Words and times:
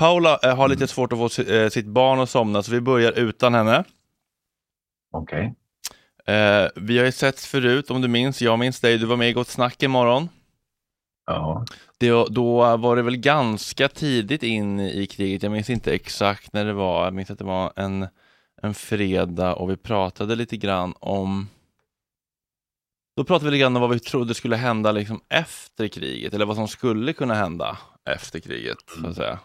Paula 0.00 0.38
eh, 0.42 0.56
har 0.56 0.68
lite 0.68 0.86
svårt 0.86 1.12
att 1.12 1.18
få 1.18 1.28
si- 1.28 1.56
eh, 1.56 1.68
sitt 1.68 1.86
barn 1.86 2.20
att 2.20 2.30
somna, 2.30 2.62
så 2.62 2.72
vi 2.72 2.80
börjar 2.80 3.12
utan 3.12 3.54
henne. 3.54 3.84
Okej. 5.12 5.54
Eh, 6.26 6.68
vi 6.76 6.98
har 6.98 7.04
ju 7.04 7.12
sett 7.12 7.40
förut, 7.40 7.90
om 7.90 8.00
du 8.00 8.08
minns, 8.08 8.42
jag 8.42 8.58
minns 8.58 8.80
dig, 8.80 8.98
du 8.98 9.06
var 9.06 9.16
med 9.16 9.30
i 9.30 9.32
Gott 9.32 9.48
Snack 9.48 9.82
imorgon. 9.82 10.28
Ja. 11.26 11.64
Det, 11.98 12.10
då 12.10 12.76
var 12.76 12.96
det 12.96 13.02
väl 13.02 13.16
ganska 13.16 13.88
tidigt 13.88 14.42
in 14.42 14.80
i 14.80 15.06
kriget, 15.06 15.42
jag 15.42 15.52
minns 15.52 15.70
inte 15.70 15.92
exakt 15.94 16.52
när 16.52 16.64
det 16.64 16.72
var, 16.72 17.04
jag 17.04 17.14
minns 17.14 17.30
att 17.30 17.38
det 17.38 17.44
var 17.44 17.72
en, 17.76 18.08
en 18.62 18.74
fredag 18.74 19.54
och 19.54 19.70
vi 19.70 19.76
pratade 19.76 20.34
lite 20.34 20.56
grann 20.56 20.94
om 21.00 21.48
då 23.16 23.24
pratade 23.24 23.44
vi 23.44 23.50
lite 23.50 23.60
grann 23.60 23.76
om 23.76 23.82
vad 23.82 23.90
vi 23.90 24.00
trodde 24.00 24.34
skulle 24.34 24.56
hända 24.56 24.92
liksom 24.92 25.20
efter 25.28 25.88
kriget, 25.88 26.34
eller 26.34 26.46
vad 26.46 26.56
som 26.56 26.68
skulle 26.68 27.12
kunna 27.12 27.34
hända 27.34 27.78
efter 28.10 28.40
kriget, 28.40 28.78
så 29.00 29.06
att 29.06 29.16
säga. 29.16 29.38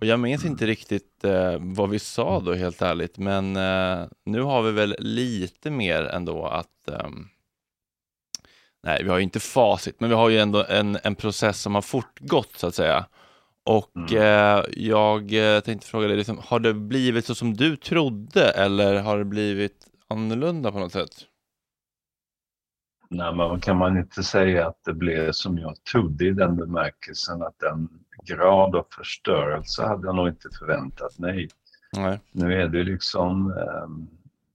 Och 0.00 0.06
jag 0.06 0.20
minns 0.20 0.44
inte 0.44 0.66
riktigt 0.66 1.24
eh, 1.24 1.56
vad 1.60 1.90
vi 1.90 1.98
sa 1.98 2.40
då, 2.40 2.54
helt 2.54 2.82
ärligt, 2.82 3.18
men 3.18 3.56
eh, 3.56 4.06
nu 4.24 4.42
har 4.42 4.62
vi 4.62 4.72
väl 4.72 4.96
lite 4.98 5.70
mer 5.70 6.04
ändå 6.04 6.46
att 6.46 6.88
ehm, 6.88 7.28
Nej, 8.82 9.02
vi 9.04 9.10
har 9.10 9.16
ju 9.18 9.22
inte 9.24 9.40
facit, 9.40 10.00
men 10.00 10.10
vi 10.10 10.16
har 10.16 10.28
ju 10.28 10.38
ändå 10.38 10.64
en, 10.68 10.98
en 11.04 11.14
process 11.14 11.60
som 11.60 11.74
har 11.74 11.82
fortgått 11.82 12.56
så 12.56 12.66
att 12.66 12.74
säga. 12.74 13.06
Och 13.64 13.90
Mm. 13.96 14.16
eh, 14.16 14.64
jag 14.76 15.34
eh, 15.56 15.60
tänkte 15.60 15.86
fråga 15.86 16.08
dig, 16.08 16.16
liksom, 16.16 16.38
har 16.44 16.60
det 16.60 16.74
blivit 16.74 17.26
så 17.26 17.34
som 17.34 17.54
du 17.54 17.76
trodde 17.76 18.50
eller 18.50 19.00
har 19.02 19.18
det 19.18 19.24
blivit 19.24 19.86
annorlunda 20.08 20.72
på 20.72 20.78
något 20.78 20.92
sätt? 20.92 21.10
Nej, 23.10 23.34
men 23.34 23.60
kan 23.60 23.76
man 23.76 23.98
inte 23.98 24.22
säga 24.22 24.68
att 24.68 24.84
det 24.84 24.94
blev 24.94 25.32
som 25.32 25.58
jag 25.58 25.84
trodde 25.84 26.26
i 26.26 26.30
den 26.30 26.56
bemärkelsen 26.56 27.42
att 27.42 27.58
den 27.58 27.99
grad 28.24 28.76
av 28.76 28.86
förstörelse 28.96 29.82
hade 29.82 30.06
jag 30.06 30.16
nog 30.16 30.28
inte 30.28 30.48
förväntat 30.58 31.18
mig. 31.18 31.48
Nej. 31.96 32.20
Nu 32.32 32.54
är 32.62 32.68
det 32.68 32.84
liksom 32.84 33.50
ehm, 33.52 34.08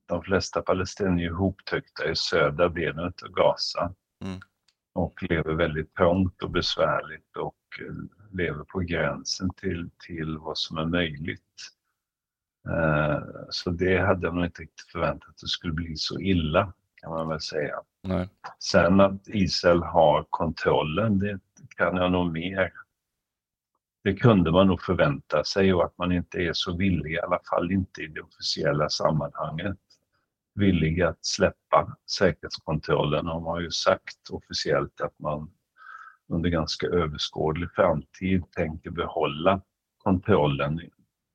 de 0.05 0.21
flesta 0.23 0.61
palestinier 0.61 1.25
ihoptryckta 1.29 2.09
i 2.09 2.15
södra 2.15 2.69
benet 2.69 3.23
av 3.23 3.29
Gaza 3.29 3.93
Mm. 4.25 4.39
och 4.93 5.23
lever 5.29 5.53
väldigt 5.53 5.93
trångt 5.95 6.43
och 6.43 6.49
besvärligt 6.51 7.37
och 7.37 7.55
eh, 7.79 7.95
lever 8.37 8.63
på 8.63 8.79
gränsen 8.79 9.49
till, 9.53 9.89
till 10.07 10.37
vad 10.37 10.57
som 10.57 10.77
är 10.77 10.85
möjligt. 10.85 11.41
Eh, 12.69 13.19
Så 13.49 13.69
det 13.69 13.97
hade 13.97 14.27
jag 14.27 14.35
nog 14.35 14.45
inte 14.45 14.61
riktigt 14.61 14.91
förväntat 14.91 15.29
att 15.29 15.37
det 15.37 15.47
skulle 15.47 15.73
bli 15.73 15.95
så 15.95 16.19
illa 16.19 16.73
kan 16.95 17.11
man 17.11 17.27
väl 17.29 17.41
säga. 17.41 17.75
Nej. 18.03 18.29
Sen 18.59 18.99
att 19.01 19.27
Israel 19.27 19.83
har 19.83 20.25
kontrollen, 20.29 21.19
det 21.19 21.39
kan 21.77 21.95
jag 21.95 22.11
nog 22.11 22.31
mer. 22.31 22.71
Det 24.05 24.13
kunde 24.15 24.51
man 24.51 24.67
nog 24.67 24.81
förvänta 24.81 25.43
sig 25.43 25.73
och 25.73 25.83
att 25.85 25.97
man 25.97 26.11
inte 26.11 26.37
är 26.37 26.53
så 26.53 26.77
villig, 26.77 27.11
i 27.11 27.19
alla 27.19 27.39
fall 27.49 27.71
inte 27.71 28.01
i 28.01 28.07
det 28.07 28.21
officiella 28.21 28.89
sammanhanget, 28.89 29.77
villig 30.55 31.01
att 31.01 31.25
släppa 31.25 31.97
säkerhetskontrollen. 32.11 33.25
De 33.25 33.43
har 33.43 33.59
ju 33.59 33.71
sagt 33.71 34.29
officiellt 34.29 35.01
att 35.01 35.19
man 35.19 35.51
under 36.27 36.49
ganska 36.49 36.87
överskådlig 36.87 37.69
framtid 37.75 38.43
tänker 38.51 38.89
behålla 38.89 39.61
kontrollen 39.97 40.81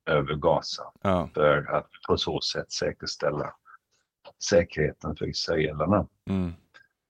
över 0.05 0.35
Gaza 0.35 0.83
Ja. 1.01 1.29
för 1.33 1.75
att 1.75 1.89
på 2.07 2.17
så 2.17 2.41
sätt 2.41 2.71
säkerställa 2.71 3.53
säkerheten 4.49 5.15
för 5.15 5.25
israelerna. 5.25 6.07
Mm. 6.29 6.53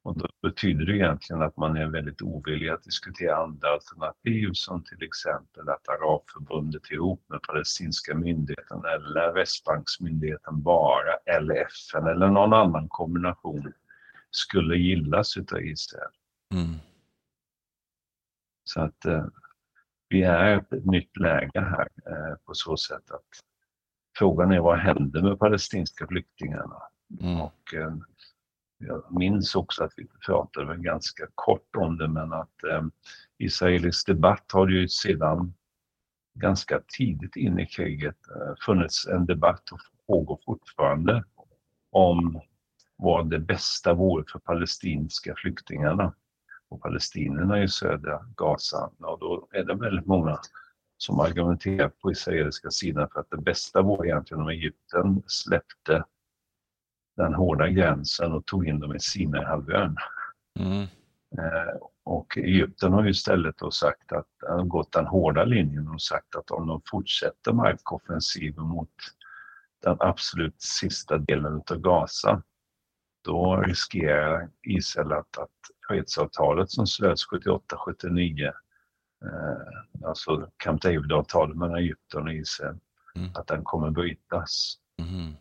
Och 0.04 0.18
då 0.18 0.28
betyder 0.42 0.86
det 0.86 0.98
egentligen 0.98 1.42
att 1.42 1.58
man 1.58 1.78
är 1.78 1.86
väldigt 1.86 2.22
ovillig 2.22 2.70
att 2.70 2.84
diskutera 2.84 3.36
andra 3.36 3.70
alternativ 3.70 4.50
som 4.54 4.84
till 4.84 5.04
exempel 5.04 5.70
att 5.70 5.90
Arabförbundet 5.90 6.92
ihop 6.92 7.24
med 7.28 7.42
palestinska 7.42 8.16
myndigheten 8.16 8.82
eller 8.86 9.34
Västbanksmyndigheten 9.34 10.62
bara 10.62 11.14
eller 11.26 11.56
FN 11.56 12.08
eller 12.08 12.28
någon 12.28 12.54
annan 12.54 12.88
kombination 12.90 13.74
skulle 14.32 14.78
gillas 14.78 15.38
utav 15.38 15.62
Israel. 15.62 16.12
Mm. 16.54 16.76
Så 18.64 18.82
att 18.82 19.06
eh, 19.06 19.26
vi 20.10 20.24
är 20.24 20.56
i 20.56 20.58
ett 20.58 20.86
nytt 20.86 21.18
läge 21.18 21.60
här 21.62 21.88
eh, 22.06 22.36
på 22.46 22.54
så 22.54 22.78
sätt 22.78 23.12
att 23.12 23.28
frågan 24.18 24.52
är 24.52 24.60
vad 24.60 24.80
händer 24.80 25.22
med 25.22 25.40
palestinska 25.40 26.08
flyktingarna? 26.08 26.82
Mm. 27.22 27.42
Och 27.42 27.74
eh, 27.74 27.94
jag 28.88 29.04
minns 29.20 29.56
också 29.56 29.84
att 29.84 29.94
vi 29.98 30.08
pratade 30.26 30.68
väl 30.68 30.78
ganska 30.78 31.28
kort 31.36 31.76
om 31.76 31.98
det 31.98 32.08
men 32.08 32.34
att 32.34 32.64
eh, 32.64 32.84
israelisk 33.38 34.08
debatt 34.08 34.52
har 34.54 34.68
ju 34.68 34.88
sedan 34.88 35.54
ganska 36.34 36.82
tidigt 36.98 37.36
in 37.36 37.60
i 37.60 37.66
kriget 37.66 38.18
eh, 38.36 38.54
funnits 38.66 39.08
en 39.08 39.26
debatt 39.26 39.72
och 39.72 39.80
pågår 40.08 40.40
fortfarande 40.46 41.24
om 41.92 42.42
vad 42.98 43.30
det 43.30 43.40
bästa 43.40 43.94
vore 43.94 44.24
för 44.32 44.40
palestinska 44.40 45.34
flyktingarna 45.38 46.14
och 46.70 46.82
palestinerna 46.82 47.64
i 47.64 47.68
södra 47.68 48.26
Gaza. 48.36 48.92
Och 49.00 49.20
då 49.20 49.48
är 49.52 49.64
det 49.64 49.76
väldigt 49.76 50.06
många 50.06 50.40
som 50.98 51.20
argumenterar 51.20 51.90
på 51.90 52.12
israeliska 52.12 52.72
sidan 52.72 53.10
för 53.14 53.20
att 53.20 53.30
det 53.30 53.38
bästa 53.38 53.82
vore 53.82 54.08
egentligen 54.08 54.42
om 54.42 54.50
Egypten 54.50 55.24
släppte 55.28 56.04
den 57.18 57.34
hårda 57.34 57.68
gränsen 57.68 58.32
och 58.32 58.46
tog 58.46 58.68
in 58.68 58.80
dem 58.80 58.96
i 58.96 59.00
Sinaihalvön. 59.00 59.98
Mm. 60.60 60.82
Eh, 61.38 61.76
och 62.04 62.38
Egypten 62.38 62.94
har 62.94 63.04
ju 63.04 63.10
istället 63.10 63.58
då 63.58 63.72
sagt 63.72 64.12
att, 64.12 64.28
har 64.50 64.64
gått 64.64 64.92
den 64.92 65.08
hårda 65.08 65.44
linjen 65.44 65.88
och 65.88 66.02
sagt 66.02 66.36
att 66.36 66.52
om 66.52 66.68
de 66.68 66.82
fortsätter 66.92 67.54
markoffensiven 67.54 68.66
mot 68.66 68.90
den 69.84 69.98
absolut 70.00 70.62
sista 70.62 71.18
delen 71.18 71.62
av 71.72 71.78
Gaza, 71.78 72.44
då 73.24 73.56
riskerar 73.56 74.50
Israel 74.62 75.12
att, 75.12 75.38
att 75.38 75.50
fredsavtalet 75.88 76.72
som 76.72 76.88
slöts 76.88 77.28
78-79, 77.28 78.46
eh, 78.46 78.54
alltså 80.08 80.50
Camp 80.58 80.82
David-avtalet 80.82 81.58
mellan 81.58 81.78
Egypten 81.78 82.24
och 82.24 82.34
Israel, 82.34 82.78
Mm. 83.16 83.30
att 83.36 83.48
den 83.48 83.64
kommer 83.64 83.90
brytas. 83.90 84.78
Mm. 85.00 85.34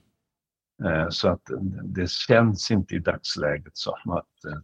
Eh, 0.84 1.08
Så 1.10 1.28
att 1.28 1.50
det 1.84 2.10
känns 2.10 2.70
inte 2.70 2.94
i 2.94 2.98
dagsläget 2.98 3.76
som 3.76 4.10
att 4.10 4.44
eh, 4.44 4.58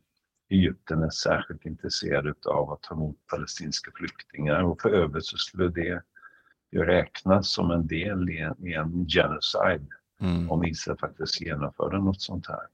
Egypten 0.51 1.03
är 1.03 1.11
särskilt 1.11 1.65
intresserad 1.67 2.47
av 2.47 2.71
att 2.73 2.83
ta 2.83 2.95
emot 2.95 3.27
palestinska 3.27 3.91
flyktingar 3.95 4.63
och 4.63 4.81
för 4.81 4.91
övrigt 4.91 5.25
så 5.25 5.37
skulle 5.37 5.69
det 5.69 6.03
ju 6.73 6.85
räknas 6.85 7.49
som 7.49 7.71
en 7.71 7.87
del 7.87 8.31
i 8.31 8.39
en, 8.39 8.67
i 8.67 8.73
en 8.73 9.07
genocide 9.09 9.87
Mm. 10.21 10.51
om 10.51 10.65
Israel 10.65 10.99
faktiskt 10.99 11.41
genomförde 11.41 11.99
något 11.99 12.21
sånt 12.23 12.47
här. 12.49 12.67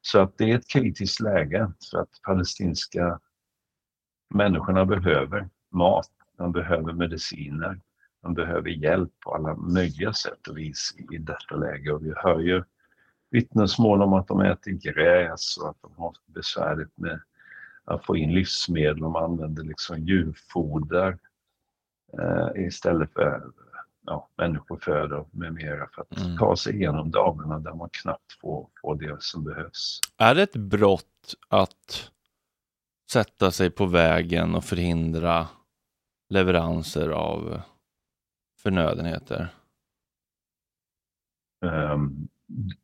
Så 0.00 0.20
att 0.20 0.38
det 0.38 0.50
är 0.50 0.56
ett 0.58 0.68
kritiskt 0.68 1.20
läge 1.20 1.72
för 1.90 1.98
att 1.98 2.20
palestinska 2.22 3.20
människorna 4.34 4.84
behöver 4.84 5.48
mat, 5.72 6.10
de 6.36 6.52
behöver 6.52 6.92
mediciner, 6.92 7.80
de 8.22 8.34
behöver 8.34 8.70
hjälp 8.70 9.10
på 9.20 9.34
alla 9.34 9.56
möjliga 9.56 10.12
sätt 10.12 10.48
och 10.48 10.58
vis 10.58 10.94
i 11.12 11.18
detta 11.18 11.56
läge 11.56 11.92
och 11.92 12.06
vi 12.06 12.12
hör 12.16 12.38
ju 12.40 12.64
vittnesmål 13.30 14.02
om 14.02 14.12
att 14.12 14.28
de 14.28 14.40
äter 14.40 14.70
gräs 14.72 15.56
och 15.56 15.68
att 15.70 15.76
de 15.82 15.92
har 15.96 16.14
besvärligt 16.26 16.98
med 16.98 17.20
att 17.84 18.04
få 18.06 18.16
in 18.16 18.34
livsmedel. 18.34 18.98
De 19.00 19.16
använder 19.16 19.62
liksom 19.62 19.98
djurfoder 19.98 21.18
eh, 22.18 22.66
istället 22.66 23.12
för 23.12 23.42
ja, 24.06 24.28
människoföda 24.36 25.24
med 25.30 25.54
mera 25.54 25.88
för 25.94 26.02
att 26.02 26.20
Mm. 26.20 26.38
ta 26.38 26.56
sig 26.56 26.74
igenom 26.74 27.10
dagarna 27.10 27.58
där 27.58 27.74
man 27.74 27.88
knappt 27.92 28.32
får, 28.40 28.68
får 28.82 28.94
det 28.94 29.22
som 29.22 29.44
behövs. 29.44 30.00
Är 30.16 30.34
det 30.34 30.42
ett 30.42 30.56
brott 30.56 31.34
att 31.48 32.10
sätta 33.12 33.50
sig 33.50 33.70
på 33.70 33.86
vägen 33.86 34.54
och 34.54 34.64
förhindra 34.64 35.48
leveranser 36.28 37.08
av 37.08 37.60
förnödenheter? 38.62 39.48
Ehm, 41.64 42.28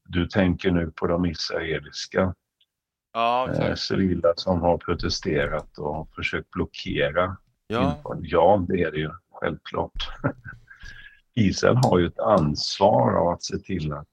du 0.05 0.27
tänker 0.27 0.71
nu 0.71 0.91
på 0.91 1.07
de 1.07 1.27
israeliska 1.27 2.35
Ja, 3.13 3.53
eh, 3.53 3.75
civila 3.75 4.33
som 4.37 4.61
har 4.61 4.79
protesterat 4.79 5.79
och 5.79 5.95
har 5.95 6.07
försökt 6.17 6.51
blockera 6.51 7.37
Ja. 7.69 8.03
Ja, 8.23 8.65
det 8.69 8.83
är 8.83 8.91
det 8.93 8.99
ju 8.99 9.11
självklart. 9.31 10.11
Israel 11.35 11.77
har 11.77 11.99
ju 11.99 12.07
ett 12.07 12.19
ansvar 12.19 13.13
av 13.13 13.29
att 13.29 13.43
se 13.43 13.59
till 13.59 13.93
att 13.93 14.09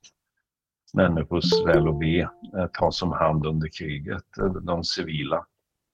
människors 0.94 1.66
väl 1.66 1.88
och 1.88 2.02
ve 2.02 2.22
eh, 2.58 2.68
tas 2.74 3.02
om 3.02 3.12
hand 3.12 3.46
under 3.46 3.68
kriget, 3.68 4.38
eh, 4.38 4.54
de 4.54 4.84
civila. 4.84 5.46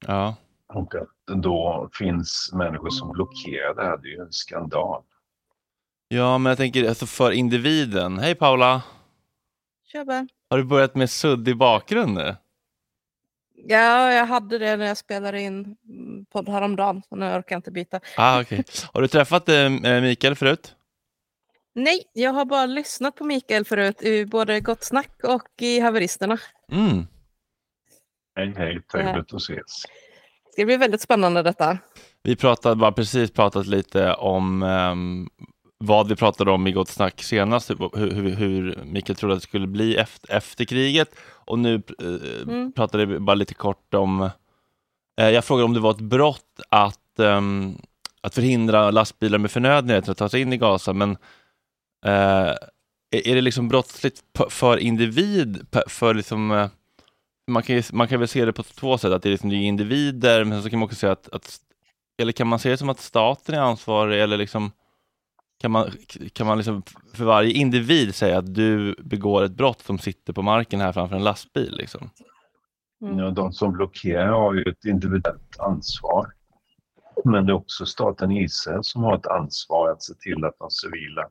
ja. 0.07 0.35
Och 0.73 0.95
att 0.95 1.41
då 1.43 1.89
finns 1.93 2.49
människor 2.53 2.89
som 2.89 3.11
blockerar 3.11 3.75
det 3.75 3.83
här, 3.83 3.97
det 3.97 4.07
är 4.07 4.11
ju 4.11 4.21
en 4.21 4.31
skandal. 4.31 5.03
Ja, 6.09 6.37
men 6.37 6.49
jag 6.49 6.57
tänker 6.57 6.89
alltså 6.89 7.05
för 7.05 7.31
individen. 7.31 8.19
Hej 8.19 8.35
Paula! 8.35 8.81
Tjaba. 9.91 10.27
Har 10.49 10.57
du 10.57 10.63
börjat 10.63 10.95
med 10.95 11.09
suddig 11.09 11.57
bakgrund 11.57 12.13
nu? 12.13 12.35
Ja, 13.55 14.13
jag 14.13 14.25
hade 14.25 14.57
det 14.57 14.77
när 14.77 14.85
jag 14.85 14.97
spelade 14.97 15.41
in 15.41 15.75
podd 16.31 16.49
häromdagen, 16.49 17.01
så 17.09 17.15
nu 17.15 17.25
orkar 17.25 17.55
jag 17.55 17.57
inte 17.57 17.71
byta. 17.71 17.99
Ah, 18.17 18.41
okay. 18.41 18.63
Har 18.93 19.01
du 19.01 19.07
träffat 19.07 19.49
eh, 19.49 19.69
Mikael 20.01 20.35
förut? 20.35 20.75
Nej, 21.75 22.03
jag 22.13 22.33
har 22.33 22.45
bara 22.45 22.65
lyssnat 22.65 23.15
på 23.15 23.23
Mikael 23.23 23.65
förut 23.65 24.03
i 24.03 24.25
både 24.25 24.59
Gott 24.59 24.83
Snack 24.83 25.23
och 25.23 25.61
i 25.61 25.79
Haveristerna. 25.79 26.37
Mm. 26.71 27.07
Hej, 28.35 28.53
hej, 28.57 28.81
trevligt 28.91 29.33
att 29.33 29.41
ses. 29.41 29.85
Det 30.45 30.51
ska 30.53 30.65
bli 30.65 30.77
väldigt 30.77 31.01
spännande 31.01 31.43
detta. 31.43 31.77
Vi 32.23 32.35
pratade 32.35 32.75
bara 32.75 32.91
precis 32.91 33.31
pratat 33.31 33.67
lite 33.67 34.13
om 34.13 34.63
um, 34.63 35.29
vad 35.83 36.07
vi 36.07 36.15
pratade 36.15 36.51
om 36.51 36.67
i 36.67 36.71
Gott 36.71 36.89
Snack 36.89 37.23
senast, 37.23 37.69
hur, 37.69 37.97
hur, 37.97 38.35
hur 38.35 38.79
Mikael 38.85 39.15
trodde 39.15 39.33
att 39.33 39.41
det 39.41 39.47
skulle 39.47 39.67
bli 39.67 39.95
efter, 39.95 40.31
efter 40.31 40.65
kriget. 40.65 41.15
Och 41.21 41.59
nu 41.59 41.83
uh, 42.03 42.43
mm. 42.43 42.71
pratade 42.71 43.05
vi 43.05 43.19
bara 43.19 43.35
lite 43.35 43.53
kort 43.53 43.93
om, 43.93 44.21
uh, 44.21 45.29
jag 45.29 45.45
frågade 45.45 45.65
om 45.65 45.73
det 45.73 45.79
var 45.79 45.91
ett 45.91 45.99
brott 45.99 46.61
att, 46.69 46.99
um, 47.17 47.77
att 48.21 48.35
förhindra 48.35 48.91
lastbilar 48.91 49.37
med 49.37 49.51
förnödenheter 49.51 50.11
att 50.11 50.17
ta 50.17 50.29
sig 50.29 50.41
in 50.41 50.53
i 50.53 50.57
Gaza, 50.57 50.93
men 50.93 51.11
uh, 52.05 52.55
är 53.11 53.35
det 53.35 53.41
liksom 53.41 53.67
brottsligt 53.67 54.23
för 54.49 54.77
individ, 54.77 55.65
för 55.87 56.13
liksom 56.13 56.69
man 57.47 57.63
kan, 57.63 57.83
man 57.93 58.07
kan 58.07 58.19
väl 58.19 58.27
se 58.27 58.45
det 58.45 58.53
på 58.53 58.63
två 58.63 58.97
sätt, 58.97 59.11
att 59.11 59.23
det 59.23 59.29
är 59.29 59.31
liksom 59.31 59.51
individer, 59.51 60.43
men 60.43 60.63
så 60.63 60.69
kan 60.69 60.79
man 60.79 60.85
också 60.85 60.95
säga 60.95 61.11
att, 61.11 61.29
att 61.29 61.59
eller 62.21 62.31
kan 62.31 62.47
man 62.47 62.59
se 62.59 62.69
det 62.69 62.77
som 62.77 62.89
att 62.89 62.99
staten 62.99 63.55
är 63.55 63.59
ansvarig 63.59 64.21
eller 64.21 64.37
liksom 64.37 64.71
kan 65.61 65.71
man, 65.71 65.91
kan 66.33 66.47
man 66.47 66.57
liksom 66.57 66.83
för 67.13 67.25
varje 67.25 67.51
individ 67.51 68.15
säga 68.15 68.37
att 68.37 68.55
du 68.55 68.95
begår 68.99 69.43
ett 69.43 69.51
brott 69.51 69.81
som 69.81 69.99
sitter 69.99 70.33
på 70.33 70.41
marken 70.41 70.81
här 70.81 70.91
framför 70.91 71.15
en 71.15 71.23
lastbil? 71.23 71.75
Liksom? 71.77 72.09
Mm. 73.01 73.17
Ja, 73.17 73.31
de 73.31 73.53
som 73.53 73.71
blockerar 73.71 74.27
har 74.27 74.53
ju 74.53 74.63
ett 74.63 74.85
individuellt 74.85 75.59
ansvar. 75.59 76.33
Men 77.25 77.45
det 77.45 77.51
är 77.51 77.55
också 77.55 77.85
staten 77.85 78.31
Israel 78.31 78.83
som 78.83 79.03
har 79.03 79.15
ett 79.17 79.27
ansvar 79.27 79.91
att 79.91 80.03
se 80.03 80.13
till 80.13 80.45
att 80.45 80.59
de 80.59 80.69
civila 80.69 81.29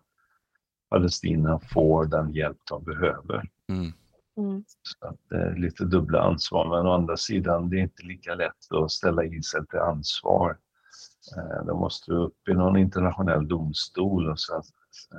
palestinierna 0.91 1.61
får 1.73 2.05
den 2.05 2.33
hjälp 2.33 2.59
de 2.71 2.85
behöver. 2.85 3.49
Mm. 3.69 3.93
Mm. 4.39 4.65
Så 4.83 5.07
att 5.07 5.19
det 5.29 5.37
är 5.37 5.57
lite 5.57 5.85
dubbla 5.85 6.21
ansvar, 6.21 6.69
men 6.69 6.87
å 6.87 6.93
andra 6.93 7.17
sidan, 7.17 7.71
det 7.71 7.77
är 7.77 7.83
inte 7.83 8.03
lika 8.03 8.35
lätt 8.35 8.73
att 8.73 8.91
ställa 8.91 9.25
Israel 9.25 9.67
till 9.67 9.79
ansvar. 9.79 10.57
Eh, 11.37 11.65
då 11.67 11.77
måste 11.79 12.11
du 12.11 12.17
upp 12.17 12.49
i 12.49 12.55
någon 12.55 12.77
internationell 12.77 13.49
domstol 13.49 14.31
och 14.31 14.41
sen 14.41 14.63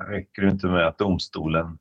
räcker 0.08 0.42
det 0.42 0.50
inte 0.50 0.68
med 0.68 0.88
att 0.88 0.98
domstolen 0.98 1.80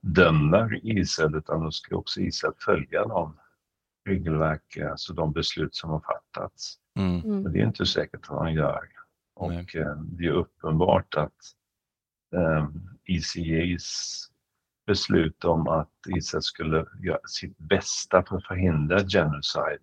dömer 0.00 0.80
Israel 0.82 1.34
utan 1.34 1.60
då 1.60 1.70
ska 1.70 1.96
också 1.96 2.20
Israel 2.20 2.54
följa 2.58 3.04
de 3.04 3.38
regelverk, 4.04 4.76
alltså 4.90 5.12
de 5.12 5.32
beslut 5.32 5.74
som 5.74 5.90
har 5.90 6.00
fattats. 6.00 6.78
Mm. 6.98 7.20
Men 7.20 7.40
mm. 7.40 7.52
det 7.52 7.60
är 7.60 7.66
inte 7.66 7.86
säkert 7.86 8.20
att 8.22 8.30
man 8.30 8.54
gör. 8.54 8.88
Och 9.34 9.52
Nej. 9.52 9.66
Eh, 9.74 9.96
det 9.96 10.26
är 10.26 10.32
uppenbart 10.32 11.14
att 11.14 11.32
um, 12.30 12.88
eh, 13.08 13.76
beslut 14.86 15.44
om 15.44 15.68
att 15.68 15.90
Israel 16.16 16.42
skulle 16.42 16.86
göra 17.02 17.20
sitt 17.26 17.58
bästa 17.58 18.22
för 18.22 18.36
att 18.36 18.46
förhindra 18.46 18.98
genocide 18.98 19.78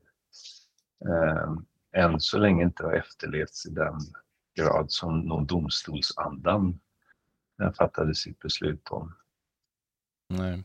eh, 1.06 1.56
än 1.95 2.19
så 2.19 2.38
länge 2.38 2.63
inte 2.63 2.83
har 2.83 2.94
efterlevts 2.94 3.65
i 3.65 3.69
den 3.69 4.00
grad 4.56 4.91
som 4.91 5.19
någon 5.19 5.45
domstolsandan 5.45 6.80
fattade 7.77 8.15
sitt 8.15 8.39
beslut 8.39 8.88
om. 8.89 9.15
Nej. 10.30 10.63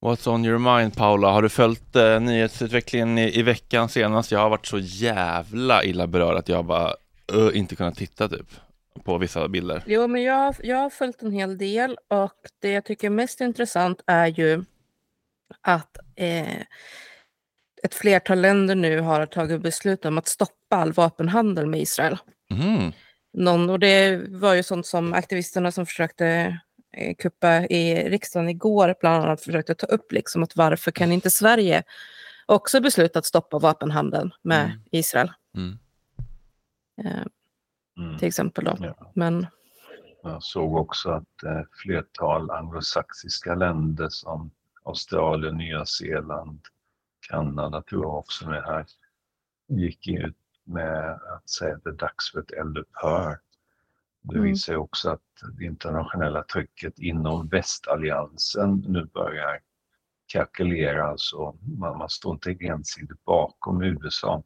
What's 0.00 0.28
on 0.28 0.44
your 0.44 0.58
mind 0.58 0.96
Paula? 0.96 1.30
Har 1.30 1.42
du 1.42 1.48
följt 1.48 1.96
eh, 1.96 2.20
nyhetsutvecklingen 2.20 3.18
i, 3.18 3.38
i, 3.38 3.42
veckan 3.42 3.88
senast? 3.88 4.32
Jag 4.32 4.38
har 4.38 4.50
varit 4.50 4.66
så 4.66 4.78
jävla 4.78 5.84
illa 5.84 6.06
berörd 6.06 6.36
att 6.36 6.48
jag 6.48 6.64
bara 6.64 6.94
uh, 7.34 7.58
inte 7.58 7.76
kunnat 7.76 7.96
titta 7.96 8.28
typ 8.28 8.46
på 9.04 9.18
vissa 9.18 9.48
bilder. 9.48 9.82
Jo, 9.86 10.06
men 10.06 10.22
jag, 10.22 10.54
jag 10.62 10.76
har 10.76 10.90
följt 10.90 11.22
en 11.22 11.32
hel 11.32 11.58
del 11.58 11.98
och 12.08 12.34
det 12.60 12.70
jag 12.70 12.84
tycker 12.84 13.06
är 13.06 13.10
mest 13.10 13.40
intressant 13.40 14.00
är 14.06 14.26
ju 14.26 14.64
att 15.60 15.96
eh, 16.16 16.62
ett 17.86 17.94
flertal 17.94 18.40
länder 18.40 18.74
nu 18.74 19.00
har 19.00 19.26
tagit 19.26 19.62
beslut 19.62 20.04
om 20.04 20.18
att 20.18 20.28
stoppa 20.28 20.76
all 20.76 20.92
vapenhandel 20.92 21.66
med 21.66 21.80
Israel. 21.80 22.18
Mm. 22.50 22.92
Någon, 23.32 23.70
och 23.70 23.78
det 23.78 24.28
var 24.28 24.54
ju 24.54 24.62
sånt 24.62 24.86
som 24.86 25.12
aktivisterna 25.12 25.72
som 25.72 25.86
försökte 25.86 26.26
eh, 26.96 27.14
kuppa 27.14 27.66
i 27.66 28.08
riksdagen 28.10 28.48
igår 28.48 28.94
bland 29.00 29.24
annat 29.24 29.40
försökte 29.40 29.74
ta 29.74 29.86
upp, 29.86 30.12
liksom 30.12 30.42
att 30.42 30.56
varför 30.56 30.90
kan 30.90 31.12
inte 31.12 31.30
Sverige 31.30 31.82
också 32.46 32.80
besluta 32.80 33.18
att 33.18 33.26
stoppa 33.26 33.58
vapenhandeln 33.58 34.30
med 34.42 34.64
mm. 34.64 34.78
Israel? 34.90 35.32
Mm. 35.56 35.78
Eh, 37.04 37.26
mm. 37.98 38.18
till 38.18 38.28
exempel. 38.28 38.64
Då. 38.64 38.76
Ja. 38.80 39.12
Men... 39.14 39.46
Jag 40.22 40.42
såg 40.42 40.76
också 40.76 41.10
att 41.10 41.42
eh, 41.44 41.62
flertal 41.82 42.50
anglosaxiska 42.50 43.54
länder 43.54 44.08
som 44.10 44.50
Australien, 44.84 45.56
Nya 45.56 45.86
Zeeland, 45.86 46.60
Kanada 47.28 47.82
tror 47.82 48.04
jag 48.04 48.18
också 48.18 48.48
med 48.48 48.62
här, 48.62 48.86
gick 49.68 50.08
ut 50.08 50.36
med 50.64 51.10
att 51.10 51.50
säga 51.50 51.76
att 51.76 51.84
det 51.84 51.90
är 51.90 51.94
dags 51.94 52.32
för 52.32 52.40
ett 52.40 52.50
eldupphör. 52.50 53.40
Det 54.22 54.36
mm. 54.36 54.48
visar 54.50 54.76
också 54.76 55.10
att 55.10 55.22
det 55.58 55.64
internationella 55.64 56.42
trycket 56.42 56.98
inom 56.98 57.48
västalliansen 57.48 58.84
nu 58.88 59.04
börjar 59.04 59.60
kalkylera, 60.26 61.06
alltså 61.06 61.58
man, 61.78 61.98
man 61.98 62.08
står 62.08 62.32
inte 62.32 62.56
ensidigt 62.60 63.24
bakom 63.24 63.82
USA 63.82 64.42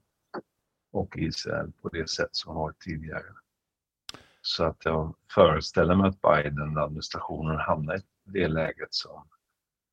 och 0.93 1.17
Israel 1.17 1.73
på 1.82 1.88
det 1.88 2.11
sätt 2.11 2.29
som 2.32 2.55
varit 2.55 2.81
tidigare. 2.81 3.35
Så 4.43 4.65
att 4.65 4.85
jag 4.85 5.15
föreställer 5.35 5.94
mig 5.94 6.09
att 6.09 6.21
Biden-administrationen 6.21 7.59
hamnar 7.59 7.97
i 7.97 8.03
det 8.25 8.49
läget 8.49 8.94
som 8.94 9.29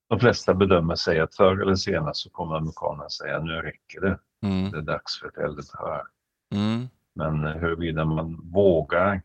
de 0.10 0.20
flesta 0.20 0.54
bedömer 0.54 0.96
säger 0.96 1.24
att 1.24 1.36
förr 1.36 1.62
eller 1.62 1.76
senare 1.76 2.14
så 2.14 2.30
kommer 2.30 2.56
amerikanerna 2.56 3.10
säga 3.10 3.40
nu 3.40 3.54
räcker 3.54 4.02
det. 4.02 4.20
Mm. 4.42 4.72
Det 4.72 4.78
är 4.78 4.82
dags 4.82 5.20
för 5.20 5.28
ett 5.28 5.38
eldupphör. 5.38 6.04
Mm. 6.56 6.88
Men 7.16 7.44
huruvida 7.44 8.06
man 8.06 8.50
vågar 8.52 9.22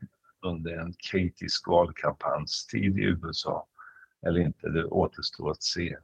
under 0.46 0.78
en 0.78 0.94
kritisk 1.10 1.68
valkampanjstid 1.68 2.98
i 2.98 3.02
USA 3.02 3.66
eller 4.26 4.40
inte, 4.40 4.68
det 4.68 4.84
återstår 4.84 5.50
att 5.50 5.62
se. 5.62 5.96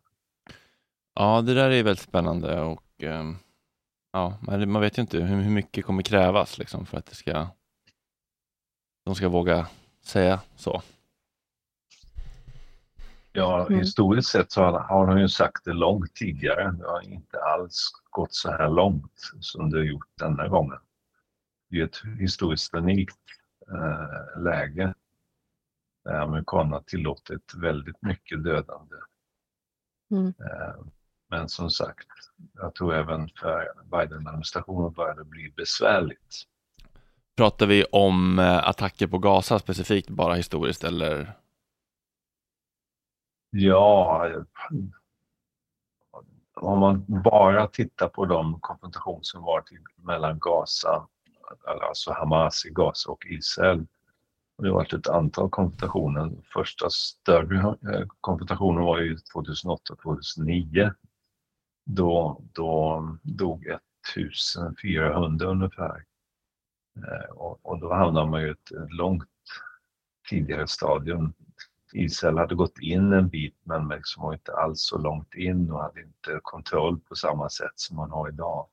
Ja, 1.14 1.42
det 1.42 1.54
där 1.54 1.70
är 1.70 1.82
väldigt 1.82 2.08
spännande 2.08 2.60
och 2.60 3.02
um, 3.02 3.36
ja, 4.12 4.38
man 4.66 4.80
vet 4.80 4.98
ju 4.98 5.02
inte 5.02 5.18
hur, 5.18 5.42
hur 5.42 5.50
mycket 5.50 5.84
kommer 5.84 6.02
krävas 6.02 6.58
liksom, 6.58 6.86
för 6.86 6.98
att 6.98 7.06
det 7.06 7.14
ska, 7.14 7.46
de 9.04 9.14
ska 9.14 9.28
våga 9.28 9.66
säga 10.02 10.40
så. 10.56 10.82
Ja, 13.38 13.66
mm. 13.66 13.78
historiskt 13.78 14.28
sett 14.28 14.52
så 14.52 14.62
har 14.62 15.06
de 15.06 15.20
ju 15.20 15.28
sagt 15.28 15.64
det 15.64 15.72
långt 15.72 16.14
tidigare. 16.14 16.70
Det 16.78 16.86
har 16.86 17.00
inte 17.00 17.40
alls 17.40 17.90
gått 18.10 18.34
så 18.34 18.50
här 18.50 18.68
långt 18.68 19.32
som 19.40 19.70
det 19.70 19.78
har 19.78 19.84
gjort 19.84 20.08
denna 20.18 20.48
gången. 20.48 20.78
Det 21.70 21.80
är 21.80 21.84
ett 21.84 22.02
historiskt 22.18 22.74
unikt 22.74 23.16
eh, 23.72 24.42
läge 24.42 24.94
där 26.04 26.14
amerikanerna 26.14 26.82
tillåtit 26.86 27.54
väldigt 27.54 28.02
mycket 28.02 28.44
dödande. 28.44 28.96
Mm. 30.10 30.26
Eh, 30.26 30.84
men 31.30 31.48
som 31.48 31.70
sagt, 31.70 32.08
jag 32.54 32.74
tror 32.74 32.94
även 32.94 33.28
för 33.40 33.72
Biden-administrationen 33.90 34.92
börjar 34.92 35.14
det 35.14 35.24
bli 35.24 35.52
besvärligt. 35.56 36.42
Pratar 37.36 37.66
vi 37.66 37.84
om 37.84 38.38
eh, 38.38 38.68
attacker 38.68 39.06
på 39.06 39.18
Gaza 39.18 39.58
specifikt 39.58 40.08
bara 40.08 40.34
historiskt 40.34 40.84
eller 40.84 41.34
Ja, 43.50 44.32
om 46.54 46.78
man 46.78 47.04
bara 47.08 47.66
tittar 47.66 48.08
på 48.08 48.26
de 48.26 48.60
konfrontationer 48.60 49.22
som 49.22 49.42
varit 49.42 49.68
mellan 49.96 50.38
Gaza, 50.38 51.08
alltså 51.66 52.12
Hamas 52.12 52.66
i 52.66 52.70
Gaza 52.70 53.10
och 53.10 53.26
Israel. 53.26 53.86
Det 54.58 54.68
har 54.68 54.74
varit 54.74 54.92
ett 54.92 55.08
antal 55.08 55.50
konfrontationer. 55.50 56.30
Första 56.52 56.90
större 56.90 57.58
eh, 57.58 58.06
konfrontationen 58.20 58.84
var 58.84 58.98
ju 58.98 59.16
2008-2009. 59.34 60.94
Då, 61.84 62.42
då 62.52 63.02
dog 63.22 63.66
1400 64.16 65.46
ungefär. 65.46 66.04
Eh, 66.96 67.30
och, 67.30 67.58
och 67.62 67.80
då 67.80 67.94
hamnar 67.94 68.26
man 68.26 68.40
ju 68.40 68.48
i 68.48 68.50
ett 68.50 68.70
långt 68.90 69.28
tidigare 70.28 70.66
stadium 70.66 71.32
Israel 71.92 72.38
hade 72.38 72.54
gått 72.54 72.78
in 72.78 73.12
en 73.12 73.28
bit 73.28 73.56
men 73.62 73.88
liksom 73.88 74.22
var 74.22 74.32
inte 74.32 74.52
alls 74.52 74.80
så 74.80 74.98
långt 74.98 75.34
in 75.34 75.70
och 75.70 75.82
hade 75.82 76.00
inte 76.00 76.40
kontroll 76.42 77.00
på 77.00 77.14
samma 77.14 77.48
sätt 77.48 77.72
som 77.74 77.96
man 77.96 78.10
har 78.10 78.28
idag. 78.28 78.68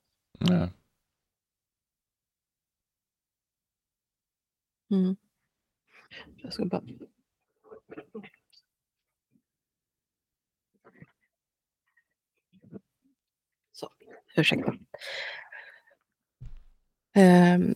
Mm. 0.49 0.69
Mm. 4.91 5.15
Jag 6.37 6.53
ska 6.53 6.65
bara... 6.65 6.81
Ursäkta. 14.37 14.71
Um, 17.17 17.75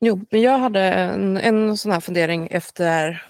jo, 0.00 0.26
men 0.30 0.40
jag 0.40 0.58
hade 0.58 0.80
en, 0.80 1.36
en 1.36 1.76
sån 1.76 1.92
här 1.92 2.00
fundering 2.00 2.48
efter, 2.50 3.26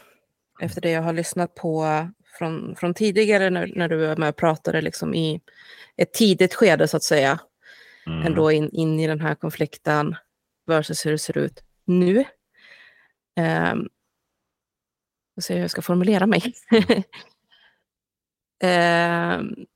efter 0.60 0.80
det 0.80 0.90
jag 0.90 1.02
har 1.02 1.12
lyssnat 1.12 1.54
på 1.54 2.08
från, 2.38 2.76
från 2.76 2.94
tidigare 2.94 3.50
när, 3.50 3.72
när 3.76 3.88
du 3.88 4.06
var 4.06 4.16
med 4.16 4.28
och 4.28 4.36
pratade 4.36 4.80
liksom 4.80 5.14
i 5.14 5.40
ett 5.96 6.12
tidigt 6.12 6.54
skede 6.54 6.88
så 6.88 6.96
att 6.96 7.02
säga. 7.02 7.40
Mm. 8.06 8.26
Ändå 8.26 8.52
in, 8.52 8.70
in 8.70 9.00
i 9.00 9.06
den 9.06 9.20
här 9.20 9.34
konflikten 9.34 10.16
versus 10.66 11.06
hur 11.06 11.10
det 11.10 11.18
ser 11.18 11.38
ut 11.38 11.62
nu. 11.84 12.18
Um, 13.70 13.88
jag 15.34 15.44
se 15.44 15.54
hur 15.54 15.60
jag 15.60 15.70
ska 15.70 15.82
formulera 15.82 16.26
mig. 16.26 16.54
um, 18.64 19.56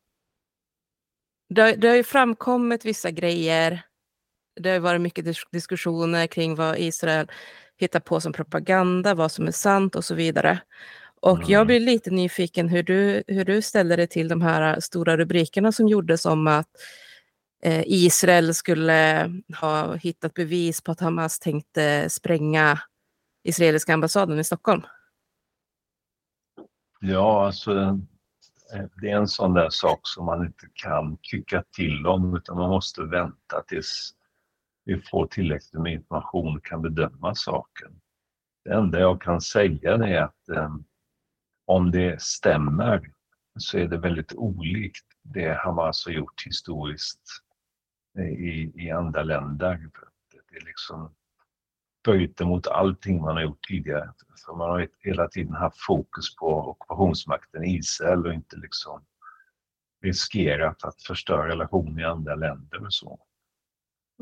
det, 1.48 1.76
det 1.76 1.88
har 1.88 1.96
ju 1.96 2.04
framkommit 2.04 2.84
vissa 2.84 3.10
grejer. 3.10 3.82
Det 4.60 4.70
har 4.70 4.78
varit 4.78 5.00
mycket 5.00 5.24
dis 5.24 5.42
diskussioner 5.52 6.26
kring 6.26 6.54
vad 6.54 6.78
Israel 6.78 7.30
hittar 7.76 8.00
på 8.00 8.20
som 8.20 8.32
propaganda, 8.32 9.14
vad 9.14 9.32
som 9.32 9.46
är 9.46 9.52
sant 9.52 9.96
och 9.96 10.04
så 10.04 10.14
vidare. 10.14 10.60
Och 11.20 11.38
mm. 11.38 11.50
jag 11.50 11.66
blir 11.66 11.80
lite 11.80 12.10
nyfiken 12.10 12.68
hur 12.68 12.82
du, 12.82 13.22
hur 13.26 13.44
du 13.44 13.62
ställer 13.62 13.96
dig 13.96 14.06
till 14.06 14.28
de 14.28 14.42
här 14.42 14.80
stora 14.80 15.16
rubrikerna 15.16 15.72
som 15.72 15.88
gjordes 15.88 16.26
om 16.26 16.46
att 16.46 16.68
eh, 17.62 17.82
Israel 17.86 18.54
skulle 18.54 19.30
ha 19.60 19.94
hittat 19.94 20.34
bevis 20.34 20.80
på 20.80 20.92
att 20.92 21.00
Hamas 21.00 21.38
tänkte 21.38 22.10
spränga 22.10 22.78
israeliska 23.44 23.94
ambassaden 23.94 24.38
i 24.38 24.44
Stockholm. 24.44 24.82
Ja, 27.00 27.46
alltså 27.46 27.98
det 29.00 29.10
är 29.10 29.16
en 29.16 29.28
sån 29.28 29.54
där 29.54 29.70
sak 29.70 30.00
som 30.02 30.26
man 30.26 30.46
inte 30.46 30.66
kan 30.74 31.18
tycka 31.22 31.64
till 31.76 32.06
om 32.06 32.36
utan 32.36 32.56
man 32.56 32.70
måste 32.70 33.02
vänta 33.02 33.62
tills 33.66 34.14
vi 34.84 35.00
får 35.00 35.26
tillräckligt 35.26 35.82
med 35.82 35.92
information 35.92 36.56
och 36.56 36.64
kan 36.64 36.82
bedöma 36.82 37.34
saken. 37.34 38.00
Det 38.64 38.72
enda 38.72 39.00
jag 39.00 39.22
kan 39.22 39.40
säga 39.40 39.94
är 39.94 40.22
att 40.22 40.48
eh, 40.48 40.76
om 41.66 41.90
det 41.90 42.22
stämmer 42.22 43.12
så 43.58 43.78
är 43.78 43.88
det 43.88 43.98
väldigt 43.98 44.32
olikt 44.32 45.06
det 45.22 45.52
Hamas 45.52 45.76
har 45.76 45.86
alltså 45.86 46.10
gjort 46.10 46.46
historiskt 46.46 47.22
eh, 48.18 48.24
i, 48.24 48.72
i 48.74 48.90
andra 48.90 49.22
länder. 49.22 49.90
Det 50.50 50.56
är 50.56 50.64
liksom 50.64 51.14
böjt 52.04 52.40
mot 52.40 52.66
allting 52.66 53.20
man 53.20 53.36
har 53.36 53.42
gjort 53.42 53.66
tidigare. 53.68 54.12
För 54.46 54.54
man 54.54 54.70
har 54.70 54.88
hela 54.98 55.28
tiden 55.28 55.54
haft 55.54 55.80
fokus 55.80 56.36
på 56.36 56.68
ockupationsmakten 56.68 57.64
Israel 57.64 58.26
och 58.26 58.34
inte 58.34 58.56
liksom 58.56 59.04
riskerat 60.02 60.84
att 60.84 61.02
förstöra 61.02 61.48
relationer 61.48 62.02
i 62.02 62.04
andra 62.04 62.34
länder 62.34 62.86
och 62.86 62.94
så. 62.94 63.20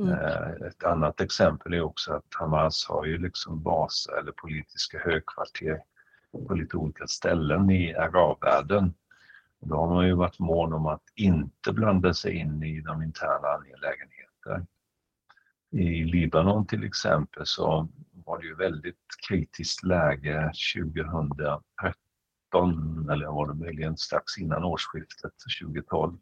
Mm. 0.01 0.13
Eh, 0.13 0.51
ett 0.67 0.85
annat 0.85 1.21
exempel 1.21 1.75
är 1.75 1.81
också 1.81 2.13
att 2.13 2.35
Hamas 2.39 2.87
har 2.89 3.05
ju 3.05 3.19
liksom 3.19 3.63
baser 3.63 4.19
eller 4.19 4.33
politiska 4.33 4.99
högkvarter 4.99 5.83
på 6.49 6.55
lite 6.55 6.77
olika 6.77 7.07
ställen 7.07 7.71
i 7.71 7.95
arabvärlden. 7.95 8.95
Då 9.61 9.77
har 9.77 9.95
man 9.95 10.07
ju 10.07 10.15
varit 10.15 10.39
mån 10.39 10.73
om 10.73 10.87
att 10.87 11.03
inte 11.15 11.73
blanda 11.73 12.15
sig 12.15 12.33
in 12.33 12.63
i 12.63 12.81
de 12.81 13.03
interna 13.03 13.49
angelägenheterna. 13.49 14.67
I 15.73 16.05
Libanon 16.05 16.67
till 16.67 16.85
exempel 16.85 17.47
så 17.47 17.89
var 18.13 18.39
det 18.39 18.47
ju 18.47 18.55
väldigt 18.55 19.07
kritiskt 19.29 19.85
läge 19.85 20.53
2013 20.77 23.11
eller 23.11 23.27
var 23.27 23.49
det 23.49 23.55
möjligen 23.55 23.97
strax 23.97 24.39
innan 24.39 24.65
årsskiftet 24.65 25.33
2012 25.63 26.19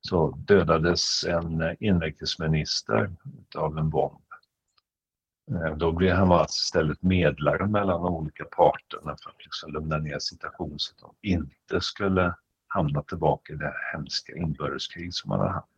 så 0.00 0.30
dödades 0.30 1.24
en 1.24 1.76
inrikesminister 1.80 3.10
av 3.56 3.78
en 3.78 3.90
bomb. 3.90 4.22
Eh, 5.50 5.76
då 5.76 5.92
blev 5.92 6.16
Hamas 6.16 6.56
istället 6.56 7.02
medlare 7.02 7.66
mellan 7.66 8.02
de 8.02 8.14
olika 8.14 8.44
parterna 8.44 9.16
för 9.22 9.30
att 9.30 9.44
liksom 9.44 9.72
lugna 9.72 9.98
ner 9.98 10.18
situationen 10.18 10.78
så 10.78 10.94
att 10.94 11.00
de 11.00 11.28
inte 11.28 11.80
skulle 11.80 12.34
hamna 12.66 13.02
tillbaka 13.02 13.52
i 13.52 13.56
det 13.56 13.74
hemska 13.92 14.36
inbördeskrig 14.36 15.14
som 15.14 15.28
man 15.28 15.40
har 15.40 15.48
haft. 15.48 15.68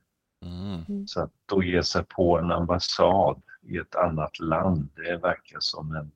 Mm. 0.44 0.84
mm. 0.88 1.06
Så 1.06 1.22
att 1.22 1.32
då 1.46 1.62
ge 1.62 1.82
sig 1.82 2.04
på 2.04 2.38
en 2.38 2.52
ambassad 2.52 3.42
i 3.62 3.76
ett 3.76 3.94
annat 3.94 4.38
land, 4.38 4.90
det 4.96 5.16
verkar 5.16 5.58
som 5.60 5.96
en 5.96 6.12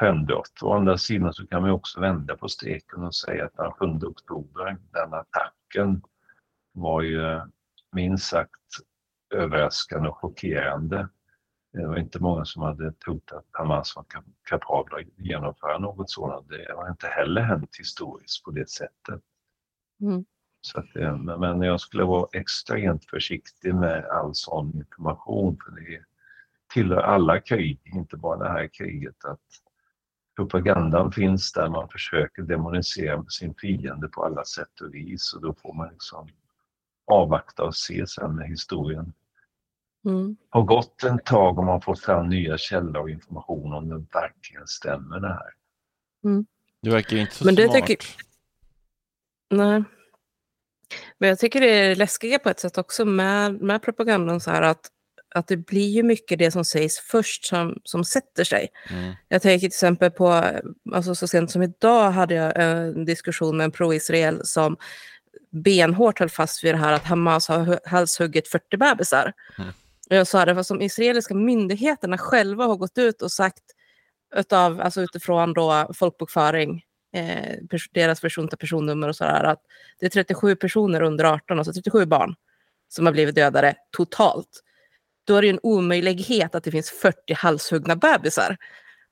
pennbrott. 0.00 0.62
Å 0.62 0.72
andra 0.72 0.98
sidan 0.98 1.34
så 1.34 1.46
kan 1.46 1.62
man 1.62 1.70
också 1.70 2.00
vända 2.00 2.36
på 2.36 2.48
steken 2.48 3.02
och 3.02 3.14
säga 3.14 3.44
att 3.44 3.56
den 3.56 3.72
7 3.72 4.06
oktober, 4.06 4.78
den 4.92 5.14
attacken 5.14 6.02
var 6.72 7.02
ju 7.02 7.40
minst 7.92 8.24
sagt 8.28 8.50
överraskande 9.34 10.08
och 10.08 10.16
chockerande. 10.16 11.08
Det 11.72 11.86
var 11.86 11.96
inte 11.96 12.18
många 12.18 12.44
som 12.44 12.62
hade 12.62 12.92
trott 12.92 13.32
att 13.32 13.46
Hamas 13.50 13.96
var 13.96 14.04
kapabla 14.48 14.98
att 14.98 15.18
genomföra 15.18 15.78
något 15.78 16.10
sådant. 16.10 16.48
Det 16.48 16.74
har 16.76 16.90
inte 16.90 17.06
heller 17.06 17.42
hänt 17.42 17.76
historiskt 17.78 18.44
på 18.44 18.50
det 18.50 18.70
sättet. 18.70 19.20
Mm. 20.00 20.24
Så 20.60 20.80
att, 20.80 20.96
eh, 20.96 21.16
men 21.16 21.62
jag 21.62 21.80
skulle 21.80 22.04
vara 22.04 22.28
extremt 22.32 23.04
försiktig 23.04 23.74
med 23.74 24.04
all 24.04 24.34
sån 24.34 24.76
information 24.76 25.58
för 25.64 25.80
det 25.80 26.04
tillhör 26.72 27.02
alla 27.02 27.40
krig, 27.40 27.80
inte 27.84 28.16
bara 28.16 28.38
det 28.38 28.48
här 28.48 28.68
kriget, 28.72 29.24
att 29.24 29.40
propagandan 30.36 31.12
finns 31.12 31.52
där 31.52 31.68
man 31.68 31.88
försöker 31.88 32.42
demonisera 32.42 33.24
sin 33.24 33.54
fiende 33.54 34.08
på 34.08 34.24
alla 34.24 34.44
sätt 34.44 34.80
och 34.80 34.94
vis 34.94 35.32
och 35.34 35.42
då 35.42 35.54
får 35.54 35.74
man 35.74 35.88
liksom 35.88 36.28
avvakta 37.10 37.64
och 37.64 37.76
se 37.76 38.06
sen 38.06 38.36
när 38.36 38.44
historien 38.44 39.12
mm. 40.06 40.36
har 40.50 40.62
gått 40.62 41.04
en 41.04 41.18
tag 41.18 41.58
och 41.58 41.64
man 41.64 41.80
får 41.80 41.94
fram 41.94 42.28
nya 42.28 42.58
källor 42.58 43.02
och 43.02 43.10
information 43.10 43.72
om 43.72 43.88
det 43.88 44.06
verkligen 44.12 44.66
stämmer 44.66 45.20
det 45.20 45.28
här. 45.28 45.50
Mm. 46.24 46.46
Det 46.82 46.90
verkar 46.90 47.16
ju 47.16 47.22
inte 47.22 47.34
så 47.34 47.44
Men 47.44 47.54
det 47.54 47.68
smart. 47.68 47.86
Tycker... 47.86 48.06
Nej. 49.50 49.84
Men 51.18 51.28
jag 51.28 51.38
tycker 51.38 51.60
det 51.60 51.70
är 51.70 51.96
läskiga 51.96 52.38
på 52.38 52.48
ett 52.48 52.60
sätt 52.60 52.78
också 52.78 53.04
med, 53.04 53.60
med 53.60 53.82
propagandan 53.82 54.40
så 54.40 54.50
här 54.50 54.62
att, 54.62 54.80
att 55.34 55.46
det 55.46 55.56
blir 55.56 55.88
ju 55.88 56.02
mycket 56.02 56.38
det 56.38 56.50
som 56.50 56.64
sägs 56.64 56.98
först 56.98 57.44
som, 57.44 57.80
som 57.84 58.04
sätter 58.04 58.44
sig. 58.44 58.68
Mm. 58.90 59.14
Jag 59.28 59.42
tänker 59.42 59.58
till 59.58 59.66
exempel 59.66 60.10
på, 60.10 60.44
alltså 60.94 61.14
så 61.14 61.28
sent 61.28 61.50
som 61.50 61.62
idag 61.62 62.10
hade 62.10 62.34
jag 62.34 62.52
en 62.56 63.04
diskussion 63.04 63.56
med 63.56 63.64
en 63.64 63.70
pro-Israel 63.70 64.40
som 64.44 64.76
benhårt 65.50 66.18
höll 66.18 66.28
fast 66.28 66.64
vid 66.64 66.74
det 66.74 66.78
här 66.78 66.92
att 66.92 67.04
Hamas 67.04 67.48
har 67.48 67.80
halshuggit 67.84 68.48
40 68.48 68.76
bebisar. 68.76 69.32
Mm. 69.58 69.70
Jag 70.08 70.26
sa 70.26 70.44
det, 70.44 70.54
fast 70.54 70.68
de 70.68 70.82
israeliska 70.82 71.34
myndigheterna 71.34 72.18
själva 72.18 72.64
har 72.64 72.76
gått 72.76 72.98
ut 72.98 73.22
och 73.22 73.32
sagt 73.32 73.62
utav, 74.36 74.80
alltså 74.80 75.02
utifrån 75.02 75.52
då 75.52 75.90
folkbokföring 75.94 76.84
eh, 77.14 77.56
deras 77.92 78.24
version 78.24 78.48
av 78.52 78.56
personnummer 78.56 79.08
och 79.08 79.16
sådär, 79.16 79.44
att 79.44 79.60
det 80.00 80.06
är 80.06 80.10
37 80.10 80.56
personer 80.56 81.02
under 81.02 81.24
18, 81.24 81.58
alltså 81.58 81.72
37 81.72 82.06
barn, 82.06 82.34
som 82.88 83.06
har 83.06 83.12
blivit 83.12 83.34
dödade 83.34 83.74
totalt. 83.90 84.62
Då 85.24 85.36
är 85.36 85.40
det 85.40 85.46
ju 85.46 85.52
en 85.52 85.60
omöjlighet 85.62 86.54
att 86.54 86.64
det 86.64 86.70
finns 86.70 86.90
40 86.90 87.34
halshuggna 87.34 87.96
bebisar. 87.96 88.56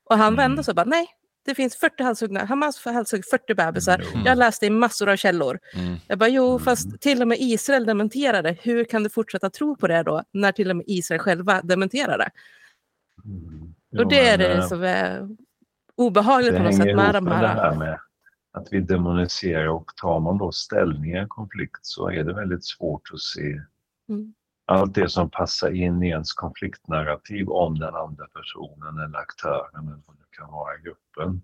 Och 0.09 0.17
han 0.17 0.33
mm. 0.33 0.35
vände 0.35 0.63
sig 0.63 0.71
och 0.71 0.75
bara, 0.75 0.85
nej, 0.85 1.07
det 1.49 1.55
finns 1.55 1.75
40 1.75 2.03
halshuggna, 2.03 2.45
Hamas 2.45 2.85
halshugg 2.85 3.25
40 3.25 3.53
bebisar. 3.53 4.03
Mm. 4.13 4.25
Jag 4.25 4.37
läste 4.37 4.65
i 4.65 4.69
massor 4.69 5.09
av 5.09 5.15
källor. 5.15 5.59
Mm. 5.73 5.95
Jag 6.07 6.19
bara, 6.19 6.29
jo, 6.29 6.49
mm. 6.49 6.59
fast 6.59 7.01
till 7.01 7.21
och 7.21 7.27
med 7.27 7.37
Israel 7.41 7.85
dementerade. 7.85 8.57
Hur 8.61 8.83
kan 8.83 9.03
du 9.03 9.09
fortsätta 9.09 9.49
tro 9.49 9.75
på 9.75 9.87
det 9.87 10.03
då, 10.03 10.23
när 10.31 10.51
till 10.51 10.69
och 10.69 10.75
med 10.75 10.85
Israel 10.87 11.19
själva 11.19 11.61
dementerade? 11.61 12.29
Mm. 13.25 13.75
och 13.97 14.09
det 14.09 14.29
är 14.29 14.37
det 14.37 14.63
som 14.63 14.83
är 14.83 15.29
obehagligt 15.95 16.57
på 16.57 16.63
något 16.63 16.75
sätt 16.75 16.95
med 16.95 17.13
de 17.13 17.27
här... 17.27 17.41
Det 17.41 17.61
här 17.61 17.75
med 17.75 17.99
att 18.51 18.67
vi 18.71 18.79
demoniserar 18.79 19.67
och 19.67 19.91
tar 19.95 20.19
man 20.19 20.37
då 20.37 20.51
ställning 20.51 21.11
i 21.11 21.17
en 21.17 21.27
konflikt 21.27 21.79
så 21.81 22.09
är 22.09 22.23
det 22.23 22.33
väldigt 22.33 22.65
svårt 22.65 23.09
att 23.13 23.19
se 23.19 23.61
mm. 24.09 24.33
Allt 24.69 24.93
det 24.93 25.09
som 25.09 25.29
passar 25.29 25.71
in 25.71 26.03
i 26.03 26.07
ens 26.07 26.33
konfliktnarrativ 26.33 27.49
om 27.49 27.79
den 27.79 27.95
andra 27.95 28.27
personen 28.27 28.99
eller 28.99 29.19
aktören 29.19 29.87
eller 29.87 30.01
vad 30.05 30.15
det 30.17 30.37
kan 30.37 30.51
vara 30.51 30.75
i 30.75 30.81
gruppen. 30.81 31.41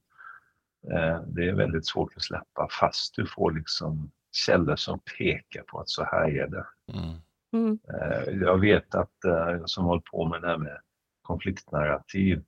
Eh, 0.92 1.22
det 1.28 1.50
är 1.50 1.54
väldigt 1.54 1.88
svårt 1.88 2.14
att 2.16 2.24
släppa 2.24 2.68
fast 2.80 3.16
du 3.16 3.28
får 3.28 3.52
liksom 3.52 4.12
källor 4.32 4.76
som 4.76 5.00
pekar 5.18 5.62
på 5.62 5.80
att 5.80 5.90
så 5.90 6.04
här 6.04 6.30
är 6.30 6.48
det. 6.48 6.66
Mm. 6.94 7.16
Mm. 7.54 7.80
Eh, 7.94 8.34
jag 8.34 8.58
vet 8.58 8.96
att 8.96 9.26
eh, 9.26 9.32
jag 9.32 9.70
som 9.70 9.86
håller 9.86 10.04
på 10.12 10.26
med 10.26 10.42
det 10.42 10.48
här 10.48 10.58
med 10.58 10.78
konfliktnarrativ 11.22 12.44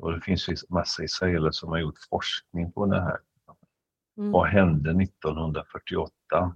och 0.00 0.12
det 0.12 0.20
finns 0.20 0.48
ju 0.48 0.56
massa 0.68 1.04
israeler 1.04 1.50
som 1.50 1.68
har 1.68 1.78
gjort 1.78 1.98
forskning 2.10 2.72
på 2.72 2.86
det 2.86 3.00
här. 3.00 3.18
Mm. 4.18 4.32
Vad 4.32 4.48
hände 4.48 4.90
1948 4.90 6.12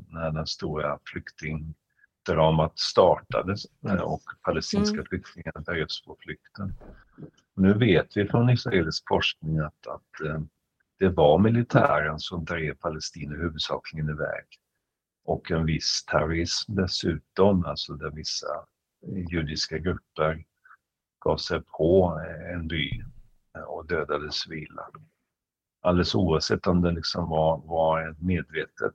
när 0.09 0.31
den 0.31 0.47
stora 0.47 0.99
flyktingdramat 2.25 2.79
startades 2.79 3.65
och 4.03 4.23
palestinska 4.43 4.95
mm. 4.95 5.07
flyktingar 5.07 5.65
drevs 5.65 6.05
på 6.05 6.17
flykten? 6.21 6.75
Nu 7.57 7.75
vet 7.75 8.17
vi 8.17 8.29
från 8.29 8.51
israelisk 8.51 9.05
forskning 9.09 9.59
att, 9.59 9.87
att 9.87 10.27
eh, 10.27 10.41
det 10.99 11.09
var 11.09 11.39
militären 11.39 12.19
som 12.19 12.45
drev 12.45 12.75
palestinier 12.75 13.39
huvudsakligen 13.39 14.09
iväg. 14.09 14.45
och 15.25 15.51
en 15.51 15.67
viss 15.67 16.05
terrorism 16.05 16.75
dessutom, 16.75 17.65
alltså 17.65 17.95
där 17.95 18.11
vissa 18.11 18.67
judiska 19.31 19.79
grupper 19.79 20.45
gav 21.21 21.37
sig 21.37 21.63
på 21.63 22.21
en 22.53 22.69
by 22.69 23.05
och 23.67 23.87
dödade 23.87 24.33
civila. 24.33 24.89
Alldeles 25.83 26.15
oavsett 26.15 26.67
om 26.67 26.83
det 26.83 26.91
liksom 26.91 27.29
var, 27.29 27.63
var 27.65 28.11
ett 28.11 28.21
medvetet 28.21 28.95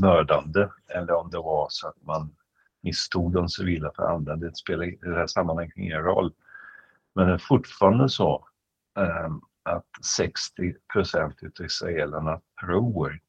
mördande 0.00 0.70
eller 0.88 1.14
om 1.14 1.30
det 1.30 1.38
var 1.38 1.66
så 1.70 1.88
att 1.88 2.02
man 2.02 2.36
misstog 2.82 3.32
de 3.32 3.48
civila 3.48 3.92
för 3.96 4.02
andra. 4.02 4.36
Det 4.36 4.56
spelar 4.56 4.84
i 4.84 4.98
det 5.02 5.14
här 5.14 5.26
sammanhanget 5.26 5.76
ingen 5.76 6.02
roll. 6.02 6.32
Men 7.14 7.26
det 7.26 7.34
är 7.34 7.38
fortfarande 7.38 8.08
så 8.08 8.48
ehm, 8.98 9.40
att 9.62 9.86
60 10.04 10.74
procent 10.92 11.38
av 11.60 11.66
israelerna 11.66 12.40
tror 12.64 13.20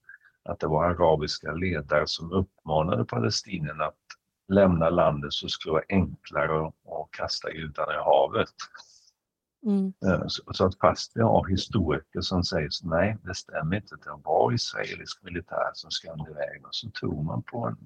att 0.44 0.60
det 0.60 0.68
var 0.68 0.86
arabiska 0.86 1.52
ledare 1.52 2.08
som 2.08 2.32
uppmanade 2.32 3.06
palestinierna 3.06 3.86
att 3.86 3.96
lämna 4.48 4.90
landet 4.90 5.34
så 5.34 5.48
skulle 5.48 5.72
det 5.72 5.74
vara 5.74 6.02
enklare 6.02 6.68
att 6.68 7.12
kasta 7.12 7.52
judarna 7.52 7.94
i 7.94 7.98
havet. 7.98 8.50
Mm. 9.68 9.94
Eh, 10.06 10.28
så 10.28 10.66
att 10.66 10.80
fast 10.80 11.12
vi 11.16 11.22
har 11.22 11.48
historiker 11.48 12.22
som 12.22 12.44
säger 12.44 12.70
så, 12.70 12.88
nej, 12.88 13.18
det 13.24 13.36
stämmer 13.36 13.76
inte, 13.76 13.96
det 13.96 14.22
var 14.24 14.54
israelisk 14.54 15.24
militär 15.24 15.72
som 15.74 15.92
skrämde 15.92 16.32
iväg 16.32 16.66
och 16.66 16.76
så 16.76 16.90
tog 16.90 17.26
man 17.26 17.44
på 17.44 17.68
en 17.68 17.78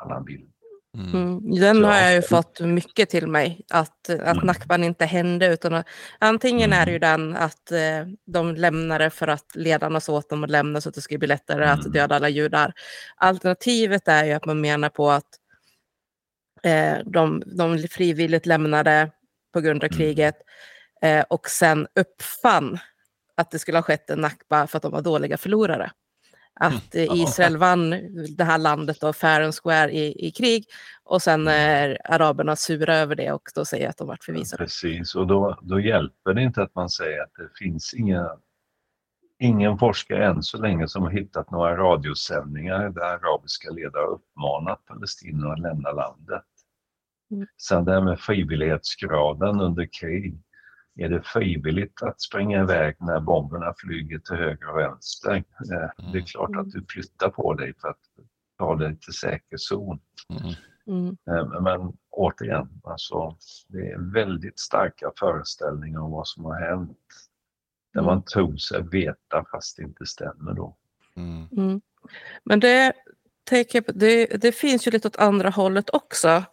annan 0.00 0.24
bild. 0.24 0.50
Mm. 0.94 1.14
mm. 1.14 1.60
Den 1.60 1.76
så. 1.76 1.84
har 1.84 1.96
jag 1.96 2.14
ju 2.14 2.22
fått 2.22 2.60
mycket 2.60 3.10
till 3.10 3.26
mig, 3.26 3.60
att, 3.70 4.10
att 4.10 4.36
mm. 4.36 4.46
Nakban 4.46 4.84
inte 4.84 5.04
hände. 5.04 5.46
Utan 5.46 5.74
att, 5.74 5.86
antingen 6.18 6.72
mm. 6.72 6.80
är 6.80 6.86
det 6.86 6.92
ju 6.92 6.98
den 6.98 7.36
att 7.36 7.72
eh, 7.72 8.06
de 8.26 8.54
lämnade 8.54 9.10
för 9.10 9.28
att 9.28 9.56
ledarna 9.56 10.00
sa 10.00 10.12
åt 10.12 10.30
dem 10.30 10.44
att 10.44 10.50
lämna 10.50 10.80
så 10.80 10.88
att 10.88 10.94
det 10.94 11.00
skulle 11.00 11.18
bli 11.18 11.28
lättare 11.28 11.64
mm. 11.64 11.80
att 11.80 11.92
döda 11.92 12.16
alla 12.16 12.28
judar. 12.28 12.72
Alternativet 13.16 14.08
är 14.08 14.24
ju 14.24 14.32
att 14.32 14.46
man 14.46 14.60
menar 14.60 14.88
på 14.88 15.10
att 15.10 15.28
eh, 16.62 16.96
de, 17.04 17.42
de 17.46 17.78
frivilligt 17.90 18.46
lämnade 18.46 19.10
på 19.52 19.60
grund 19.60 19.84
av 19.84 19.88
mm. 19.92 19.98
kriget 19.98 20.36
eh, 21.04 21.24
och 21.30 21.48
sen 21.48 21.86
uppfann 22.00 22.78
att 23.36 23.50
det 23.50 23.58
skulle 23.58 23.78
ha 23.78 23.82
skett 23.82 24.10
en 24.10 24.20
Nakba 24.20 24.66
för 24.66 24.76
att 24.76 24.82
de 24.82 24.92
var 24.92 25.02
dåliga 25.02 25.36
förlorare. 25.36 25.90
Att 26.60 26.94
mm. 26.94 27.14
Israel 27.14 27.56
vann 27.56 27.90
det 28.36 28.44
här 28.44 28.58
landet 28.58 29.02
och 29.02 29.16
fair 29.16 29.40
and 29.40 29.54
square 29.54 29.90
i, 29.90 30.26
i 30.26 30.30
krig 30.30 30.64
och 31.04 31.22
sen 31.22 31.40
mm. 31.40 31.54
är 31.54 31.98
araberna 32.04 32.56
sura 32.56 32.96
över 32.96 33.14
det 33.14 33.32
och 33.32 33.42
då 33.54 33.64
säger 33.64 33.88
att 33.88 33.96
de 33.96 34.08
varit 34.08 34.24
förvisade. 34.24 34.62
Ja, 34.62 34.64
precis, 34.64 35.14
och 35.14 35.26
då, 35.26 35.58
då 35.62 35.80
hjälper 35.80 36.34
det 36.34 36.42
inte 36.42 36.62
att 36.62 36.74
man 36.74 36.88
säger 36.88 37.22
att 37.22 37.32
det 37.36 37.58
finns 37.58 37.94
inga 37.94 38.30
ingen 39.38 39.78
forskare 39.78 40.26
än 40.26 40.42
så 40.42 40.58
länge 40.58 40.88
som 40.88 41.02
har 41.02 41.10
hittat 41.10 41.50
några 41.50 41.76
radiosändningar 41.76 42.90
där 42.90 43.02
arabiska 43.02 43.70
ledare 43.70 44.06
uppmanat 44.06 44.86
palestinierna 44.86 45.52
att 45.52 45.60
lämna 45.60 45.92
landet. 45.92 46.44
Mm. 47.30 47.46
Sen 47.56 47.84
det 47.84 47.92
här 47.92 48.00
med 48.00 48.20
frivillighetsgraden 48.20 49.60
under 49.60 49.88
krig. 50.00 50.38
Är 50.96 51.08
det 51.08 51.22
frivilligt 51.22 52.02
att 52.02 52.20
springa 52.20 52.62
iväg 52.62 52.96
när 53.00 53.20
bomberna 53.20 53.74
flyger 53.78 54.18
till 54.18 54.36
höger 54.36 54.70
och 54.70 54.78
vänster? 54.78 55.34
Eh, 55.34 56.12
det 56.12 56.18
är 56.18 56.26
klart 56.26 56.50
att 56.50 56.54
mm. 56.56 56.70
du 56.70 56.84
flyttar 56.88 57.28
på 57.28 57.54
dig 57.54 57.74
för 57.80 57.88
att 57.88 58.00
ta 58.58 58.76
dig 58.76 58.98
till 58.98 59.12
säker 59.12 59.56
zon. 59.56 60.00
Mm. 60.30 60.54
mm. 60.86 61.16
Eh, 61.30 61.60
men 61.60 61.92
återigen, 62.10 62.68
alltså, 62.84 63.36
det 63.68 63.90
är 63.90 64.12
väldigt 64.12 64.58
starka 64.58 65.12
föreställningar 65.18 66.00
om 66.00 66.10
vad 66.10 66.28
som 66.28 66.44
har 66.44 66.60
hänt. 66.60 66.98
Där 67.94 68.02
man 68.02 68.24
tror 68.24 68.56
sig 68.56 68.82
veta 68.82 69.44
fast 69.50 69.76
det 69.76 69.82
inte 69.82 70.06
stämmer 70.06 70.52
då. 70.52 70.76
Mm. 71.16 71.48
Mm. 71.56 71.80
Men 72.44 72.60
det, 72.60 72.92
det, 73.94 74.26
det 74.26 74.52
finns 74.52 74.86
ju 74.86 74.90
lite 74.90 75.08
åt 75.08 75.16
andra 75.16 75.50
hållet 75.50 75.90
också. 75.90 76.44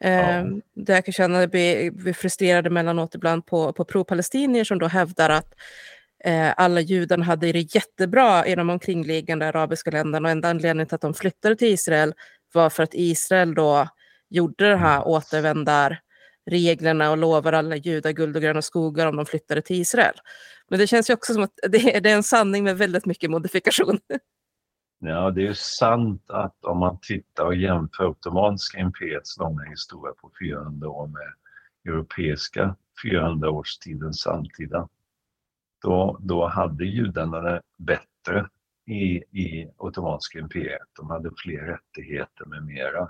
Ja. 0.00 0.08
Ehm, 0.08 0.62
där 0.74 0.94
jag 0.94 1.04
kan 1.04 1.12
känna 1.12 1.42
att 1.42 1.54
vi 1.54 1.90
blir 1.90 2.12
frustrerade 2.12 2.70
mellanåt 2.70 3.14
ibland 3.14 3.46
på, 3.46 3.72
på 3.72 3.84
pro-palestinier 3.84 4.64
som 4.64 4.78
då 4.78 4.86
hävdar 4.86 5.30
att 5.30 5.54
eh, 6.24 6.52
alla 6.56 6.80
judarna 6.80 7.24
hade 7.24 7.52
det 7.52 7.74
jättebra 7.74 8.46
i 8.46 8.54
de 8.54 8.70
omkringliggande 8.70 9.48
arabiska 9.48 9.90
länderna 9.90 10.28
och 10.28 10.32
enda 10.32 10.50
anledningen 10.50 10.86
till 10.86 10.94
att 10.94 11.00
de 11.00 11.14
flyttade 11.14 11.56
till 11.56 11.68
Israel 11.68 12.14
var 12.52 12.70
för 12.70 12.82
att 12.82 12.94
Israel 12.94 13.54
då 13.54 13.88
gjorde 14.30 14.70
de 14.70 14.76
här 14.76 14.96
mm. 14.96 15.08
återvändarreglerna 15.08 17.10
och 17.10 17.18
lovade 17.18 17.58
alla 17.58 17.76
judar 17.76 18.10
guld 18.10 18.36
och 18.36 18.42
gröna 18.42 18.62
skogar 18.62 19.06
om 19.06 19.16
de 19.16 19.26
flyttade 19.26 19.62
till 19.62 19.80
Israel. 19.80 20.14
Men 20.70 20.78
det 20.78 20.86
känns 20.86 21.10
ju 21.10 21.14
också 21.14 21.34
som 21.34 21.42
att 21.42 21.58
det 21.68 21.96
är, 21.96 22.00
det 22.00 22.10
är 22.10 22.14
en 22.14 22.22
sanning 22.22 22.64
med 22.64 22.78
väldigt 22.78 23.06
mycket 23.06 23.30
modifikation. 23.30 23.98
Ja, 24.98 25.30
det 25.30 25.46
är 25.46 25.52
sant 25.52 26.30
att 26.30 26.64
om 26.64 26.78
man 26.78 26.98
tittar 27.02 27.44
och 27.44 27.54
jämför 27.54 28.06
Ottomanska 28.06 28.78
imperiets 28.78 29.38
långa 29.38 29.62
historia 29.62 30.14
på 30.20 30.30
400 30.40 30.88
år 30.88 31.06
med 31.06 31.34
europeiska 31.84 32.76
400-årstiden 33.04 34.12
samtida, 34.12 34.88
då, 35.82 36.18
då 36.20 36.46
hade 36.46 36.84
judarna 36.84 37.40
det 37.40 37.62
bättre 37.76 38.48
i, 38.86 39.16
i 39.42 39.70
Ottomanska 39.76 40.38
imperiet. 40.38 40.88
De 40.92 41.10
hade 41.10 41.30
fler 41.36 41.60
rättigheter 41.60 42.44
med 42.46 42.62
mera. 42.62 43.08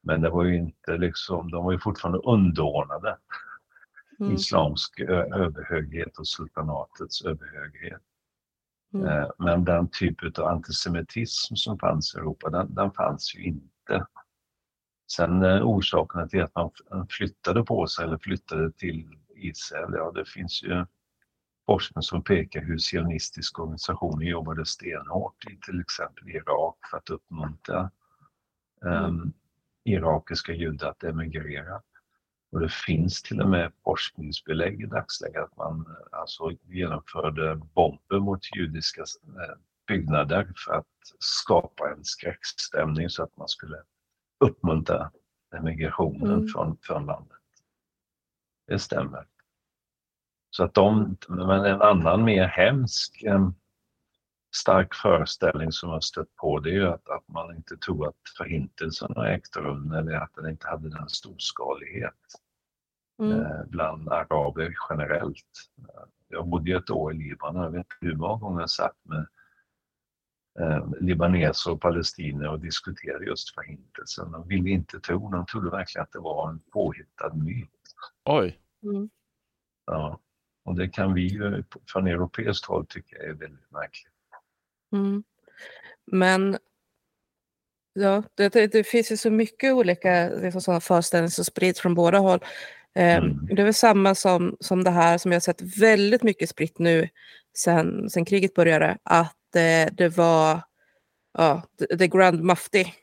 Men 0.00 0.20
det 0.20 0.30
var 0.30 0.44
ju 0.44 0.56
inte 0.56 0.96
liksom, 0.96 1.50
de 1.50 1.64
var 1.64 1.72
ju 1.72 1.78
fortfarande 1.78 2.18
underordnade 2.18 3.16
mm. 4.20 4.32
islamsk 4.32 5.00
överhöghet 5.00 6.18
och 6.18 6.28
sultanatets 6.28 7.24
överhöghet. 7.24 8.02
Mm. 8.94 9.06
Eh, 9.06 9.28
men 9.38 9.64
den 9.64 9.88
typ 9.88 10.38
av 10.38 10.46
antisemitism 10.46 11.54
som 11.54 11.78
fanns 11.78 12.14
i 12.14 12.18
Europa, 12.18 12.50
den, 12.50 12.74
den 12.74 12.92
fanns 12.92 13.34
ju 13.34 13.44
inte. 13.44 14.06
Sen 15.12 15.42
eh, 15.42 15.62
orsakerna 15.62 16.28
till 16.28 16.42
att 16.42 16.52
man 16.54 17.06
flyttade 17.08 17.64
på 17.64 17.86
sig 17.86 18.04
eller 18.04 18.18
flyttade 18.18 18.72
till 18.72 19.08
Israel, 19.36 19.92
ja 19.92 20.12
det 20.14 20.24
finns 20.24 20.62
ju 20.62 20.86
forskning 21.66 22.02
som 22.02 22.24
pekar 22.24 22.60
hur 22.60 22.78
sionistiska 22.78 23.62
organisationer 23.62 24.26
jobbade 24.26 24.66
stenhårt 24.66 25.44
i 25.50 25.58
till 25.66 25.80
exempel 25.80 26.28
Irak 26.28 26.76
för 26.90 26.96
att 26.96 27.10
uppmuntra 27.10 27.90
um, 28.80 29.32
irakiska 29.84 30.52
judar 30.52 30.90
att 30.90 31.04
emigrera. 31.04 31.82
Och 32.52 32.60
det 32.60 32.72
finns 32.72 33.22
till 33.22 33.40
och 33.40 33.48
med 33.48 33.72
forskningsbelägg 33.84 34.82
i 34.82 34.86
dagsläget 34.86 35.42
att 35.42 35.56
man 35.56 35.80
eh, 35.80 36.18
alltså 36.20 36.50
genomförde 36.68 37.56
bomber 37.56 38.20
mot 38.20 38.56
judiska 38.56 39.02
eh, 39.02 39.56
byggnader 39.86 40.52
för 40.56 40.72
att 40.72 40.86
skapa 41.18 41.90
en 41.90 42.04
skräckstämning 42.04 43.10
så 43.10 43.22
att 43.22 43.36
man 43.36 43.48
skulle 43.48 43.76
uppmuntra 44.44 45.10
emigrationen 45.56 46.32
mm. 46.32 46.48
från, 46.48 46.76
från 46.82 47.06
landet. 47.06 47.38
Det 48.66 48.78
stämmer. 48.78 49.26
Så 50.50 50.64
att 50.64 50.74
de, 50.74 51.16
men 51.28 51.64
en 51.64 51.82
annan 51.82 52.24
mer 52.24 52.46
hemsk 52.46 53.22
eh, 53.22 53.50
stark 54.54 54.94
föreställning 54.94 55.72
som 55.72 55.90
har 55.90 56.00
stött 56.00 56.36
på 56.36 56.60
det 56.60 56.70
är 56.70 56.74
ju 56.74 56.88
att, 56.88 57.08
att 57.08 57.28
man 57.28 57.56
inte 57.56 57.76
tror 57.76 58.08
att 58.08 58.16
förintelsen 58.38 59.12
har 59.16 59.26
ägt 59.26 59.56
rum 59.56 59.92
eller 59.92 60.12
att 60.12 60.34
den 60.34 60.50
inte 60.50 60.68
hade 60.68 60.90
den 60.90 61.08
storskalighet 61.08 62.14
mm. 63.22 63.40
eh, 63.40 63.64
bland 63.66 64.08
araber 64.08 64.74
generellt. 64.90 65.70
Jag 66.28 66.48
bodde 66.48 66.70
ju 66.70 66.76
ett 66.76 66.90
år 66.90 67.14
i 67.14 67.16
Libanon, 67.16 67.62
jag 67.62 67.70
vet 67.70 67.78
inte 67.78 67.96
hur 68.00 68.16
många 68.16 68.36
gånger 68.36 68.60
jag 68.60 68.70
satt 68.70 68.96
med 69.02 69.26
eh, 70.60 70.88
libaneser 71.00 71.70
och 71.70 71.80
palestinier 71.80 72.48
och 72.48 72.60
diskuterade 72.60 73.24
just 73.24 73.54
förintelsen. 73.54 74.32
De 74.32 74.48
ville 74.48 74.70
inte 74.70 75.00
tro, 75.00 75.30
de 75.30 75.46
trodde 75.46 75.70
verkligen 75.70 76.02
att 76.02 76.12
det 76.12 76.18
var 76.18 76.50
en 76.50 76.60
påhittad 76.60 77.34
myt. 77.34 77.70
Oj! 78.24 78.58
Mm. 78.82 79.10
Ja, 79.86 80.20
och 80.64 80.74
det 80.74 80.88
kan 80.88 81.14
vi 81.14 81.26
ju 81.26 81.64
från 81.92 82.06
europeiskt 82.06 82.66
håll 82.66 82.86
tycka 82.86 83.16
är 83.16 83.32
väldigt 83.32 83.70
märkligt. 83.70 84.11
Mm. 84.92 85.22
Men 86.06 86.58
ja, 87.92 88.22
det, 88.34 88.48
det, 88.48 88.66
det, 88.66 88.84
finns 88.84 89.12
ju 89.12 89.16
så 89.16 89.30
mycket 89.30 89.72
olika 89.72 90.28
liksom, 90.28 90.60
sådana 90.60 90.80
föreställningar 90.80 91.30
som 91.30 91.44
sprids 91.44 91.80
från 91.80 91.94
båda 91.94 92.18
håll. 92.18 92.40
Eh, 92.94 93.16
mm. 93.16 93.46
Det 93.46 93.62
är 93.62 93.64
väl 93.64 93.74
samma 93.74 94.14
som, 94.14 94.56
som 94.60 94.84
det 94.84 94.90
här 94.90 95.18
som 95.18 95.32
jag 95.32 95.36
har 95.36 95.40
sett 95.40 95.78
väldigt 95.80 96.22
mycket 96.22 96.48
spritt 96.48 96.78
nu 96.78 97.08
sen, 97.56 98.10
sen 98.10 98.24
kriget 98.24 98.54
började, 98.54 98.98
att 99.02 99.56
eh, 99.56 99.92
det 99.92 100.08
var 100.08 100.60
ja, 101.38 101.62
The 101.98 102.08
Grand 102.08 102.42
Mufti 102.42 102.94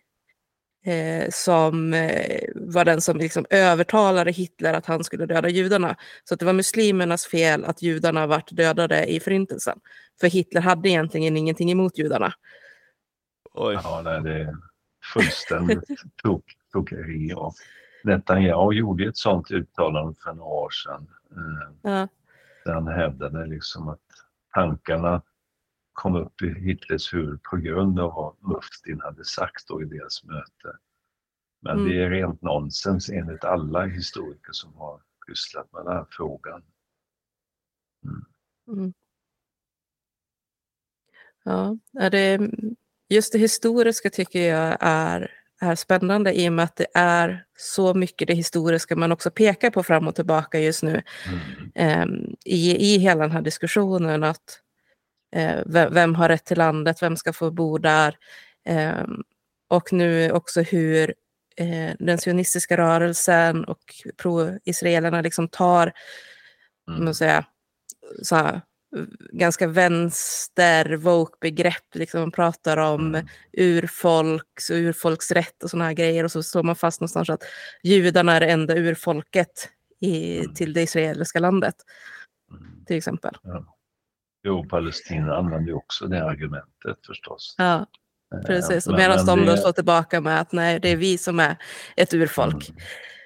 eh, 0.85 1.29
som 1.31 1.93
eh, 1.93 2.41
var 2.55 2.85
den 2.85 3.01
som 3.01 3.17
liksom 3.17 3.45
övertalade 3.49 4.31
Hitler 4.31 4.73
att 4.73 4.85
han 4.85 5.03
skulle 5.03 5.25
döda 5.25 5.49
judarna. 5.49 5.95
Så 6.23 6.35
det 6.35 6.45
var 6.45 6.53
muslimernas 6.53 7.25
fel 7.25 7.65
att 7.65 7.81
judarna 7.81 8.27
vart 8.27 8.51
dödade 8.51 9.05
i 9.05 9.19
förintelsen. 9.19 9.79
För 10.21 10.27
Hitler 10.27 10.61
hade 10.61 10.89
egentligen 10.89 11.37
ingenting 11.37 11.71
emot 11.71 11.97
judarna. 11.97 12.33
Oj. 13.53 13.79
Ja, 13.83 14.01
nej, 14.03 14.21
det 14.21 14.41
är 14.41 14.57
fullständigt 15.13 15.83
tok, 16.23 16.43
tokeri. 16.71 17.33
Och 17.35 17.53
Netanyahu 18.03 18.73
gjorde 18.73 19.05
ett 19.05 19.17
sånt 19.17 19.51
uttalande 19.51 20.15
för 20.23 20.33
några 20.33 20.49
år 20.49 20.69
sedan. 20.69 21.07
Eh, 21.31 21.91
ja. 21.91 22.07
Där 22.65 22.73
han 22.73 22.87
hävdade 22.87 23.45
liksom 23.45 23.89
att 23.89 23.99
tankarna 24.53 25.21
kom 25.99 26.15
upp 26.15 26.41
i 26.41 26.47
Hitlers 26.59 27.13
huvud 27.13 27.43
på 27.43 27.57
grund 27.57 27.99
av 27.99 28.13
vad 28.13 28.35
Muftin 28.55 29.01
hade 29.01 29.25
sagt 29.25 29.67
då 29.67 29.81
i 29.81 29.85
deras 29.85 30.23
möte. 30.23 30.77
Men 31.61 31.77
Mm. 31.79 31.89
det 31.89 32.03
är 32.03 32.09
rent 32.09 32.41
nonsens 32.41 33.09
enligt 33.09 33.43
alla 33.43 33.85
historiker 33.85 34.51
som 34.51 34.73
har 34.75 35.01
pysslat 35.27 35.71
med 35.73 35.85
den 35.85 35.93
här 35.93 36.05
frågan. 36.09 36.61
Mm. 38.67 38.93
Ja, 41.43 41.77
är 41.99 42.09
det, 42.09 42.39
just 43.09 43.33
det 43.33 43.39
historiska 43.39 44.09
tycker 44.09 44.41
jag 44.41 44.77
är, 44.79 45.31
är 45.61 45.75
spännande 45.75 46.33
i 46.41 46.49
och 46.49 46.53
med 46.53 46.65
att 46.65 46.75
det 46.75 46.87
är 46.93 47.45
så 47.57 47.93
mycket 47.93 48.27
det 48.27 48.33
historiska 48.33 48.95
man 48.95 49.11
också 49.11 49.31
pekar 49.31 49.69
på 49.71 49.83
fram 49.83 50.07
och 50.07 50.15
tillbaka 50.15 50.59
just 50.59 50.83
nu 50.83 51.01
Mm. 51.75 51.75
eh, 51.75 52.29
i, 52.45 52.93
i 52.95 52.97
hela 52.97 53.21
den 53.21 53.31
här 53.31 53.41
diskussionen. 53.41 54.23
att 54.23 54.61
vem, 55.65 55.93
vem 55.93 56.15
har 56.15 56.29
rätt 56.29 56.45
till 56.45 56.57
landet, 56.57 57.01
vem 57.03 57.17
ska 57.17 57.33
få 57.33 57.51
bo 57.51 57.77
där? 57.77 58.17
Eh, 58.65 59.03
och 59.67 59.93
nu 59.93 60.31
också 60.31 60.61
hur 60.61 61.13
eh, 61.55 61.91
den 61.99 62.17
sionistiska 62.17 62.77
rörelsen 62.77 63.65
och 63.65 63.79
pro-israelerna 64.17 65.21
liksom 65.21 65.47
tar 65.47 65.93
Mm. 66.89 67.05
man 67.05 67.15
säga, 67.15 67.45
så 68.23 68.35
här, 68.35 68.61
ganska 69.31 69.67
vänster 69.67 70.95
woke-begrepp. 70.95 71.95
Liksom 71.95 72.19
man 72.21 72.31
pratar 72.31 72.77
om 72.77 73.15
Mm. 73.15 73.27
urfolks 73.53 74.69
och 74.69 74.75
urfolksrätt 74.75 75.63
och 75.63 75.69
såna 75.69 75.85
här 75.85 75.93
grejer. 75.93 76.23
Och 76.23 76.31
så 76.31 76.43
står 76.43 76.63
man 76.63 76.75
fast 76.75 77.01
någonstans 77.01 77.29
att 77.29 77.43
judarna 77.83 78.33
är 78.35 78.39
det 78.39 78.45
enda 78.47 78.75
urfolket 78.75 79.69
i, 79.99 80.39
Mm. 80.39 80.53
till 80.53 80.73
det 80.73 80.81
israeliska 80.81 81.39
landet, 81.39 81.75
Mm. 82.51 82.85
till 82.85 82.97
exempel. 82.97 83.37
Ja. 83.43 83.75
Jo, 84.49 84.65
Palestina 84.69 85.35
använder 85.35 85.67
ju 85.67 85.73
också 85.73 86.07
det 86.07 86.25
argumentet 86.25 87.05
förstås. 87.05 87.55
Ja, 87.57 87.85
Eh, 88.35 88.41
precis. 88.41 88.87
Och 88.87 88.93
medan 88.93 89.25
de 89.25 89.45
då 89.45 89.57
står 89.57 89.71
tillbaka 89.71 90.21
med 90.21 90.41
att 90.41 90.51
nej, 90.51 90.79
det 90.79 90.89
är 90.89 90.97
vi 90.97 91.17
som 91.17 91.39
är 91.39 91.57
ett 91.95 92.13
urfolk. 92.13 92.69
Mm. 92.69 92.81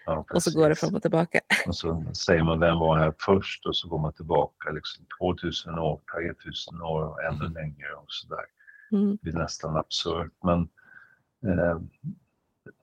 Ja, 0.06 0.26
Och 0.34 0.44
så 0.44 0.60
går 0.60 0.70
det 0.70 0.76
fram 0.76 0.96
och 0.96 1.02
tillbaka. 1.02 1.40
Och 1.68 1.76
så 1.76 2.06
säger 2.14 2.44
man 2.44 2.60
vem 2.60 2.80
var 2.80 2.98
här 2.98 3.14
först 3.20 3.66
och 3.66 3.76
så 3.76 3.88
går 3.88 4.00
man 4.00 4.14
tillbaka 4.14 4.72
liksom 4.72 5.06
2000 5.20 5.80
år, 5.80 6.02
3000 6.16 6.82
år 6.82 7.04
och 7.04 7.24
ännu 7.24 7.50
längre 7.50 7.94
och 7.94 8.06
sådär. 8.08 8.46
Mm. 8.92 9.12
Det 9.12 9.22
blir 9.22 9.34
nästan 9.34 9.78
absurt. 9.78 10.32
Men 10.44 10.60
eh, 11.52 11.80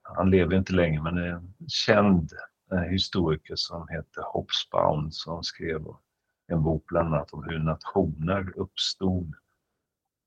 han 0.03 0.31
lever 0.31 0.57
inte 0.57 0.73
längre 0.73 1.03
men 1.03 1.19
är 1.19 1.27
en 1.27 1.55
känd 1.69 2.33
eh, 2.73 2.79
historiker 2.79 3.55
som 3.57 3.89
heter 3.89 4.23
Hobsbawm 4.33 5.11
som 5.11 5.43
skrev 5.43 5.87
en 6.51 6.63
bok 6.63 6.85
bland 6.87 7.15
annat 7.15 7.33
om 7.33 7.45
hur 7.45 7.59
nationer 7.59 8.53
uppstod. 8.57 9.35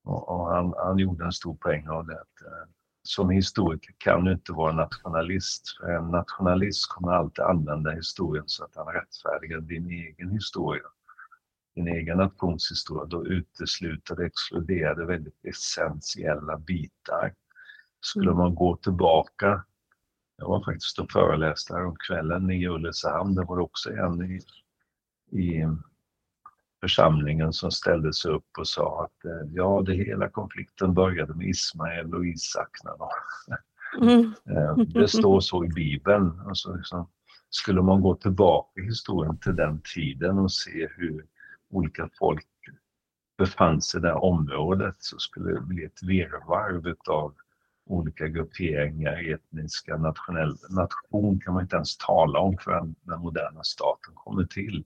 Och, 0.04 0.28
och 0.28 0.46
han, 0.46 0.74
han 0.76 0.98
gjorde 0.98 1.24
en 1.24 1.32
stor 1.32 1.54
poäng 1.54 1.88
av 1.88 2.06
det. 2.06 2.20
Att, 2.20 2.42
eh, 2.46 2.68
som 3.02 3.30
historiker 3.30 3.94
kan 3.98 4.24
du 4.24 4.32
inte 4.32 4.52
vara 4.52 4.72
nationalist. 4.72 5.76
För 5.80 5.88
en 5.88 6.10
nationalist 6.10 6.88
kommer 6.88 7.12
alltid 7.12 7.44
använda 7.44 7.90
historien 7.90 8.44
så 8.46 8.64
att 8.64 8.76
han 8.76 8.86
rättfärdigar 8.86 9.60
din 9.60 9.90
egen 9.90 10.30
historia. 10.30 10.86
Din 11.74 11.88
egen 11.88 12.18
nations 12.18 12.70
historia. 12.70 13.04
Då 13.04 13.26
utesluter 13.26 14.16
det, 14.16 14.26
exkluderar 14.26 15.04
väldigt 15.04 15.44
essentiella 15.44 16.58
bitar. 16.58 17.34
Skulle 18.00 18.30
Mm. 18.30 18.38
man 18.38 18.54
gå 18.54 18.76
tillbaka 18.76 19.64
jag 20.36 20.48
var 20.48 20.64
faktiskt 20.64 20.98
och 20.98 21.12
föreläste 21.12 21.74
om 21.74 21.96
kvällen 22.08 22.50
i 22.50 22.68
Ulricehamn. 22.68 23.34
Det 23.34 23.44
var 23.44 23.58
också 23.58 23.90
en 23.90 24.22
i, 24.22 24.40
i 25.30 25.66
församlingen 26.84 27.52
som 27.52 27.70
ställde 27.70 28.12
sig 28.12 28.30
upp 28.30 28.58
och 28.58 28.68
sa 28.68 29.04
att 29.04 29.24
eh, 29.24 29.48
ja, 29.52 29.82
det 29.86 29.94
hela 29.94 30.28
konflikten 30.28 30.94
började 30.94 31.34
med 31.34 31.48
Ismael 31.48 32.14
och 32.14 32.26
Isak. 32.26 32.70
Mm. 34.00 34.34
Eh, 34.50 34.76
Det 34.76 35.08
står 35.08 35.40
så 35.40 35.64
i 35.64 35.68
Bibeln. 35.68 36.40
Alltså, 36.46 36.74
liksom, 36.74 37.08
skulle 37.50 37.82
man 37.82 38.00
gå 38.00 38.14
tillbaka 38.14 38.80
i 38.80 38.84
historien 38.84 39.38
till 39.38 39.56
den 39.56 39.80
tiden 39.94 40.38
och 40.38 40.52
se 40.52 40.88
hur 40.96 41.24
olika 41.70 42.08
folk 42.18 42.46
befann 43.38 43.82
sig 43.82 43.98
i 43.98 44.02
det 44.02 44.08
här 44.08 44.24
området 44.24 44.96
så 44.98 45.18
skulle 45.18 45.52
det 45.52 45.60
bli 45.60 45.84
ett 45.84 46.02
virrvarr 46.02 46.94
av 47.08 47.34
olika 47.86 48.28
grupperingar, 48.28 49.32
etniska, 49.32 49.96
nationell, 49.96 50.56
nation 50.70 51.40
kan 51.40 51.54
man 51.54 51.62
inte 51.62 51.76
ens 51.76 51.96
tala 51.96 52.38
om 52.38 52.58
förrän 52.58 52.94
den 53.02 53.20
moderna 53.20 53.62
staten 53.62 54.14
kommer 54.14 54.44
till. 54.44 54.84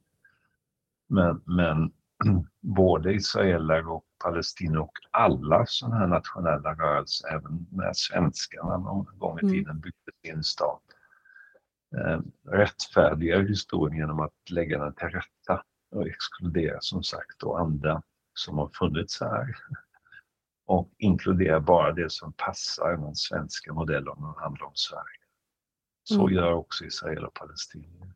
Men, 1.09 1.43
men 1.45 1.93
både 2.61 3.13
israeler 3.13 3.89
och 3.89 4.05
palestinier 4.25 4.79
och 4.81 4.93
alla 5.11 5.67
sådana 5.67 5.97
här 5.97 6.07
nationella 6.07 6.75
rörelser, 6.75 7.29
även 7.29 7.67
när 7.73 7.93
svenskarna 7.93 8.77
någon 8.77 9.19
gång 9.19 9.39
i 9.39 9.43
Mm. 9.43 9.53
tiden 9.55 9.81
byggde 9.81 10.13
sin 10.25 10.43
stat, 10.43 10.83
eh, 11.97 12.21
rättfärdigar 12.51 13.41
historien 13.43 13.99
genom 13.99 14.21
att 14.21 14.51
lägga 14.51 14.79
den 14.85 14.95
till 14.95 15.09
rätta 15.09 15.63
och 15.91 16.07
exkludera 16.07 16.77
som 16.81 17.03
sagt 17.03 17.39
då 17.41 17.57
andra 17.57 18.03
som 18.35 18.59
har 18.59 18.69
funnits 18.75 19.21
här 19.21 19.57
och 20.67 20.91
inkludera 20.99 21.61
bara 21.61 21.93
det 21.93 22.13
som 22.13 22.33
passar 22.33 22.97
den 22.97 23.15
svenska 23.17 23.73
modellen 23.73 24.09
om 24.09 24.33
det 24.37 24.41
handlar 24.43 24.67
om 24.67 24.75
Sverige. 24.75 25.19
Så 26.05 26.21
Mm. 26.23 26.35
gör 26.35 26.53
också 26.53 26.85
Israel 26.85 27.25
och 27.25 27.35
palestinier. 27.35 28.15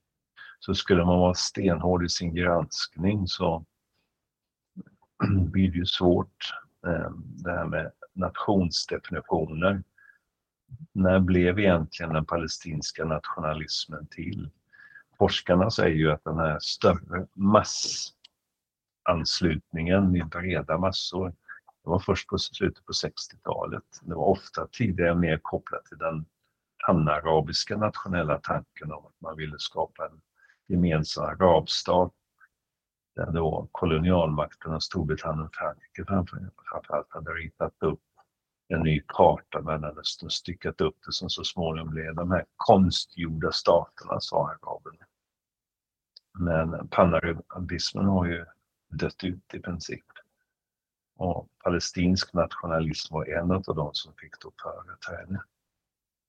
Så 0.64 0.75
skulle 0.75 1.05
man 1.05 1.18
vara 1.18 1.35
stenhård 1.35 2.05
i 2.05 2.09
sin 2.09 2.35
granskning 2.35 3.27
så 3.27 3.64
blir 5.29 5.70
det 5.70 5.79
ju 5.79 5.87
svårt 5.87 6.55
eh, 6.87 7.11
det 7.16 7.51
här 7.51 7.64
med 7.64 7.92
nationsdefinitioner. 8.12 9.83
När 10.92 11.20
blev 11.20 11.59
egentligen 11.59 12.12
den 12.12 12.25
palestinska 12.25 13.05
nationalismen 13.05 14.07
till? 14.07 14.51
Forskarna 15.18 15.70
säger 15.70 15.96
ju 15.96 16.11
att 16.11 16.25
den 16.25 16.38
här 16.38 16.59
större 16.61 17.27
massanslutningen 17.35 20.16
i 20.16 20.25
breda 20.25 20.79
massor, 20.79 21.29
det 21.85 21.90
var 21.90 21.98
först 21.98 22.29
på 22.29 22.38
slutet 22.38 22.87
på 22.87 22.92
60-talet. 22.92 24.01
Det 24.03 24.14
var 24.14 24.27
ofta 24.27 24.66
tidigare 24.72 25.14
mer 25.14 25.38
kopplat 25.42 25.85
till 25.85 25.98
den 25.98 26.27
panarabiska 26.87 27.77
nationella 27.77 28.38
tanken 28.38 28.92
om 28.92 29.07
att 29.07 29.20
man 29.20 29.37
ville 29.37 29.59
skapa 29.59 30.07
en 30.07 30.20
gemensam 30.66 31.25
arabstat 31.25 32.12
där 33.16 33.31
då 33.31 33.68
kolonialmakterna 33.72 34.81
Storbritannien 34.81 35.46
och 35.46 35.55
Frankrike 35.55 36.05
framför- 36.05 36.51
framförallt 36.70 37.12
hade 37.12 37.31
ritat 37.31 37.75
upp 37.79 38.01
en 38.68 38.81
ny 38.81 39.03
karta 39.09 39.61
Mellanöstern 39.61 40.27
och 40.27 40.33
styckat 40.33 40.81
upp 40.81 40.96
det 41.07 41.12
som 41.12 41.31
så 41.31 41.44
småningom 41.44 41.90
blev 41.90 42.14
de 42.14 42.31
här 42.31 42.44
konstgjorda 42.57 43.53
staterna, 43.53 44.20
sa 44.20 44.48
araberna. 44.48 45.07
Men 46.38 46.88
panarabismen 46.88 48.05
har 48.05 48.27
ju 48.27 48.46
dött 48.88 49.25
ut 49.25 49.55
i 49.55 49.59
princip. 49.59 50.05
Och 51.16 51.48
palestinsk 51.64 52.33
nationalism 52.33 53.14
var 53.14 53.25
en 53.25 53.51
av 53.51 53.62
de 53.62 53.90
som 53.94 54.14
fick 54.14 54.40
då 54.40 54.53
företräde, 54.62 55.42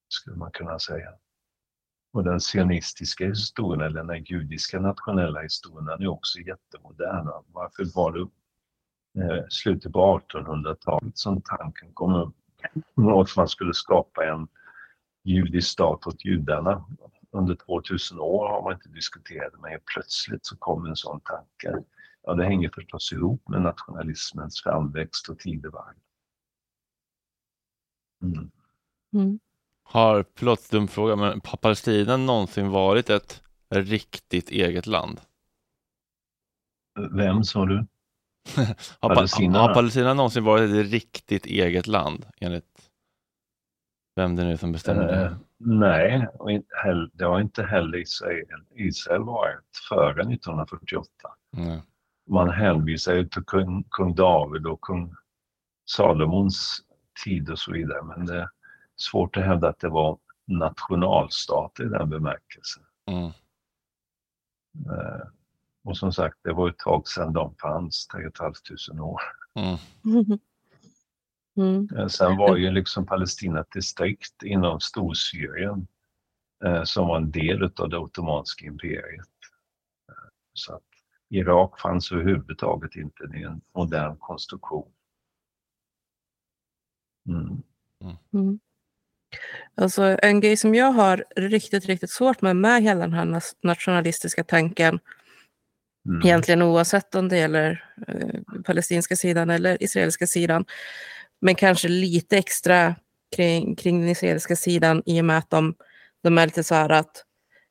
skulle 0.08 0.36
man 0.36 0.52
kunna 0.52 0.80
säga. 0.80 1.14
Och 2.14 2.24
den 2.24 2.40
sionistiska 2.40 3.26
historien, 3.26 3.82
eller 3.82 4.04
den 4.04 4.24
judiska 4.24 4.80
nationella 4.80 5.42
historien, 5.42 5.86
den 5.86 6.02
är 6.02 6.08
också 6.08 6.40
jättemodern. 6.40 7.44
Varför 7.48 7.86
var 7.96 8.12
det 8.12 8.22
eh, 9.22 9.44
slutet 9.50 9.94
på 9.94 10.22
1800-talet 10.30 11.18
som 11.18 11.42
tanken 11.42 11.94
kom 11.94 12.14
upp? 12.14 12.36
Att 13.22 13.36
man 13.38 13.48
skulle 13.48 13.74
skapa 13.74 14.26
en 14.26 14.48
judisk 15.24 15.70
stat 15.70 16.08
åt 16.08 16.26
judarna. 16.26 16.86
Under 17.32 17.56
2000 17.56 18.20
år 18.20 18.48
har 18.48 18.64
man 18.64 18.74
inte 18.74 18.90
diskuterat 18.90 19.54
det, 19.54 19.60
men 19.62 19.72
helt 19.72 19.86
plötsligt 19.86 20.46
så 20.46 20.58
kom 20.58 20.86
en 20.86 20.96
sån 20.96 21.20
tanke. 21.20 21.84
Ja, 22.24 22.34
det 22.34 22.44
hänger 22.44 22.70
förstås 22.70 23.12
ihop 23.12 23.50
med 23.50 23.62
nationalismens 23.62 24.62
framväxt 24.62 25.30
och 25.30 25.40
tidevarv. 25.40 25.96
Mm. 28.22 28.52
Mm. 29.14 29.40
Har, 29.84 30.26
förlåt, 30.36 30.70
dum 30.72 30.88
fråga, 30.88 31.16
men 31.16 31.42
har 31.46 31.58
Palestina 31.58 32.18
någonsin 32.18 32.70
varit 32.70 33.10
ett 33.10 33.44
riktigt 33.70 34.50
eget 34.50 34.88
land? 34.88 35.22
Vem 37.12 37.44
sa 37.44 37.66
du? 37.66 37.76
Har, 39.00 39.10
pa- 39.10 39.16
Palestina? 39.16 39.60
har 39.60 39.74
Palestina 39.74 40.14
någonsin 40.14 40.44
varit 40.44 40.72
ett 40.72 40.92
riktigt 40.92 41.46
eget 41.46 41.88
land 41.88 42.26
enligt 42.42 42.90
vem 44.16 44.36
det 44.36 44.44
nu 44.44 44.52
är 44.52 44.58
som 44.58 44.72
bestämmer 44.72 45.08
det? 45.08 45.26
Eh, 45.26 45.34
nej, 45.58 46.28
det 47.14 47.26
har 47.26 47.40
inte 47.40 47.64
heller 47.64 47.98
Israel, 47.98 48.46
Israel 48.76 49.24
varit 49.24 49.66
före 49.90 50.22
1948. 50.22 51.10
Mm. 51.58 51.80
Man 52.30 52.50
hänvisar 52.50 53.14
ju 53.14 53.28
till 53.28 53.44
kung, 53.44 53.84
kung 53.90 54.16
David 54.16 54.66
och 54.66 54.82
kung 54.82 55.16
Salomons 55.86 56.82
tid 57.26 57.50
och 57.50 57.60
så 57.60 57.72
vidare, 57.72 58.04
men 58.04 58.26
det 58.26 58.50
svårt 59.04 59.38
att 59.38 59.46
hävda 59.46 59.70
att 59.70 59.80
det 59.80 59.90
var 59.90 60.18
nationalstater 60.46 61.84
i 61.84 61.88
den 61.88 62.10
bemärkelsen. 62.10 62.84
Mm. 63.06 63.32
Eh, 64.90 65.28
och 65.84 65.98
som 65.98 66.14
sagt, 66.14 66.38
det 66.44 66.54
var 66.54 66.70
ett 66.70 66.78
tag 66.78 67.08
sedan 67.08 67.34
de 67.34 67.56
fanns, 67.56 68.08
3 68.08 68.32
500 68.40 69.04
år. 69.04 69.22
Mm. 69.56 69.78
Mm. 71.58 71.88
Eh, 71.98 72.08
Sen 72.08 72.38
var 72.38 72.56
ju 72.56 72.72
liksom 72.72 73.06
Palestina 73.06 73.60
ett 73.60 73.72
distrikt 73.72 74.44
inom 74.44 74.80
Storsyrien 74.80 75.88
eh, 76.66 76.84
som 76.84 77.08
var 77.08 77.18
en 77.18 77.32
del 77.32 77.64
av 77.64 77.90
det 77.90 77.98
ottomanska 77.98 78.66
imperiet. 78.66 79.28
Så 80.54 80.76
att 80.76 80.84
Irak 81.30 81.80
fanns 81.80 82.12
överhuvudtaget 82.12 82.96
inte 82.96 83.24
i 83.38 83.44
en 83.44 83.62
modern 83.76 84.18
konstruktion. 84.18 84.92
Mm. 87.30 87.64
Mm. 88.34 88.60
Alltså 89.76 90.18
en 90.22 90.40
grej 90.40 90.58
som 90.58 90.76
jag 90.76 90.92
har 90.92 91.26
riktigt, 91.36 91.86
riktigt 91.86 92.12
svårt 92.12 92.42
med 92.42 92.56
med 92.56 92.84
hela 92.84 93.00
den 93.00 93.14
här 93.14 93.42
nationalistiska 93.64 94.44
tanken, 94.44 95.00
Mm. 96.08 96.22
egentligen 96.26 96.62
oavsett 96.62 97.16
om 97.16 97.30
det 97.30 97.38
gäller 97.38 97.86
eh, 98.08 98.62
palestinska 98.64 99.16
sidan 99.16 99.50
eller 99.50 99.84
israeliska 99.84 100.28
sidan, 100.28 100.66
men 101.42 101.56
kanske 101.56 101.88
lite 101.88 102.38
extra 102.38 102.96
kring, 103.36 103.76
kring 103.76 104.00
den 104.02 104.10
israeliska 104.10 104.56
sidan 104.56 105.04
i 105.06 105.22
och 105.22 105.26
med 105.26 105.38
att 105.38 105.50
de, 105.50 105.76
de 106.24 106.38
är 106.38 106.46
lite 106.46 106.64
så 106.64 106.76
här 106.76 106.90
att 106.90 107.26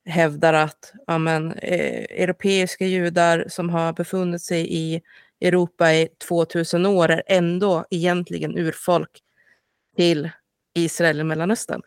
hävdar 0.07 0.55
att 0.55 0.93
ja, 1.07 1.19
men, 1.19 1.53
eh, 1.53 2.23
europeiska 2.23 2.87
judar 2.87 3.45
som 3.49 3.71
har 3.71 3.93
befunnit 3.93 4.43
sig 4.43 4.75
i 4.75 5.03
Europa 5.41 5.93
i 5.93 6.09
2000 6.29 6.87
år 6.87 7.11
är 7.11 7.23
ändå 7.27 7.85
egentligen 7.91 8.59
urfolk 8.59 9.11
till 9.97 10.31
Israel 10.75 11.21
i 11.21 11.25
Mellanöstern. 11.25 11.83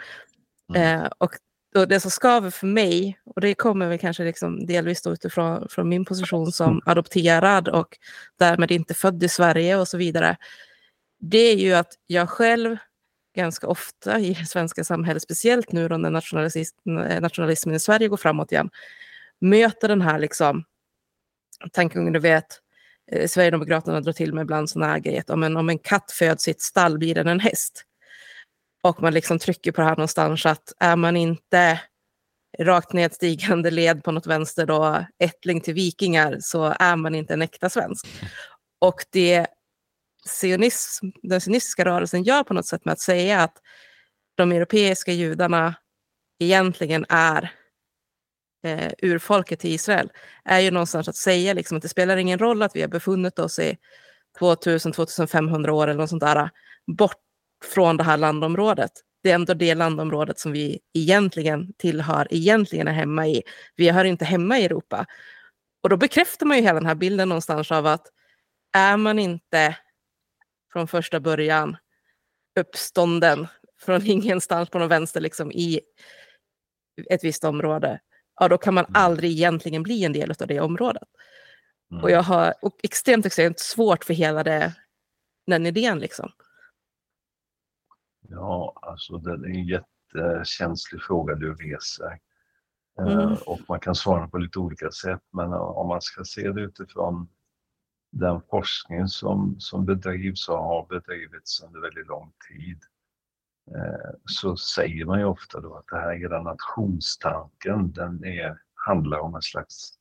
Mm. 0.76 1.02
Eh, 1.02 1.12
och, 1.18 1.32
och 1.76 1.88
det 1.88 2.00
som 2.00 2.12
skaver 2.12 2.50
för 2.50 2.68
mig, 2.68 3.20
och 3.26 3.42
det 3.42 3.54
kommer 3.54 3.88
väl 3.88 4.00
kanske 4.00 4.24
liksom 4.24 4.66
delvis 4.66 5.02
då 5.02 5.14
utifrån 5.14 5.68
från 5.70 5.90
min 5.90 6.06
position 6.06 6.52
som 6.52 6.82
adopterad 6.86 7.68
och 7.68 7.98
därmed 8.40 8.72
inte 8.72 8.94
född 8.94 9.24
i 9.24 9.30
Sverige 9.30 9.78
och 9.78 9.88
så 9.88 9.98
vidare, 9.98 10.38
det 11.20 11.38
är 11.38 11.56
ju 11.56 11.74
att 11.74 11.94
jag 12.08 12.30
själv 12.30 12.78
ganska 13.36 13.68
ofta 13.68 14.20
i 14.20 14.34
det 14.34 14.46
svenska 14.46 14.84
samhället, 14.84 15.24
speciellt 15.24 15.72
nu 15.72 15.88
då 15.88 15.98
när 15.98 16.10
nationalis- 16.10 17.20
nationalismen 17.22 17.76
i 17.76 17.80
Sverige 17.80 18.08
går 18.08 18.18
framåt 18.18 18.52
igen, 18.52 18.70
möter 19.42 19.88
den 19.88 20.02
här 20.02 20.20
liksom 20.20 20.64
tankegången, 21.72 22.14
du 22.14 22.20
vet, 22.20 22.60
eh, 23.12 23.28
Sverigedemokraterna 23.28 24.02
drar 24.02 24.14
till 24.14 24.34
med 24.34 24.42
ibland 24.42 24.70
sådana 24.70 24.92
här 24.92 25.00
grejer, 25.00 25.24
om 25.28 25.44
en, 25.44 25.58
om 25.58 25.70
en 25.70 25.80
katt 25.80 26.12
föds 26.12 26.48
i 26.48 26.52
ett 26.52 26.62
stall 26.62 26.98
blir 26.98 27.16
den 27.16 27.28
en 27.28 27.40
häst. 27.40 27.84
Och 28.86 29.02
man 29.02 29.14
liksom 29.14 29.40
trycker 29.40 29.72
på 29.72 29.82
det 29.82 29.88
här 29.88 29.96
någonstans 29.96 30.46
att 30.46 30.74
är 30.80 30.96
man 30.96 31.18
inte 31.18 31.82
rakt 32.60 32.94
nedstigande 32.94 33.72
led 33.72 34.04
på 34.04 34.12
något 34.12 34.28
vänster 34.28 34.66
då, 34.66 35.06
ättling 35.20 35.62
till 35.62 35.74
vikingar, 35.74 36.38
så 36.42 36.76
är 36.80 36.96
man 36.96 37.16
inte 37.16 37.34
en 37.34 37.42
äkta 37.42 37.70
svensk. 37.70 38.08
Och 38.80 39.06
det 39.12 39.48
sionism, 40.28 41.06
den 41.24 41.42
sionistiska 41.42 41.86
rörelsen 41.86 42.24
gör 42.24 42.44
på 42.44 42.54
något 42.54 42.68
sätt 42.68 42.86
med 42.86 42.92
att 42.92 43.00
säga 43.00 43.42
att 43.42 43.58
de 44.36 44.52
europeiska 44.52 45.12
judarna 45.12 45.76
egentligen 46.40 47.06
är 47.10 47.52
eh, 48.66 48.92
urfolket 49.02 49.60
till 49.60 49.72
Israel, 49.72 50.12
är 50.44 50.60
ju 50.60 50.72
någonstans 50.72 51.08
att 51.08 51.16
säga 51.16 51.54
liksom 51.54 51.78
att 51.78 51.84
det 51.84 51.90
spelar 51.90 52.18
ingen 52.18 52.40
roll 52.40 52.62
att 52.62 52.76
vi 52.76 52.82
har 52.82 52.90
befunnit 52.90 53.40
oss 53.40 53.60
i 53.60 53.78
2000-2500 54.40 55.70
år 55.70 55.88
eller 55.88 56.00
något 56.00 56.10
sånt 56.10 56.24
där, 56.24 56.50
bort 56.98 57.25
från 57.66 57.98
det 57.98 58.04
här 58.04 58.18
landområdet. 58.18 58.92
Det 59.24 59.32
är 59.32 59.36
ändå 59.36 59.54
det 59.54 59.76
landområdet 59.76 60.40
som 60.40 60.52
vi 60.52 60.80
egentligen 60.94 61.74
tillhör, 61.78 62.28
egentligen 62.30 62.88
är 62.88 62.94
hemma 62.94 63.28
i. 63.28 63.44
Vi 63.76 63.90
hör 63.90 64.06
inte 64.06 64.26
hemma 64.26 64.60
i 64.60 64.66
Europa. 64.66 65.06
Och 65.84 65.90
då 65.90 65.98
bekräftar 65.98 66.46
man 66.46 66.58
ju 66.58 66.64
hela 66.64 66.80
den 66.80 66.86
här 66.86 66.96
bilden 66.96 67.30
någonstans 67.30 67.72
av 67.72 67.86
att 67.86 68.08
är 68.74 68.98
man 68.98 69.20
inte 69.20 69.78
från 70.74 70.88
första 70.88 71.20
början 71.20 71.78
uppstånden 72.60 73.48
från 73.82 74.06
ingenstans 74.06 74.70
på 74.70 74.80
någon 74.80 74.90
vänster 74.90 75.22
liksom 75.22 75.52
i 75.52 75.82
ett 77.10 77.24
visst 77.24 77.44
område, 77.44 78.00
ja 78.40 78.48
då 78.48 78.58
kan 78.58 78.74
man 78.74 78.86
aldrig 78.94 79.32
egentligen 79.32 79.84
bli 79.84 80.04
en 80.04 80.14
del 80.14 80.32
av 80.40 80.48
det 80.48 80.60
området. 80.60 81.08
Mm. 81.92 82.04
Och 82.04 82.12
jag 82.12 82.24
har 82.24 82.54
och 82.62 82.80
extremt, 82.84 83.26
extremt 83.26 83.60
svårt 83.60 84.04
för 84.04 84.14
hela 84.14 84.44
det, 84.44 84.74
den 85.48 85.66
idén 85.66 86.00
liksom. 86.00 86.32
Ja, 88.36 88.74
alltså 88.82 89.18
det 89.18 89.32
är 89.32 89.46
en 89.46 89.66
jättekänslig 89.68 91.02
fråga 91.02 91.36
du 91.36 91.54
reser. 91.54 92.20
Mm. 93.00 93.20
Eh, 93.20 93.38
Och 93.46 93.60
man 93.68 93.80
kan 93.80 93.96
svara 93.96 94.28
på 94.28 94.38
lite 94.38 94.60
olika 94.60 94.92
sätt, 94.92 95.22
men 95.32 95.54
om 95.54 95.88
man 95.88 96.02
ska 96.02 96.24
se 96.24 96.52
det 96.52 96.62
utifrån 96.62 97.30
den 98.12 98.42
forskning 98.50 99.08
som, 99.08 99.56
som 99.60 99.86
bedrivs 99.86 100.50
och 100.50 100.58
har 100.58 100.86
bedrivits 100.90 101.64
under 101.64 101.80
väldigt 101.80 102.08
lång 102.08 102.34
tid, 102.50 102.80
eh, 103.76 104.12
så 104.26 104.58
säger 104.58 105.06
man 105.06 105.20
ju 105.20 105.26
ofta 105.26 105.60
då 105.60 105.76
att 105.76 105.88
det 105.88 105.98
här 105.98 106.16
hela 106.16 106.42
nationstanken, 106.42 107.92
den 107.92 108.26
är, 108.26 108.62
handlar 108.74 109.20
om 109.20 109.36
en 109.36 109.42
slags 109.42 110.00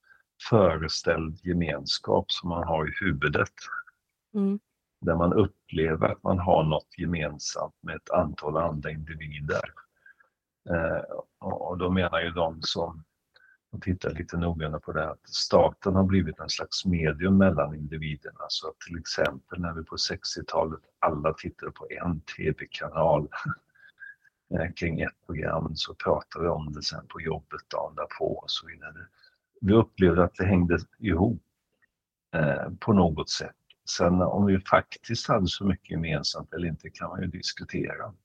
föreställd 0.51 1.39
gemenskap 1.43 2.31
som 2.33 2.49
man 2.49 2.65
har 2.65 2.89
i 2.89 2.93
huvudet 3.01 3.53
Mm 4.35 4.59
där 5.05 5.15
man 5.15 5.33
upplever 5.33 6.09
att 6.09 6.23
man 6.23 6.39
har 6.39 6.65
något 6.65 6.99
gemensamt 6.99 7.75
med 7.81 7.97
ett 7.97 8.11
antal 8.11 8.57
andra 8.57 8.91
individer. 8.91 9.63
Eh, 10.71 11.03
och 11.39 11.79
då 11.79 11.91
menar 11.91 12.21
ju 12.21 12.31
de 12.31 12.63
som 12.63 13.05
och 13.75 13.83
tittar 13.83 14.11
lite 14.11 14.37
noggrannare 14.37 14.81
på 14.81 14.93
det 14.93 15.01
här, 15.01 15.11
att 15.11 15.29
staten 15.29 15.95
har 15.95 16.05
blivit 16.05 16.41
en 16.41 16.49
slags 16.49 16.85
medium 16.85 17.39
mellan 17.39 17.75
individerna. 17.75 18.45
Så 18.49 18.69
att 18.69 18.81
till 18.81 18.99
exempel 18.99 19.61
när 19.61 19.73
vi 19.73 19.85
på 19.85 19.97
60-talet 19.97 20.81
alla 20.99 21.33
tittade 21.33 21.73
på 21.73 21.87
en 21.91 22.21
tv-kanal 22.21 23.29
eh, 24.55 24.73
kring 24.73 25.01
ett 25.01 25.27
program 25.27 25.77
så 25.77 25.95
pratade 25.95 26.45
vi 26.45 26.51
om 26.51 26.73
det 26.73 26.83
sen 26.83 27.07
på 27.09 27.21
jobbet 27.21 27.71
dagen 27.71 27.95
därpå 27.95 28.25
och 28.25 28.51
så 28.51 28.67
vidare. 28.67 29.07
Vi 29.61 29.75
upplevde 29.75 30.25
att 30.25 30.35
det 30.35 30.45
hängde 30.45 30.79
ihop 30.99 31.43
eh, 32.35 32.69
på 32.81 32.93
något 32.93 33.31
sätt. 33.31 33.57
Sen 33.89 34.23
om 34.23 34.47
vi 34.47 34.61
faktiskt 34.61 35.29
hade 35.29 35.47
så 35.47 35.65
mycket 35.65 35.91
gemensamt 35.91 36.53
eller 36.53 36.69
inte 36.69 36.91
kan 36.91 37.09
man 37.09 37.21
ju 37.21 37.27
diskutera. 37.27 38.13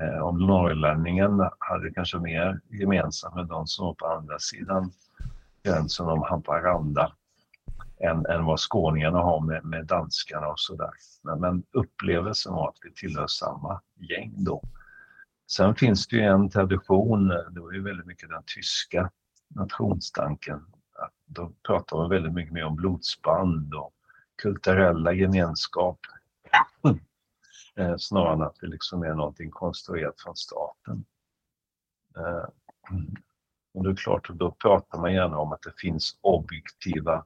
Eh, 0.00 0.18
om 0.18 0.38
norrlänningen 0.38 1.40
hade 1.58 1.92
kanske 1.94 2.18
mer 2.18 2.60
gemensamt 2.70 3.34
med 3.34 3.46
de 3.46 3.66
som 3.66 3.86
var 3.86 3.94
på 3.94 4.06
andra 4.06 4.38
sidan 4.38 4.92
gränsen 5.62 6.06
om 6.06 6.22
Haparanda 6.22 7.12
än, 8.00 8.26
än 8.26 8.44
vad 8.44 8.60
skåningarna 8.60 9.18
har 9.18 9.40
med, 9.40 9.64
med 9.64 9.86
danskarna 9.86 10.48
och 10.48 10.60
sådär. 10.60 10.90
Men, 11.22 11.40
men 11.40 11.62
upplevelsen 11.72 12.52
var 12.52 12.68
att 12.68 12.78
vi 12.82 12.92
tillhör 12.92 13.26
samma 13.26 13.80
gäng 13.96 14.34
då. 14.36 14.62
Sen 15.50 15.74
finns 15.74 16.06
det 16.06 16.16
ju 16.16 16.22
en 16.22 16.50
tradition, 16.50 17.28
det 17.28 17.60
var 17.60 17.72
ju 17.72 17.82
väldigt 17.82 18.06
mycket 18.06 18.28
den 18.28 18.42
tyska 18.46 19.10
nationstanken. 19.48 20.56
Att 20.98 21.12
då 21.26 21.52
pratar 21.66 21.96
man 21.96 22.10
väldigt 22.10 22.32
mycket 22.32 22.52
mer 22.52 22.64
om 22.64 22.76
blodsband 22.76 23.74
och 23.74 23.94
kulturella 24.42 25.12
gemenskap. 25.12 25.98
Eh, 27.76 27.96
snarare 27.96 28.32
än 28.32 28.42
att 28.42 28.56
det 28.60 28.66
liksom 28.66 29.02
är 29.02 29.14
någonting 29.14 29.50
konstruerat 29.50 30.20
från 30.20 30.36
staten. 30.36 31.04
Eh, 32.16 32.48
och 33.74 33.84
det 33.84 33.90
är 33.90 33.96
klart, 33.96 34.28
då 34.28 34.50
pratar 34.50 34.98
man 34.98 35.14
gärna 35.14 35.38
om 35.38 35.52
att 35.52 35.62
det 35.62 35.80
finns 35.80 36.18
objektiva 36.20 37.24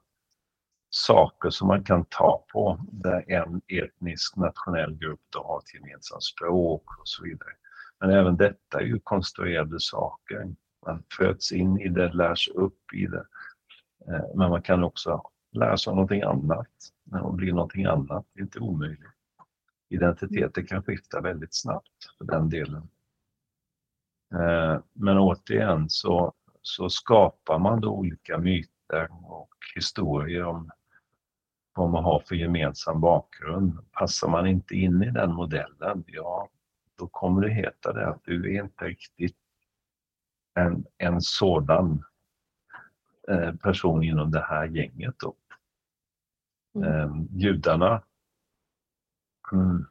saker 0.90 1.50
som 1.50 1.68
man 1.68 1.84
kan 1.84 2.04
ta 2.04 2.44
på 2.52 2.80
där 2.92 3.30
en 3.30 3.60
etnisk 3.68 4.36
nationell 4.36 4.94
grupp 4.94 5.20
då 5.30 5.42
har 5.42 5.58
ett 5.58 5.74
gemensamt 5.74 6.24
språk 6.24 6.98
och 7.00 7.08
så 7.08 7.24
vidare. 7.24 7.52
Men 8.00 8.10
även 8.10 8.36
detta 8.36 8.80
är 8.80 8.84
ju 8.84 9.00
konstruerade 9.00 9.80
saker. 9.80 10.54
Man 10.86 11.02
föds 11.16 11.52
in 11.52 11.80
i 11.80 11.88
det, 11.88 12.12
lärs 12.12 12.48
upp 12.48 12.92
i 12.94 13.06
det. 13.06 13.26
Eh, 14.08 14.24
men 14.34 14.50
man 14.50 14.62
kan 14.62 14.84
också 14.84 15.22
lära 15.54 15.76
sig 15.76 15.92
någonting 15.92 16.22
annat 16.22 16.68
och 17.22 17.34
bli 17.34 17.52
någonting 17.52 17.84
annat. 17.84 18.26
Det 18.32 18.40
är 18.40 18.42
inte 18.42 18.58
omöjligt. 18.60 19.00
Identiteter 19.88 20.66
kan 20.66 20.82
skifta 20.82 21.20
väldigt 21.20 21.54
snabbt 21.54 22.16
för 22.18 22.24
den 22.24 22.48
delen. 22.48 22.88
Eh, 24.34 24.80
men 24.92 25.18
återigen 25.18 25.90
så, 25.90 26.32
så 26.62 26.90
skapar 26.90 27.58
man 27.58 27.80
då 27.80 27.90
olika 27.90 28.38
myter 28.38 29.08
och 29.22 29.54
historier 29.74 30.44
om 30.44 30.70
vad 31.74 31.90
man 31.90 32.04
har 32.04 32.20
för 32.20 32.34
gemensam 32.34 33.00
bakgrund. 33.00 33.78
Passar 33.92 34.28
man 34.28 34.46
inte 34.46 34.74
in 34.74 35.02
i 35.02 35.10
den 35.10 35.34
modellen, 35.34 36.04
ja, 36.06 36.48
då 36.98 37.06
kommer 37.06 37.42
det 37.42 37.50
heta 37.50 37.92
det 37.92 38.08
att 38.08 38.24
du 38.24 38.56
är 38.56 38.62
inte 38.62 38.84
riktigt 38.84 39.36
en, 40.54 40.84
en 40.98 41.20
sådan 41.20 42.04
eh, 43.28 43.54
person 43.54 44.02
inom 44.02 44.30
det 44.30 44.44
här 44.48 44.66
gänget. 44.66 45.14
Då. 45.18 45.34
Mm. 46.74 46.88
Eh, 46.88 47.10
judarna, 47.30 48.02
mm, 49.52 49.86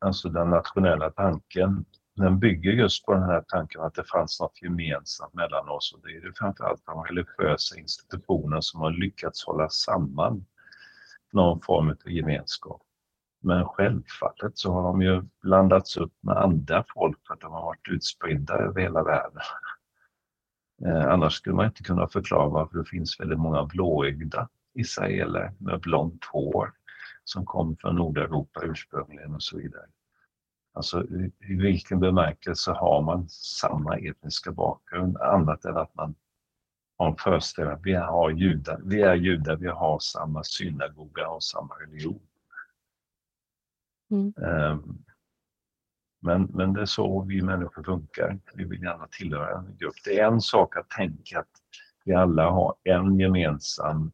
alltså 0.00 0.28
den 0.28 0.50
nationella 0.50 1.10
tanken, 1.10 1.84
den 2.16 2.38
bygger 2.38 2.72
just 2.72 3.06
på 3.06 3.14
den 3.14 3.22
här 3.22 3.44
tanken 3.48 3.80
att 3.80 3.94
det 3.94 4.04
fanns 4.04 4.40
något 4.40 4.62
gemensamt 4.62 5.34
mellan 5.34 5.68
oss 5.68 5.92
och 5.94 6.00
det 6.06 6.16
är 6.16 6.20
det 6.20 6.32
framförallt 6.38 6.86
de 6.86 7.04
religiösa 7.04 7.78
institutioner 7.78 8.60
som 8.60 8.80
har 8.80 8.90
lyckats 8.90 9.44
hålla 9.44 9.68
samman 9.68 10.46
någon 11.32 11.60
form 11.60 11.90
av 11.90 12.10
gemenskap. 12.10 12.82
Men 13.40 13.64
självfallet 13.64 14.58
så 14.58 14.72
har 14.72 14.82
de 14.82 15.02
ju 15.02 15.22
blandats 15.42 15.96
upp 15.96 16.12
med 16.20 16.36
andra 16.36 16.84
folk 16.94 17.26
för 17.26 17.34
att 17.34 17.40
de 17.40 17.52
har 17.52 17.62
varit 17.62 17.88
utspridda 17.88 18.54
över 18.54 18.80
hela 18.80 19.02
världen. 19.02 19.40
Eh, 20.84 21.12
annars 21.12 21.32
skulle 21.32 21.56
man 21.56 21.66
inte 21.66 21.82
kunna 21.82 22.08
förklara 22.08 22.48
varför 22.48 22.78
det 22.78 22.84
finns 22.84 23.20
väldigt 23.20 23.38
många 23.38 23.64
blåögda 23.64 24.48
israeler 24.76 25.52
med 25.58 25.80
blont 25.80 26.24
hår 26.24 26.72
som 27.24 27.46
kom 27.46 27.76
från 27.76 27.96
Nordeuropa 27.96 28.60
ursprungligen 28.62 29.34
och 29.34 29.42
så 29.42 29.56
vidare. 29.56 29.86
Alltså 30.72 31.04
i, 31.04 31.32
vilken 31.40 32.00
bemärkelse 32.00 32.70
har 32.70 33.02
man 33.02 33.28
samma 33.28 33.96
etniska 33.96 34.52
bakgrund 34.52 35.16
annat 35.16 35.64
än 35.64 35.76
att 35.76 35.94
man 35.94 36.14
har 36.98 37.08
en 37.08 37.16
föreställning 37.16 37.76
vi 37.82 37.94
har 37.94 38.30
judar, 38.30 38.80
vi 38.84 39.02
är 39.02 39.14
judar, 39.14 39.56
vi 39.56 39.68
har 39.68 39.98
samma 39.98 40.44
synagoga 40.44 41.28
och 41.28 41.42
samma 41.42 41.74
religion. 41.74 42.20
Mm. 44.10 44.34
Um, 44.36 45.04
men, 46.20 46.42
men 46.42 46.72
det 46.72 46.80
är 46.80 46.86
så 46.86 47.22
vi 47.22 47.42
människor 47.42 47.82
funkar. 47.82 48.38
Vi 48.54 48.64
vill 48.64 48.82
gärna 48.82 49.06
tillhöra 49.10 49.58
en 49.58 49.76
grupp. 49.76 49.94
Det 50.04 50.18
är 50.18 50.26
en 50.26 50.40
sak 50.40 50.76
att 50.76 50.90
tänka 50.90 51.38
att 51.38 51.50
vi 52.04 52.14
alla 52.14 52.50
har 52.50 52.74
en 52.84 53.18
gemensam 53.18 54.12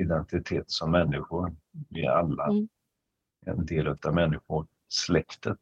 identitet 0.00 0.70
som 0.70 0.90
människor. 0.90 1.56
Vi 1.88 2.04
är 2.04 2.10
alla 2.10 2.44
mm. 2.44 2.68
en 3.46 3.66
del 3.66 3.88
av 3.88 4.14
människor, 4.14 4.66
släktet. 4.88 5.58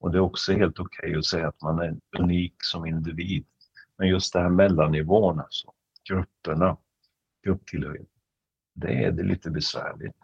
Och 0.00 0.10
det 0.10 0.18
är 0.18 0.22
också 0.22 0.52
helt 0.52 0.78
okej 0.78 1.08
okay 1.08 1.18
att 1.18 1.26
säga 1.26 1.48
att 1.48 1.62
man 1.62 1.78
är 1.78 1.96
unik 2.18 2.54
som 2.58 2.86
individ. 2.86 3.46
Men 3.98 4.08
just 4.08 4.32
det 4.32 4.40
här 4.40 4.48
mellannivån, 4.48 5.40
alltså, 5.40 5.72
grupperna, 6.08 6.76
grupptillhörighet, 7.44 8.08
det 8.74 9.04
är 9.04 9.12
det 9.12 9.22
lite 9.22 9.50
besvärligt. 9.50 10.16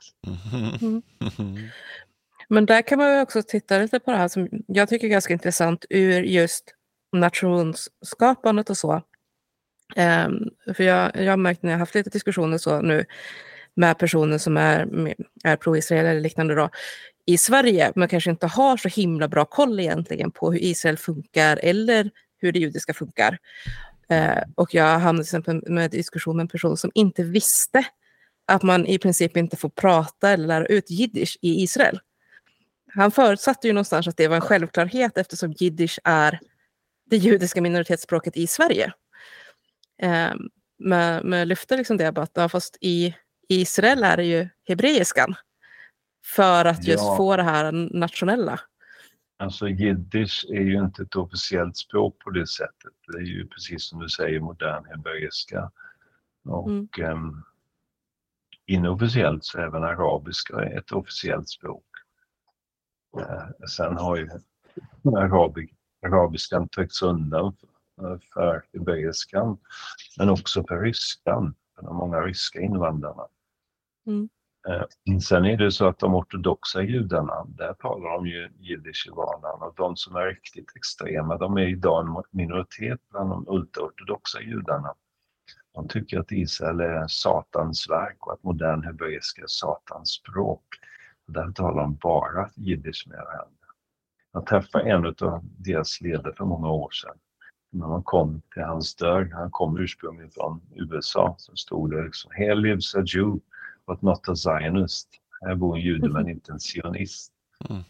Mm. 0.80 1.02
Men 2.48 2.66
där 2.66 2.82
kan 2.82 2.98
man 2.98 3.20
också 3.20 3.42
titta 3.42 3.78
lite 3.78 4.00
på 4.00 4.10
det 4.10 4.16
här 4.16 4.28
som 4.28 4.48
jag 4.66 4.88
tycker 4.88 5.06
är 5.06 5.10
ganska 5.10 5.32
intressant 5.32 5.84
ur 5.90 6.22
just 6.22 6.74
nationsskapandet 7.12 8.70
och 8.70 8.76
så. 8.76 9.02
Um, 9.96 10.50
för 10.74 10.84
jag, 10.84 11.16
jag 11.16 11.32
har 11.32 11.36
märkt 11.36 11.62
när 11.62 11.70
jag 11.70 11.78
haft 11.78 11.94
lite 11.94 12.10
diskussioner 12.10 12.58
så 12.58 12.80
nu 12.80 13.04
med 13.74 13.98
personer 13.98 14.38
som 14.38 14.56
är, 14.56 14.88
är 15.44 15.56
pro-Israel 15.56 16.06
eller 16.06 16.20
liknande 16.20 16.54
då, 16.54 16.70
i 17.26 17.38
Sverige, 17.38 17.92
men 17.94 18.08
kanske 18.08 18.30
inte 18.30 18.46
har 18.46 18.76
så 18.76 18.88
himla 18.88 19.28
bra 19.28 19.44
koll 19.44 19.80
egentligen 19.80 20.30
på 20.30 20.52
hur 20.52 20.58
Israel 20.58 20.96
funkar 20.96 21.60
eller 21.62 22.10
hur 22.38 22.52
det 22.52 22.58
judiska 22.58 22.94
funkar. 22.94 23.38
Uh, 24.12 24.42
och 24.54 24.74
jag 24.74 24.98
hamnade 24.98 25.24
till 25.24 25.38
exempel 25.38 25.72
med 25.72 25.90
diskussion 25.90 26.36
med 26.36 26.44
en 26.44 26.48
person 26.48 26.76
som 26.76 26.90
inte 26.94 27.22
visste 27.22 27.84
att 28.46 28.62
man 28.62 28.86
i 28.86 28.98
princip 28.98 29.36
inte 29.36 29.56
får 29.56 29.68
prata 29.68 30.30
eller 30.30 30.46
lära 30.46 30.66
ut 30.66 30.90
jiddisch 30.90 31.38
i 31.40 31.62
Israel. 31.62 32.00
Han 32.94 33.10
förutsatte 33.10 33.66
ju 33.66 33.72
någonstans 33.72 34.08
att 34.08 34.16
det 34.16 34.28
var 34.28 34.36
en 34.36 34.42
självklarhet 34.42 35.18
eftersom 35.18 35.52
jiddisch 35.52 35.98
är 36.04 36.40
det 37.10 37.16
judiska 37.16 37.60
minoritetsspråket 37.60 38.36
i 38.36 38.46
Sverige. 38.46 38.92
Eh, 40.02 40.34
men, 40.78 41.28
men 41.28 41.48
lyfte 41.48 41.76
liksom 41.76 41.96
det 41.96 42.18
att 42.18 42.30
ja, 42.34 42.48
fast 42.48 42.76
i 42.80 43.14
Israel 43.48 44.04
är 44.04 44.16
det 44.16 44.24
ju 44.24 44.48
hebreiskan. 44.68 45.34
För 46.26 46.64
att 46.64 46.84
just 46.84 47.04
ja. 47.04 47.16
få 47.16 47.36
det 47.36 47.42
här 47.42 47.72
nationella. 47.72 48.60
Alltså 49.38 49.68
jiddisch 49.68 50.46
är 50.50 50.60
ju 50.60 50.78
inte 50.78 51.02
ett 51.02 51.16
officiellt 51.16 51.76
språk 51.76 52.18
på 52.18 52.30
det 52.30 52.46
sättet. 52.46 52.92
Det 53.06 53.18
är 53.18 53.22
ju 53.22 53.46
precis 53.46 53.88
som 53.88 54.00
du 54.00 54.08
säger 54.08 54.40
modern 54.40 54.84
hebreiska. 54.84 55.70
Och 56.44 56.98
mm. 56.98 57.12
um, 57.12 57.44
inofficiellt 58.66 59.44
så 59.44 59.58
är 59.58 59.62
även 59.62 59.84
arabiska 59.84 60.64
ett 60.64 60.92
officiellt 60.92 61.48
språk. 61.48 61.84
Eh, 63.18 63.66
sen 63.68 63.96
har 63.96 64.16
ju 64.16 64.30
arabi, 65.04 65.68
arabiskan 66.02 66.68
tryckts 66.68 67.02
undan 67.02 67.56
för 68.34 68.64
hebreiskan, 68.72 69.58
men 70.18 70.30
också 70.30 70.64
för 70.68 70.80
ryskan, 70.80 71.54
för 71.76 71.82
de 71.82 71.96
många 71.96 72.20
ryska 72.20 72.60
invandrarna. 72.60 73.26
Mm. 74.06 74.28
Eh, 74.68 75.18
sen 75.18 75.44
är 75.44 75.56
det 75.56 75.72
så 75.72 75.86
att 75.86 75.98
de 75.98 76.14
ortodoxa 76.14 76.82
judarna, 76.82 77.44
där 77.48 77.72
talar 77.74 78.10
de 78.10 78.26
ju 78.26 78.50
jiddisch 78.58 79.08
i 79.08 79.10
vardagen 79.10 79.62
och 79.62 79.74
de 79.76 79.96
som 79.96 80.16
är 80.16 80.26
riktigt 80.26 80.76
extrema, 80.76 81.36
de 81.36 81.56
är 81.56 81.68
idag 81.68 82.06
en 82.06 82.22
minoritet 82.30 83.00
bland 83.10 83.30
de 83.30 83.44
ultraortodoxa 83.48 84.40
judarna. 84.40 84.94
De 85.74 85.88
tycker 85.88 86.20
att 86.20 86.32
Israel 86.32 86.80
är 86.80 87.06
Satans 87.08 87.90
verk 87.90 88.26
och 88.26 88.32
att 88.32 88.42
modern 88.42 88.82
hebreiska 88.82 89.42
är 89.42 89.46
Satans 89.46 90.10
språk. 90.10 90.64
Där 91.26 91.52
talar 91.52 91.82
de 91.82 91.94
bara 91.94 92.50
jiddisch 92.54 93.04
med 93.08 93.18
varandra. 93.18 93.66
Jag 94.32 94.46
träffade 94.46 94.90
en 94.90 95.06
av 95.06 95.40
deras 95.58 96.00
ledare 96.00 96.34
för 96.34 96.44
många 96.44 96.68
år 96.68 96.90
sedan. 96.90 97.18
När 97.78 97.86
man 97.86 98.02
kom 98.02 98.42
till 98.54 98.62
hans 98.62 98.94
dörr, 98.94 99.30
han 99.34 99.50
kom 99.50 99.78
ursprungligen 99.78 100.30
från 100.30 100.60
USA, 100.74 101.34
så 101.38 101.56
stod 101.56 101.90
det 101.90 102.04
liksom 102.04 102.30
Here 102.34 102.54
lives 102.54 102.94
a 102.94 103.02
Jew, 103.06 103.40
but 103.86 104.02
not 104.02 104.28
a 104.28 104.36
Zionist. 104.36 105.08
Här 105.40 105.54
bor 105.54 105.76
en 105.76 105.82
jude 105.82 106.08
men 106.08 106.28
inte 106.28 106.52
en 106.52 106.58
sionist. 106.58 107.32
Mm. 107.70 107.82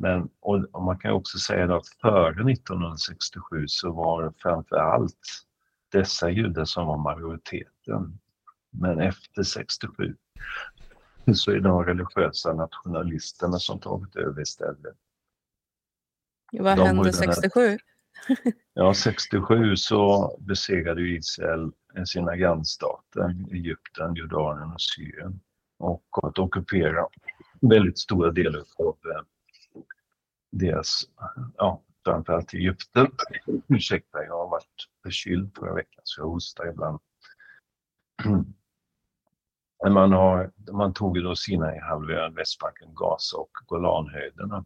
Men, 0.00 0.28
och, 0.40 0.82
man 0.82 0.98
kan 0.98 1.12
också 1.12 1.38
säga 1.38 1.76
att 1.76 1.88
före 1.88 2.52
1967 2.52 3.64
så 3.68 3.92
var 3.92 4.32
framför 4.38 4.76
allt 4.76 5.46
dessa 5.92 6.30
judar 6.30 6.64
som 6.64 6.86
var 6.86 6.98
majoriteten. 6.98 8.18
Men 8.70 9.00
efter 9.00 9.42
67 9.42 10.16
så 11.34 11.50
är 11.50 11.54
det 11.54 11.60
de 11.60 11.84
religiösa 11.84 12.52
nationalisterna 12.52 13.58
som 13.58 13.80
tagit 13.80 14.16
över 14.16 14.42
istället. 14.42 14.96
Vad 16.60 16.78
de 16.78 16.86
hände 16.86 17.12
67? 17.12 17.78
ja, 18.74 18.94
67 18.94 19.76
så 19.76 20.36
besegrade 20.40 21.02
Israel 21.02 21.72
sina 22.06 22.36
grannstater, 22.36 23.34
Egypten, 23.52 24.14
Jordanien 24.14 24.72
och 24.72 24.80
Syrien 24.80 25.40
och 25.78 26.04
att 26.22 26.38
ockupera 26.38 27.06
väldigt 27.60 27.98
stora 27.98 28.30
delar 28.30 28.62
av 28.78 28.88
eh, 28.88 29.22
deras, 30.50 31.02
ja, 31.56 31.82
framförallt 32.04 32.54
Egypten. 32.54 33.06
Ursäkta, 33.68 34.24
jag 34.24 34.38
har 34.38 34.48
varit 34.48 34.88
förkyld 35.02 35.50
förra 35.58 35.74
veckan 35.74 36.00
så 36.04 36.20
jag 36.20 36.28
hostar 36.28 36.68
ibland. 36.68 36.98
man, 39.90 40.12
har, 40.12 40.52
man 40.72 40.94
tog 40.94 41.16
ju 41.16 41.22
då 41.22 41.36
Sinaihalvön, 41.36 42.34
Västbanken, 42.34 42.94
Gaza 42.94 43.36
och 43.36 43.50
Golanhöjderna. 43.66 44.64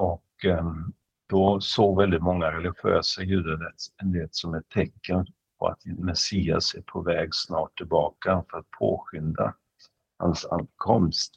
Och 0.00 0.44
ehm, 0.44 0.92
då 1.28 1.60
såg 1.60 1.98
väldigt 1.98 2.22
många 2.22 2.52
religiösa 2.52 3.22
judar 3.22 3.74
det 4.02 4.34
som 4.34 4.54
ett 4.54 4.68
tecken 4.68 5.26
på 5.58 5.66
att 5.66 5.84
Messias 5.84 6.74
är 6.74 6.82
på 6.82 7.02
väg 7.02 7.28
snart 7.32 7.76
tillbaka 7.76 8.44
för 8.50 8.58
att 8.58 8.70
påskynda 8.70 9.54
hans 10.18 10.46
ankomst. 10.46 11.34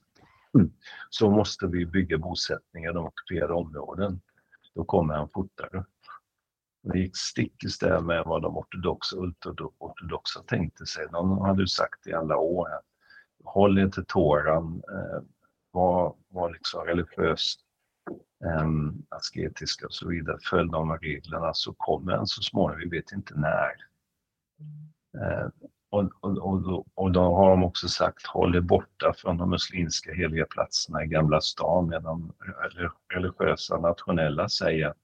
Mm. 0.57 0.71
Så 1.09 1.29
måste 1.29 1.67
vi 1.67 1.85
bygga 1.85 2.17
bosättningar 2.17 2.89
i 2.89 2.93
de 2.93 3.05
ockuperade 3.05 3.53
områden. 3.53 4.21
Då 4.75 4.83
kommer 4.83 5.13
han 5.13 5.29
fortare. 5.29 5.85
Det 6.83 6.99
gick 6.99 7.17
stick 7.17 7.63
i 7.63 7.69
stäv 7.69 8.03
med 8.03 8.23
vad 8.25 8.41
de 8.41 8.57
ortodoxa 8.57 9.15
ultraortodoxa 9.17 10.43
tänkte 10.47 10.85
sig. 10.85 11.07
De 11.11 11.41
hade 11.41 11.61
ju 11.61 11.67
sagt 11.67 12.07
i 12.07 12.13
alla 12.13 12.37
år 12.37 12.73
att 12.73 12.85
håll 13.43 13.77
er 13.79 13.87
till 13.87 14.05
Toran, 14.05 14.83
eh, 14.91 15.23
var, 15.71 16.15
var 16.27 16.53
liksom 16.53 16.85
religiöst 16.85 17.59
um, 18.61 19.05
asketiska 19.09 19.85
och 19.85 19.93
så 19.93 20.07
vidare, 20.07 20.37
följ 20.49 20.69
de 20.71 20.97
reglerna 20.97 21.53
så 21.53 21.73
kommer 21.73 22.11
han 22.11 22.27
så 22.27 22.41
småningom, 22.41 22.89
vi 22.89 22.97
vet 22.97 23.11
inte 23.11 23.33
när. 23.35 23.73
Uh, 25.17 25.49
och, 25.89 26.11
och, 26.19 26.37
och, 26.37 26.87
och 26.93 27.11
då 27.11 27.21
har 27.21 27.49
de 27.49 27.63
också 27.63 27.87
sagt 27.87 28.25
håll 28.25 28.55
er 28.55 28.61
borta 28.61 29.13
från 29.17 29.37
de 29.37 29.49
muslimska 29.49 30.13
heliga 30.13 30.45
platserna 30.45 31.03
i 31.03 31.07
Gamla 31.07 31.41
stan 31.41 31.89
medan 31.89 32.33
religiösa 33.09 33.79
nationella 33.79 34.49
säger 34.49 34.87
att 34.87 34.97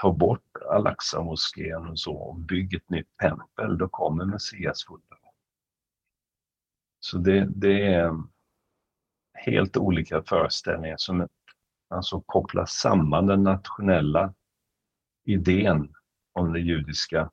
ta 0.00 0.12
bort 0.12 0.56
Al-Aqsa-moskén 0.70 1.86
och 1.90 1.98
så 1.98 2.16
och 2.16 2.36
bygg 2.36 2.74
ett 2.74 2.90
nytt 2.90 3.16
tempel, 3.16 3.78
då 3.78 3.88
kommer 3.88 4.24
Messias 4.24 4.84
fortare. 4.86 5.18
Så 7.00 7.18
det, 7.18 7.48
det, 7.56 7.94
är 7.94 8.22
helt 9.32 9.76
olika 9.76 10.22
föreställningar 10.22 10.96
som 10.98 11.28
alltså 11.88 12.20
kopplar 12.26 12.66
samman 12.66 13.26
den 13.26 13.42
nationella 13.42 14.34
idén 15.24 15.94
om 16.34 16.52
det 16.52 16.60
judiska 16.60 17.30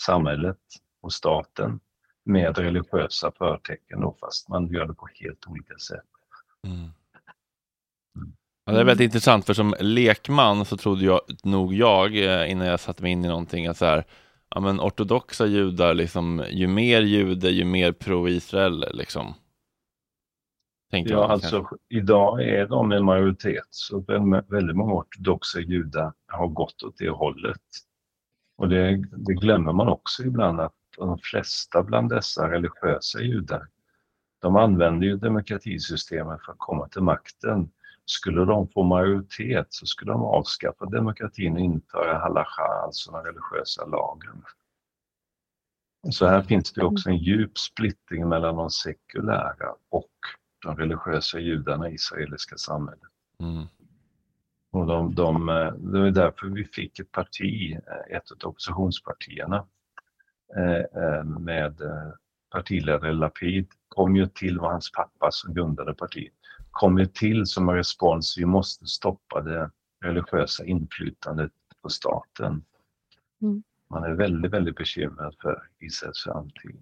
samhället 0.00 0.58
och 1.02 1.12
staten 1.12 1.80
med 2.24 2.58
religiösa 2.58 3.32
förtecken 3.38 4.00
då, 4.00 4.16
fast 4.20 4.48
man 4.48 4.66
gör 4.66 4.86
det 4.86 4.94
på 4.94 5.08
helt 5.14 5.46
olika 5.46 5.78
sätt. 5.78 6.04
Mm. 6.66 6.88
Ja, 8.64 8.72
det 8.72 8.80
är 8.80 8.84
väldigt 8.84 9.04
intressant, 9.04 9.46
för 9.46 9.54
som 9.54 9.74
lekman 9.80 10.64
så 10.64 10.76
trodde 10.76 11.04
jag 11.04 11.20
nog 11.42 11.74
jag, 11.74 12.16
eh, 12.16 12.50
innan 12.50 12.66
jag 12.66 12.80
satte 12.80 13.02
mig 13.02 13.12
in 13.12 13.24
i 13.24 13.28
någonting, 13.28 13.66
att 13.66 13.76
så 13.76 13.84
här, 13.84 14.04
ja, 14.48 14.60
men 14.60 14.80
ortodoxa 14.80 15.46
judar, 15.46 15.94
liksom, 15.94 16.44
ju 16.50 16.66
mer 16.66 17.00
jude, 17.00 17.50
ju 17.50 17.64
mer 17.64 17.92
pro-Israel. 17.92 18.84
Liksom. 18.92 19.34
Tänkte 20.90 21.12
Ja, 21.12 21.20
man 21.20 21.30
alltså 21.30 21.68
idag 21.88 22.42
är 22.42 22.66
de 22.66 22.92
en 22.92 23.04
majoritet, 23.04 23.66
så 23.70 24.00
väldigt 24.48 24.76
många 24.76 24.92
ortodoxa 24.92 25.60
judar 25.60 26.12
har 26.26 26.48
gått 26.48 26.82
åt 26.82 26.98
det 26.98 27.10
hållet. 27.10 27.62
Och 28.56 28.68
det, 28.68 28.96
det 28.96 29.34
glömmer 29.34 29.72
man 29.72 29.88
också 29.88 30.22
ibland 30.22 30.60
att 30.60 30.74
de 30.96 31.18
flesta 31.18 31.82
bland 31.82 32.10
dessa 32.10 32.50
religiösa 32.50 33.20
judar, 33.20 33.68
de 34.40 34.56
använder 34.56 35.06
ju 35.06 35.16
demokratisystemet 35.16 36.40
för 36.44 36.52
att 36.52 36.58
komma 36.58 36.88
till 36.88 37.02
makten. 37.02 37.70
Skulle 38.04 38.44
de 38.44 38.68
få 38.68 38.82
majoritet 38.82 39.66
så 39.70 39.86
skulle 39.86 40.12
de 40.12 40.22
avskaffa 40.22 40.86
demokratin 40.86 41.52
och 41.52 41.60
införa 41.60 42.18
halacha, 42.18 42.62
alltså 42.62 43.12
den 43.12 43.24
religiösa 43.24 43.86
lagen. 43.86 44.44
Så 46.10 46.26
här 46.26 46.42
finns 46.42 46.72
det 46.72 46.84
också 46.84 47.08
en 47.08 47.16
djup 47.16 47.58
splittring 47.58 48.28
mellan 48.28 48.56
de 48.56 48.70
sekulära 48.70 49.74
och 49.90 50.10
de 50.62 50.76
religiösa 50.76 51.38
judarna 51.38 51.90
i 51.90 51.94
israeliska 51.94 52.56
samhället. 52.56 53.00
Mm. 53.40 53.66
Och 54.70 54.86
de, 54.86 55.14
de, 55.14 55.46
det 55.78 56.00
var 56.00 56.10
därför 56.10 56.46
vi 56.46 56.64
fick 56.64 56.98
ett 56.98 57.12
parti, 57.12 57.78
ett 58.10 58.30
av 58.30 58.48
oppositionspartierna, 58.48 59.66
eh, 60.56 61.02
eh, 61.02 61.24
med 61.24 61.80
eh, 61.80 62.12
partiledare 62.50 63.12
Lapid, 63.12 63.66
kom 63.88 64.16
ju 64.16 64.26
till, 64.26 64.58
var 64.58 64.70
hans 64.70 64.92
pappa 64.92 65.30
som 65.30 65.54
grundade 65.54 65.94
partiet, 65.94 66.32
kom 66.70 66.98
ju 66.98 67.06
till 67.06 67.46
som 67.46 67.68
en 67.68 67.74
respons, 67.74 68.38
vi 68.38 68.44
måste 68.44 68.86
stoppa 68.86 69.40
det 69.40 69.70
religiösa 70.00 70.64
inflytandet 70.64 71.52
på 71.82 71.88
staten. 71.88 72.64
Mm. 73.42 73.62
Man 73.90 74.04
är 74.04 74.10
väldigt, 74.10 74.52
väldigt 74.52 74.76
bekymrad 74.76 75.34
för 75.42 75.62
Israels 75.78 76.22
framtid. 76.24 76.80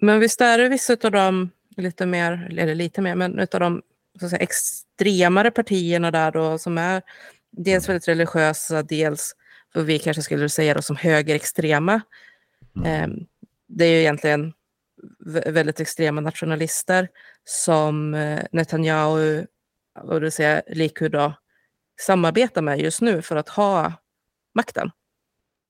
Men 0.00 0.20
visst 0.20 0.40
är 0.40 0.58
det 0.58 0.68
vissa 0.68 0.92
av 1.04 1.10
de 1.10 1.50
lite 1.76 2.06
mer, 2.06 2.46
eller 2.50 2.74
lite 2.74 3.02
mer, 3.02 3.14
men 3.14 3.38
utav 3.38 3.60
de 3.60 3.82
så 4.18 4.24
att 4.24 4.30
säga, 4.30 4.42
extremare 4.42 5.50
partierna 5.50 6.10
där 6.10 6.32
då 6.32 6.58
som 6.58 6.78
är 6.78 7.02
dels 7.50 7.88
väldigt 7.88 8.08
religiösa, 8.08 8.82
dels 8.82 9.36
vad 9.74 9.84
vi 9.84 9.98
kanske 9.98 10.22
skulle 10.22 10.48
säga 10.48 10.74
då 10.74 10.82
som 10.82 10.96
högerextrema. 10.96 12.00
Mm. 12.76 12.86
Eh, 12.86 13.24
det 13.66 13.84
är 13.84 13.90
ju 13.90 14.00
egentligen 14.00 14.52
väldigt 15.46 15.80
extrema 15.80 16.20
nationalister 16.20 17.08
som 17.44 18.14
eh, 18.14 18.44
Netanyahu 18.52 19.46
och 20.02 20.20
det 20.20 20.30
säga 20.30 20.62
Likud 20.66 21.12
då, 21.12 21.34
samarbetar 22.00 22.62
med 22.62 22.80
just 22.80 23.00
nu 23.00 23.22
för 23.22 23.36
att 23.36 23.48
ha 23.48 23.92
makten. 24.54 24.90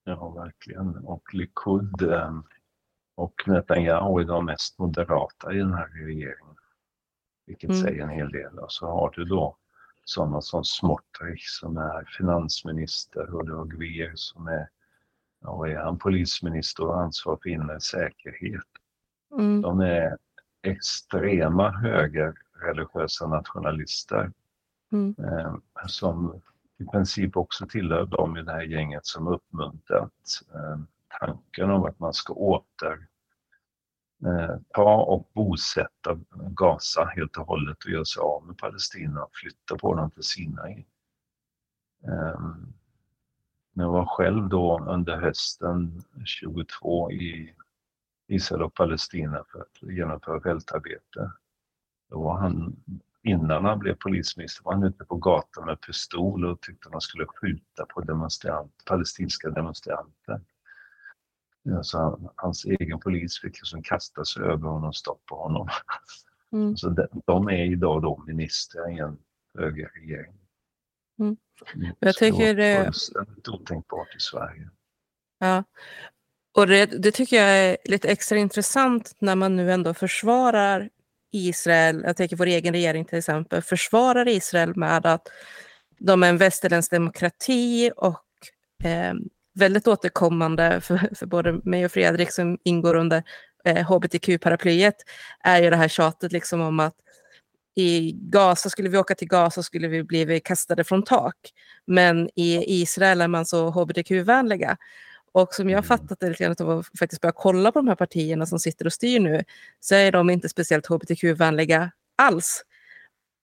Ja, 0.05 0.31
verkligen. 0.31 0.97
Och 0.97 1.35
Likud 1.35 2.03
eh, 2.03 2.33
och 3.15 3.35
Netanyahu 3.47 4.21
är 4.21 4.25
de 4.25 4.45
mest 4.45 4.79
moderata 4.79 5.53
i 5.53 5.59
den 5.59 5.73
här 5.75 5.89
regeringen. 5.89 6.57
Vilket 7.47 7.71
Mm. 7.71 7.83
säger 7.83 8.03
en 8.03 8.09
hel 8.09 8.31
del. 8.31 8.59
Och 8.59 8.73
så 8.73 8.87
har 8.87 9.11
du 9.17 9.25
då 9.25 9.57
sådana 10.05 10.41
som 10.41 10.65
Smotrich 10.65 11.47
som 11.61 11.77
är 11.77 12.05
finansminister 12.19 13.35
och 13.35 13.47
du 13.47 13.55
har 13.55 13.67
Gvir 13.67 14.13
som 14.15 14.47
är, 14.49 14.69
ja, 15.41 15.69
är 15.69 15.77
han, 15.77 15.99
polisminister 15.99 16.85
och 16.85 17.01
ansvar 17.01 17.39
för 17.43 17.49
inre 17.51 17.81
säkerhet. 17.81 18.63
Mm. 19.39 19.61
De 19.63 19.81
är 19.81 20.17
extrema 20.63 21.71
högerreligiösa 21.71 23.27
nationalister 23.27 24.33
Mm. 24.93 25.15
eh, 25.19 25.55
som 25.87 26.41
i 26.79 26.85
princip 26.85 27.37
också 27.37 27.67
tillhör 27.67 28.07
de 28.07 28.37
i 28.37 28.43
det 28.43 28.53
här 28.53 28.63
gänget 28.63 29.07
som 29.07 29.29
uppmuntrat 29.29 30.13
eh, 30.55 30.79
tanken 31.21 31.71
om 31.71 31.85
att 31.85 31.99
man 31.99 32.15
ska 32.15 32.33
åter 32.33 33.09
eh, 34.27 34.57
ta 34.75 35.03
och 35.03 35.31
bosätta 35.35 36.19
Gaza 36.35 37.05
helt 37.05 37.37
och 37.37 37.47
hållet 37.47 37.85
och 37.85 37.91
göra 37.91 38.05
sig 38.05 38.21
av 38.21 38.47
med 38.47 38.59
Palestina 38.59 39.25
och 39.25 39.35
flytta 39.35 39.77
på 39.77 39.95
dem 39.95 40.11
till 40.11 40.23
Sinai. 40.23 40.87
Eh, 42.05 42.41
jag 43.73 43.93
var 43.93 44.07
själv 44.07 44.49
då 44.49 44.87
under 44.89 45.17
hösten 45.17 46.03
22 46.25 47.13
i 47.13 47.55
Israel 48.27 48.63
och 48.63 48.75
Palestina 48.75 49.45
för 49.53 49.61
att 49.61 49.83
genomföra 49.83 50.41
fältarbete. 50.41 51.33
Då 52.11 52.23
var 52.23 52.39
han, 52.39 52.77
innan 53.23 53.65
han 53.65 53.79
blev 53.79 53.95
polisminister, 53.95 54.65
var 54.65 54.73
han 54.73 54.83
ute 54.83 55.05
på 55.05 55.17
gatan 55.17 55.67
med 55.67 55.81
pistol 55.81 56.45
och 56.45 56.61
tyckte 56.61 56.89
man 56.89 57.01
skulle 57.01 57.27
skjuta 57.27 57.87
på 57.87 58.01
demonstrant, 58.01 58.73
palestinska 58.87 59.51
demonstranter. 59.51 60.41
Ja, 61.67 61.83
så 61.83 61.99
han, 61.99 62.29
hans 62.37 62.65
egen 62.65 63.01
polis 63.01 63.41
fick 63.41 63.53
liksom 63.61 63.83
kasta 63.83 64.25
sig 64.25 64.43
över 64.43 64.69
honom 64.69 64.89
och 64.89 64.97
stoppa 64.97 65.35
honom. 65.35 65.69
Mm. 66.53 66.77
Så 66.77 66.89
de, 66.89 67.07
de 67.27 67.49
är 67.49 67.73
idag 67.73 68.03
då 68.03 68.25
ministrar 68.27 68.91
i 68.97 68.99
en 68.99 69.19
högerregering. 69.59 70.35
Mm. 71.19 71.37
Mm, 71.75 71.95
Jag 71.99 72.15
tycker 72.15 72.55
det 72.55 72.79
det- 72.79 72.85
fullständigt 72.85 73.49
otänkbart 73.49 74.09
i 74.17 74.21
Sverige. 74.21 74.71
Ja. 75.39 75.65
Och 76.57 76.67
det, 76.67 76.87
det 76.87 77.11
tycker 77.11 77.37
jag 77.37 77.59
är 77.59 77.77
lite 77.85 78.09
extra 78.09 78.39
intressant 78.39 79.17
när 79.19 79.35
man 79.37 79.57
nu 79.57 79.73
ändå 79.73 79.95
försvarar 79.95 80.91
Israel, 81.33 82.03
jag 82.05 82.17
tänker 82.17 82.37
vår 82.37 82.47
egen 82.47 82.75
regering 82.75 83.05
till 83.05 83.19
exempel, 83.19 83.63
försvarar 83.63 84.29
Israel 84.29 84.77
med 84.77 85.07
att 85.07 85.29
de 85.99 86.23
är 86.23 86.29
en 86.29 86.39
västerländsk 86.39 86.91
demokrati 86.91 87.91
och 87.97 88.25
eh, 88.85 89.15
väldigt 89.55 89.89
återkommande 89.89 90.81
för, 90.81 91.15
för 91.15 91.27
både 91.27 91.53
mig 91.53 91.85
och 91.85 91.93
Fredrik 91.93 92.33
som 92.33 92.59
ingår 92.65 92.95
under 92.95 93.23
eh, 93.65 93.91
hbtq-paraplyet 93.91 94.97
är 95.41 95.63
ju 95.63 95.71
det 95.71 95.77
här 95.77 95.89
tjatet 95.89 96.33
liksom 96.33 96.61
om 96.61 96.81
att 96.81 96.95
i 97.77 98.13
Gaza, 98.13 98.71
skulle 98.71 98.89
vi 98.89 98.99
åka 98.99 99.15
till 99.15 99.29
Gaza 99.29 99.63
skulle 99.63 99.89
vi 99.89 100.05
bli 100.05 100.41
kastade 100.41 100.85
från 100.85 101.03
tak. 101.03 101.37
Men 101.87 102.29
i 102.35 102.81
Israel 102.83 103.21
är 103.21 103.29
man 103.29 103.47
så 103.47 103.71
hbtq-vänliga. 103.71 104.77
Och 105.33 105.55
som 105.55 105.71
jag 105.71 105.79
Mm. 105.79 105.85
fattat 105.85 106.21
det 106.21 106.29
lite 106.29 106.45
grann 106.45 106.57
av 106.61 106.79
att 106.79 106.99
faktiskt 106.99 107.23
börja 107.23 107.33
kolla 107.33 107.73
på 107.73 107.79
de 107.79 107.89
här 107.89 107.95
partierna 107.95 108.47
som 108.47 108.59
sitter 108.59 108.87
och 108.87 108.93
styr 108.93 109.21
nu, 109.21 109.45
så 109.81 109.95
är 109.95 110.13
de 110.13 110.31
inte 110.31 110.49
speciellt 110.49 110.87
hbtq-vänliga 110.87 111.91
alls. 112.17 112.65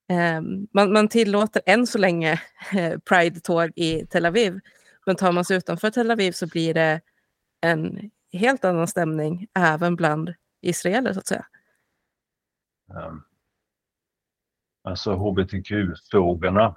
Ehm, 0.09 0.67
man, 0.73 0.93
man 0.93 1.07
tillåter 1.07 1.61
än 1.65 1.87
så 1.87 1.97
länge 1.97 2.41
eh, 2.73 2.97
Pride-tåg 2.99 3.71
i 3.75 4.05
Tel 4.05 4.25
Aviv, 4.25 4.59
men 5.05 5.15
tar 5.15 5.31
man 5.31 5.45
sig 5.45 5.57
utanför 5.57 5.89
Tel 5.89 6.11
Aviv 6.11 6.31
så 6.31 6.47
blir 6.47 6.73
det 6.73 7.01
en 7.61 8.11
helt 8.33 8.65
annan 8.65 8.87
stämning 8.87 9.47
även 9.59 9.95
bland 9.95 10.33
israeler 10.61 11.13
så 11.13 11.19
att 11.19 11.27
säga. 11.27 11.45
Um, 12.93 13.23
alltså 14.83 15.13
hbtq-frågorna 15.15 16.75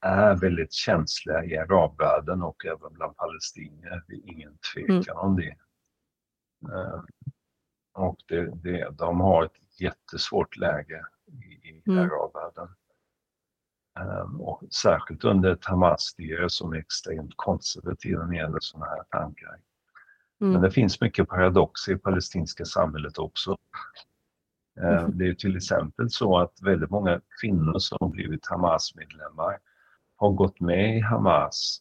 är 0.00 0.34
väldigt 0.36 0.72
känsliga 0.72 1.44
i 1.44 1.56
arabvärlden 1.58 2.42
och 2.42 2.66
även 2.66 2.92
bland 2.92 3.16
palestinier. 3.16 4.04
Det 4.08 4.14
är 4.14 4.30
ingen 4.32 4.58
tvekan 4.74 5.16
om 5.16 5.36
det. 5.36 5.56
Um, 6.72 7.06
och 7.92 8.16
det, 8.28 8.54
det, 8.62 8.90
de 8.90 9.20
har 9.20 9.44
ett 9.44 9.80
jättesvårt 9.80 10.56
läge 10.56 11.06
i, 11.26 11.68
i 11.68 11.82
Mm. 11.86 11.98
arabvärlden. 11.98 12.68
Um, 14.00 14.40
och 14.40 14.62
särskilt 14.70 15.24
under 15.24 15.50
ett 15.52 15.64
Hamas-styre 15.64 16.50
som 16.50 16.72
är 16.72 16.76
extremt 16.76 17.32
konservativa 17.36 18.22
när 18.22 18.30
det 18.30 18.36
gäller 18.36 18.58
sådana 18.60 18.86
här 18.86 19.02
tankar. 19.10 19.58
Men 20.38 20.48
Mm. 20.50 20.62
det 20.62 20.70
finns 20.70 21.00
mycket 21.00 21.28
paradoxer 21.28 21.92
i 21.92 21.96
palestinska 21.96 22.64
samhället 22.64 23.18
också. 23.18 23.56
Mhm. 24.80 25.18
Det 25.18 25.28
är 25.28 25.34
till 25.34 25.56
exempel 25.56 26.10
så 26.10 26.38
att 26.38 26.62
väldigt 26.62 26.90
många 26.90 27.20
kvinnor 27.40 27.78
som 27.78 28.10
blivit 28.10 28.46
Hamas-medlemmar 28.46 29.58
har 30.16 30.30
gått 30.30 30.60
med 30.60 30.96
i 30.96 31.00
Hamas, 31.00 31.80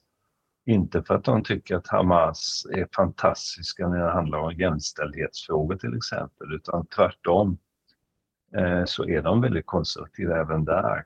inte 0.66 1.04
för 1.04 1.16
att 1.16 1.24
de 1.24 1.44
tycker 1.44 1.76
att 1.76 1.88
Hamas 1.88 2.66
är 2.72 2.88
fantastiska 2.96 3.88
när 3.88 4.06
det 4.06 4.12
handlar 4.12 4.40
om 4.40 4.54
jämställdhetsfrågor 4.54 5.76
till 5.76 5.98
exempel, 5.98 6.54
utan 6.54 6.86
tvärtom 6.86 7.58
eh, 8.56 8.86
så 8.86 9.06
är 9.06 9.22
de 9.22 9.42
väldigt 9.42 9.66
konservativa 9.66 10.38
även 10.40 10.66
där. 10.66 11.06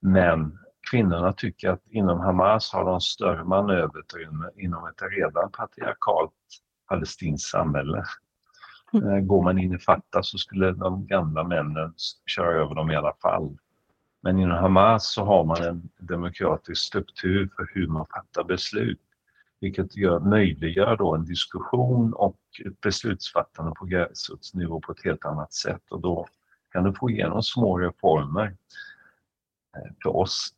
Men 0.00 0.58
kvinnorna 0.90 1.32
tycker 1.32 1.68
att 1.68 1.88
inom 1.90 2.20
Hamas 2.20 2.72
har 2.72 2.84
de 2.84 3.00
större 3.00 3.44
manöverutrymme 3.44 4.50
inom 4.56 4.86
ett 4.86 5.02
redan 5.12 5.50
patriarkalt 5.50 6.32
palestinskt 6.88 7.50
samhälle. 7.50 8.04
Mm. 8.92 9.08
Eh, 9.08 9.20
Går 9.20 9.42
man 9.42 9.58
in 9.58 9.74
i 9.74 9.78
Fatah 9.78 10.22
så 10.22 10.38
skulle 10.38 10.72
de 10.72 11.06
gamla 11.06 11.44
männen 11.44 11.94
köra 12.26 12.62
över 12.62 12.74
dem 12.74 12.90
i 12.90 12.96
alla 12.96 13.14
fall. 13.22 13.58
Men 14.22 14.38
inom 14.38 14.58
Hamas 14.58 15.12
så 15.12 15.24
har 15.24 15.44
man 15.44 15.62
en 15.62 15.88
demokratisk 15.98 16.82
struktur 16.86 17.50
för 17.56 17.70
hur 17.74 17.86
man 17.86 18.06
fattar 18.06 18.44
beslut. 18.44 19.00
Vilket 19.60 19.96
gör, 19.96 20.20
möjliggör 20.20 20.96
då 20.96 21.14
en 21.14 21.24
diskussion 21.24 22.12
och 22.12 22.38
ett 22.66 22.80
beslutsfattande 22.80 23.72
på 23.78 23.84
gräsrotsnivå 23.84 24.80
på 24.80 24.92
ett 24.92 25.04
helt 25.04 25.24
annat 25.24 25.52
sätt. 25.52 25.82
Och 25.90 26.00
då 26.00 26.26
kan 26.72 26.84
du 26.84 26.92
få 26.94 27.10
igenom 27.10 27.42
små 27.42 27.78
reformer. 27.78 28.56
Eh, 29.76 29.92
För 30.02 30.16
oss 30.16 30.48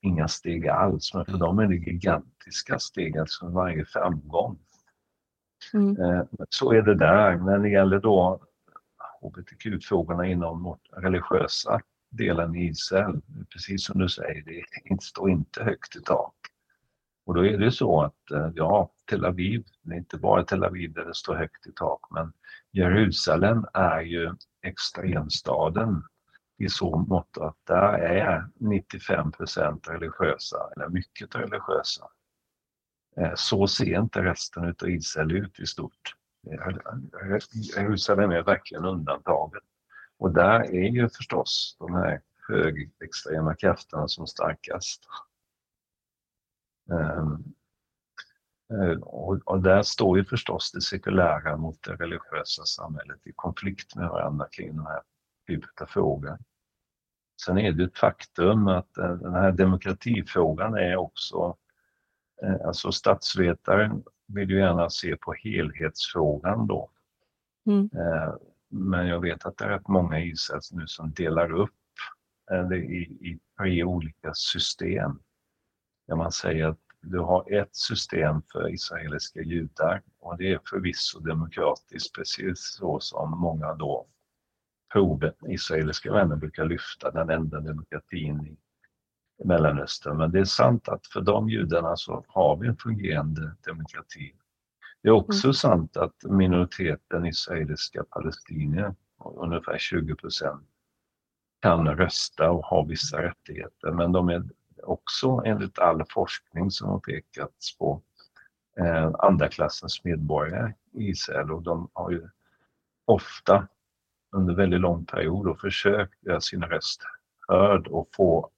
inga 0.00 0.28
steg 0.28 0.68
alls, 0.68 1.14
men 1.14 1.24
för 1.24 1.38
dem 1.38 1.58
är 1.58 1.66
det 1.66 1.76
gigantiska 1.76 2.78
steg, 2.78 3.18
alltså 3.18 3.48
varje 3.48 3.84
framgång. 3.84 4.58
Mm. 5.74 6.00
Eh, 6.00 6.22
Så 6.48 6.72
är 6.72 6.82
det 6.82 6.94
där. 6.94 7.36
När 7.36 7.58
det 7.58 7.68
gäller 7.68 8.00
då 8.00 8.40
hbtq-frågorna 9.22 10.26
inom 10.26 10.78
religiösa 10.92 11.80
delen 12.10 12.56
i 12.56 12.64
Israel. 12.66 13.20
Precis 13.52 13.84
som 13.84 14.00
du 14.00 14.08
säger, 14.08 14.42
det 14.88 15.02
står 15.02 15.30
inte 15.30 15.64
högt 15.64 15.96
i 15.96 16.00
tak. 16.02 16.34
Och 17.26 17.34
då 17.34 17.46
är 17.46 17.58
det 17.58 17.70
så 17.70 18.02
att, 18.02 18.30
eh, 18.30 18.50
ja, 18.54 18.92
Tel 19.10 19.24
Aviv, 19.24 19.64
det 19.82 19.94
är 19.94 19.98
inte 19.98 20.18
bara 20.18 20.44
Tel 20.44 20.64
Aviv 20.64 20.92
där 20.92 21.04
det 21.04 21.14
står 21.14 21.34
högt 21.34 21.66
i 21.66 21.72
tak, 21.72 22.00
men 22.10 22.32
Jerusalem 22.72 23.66
är 23.74 24.00
ju 24.00 24.34
extremstaden 24.62 26.02
i 26.58 26.68
så 26.68 26.96
mått 26.96 27.38
att 27.38 27.56
där 27.64 27.92
är 27.92 28.48
95 28.54 29.32
procent 29.32 29.88
religiösa, 29.88 30.70
eller 30.76 30.88
mycket 30.88 31.34
religiösa. 31.34 32.08
Eh, 33.16 33.32
så 33.34 33.66
ser 33.66 34.00
inte 34.00 34.24
resten 34.24 34.64
av 34.64 34.88
Israel 34.88 35.32
ut 35.32 35.60
i 35.60 35.66
stort. 35.66 36.14
Eh, 36.50 37.38
Jerusalem 37.76 38.30
är 38.30 38.42
verkligen 38.42 38.84
undantaget. 38.84 39.62
Och 40.18 40.34
där 40.34 40.60
är 40.60 40.88
ju 40.88 41.08
förstås 41.08 41.76
de 41.78 41.94
här 41.94 42.20
högerextrema 42.48 43.54
krafterna 43.54 44.08
som 44.08 44.26
starkast. 44.26 45.02
Ehm, 46.90 47.44
eh, 48.72 48.98
och, 49.00 49.62
där 49.62 49.82
står 49.82 50.18
ju 50.18 50.24
förstås 50.24 50.72
det 50.72 50.80
sekulära 50.80 51.56
mot 51.56 51.82
det 51.82 51.94
religiösa 51.94 52.64
samhället 52.64 53.26
i 53.26 53.32
konflikt 53.36 53.96
med 53.96 54.08
varandra 54.08 54.48
kring 54.50 54.76
de 54.76 54.86
här 54.86 55.02
typen 55.48 55.70
av 55.80 55.86
frågor. 55.86 56.38
Sen 57.44 57.58
är 57.58 57.72
det 57.72 57.84
ett 57.84 57.98
faktum 57.98 58.68
att 58.68 58.98
eh, 58.98 59.14
den 59.14 59.34
här 59.34 59.52
demokratifrågan 59.52 60.74
är 60.74 60.96
också, 60.96 61.56
eh, 62.42 62.66
alltså 62.66 62.92
statsvetaren 62.92 64.02
vill 64.26 64.50
ju 64.50 64.58
gärna 64.58 64.90
se 64.90 65.16
på 65.16 65.32
helhetsfrågan 65.32 66.66
då. 66.66 66.90
Mm. 67.66 67.90
Men 68.68 69.06
jag 69.06 69.20
vet 69.20 69.46
att 69.46 69.56
det 69.56 69.64
är 69.64 69.68
rätt 69.68 69.88
många 69.88 70.20
i 70.20 70.34
nu 70.72 70.86
som 70.86 71.12
delar 71.12 71.52
upp 71.52 71.70
det 72.68 72.76
i, 72.76 73.02
i 73.02 73.38
tre 73.58 73.84
olika 73.84 74.34
system 74.34 75.18
där 76.08 76.16
man 76.16 76.32
säger 76.32 76.66
att 76.66 76.78
du 77.00 77.18
har 77.18 77.52
ett 77.52 77.76
system 77.76 78.42
för 78.52 78.74
israeliska 78.74 79.40
judar 79.42 80.02
och 80.18 80.38
det 80.38 80.52
är 80.52 80.60
förvisso 80.70 81.20
demokratiskt, 81.20 82.14
precis 82.14 82.58
så 82.58 83.00
som 83.00 83.40
många 83.40 83.74
då 83.74 84.06
proven, 84.92 85.32
israeliska 85.46 86.12
vänner 86.12 86.36
brukar 86.36 86.64
lyfta, 86.64 87.10
den 87.10 87.30
enda 87.30 87.60
demokratin 87.60 88.46
i 88.46 88.56
Mellanöstern. 89.44 90.16
Men 90.16 90.30
det 90.30 90.38
är 90.40 90.44
sant 90.44 90.88
att 90.88 91.06
för 91.06 91.20
de 91.20 91.48
judarna 91.48 91.96
så 91.96 92.24
har 92.28 92.56
vi 92.56 92.68
en 92.68 92.76
fungerande 92.76 93.56
demokrati. 93.66 94.34
Det 95.02 95.08
är 95.08 95.12
också 95.12 95.46
mm. 95.46 95.54
sant 95.54 95.96
att 95.96 96.14
minoriteten 96.24 97.26
israeliska 97.26 98.04
palestinier, 98.04 98.94
ungefär 99.24 99.78
20 99.78 100.14
procent, 100.14 100.68
kan 101.62 101.88
rösta 101.88 102.50
och 102.50 102.64
ha 102.64 102.82
vissa 102.82 103.22
rättigheter, 103.22 103.90
men 103.90 104.12
de 104.12 104.28
är 104.28 104.44
också 104.82 105.42
enligt 105.44 105.78
all 105.78 106.04
forskning 106.10 106.70
som 106.70 106.88
har 106.88 106.98
pekats 106.98 107.78
på 107.78 108.02
eh, 108.78 109.10
andra 109.18 109.48
klassens 109.48 110.04
medborgare 110.04 110.72
i 110.92 111.08
Israel 111.08 111.52
och 111.52 111.62
de 111.62 111.90
har 111.92 112.10
ju 112.10 112.28
ofta 113.04 113.68
under 114.32 114.54
väldigt 114.54 114.80
lång 114.80 115.04
period 115.04 115.48
och 115.48 115.60
försökt 115.60 116.26
göra 116.26 116.40
sin 116.40 116.62
röst 116.62 117.02
hörd 117.48 117.86
och 117.86 118.08
få 118.16 118.50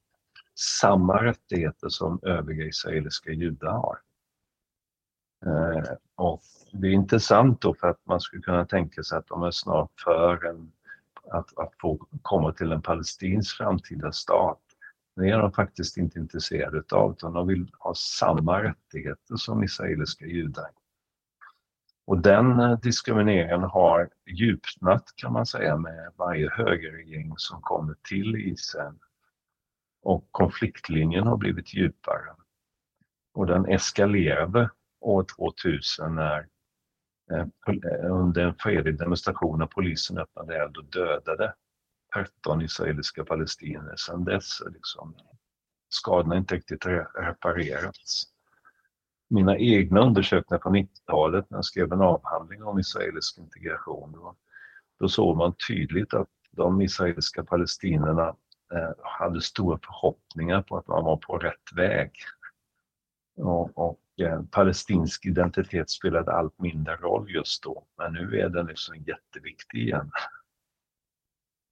samma 0.80 1.24
rättigheter 1.24 1.88
som 1.88 2.20
övriga 2.22 2.64
israeliska 2.64 3.30
judar 3.30 3.70
har. 3.70 3.98
Eh, 5.46 5.92
och 6.14 6.42
det 6.72 6.88
är 6.88 6.92
intressant 6.92 7.60
då 7.60 7.74
för 7.74 7.88
att 7.88 8.06
man 8.06 8.20
skulle 8.20 8.42
kunna 8.42 8.66
tänka 8.66 9.02
sig 9.02 9.18
att 9.18 9.26
de 9.26 9.42
är 9.42 9.50
snart 9.50 10.00
för 10.04 10.46
en, 10.46 10.72
att, 11.30 11.58
att 11.58 11.72
få 11.80 12.06
komma 12.22 12.52
till 12.52 12.72
en 12.72 12.82
palestinsk 12.82 13.56
framtida 13.56 14.12
stat. 14.12 14.60
Det 15.16 15.30
är 15.30 15.38
de 15.38 15.52
faktiskt 15.52 15.96
inte 15.96 16.18
intresserade 16.18 16.82
av 16.90 17.12
utan 17.12 17.32
de 17.32 17.46
vill 17.46 17.70
ha 17.78 17.94
samma 17.94 18.62
rättigheter 18.62 19.36
som 19.36 19.64
israeliska 19.64 20.26
judar. 20.26 20.70
Och 22.10 22.18
den 22.18 22.60
eh, 22.60 22.78
diskrimineringen 22.78 23.62
har 23.62 24.10
djupnat 24.26 25.12
kan 25.16 25.32
man 25.32 25.46
säga 25.46 25.76
med 25.76 26.12
varje 26.16 26.50
högerregering 26.50 27.34
som 27.36 27.60
kommer 27.62 27.94
till 28.08 28.36
Israel. 28.36 28.94
Och 30.02 30.28
konfliktlinjen 30.30 31.26
har 31.26 31.36
blivit 31.36 31.74
djupare. 31.74 32.34
Och 33.34 33.46
den 33.46 33.66
eskalerade 33.66 34.70
år 35.00 35.26
2000 35.36 36.14
när 36.14 36.46
eh, 37.32 37.46
eh, 37.66 38.10
under 38.10 38.46
en 38.46 38.54
fredlig 38.54 38.98
demonstration 38.98 39.58
när 39.58 39.66
polisen 39.66 40.18
öppnade 40.18 40.56
eld 40.56 40.76
och 40.76 40.84
dödade 40.84 41.54
13 42.14 42.62
israeliska 42.62 43.24
palestinier. 43.24 43.96
Sedan 43.96 44.24
dess 44.24 44.62
liksom, 44.74 45.14
skadorna 45.88 46.36
inte 46.36 46.54
riktigt 46.54 46.86
reparerats. 47.14 48.24
Mina 49.30 49.58
egna 49.58 50.00
undersökningar 50.00 50.58
på 50.58 50.68
90-talet 50.68 51.50
när 51.50 51.58
jag 51.58 51.64
skrev 51.64 51.92
en 51.92 52.00
avhandling 52.00 52.62
om 52.62 52.78
israelisk 52.78 53.38
integration, 53.38 54.12
då, 54.12 54.36
då 55.00 55.08
såg 55.08 55.36
man 55.36 55.54
tydligt 55.68 56.14
att 56.14 56.28
de 56.50 56.80
israeliska 56.80 57.44
palestinierna 57.44 58.28
eh, 58.74 58.90
hade 59.02 59.40
stora 59.40 59.78
förhoppningar 59.78 60.62
på 60.62 60.76
att 60.76 60.88
man 60.88 61.04
var 61.04 61.16
på 61.16 61.38
rätt 61.38 61.72
väg. 61.76 62.12
Och, 63.36 63.78
och 63.78 64.00
eh, 64.22 64.42
palestinsk 64.50 65.26
identitet 65.26 65.90
spelade 65.90 66.32
allt 66.32 66.58
mindre 66.58 66.96
roll 66.96 67.30
just 67.30 67.62
då, 67.62 67.86
men 67.98 68.12
nu 68.12 68.40
är 68.40 68.48
den 68.48 68.66
liksom 68.66 68.96
jätteviktig 68.96 69.78
igen. 69.78 70.10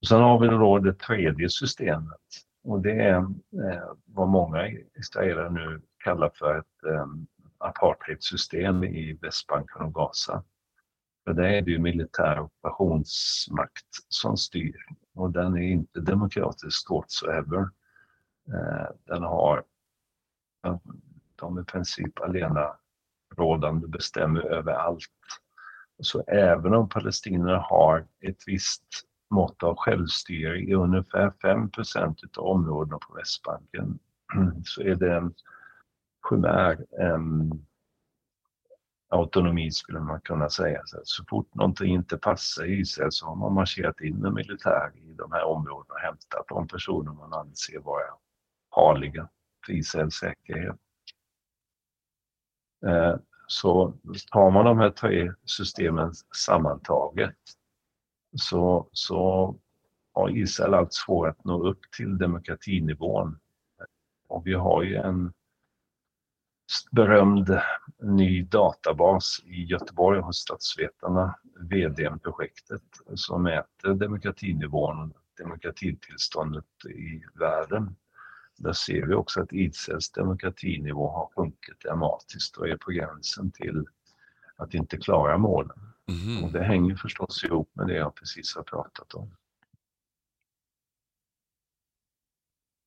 Sen 0.09 0.20
har 0.20 0.40
vi 0.40 0.48
då 0.48 0.78
det 0.78 0.94
tredje 0.94 1.48
systemet 1.48 2.20
och 2.64 2.80
det 2.80 2.92
är 2.92 3.16
eh, 3.16 3.92
vad 4.04 4.28
många 4.28 4.68
israeler 4.98 5.50
nu 5.50 5.80
kallar 6.04 6.30
för 6.34 6.59
ett 6.59 6.84
eh, 6.92 7.06
apartheidsystem 7.59 8.84
i 8.84 9.18
Västbanken 9.22 9.82
och 9.82 9.94
Gaza. 9.94 10.44
För 11.24 11.32
där 11.34 11.44
är 11.44 11.62
det 11.62 11.70
ju 11.70 11.78
militär 11.78 12.40
ockupationsmakt 12.40 13.86
som 14.09 14.36
styr 14.36 14.76
och 15.14 15.30
den 15.30 15.56
är 15.56 15.62
inte 15.62 16.00
demokratisk 16.00 16.90
whatsoever. 16.90 17.68
Eh, 18.52 18.86
den 19.06 19.22
har, 19.22 19.64
de 21.36 21.59
i 21.59 21.64
princip 21.64 22.20
alena 22.20 22.76
rådande 23.36 23.88
bestämmer 23.88 24.40
över 24.40 24.72
allt. 24.72 25.04
Så 26.02 26.22
även 26.26 26.74
om 26.74 26.88
palestinierna 26.88 27.59
har 27.59 28.06
ett 28.20 28.42
visst 28.46 28.84
mått 29.30 29.62
av 29.62 29.76
självstyre 29.76 30.59
i 30.59 30.74
ungefär 30.74 31.30
5% 31.30 32.38
av 32.38 32.44
områdena 32.44 32.98
på 32.98 33.14
Västbanken 33.14 33.98
så 34.64 34.82
är 34.82 34.94
det 34.94 35.16
en 35.16 35.34
chimär 36.29 36.87
um, 36.91 37.66
autonomi 39.09 39.70
skulle 39.70 40.01
man 40.01 40.20
kunna 40.20 40.51
säga. 40.51 40.83
Så, 40.85 41.01
så 41.05 41.24
fort 41.24 41.55
någonting 41.55 41.95
inte 41.95 42.16
passar 42.16 42.64
i 42.64 42.81
Israel 42.81 43.12
så 43.12 43.26
har 43.26 43.37
man 43.37 43.55
marscherat 43.55 44.01
in 44.01 44.16
med 44.16 44.33
militär 44.33 44.93
i 44.97 45.12
de 45.12 45.33
här 45.33 45.45
områdena 45.45 45.95
och 45.95 46.01
hämtat 46.01 46.45
de 46.49 46.68
personer 46.68 47.12
man 47.12 47.33
anser 47.33 47.79
vara 47.79 48.14
farliga 48.74 49.29
för 49.66 49.72
Israels 49.72 50.14
säkerhet. 50.14 50.76
Eh, 52.87 53.16
så 53.47 53.95
tar 54.33 54.51
man 54.51 54.64
de 54.64 54.79
här 54.79 54.91
tre 54.91 55.33
systemen 55.45 56.12
sammantaget 56.37 57.37
så, 58.37 58.89
så 58.93 59.55
har 60.12 60.37
Israel 60.37 60.74
allt 60.74 60.95
svårare 60.95 61.31
att 61.31 61.45
nå 61.45 61.68
upp 61.68 61.81
till 61.97 62.18
demokratinivån. 62.18 63.39
Och 64.29 64.47
vi 64.47 64.55
har 64.55 64.83
ju 64.83 64.97
en 64.97 65.33
berömd 66.90 67.60
ny 68.02 68.42
databas 68.42 69.40
i 69.44 69.64
Göteborg 69.64 70.20
hos 70.20 70.36
statsvetarna, 70.36 71.38
VDM-projektet, 71.60 72.82
som 73.14 73.42
mäter 73.42 73.94
demokratinivån 73.94 75.10
och 75.10 75.22
demokratitillståndet 75.38 76.64
i 76.84 77.22
världen. 77.34 77.96
Där 78.56 78.72
ser 78.72 79.06
vi 79.06 79.14
också 79.14 79.40
att 79.42 79.52
Israels 79.52 80.10
demokratinivå 80.10 81.10
har 81.10 81.30
sjunkit 81.36 81.80
dramatiskt 81.80 82.56
och 82.56 82.68
är 82.68 82.76
på 82.76 82.90
gränsen 82.90 83.50
till 83.50 83.86
att 84.56 84.74
inte 84.74 84.96
klara 84.96 85.38
målen. 85.38 85.78
Mm. 86.08 86.44
Och 86.44 86.52
det 86.52 86.64
hänger 86.64 86.96
förstås 86.96 87.44
ihop 87.44 87.70
med 87.72 87.86
det 87.86 87.94
jag 87.94 88.14
precis 88.14 88.56
har 88.56 88.62
pratat 88.62 89.14
om. 89.14 89.30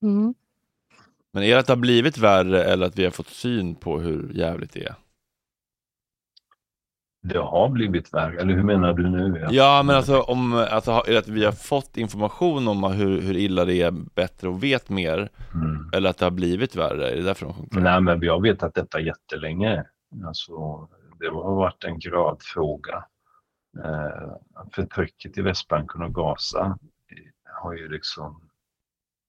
Mm. 0.01 0.33
Men 1.33 1.43
är 1.43 1.53
det 1.53 1.59
att 1.59 1.67
det 1.67 1.73
har 1.73 1.77
blivit 1.77 2.17
värre 2.17 2.63
eller 2.63 2.85
att 2.85 2.99
vi 2.99 3.03
har 3.03 3.11
fått 3.11 3.27
syn 3.27 3.75
på 3.75 3.99
hur 3.99 4.31
jävligt 4.33 4.73
det 4.73 4.85
är? 4.85 4.95
Det 7.23 7.37
har 7.37 7.69
blivit 7.69 8.13
värre, 8.13 8.41
eller 8.41 8.53
hur 8.53 8.63
menar 8.63 8.93
du 8.93 9.09
nu? 9.09 9.47
Ja, 9.51 9.83
men 9.83 9.95
alltså, 9.95 10.21
om, 10.21 10.53
alltså 10.53 10.91
är 10.91 11.11
det 11.11 11.17
att 11.17 11.27
vi 11.27 11.45
har 11.45 11.51
fått 11.51 11.97
information 11.97 12.67
om 12.67 12.83
hur, 12.83 13.21
hur 13.21 13.37
illa 13.37 13.65
det 13.65 13.81
är 13.81 13.91
bättre 13.91 14.47
och 14.47 14.63
vet 14.63 14.89
mer? 14.89 15.29
Mm. 15.53 15.89
Eller 15.93 16.09
att 16.09 16.17
det 16.17 16.25
har 16.25 16.31
blivit 16.31 16.75
värre? 16.75 17.09
Är 17.09 17.15
det 17.15 17.23
därför 17.23 17.45
de 17.45 17.53
sjunker? 17.53 17.79
Nej, 17.79 18.01
men 18.01 18.19
vi 18.19 18.27
har 18.27 18.39
vetat 18.39 18.73
detta 18.73 18.99
jättelänge. 18.99 19.85
Alltså, 20.25 20.53
det 21.19 21.27
har 21.27 21.55
varit 21.55 21.83
en 21.83 21.99
gradfråga 21.99 23.03
Eh, 23.79 24.35
förtrycket 24.71 25.37
i 25.37 25.41
Västbanken 25.41 26.01
och 26.01 26.13
Gaza 26.13 26.77
har 27.43 27.73
ju 27.73 27.89
liksom 27.89 28.49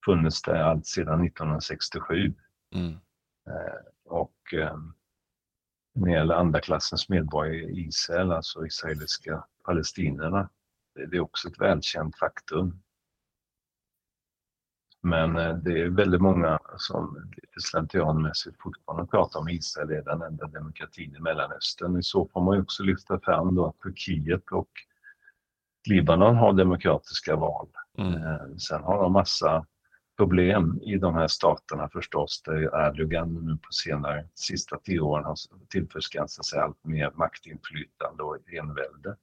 funnits 0.05 0.43
där 0.43 0.55
allt 0.55 0.87
sedan 0.87 1.25
1967. 1.27 2.35
Mm. 2.75 2.93
Eh, 3.47 3.81
och 4.05 4.55
eh, 4.55 4.77
när 5.95 6.07
det 6.07 6.13
gäller 6.13 6.35
andra 6.35 6.61
klassens 6.61 7.09
medborgare 7.09 7.57
i 7.57 7.87
Israel, 7.87 8.33
alltså 8.33 8.67
israeliska 8.67 9.45
palestinierna, 9.65 10.49
det 10.95 11.17
är 11.17 11.21
också 11.21 11.49
ett 11.49 11.61
välkänt 11.61 12.19
faktum. 12.19 12.83
Men 15.03 15.37
eh, 15.37 15.57
det 15.57 15.81
är 15.81 15.89
väldigt 15.89 16.21
många 16.21 16.59
som 16.77 17.31
lite 17.37 17.61
slentrianmässigt 17.61 18.63
fortfarande 18.63 19.11
pratar 19.11 19.41
om 19.41 19.49
Israel 19.49 19.91
är 19.91 20.03
den 20.03 20.23
enda 20.23 20.47
demokratin 20.47 21.17
i 21.17 21.21
Mellanöstern. 21.21 21.99
I 21.99 22.03
så 22.03 22.29
får 22.29 22.41
man 22.41 22.57
ju 22.57 22.63
också 22.63 22.83
lyfta 22.83 23.21
fram 23.21 23.55
då 23.55 23.67
att 23.67 23.79
Turkiet 23.79 24.51
och 24.51 24.71
Libanon 25.89 26.37
har 26.37 26.53
demokratiska 26.53 27.37
val. 27.37 27.69
Mm. 27.99 28.59
Sen 28.59 28.83
har 28.83 29.03
de 29.03 29.13
massa 29.13 29.67
problem 30.17 30.81
i 30.83 30.97
de 30.97 31.15
här 31.15 31.29
staterna 31.29 31.89
förstås, 31.89 32.43
där 32.43 32.87
Erdogan 32.89 33.35
nu 33.35 33.57
på 33.57 33.73
senare, 33.73 34.29
sista 34.35 34.77
tio 34.77 35.01
åren 35.01 35.25
har 35.25 35.37
tillförskansat 35.69 36.45
sig 36.45 36.61
allt 36.61 36.85
mer 36.85 37.13
maktinflytande 37.15 38.23
och 38.23 38.37
envälde. 38.53 39.17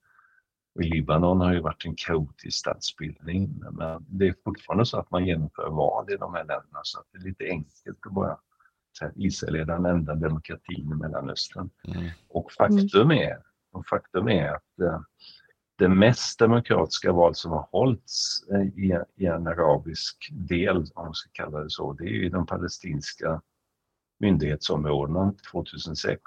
Och 0.76 0.82
I 0.82 0.90
Libanon 0.90 1.42
har 1.42 1.54
det 1.54 1.62
varit 1.62 1.86
en 1.86 1.96
kaotisk 1.96 2.58
statsbildning, 2.58 3.56
men 3.72 4.06
det 4.08 4.28
är 4.28 4.36
fortfarande 4.44 4.86
så 4.86 5.00
att 5.00 5.12
man 5.12 5.26
genomför 5.26 5.70
val 5.70 6.12
i 6.12 6.18
de 6.18 6.34
här 6.34 6.44
länderna, 6.44 6.80
så 6.84 7.00
att 7.00 7.06
det 7.12 7.18
är 7.18 7.24
lite 7.24 7.46
enkelt 7.46 8.00
att 8.06 8.14
bara 8.14 8.38
säga 9.00 9.10
att 9.10 9.18
Israel 9.18 9.56
är 9.56 9.66
den 9.66 9.86
enda 9.86 10.16
demokratin 10.16 10.92
i 10.92 10.96
Mellanöstern. 10.96 11.70
Mm. 11.88 12.10
Och 12.28 12.52
faktum 12.52 13.12
är, 13.12 13.38
och 13.72 13.88
faktum 13.88 14.28
är 14.28 14.50
att 14.50 14.80
eh, 14.82 15.02
det 15.80 15.90
mest 15.90 16.40
demokratiska 16.40 17.12
val 17.12 17.36
som 17.36 17.52
har 17.52 17.68
hållits 17.72 18.44
eh, 18.52 18.62
i, 18.62 19.00
i 19.16 19.26
en 19.26 19.48
arabisk 19.48 20.30
del, 20.32 20.78
om 20.78 21.06
man 21.06 21.14
ska 21.14 21.30
kalla 21.34 21.60
det 21.60 21.70
så, 21.70 21.94
det 21.94 22.04
är 22.04 22.24
i 22.24 22.30
de 22.30 22.46
palestinska 22.46 23.42
myndighetsområdena 24.20 25.34
2006. 25.52 26.22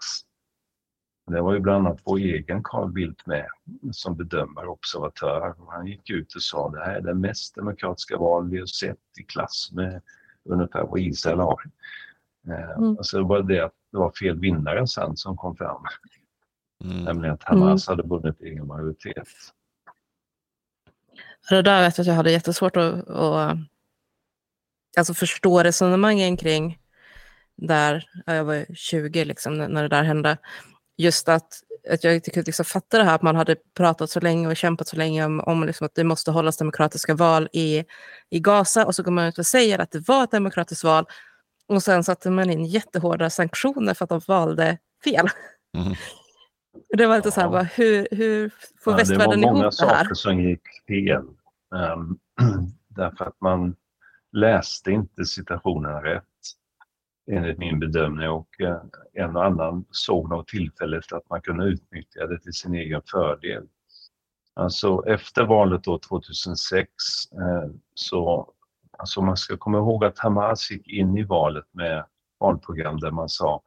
Det 1.30 1.40
var 1.40 1.54
ju 1.54 1.60
bland 1.60 1.86
annat 1.86 2.00
vår 2.04 2.18
egen 2.18 2.62
Carl 2.62 2.92
Bildt 2.92 3.26
med 3.26 3.46
som 3.92 4.16
bedömare 4.16 4.66
och 4.66 4.72
observatör. 4.72 5.54
Han 5.68 5.86
gick 5.86 6.10
ut 6.10 6.34
och 6.34 6.42
sa 6.42 6.70
det 6.70 6.84
här 6.84 6.94
är 6.94 7.00
det 7.00 7.14
mest 7.14 7.54
demokratiska 7.54 8.16
val 8.18 8.50
vi 8.50 8.58
har 8.58 8.66
sett 8.66 8.98
i 9.20 9.22
klass 9.22 9.70
med 9.72 10.02
ungefär 10.44 10.82
vad 10.82 11.00
Israel 11.00 11.38
har. 11.38 11.62
Eh, 12.48 12.70
mm. 12.70 12.90
Alltså 12.98 13.18
det 13.18 13.24
var 13.24 13.42
det 13.42 13.60
att 13.60 13.74
det 13.92 13.98
var 13.98 14.10
fel 14.10 14.38
vinnare 14.38 14.86
sen 14.86 15.16
som 15.16 15.36
kom 15.36 15.56
fram. 15.56 15.84
Mm. 16.84 17.04
Nämligen 17.04 17.34
att 17.34 17.44
Hamas 17.44 17.88
mm. 17.88 17.98
hade 17.98 18.08
vunnit 18.08 18.40
egen 18.40 18.66
majoritet. 18.66 19.28
Det 21.48 21.62
där 21.62 21.82
vet 21.82 21.98
jag 21.98 22.02
att 22.02 22.08
jag 22.08 22.14
hade 22.14 22.30
jättesvårt 22.30 22.76
att, 22.76 23.08
att 23.08 23.58
alltså 24.96 25.14
förstå 25.14 25.62
resonemangen 25.62 26.36
kring 26.36 26.78
där, 27.56 28.04
jag 28.26 28.44
var 28.44 28.74
20 28.74 29.24
liksom, 29.24 29.54
när 29.58 29.82
det 29.82 29.88
där 29.88 30.02
hände. 30.02 30.38
Just 30.96 31.28
att, 31.28 31.48
att 31.90 32.04
jag 32.04 32.14
inte 32.14 32.30
kunde 32.30 32.48
liksom 32.48 32.64
fatta 32.64 32.98
det 32.98 33.04
här 33.04 33.14
att 33.14 33.22
man 33.22 33.36
hade 33.36 33.56
pratat 33.76 34.10
så 34.10 34.20
länge 34.20 34.48
och 34.48 34.56
kämpat 34.56 34.88
så 34.88 34.96
länge 34.96 35.24
om, 35.24 35.40
om 35.40 35.64
liksom 35.64 35.84
att 35.84 35.94
det 35.94 36.04
måste 36.04 36.30
hållas 36.30 36.56
demokratiska 36.56 37.14
val 37.14 37.48
i, 37.52 37.84
i 38.30 38.40
Gaza 38.40 38.86
och 38.86 38.94
så 38.94 39.02
går 39.02 39.12
man 39.12 39.26
ut 39.26 39.38
och 39.38 39.46
säger 39.46 39.78
att 39.78 39.90
det 39.90 40.08
var 40.08 40.24
ett 40.24 40.30
demokratiskt 40.30 40.84
val 40.84 41.06
och 41.68 41.82
sen 41.82 42.04
satte 42.04 42.30
man 42.30 42.50
in 42.50 42.64
jättehårda 42.64 43.30
sanktioner 43.30 43.94
för 43.94 44.04
att 44.04 44.08
de 44.08 44.20
valde 44.26 44.78
fel. 45.04 45.28
Mm. 45.76 45.94
Det 46.88 47.06
var 47.06 47.16
lite 47.16 47.30
så 47.30 47.40
här, 47.40 47.48
bara, 47.48 47.62
hur, 47.62 48.08
hur 48.10 48.52
får 48.80 48.92
ja, 48.92 48.96
västvärlden 48.96 49.38
ihop 49.38 49.42
det 49.42 49.46
här? 49.46 49.46
Det 49.46 49.46
var 49.46 49.52
många 49.52 49.70
saker 49.70 50.14
som 50.14 50.40
gick 50.40 50.62
fel. 50.88 51.24
Um, 51.70 52.18
därför 52.88 53.24
att 53.24 53.40
man 53.40 53.76
läste 54.32 54.90
inte 54.90 55.24
situationen 55.24 56.02
rätt 56.02 56.24
enligt 57.30 57.58
min 57.58 57.80
bedömning 57.80 58.28
och 58.28 58.48
uh, 58.62 58.76
en 59.12 59.36
och 59.36 59.44
annan 59.44 59.84
såg 59.90 60.30
nog 60.30 60.46
tillfället 60.46 61.12
att 61.12 61.30
man 61.30 61.40
kunde 61.40 61.64
utnyttja 61.64 62.26
det 62.26 62.38
till 62.38 62.52
sin 62.52 62.74
egen 62.74 63.02
fördel. 63.10 63.66
Alltså 64.54 65.04
efter 65.06 65.44
valet 65.44 65.84
då 65.84 65.98
2006 65.98 66.88
uh, 67.38 67.70
så 67.94 68.52
Alltså 68.98 69.22
man 69.22 69.36
ska 69.36 69.56
komma 69.56 69.78
ihåg 69.78 70.04
att 70.04 70.18
Hamas 70.18 70.70
gick 70.70 70.88
in 70.88 71.16
i 71.16 71.22
valet 71.22 71.64
med 71.72 72.04
valprogram 72.40 73.00
där 73.00 73.10
man 73.10 73.28
sa 73.28 73.62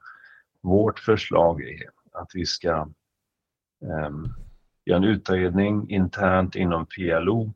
vårt 0.62 1.00
förslag 1.00 1.62
är 1.62 1.90
att 2.16 2.32
vi 2.34 2.46
ska 2.46 2.88
um, 3.82 4.34
göra 4.86 4.98
en 4.98 5.04
utredning 5.04 5.90
internt 5.90 6.56
inom 6.56 6.86
PLO 6.86 7.54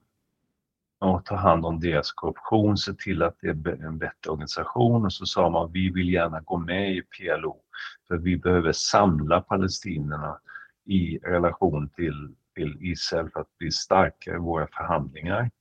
och 1.00 1.26
ta 1.26 1.36
hand 1.36 1.66
om 1.66 1.80
deras 1.80 2.12
korruption, 2.12 2.78
se 2.78 2.94
till 2.94 3.24
att 3.24 3.38
det 3.42 3.48
är 3.48 3.86
en 3.86 3.98
bättre 3.98 4.32
organisation 4.32 5.06
och 5.06 5.14
så 5.14 5.26
sa 5.26 5.50
man 5.50 5.72
vi 5.72 5.90
vill 5.90 6.14
gärna 6.14 6.40
gå 6.40 6.58
med 6.58 6.92
i 6.92 7.02
PLO 7.02 7.62
för 8.08 8.18
vi 8.18 8.38
behöver 8.38 8.72
samla 8.72 9.42
palestinierna 9.42 10.40
i 10.86 11.18
relation 11.18 11.90
till, 11.90 12.36
till 12.56 12.78
Israel 12.82 13.30
för 13.30 13.40
att 13.40 13.58
bli 13.58 13.72
starkare 13.72 14.36
i 14.36 14.40
våra 14.40 14.68
förhandlingar. 14.68 15.52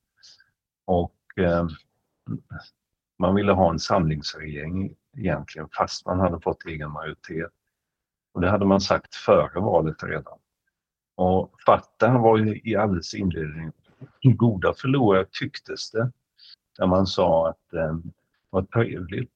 Och 0.85 1.17
eh, 1.37 1.69
man 3.19 3.35
ville 3.35 3.53
ha 3.53 3.71
en 3.71 3.79
samlingsregering 3.79 4.95
egentligen 5.17 5.69
fast 5.77 6.07
man 6.07 6.21
hade 6.21 6.41
fått 6.41 6.65
egen 6.65 6.91
majoritet. 6.91 7.53
Och 8.39 8.43
det 8.43 8.51
hade 8.51 8.67
man 8.67 8.81
sagt 8.81 9.15
före 9.15 9.61
valet 9.61 10.03
redan. 10.03 10.39
Och 11.17 11.51
Fatah 11.67 12.23
var 12.23 12.39
ju 12.39 12.61
i 12.65 12.77
alldeles 12.77 13.15
inledning 13.15 13.73
goda 14.23 14.75
förlorare 14.75 15.27
tycktes 15.31 15.91
det. 15.91 16.13
Där 16.79 16.87
man 16.87 17.07
sa 17.07 17.49
att 17.49 17.73
eh, 17.73 17.97
vad 18.51 18.71
trevligt. 18.71 19.33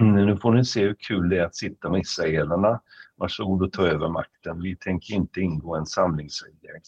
Mm, 0.00 0.26
nu 0.26 0.36
får 0.36 0.52
ni 0.52 0.64
se 0.64 0.82
hur 0.82 0.94
kul 0.94 1.28
det 1.28 1.38
är 1.38 1.44
att 1.44 1.56
sitta 1.56 1.90
med 1.90 2.00
israelerna. 2.00 2.80
Varsågod 3.16 3.62
och 3.62 3.72
ta 3.72 3.86
över 3.86 4.08
makten. 4.08 4.62
Vi 4.62 4.76
tänker 4.76 5.14
inte 5.14 5.40
ingå 5.40 5.76
en 5.76 5.86
samlingsregering. 5.86 6.82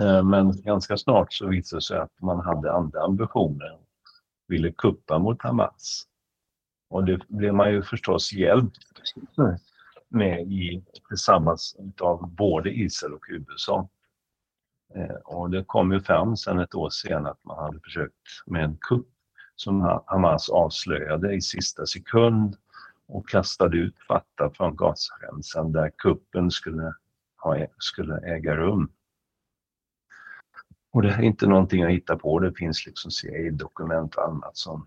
Eh, 0.00 0.24
men 0.24 0.62
ganska 0.62 0.96
snart 0.96 1.32
så 1.32 1.46
visade 1.46 1.78
det 1.78 1.84
sig 1.84 1.98
att 1.98 2.20
man 2.22 2.40
hade 2.40 2.72
andra 2.72 3.02
ambitioner. 3.02 3.78
Ville 4.48 4.72
kuppa 4.72 5.18
mot 5.18 5.42
Hamas. 5.42 6.06
Och 6.90 7.04
det 7.04 7.28
blev 7.28 7.54
man 7.54 7.72
ju 7.72 7.82
förstås 7.82 8.32
hjälpt 8.32 8.78
med 10.08 10.40
i, 10.40 10.84
tillsammans 11.08 11.76
av 12.00 12.30
både 12.30 12.70
Israel 12.70 13.14
och 13.14 13.24
USA. 13.28 13.88
Eh, 14.94 15.16
och 15.24 15.50
det 15.50 15.64
kom 15.64 15.92
ju 15.92 16.00
fram 16.00 16.36
sen 16.36 16.58
ett 16.58 16.74
år 16.74 16.90
sen 16.90 17.26
att 17.26 17.44
man 17.44 17.64
hade 17.64 17.80
försökt 17.80 18.14
med 18.46 18.64
en 18.64 18.76
kupp 18.80 19.08
som 19.56 20.00
Hamas 20.06 20.48
avslöjade 20.48 21.34
i 21.34 21.40
sista 21.40 21.86
sekund 21.86 22.56
och 23.06 23.28
kastade 23.28 23.76
ut 23.76 23.94
Fatah 24.08 24.52
från 24.52 24.76
Gazaremsan 24.76 25.72
där 25.72 25.90
kuppen 25.98 26.50
skulle, 26.50 26.94
ha, 27.36 27.66
skulle 27.78 28.16
äga 28.16 28.56
rum. 28.56 28.92
Och 30.92 31.02
det 31.02 31.08
är 31.08 31.22
inte 31.22 31.46
någonting 31.46 31.80
jag 31.80 31.90
hittar 31.90 32.16
på, 32.16 32.38
det 32.38 32.52
finns 32.52 32.86
liksom 32.86 33.10
CIA-dokument 33.10 34.14
och 34.14 34.24
annat 34.24 34.56
som 34.56 34.86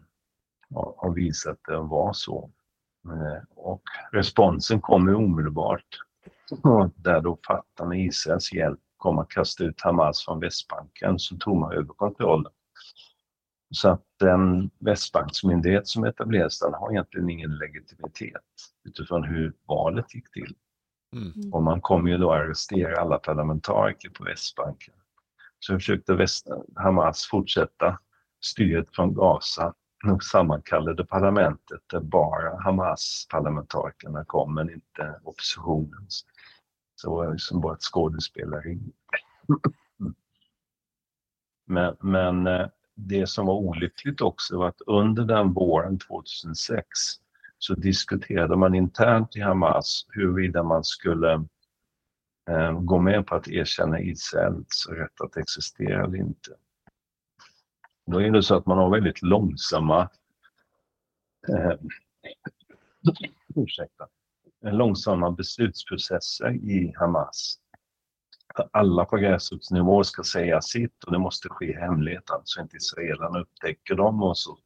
har 0.74 1.14
visat 1.14 1.52
att 1.52 1.64
det 1.68 1.78
var 1.78 2.14
så. 2.14 2.52
Eh, 3.06 3.44
och 3.56 3.82
responsen 4.12 4.82
kommer 4.82 5.16
omedelbart 5.16 6.00
där 6.96 7.22
då 7.22 7.40
Fatah 7.48 7.88
med 7.88 8.00
Israels 8.00 8.54
hjälp 8.54 8.80
kom 8.98 9.20
att 9.20 9.30
kasta 9.30 9.64
ut 9.64 9.82
Hamas 9.82 10.26
från 10.26 10.40
Västbanken 10.40 11.20
så 11.20 11.38
tog 11.38 11.58
man 11.58 11.74
över 11.74 11.86
kontrollen. 11.86 12.52
Så 13.70 13.90
att 13.90 14.04
den 14.20 14.70
Västbanksmyndighet 14.80 15.88
som 15.88 16.04
etablerades 16.04 16.60
den 16.60 16.74
har 16.74 16.92
egentligen 16.92 17.30
ingen 17.30 17.58
legitimitet 17.58 18.42
utifrån 18.84 19.24
hur 19.24 19.54
valet 19.68 20.16
gick 20.16 20.32
till. 20.32 20.56
Mm. 21.16 21.54
Och 21.54 21.64
man 21.64 21.82
kommer 21.82 22.12
ju 22.12 22.18
då 22.18 22.34
arrestera 22.34 23.02
alla 23.02 23.18
parlamentariker 23.18 24.10
på 24.10 24.24
Västbanken. 24.24 24.94
Så 25.60 25.74
försökte 25.74 26.14
Väst 26.14 26.48
Hamas 26.76 27.28
fortsätta 27.32 28.00
styret 28.42 28.96
från 28.96 29.14
Gaza 29.14 29.74
sammankallade 30.24 31.06
parlamentet 31.06 31.82
där 31.88 32.00
bara 32.00 32.62
Hamas-parlamentarikerna 32.62 34.26
kom 34.26 34.54
men 34.54 34.70
inte 34.70 35.20
oppositionens. 35.24 36.26
Så 36.96 37.10
det 37.10 37.16
var 37.16 37.32
liksom 37.32 37.62
bara 37.62 37.74
ett 37.74 37.82
skådespeleri. 37.82 38.80
Men, 41.66 41.96
men 42.00 42.48
eh, 42.48 42.68
det 42.96 43.28
som 43.28 43.46
var 43.46 43.54
olyckligt 43.54 44.22
också 44.22 44.58
var 44.58 44.68
att 44.68 44.82
under 44.88 45.24
den 45.24 45.54
våren 45.54 46.00
2006 46.00 46.88
så 47.58 47.74
diskuterade 47.74 48.56
man 48.56 48.76
internt 48.76 49.36
i 49.36 49.40
Hamas 49.40 50.06
huruvida 50.10 50.64
man 50.64 50.84
skulle 50.84 51.34
eh, 52.50 52.80
gå 52.80 53.00
med 53.00 53.28
på 53.28 53.36
att 53.36 53.48
erkänna 53.48 54.00
Israels 54.00 54.88
rätt 54.90 55.22
att 55.22 55.38
existera 55.38 56.04
eller 56.04 56.18
inte. 56.18 56.52
Då 58.06 58.22
är 58.22 58.32
det 58.32 58.44
så 58.44 58.56
att 58.56 58.66
man 58.66 58.78
har 58.78 58.90
väldigt 58.90 59.22
långsamma 59.22 60.10
eh, 61.48 61.74
ursäkta, 63.56 64.08
långsamma 64.62 65.32
beslutsprocesser 65.32 66.52
i 66.54 66.94
Hamas. 66.96 67.60
alla 68.72 69.06
på 69.06 69.18
gräsrotsnivå 69.18 70.04
ska 70.04 70.24
säga 70.24 70.62
sitt 70.62 71.04
och 71.04 71.12
det 71.12 71.20
måste 71.20 71.50
ske 71.50 71.66
i 71.66 71.74
hemlighet, 71.74 72.32
alltså 72.32 72.62
inte 72.62 72.78
israelerna 72.78 73.40
upptäcker 73.40 73.96
dem 73.96 74.24
och 74.24 74.38
så. 74.38 74.58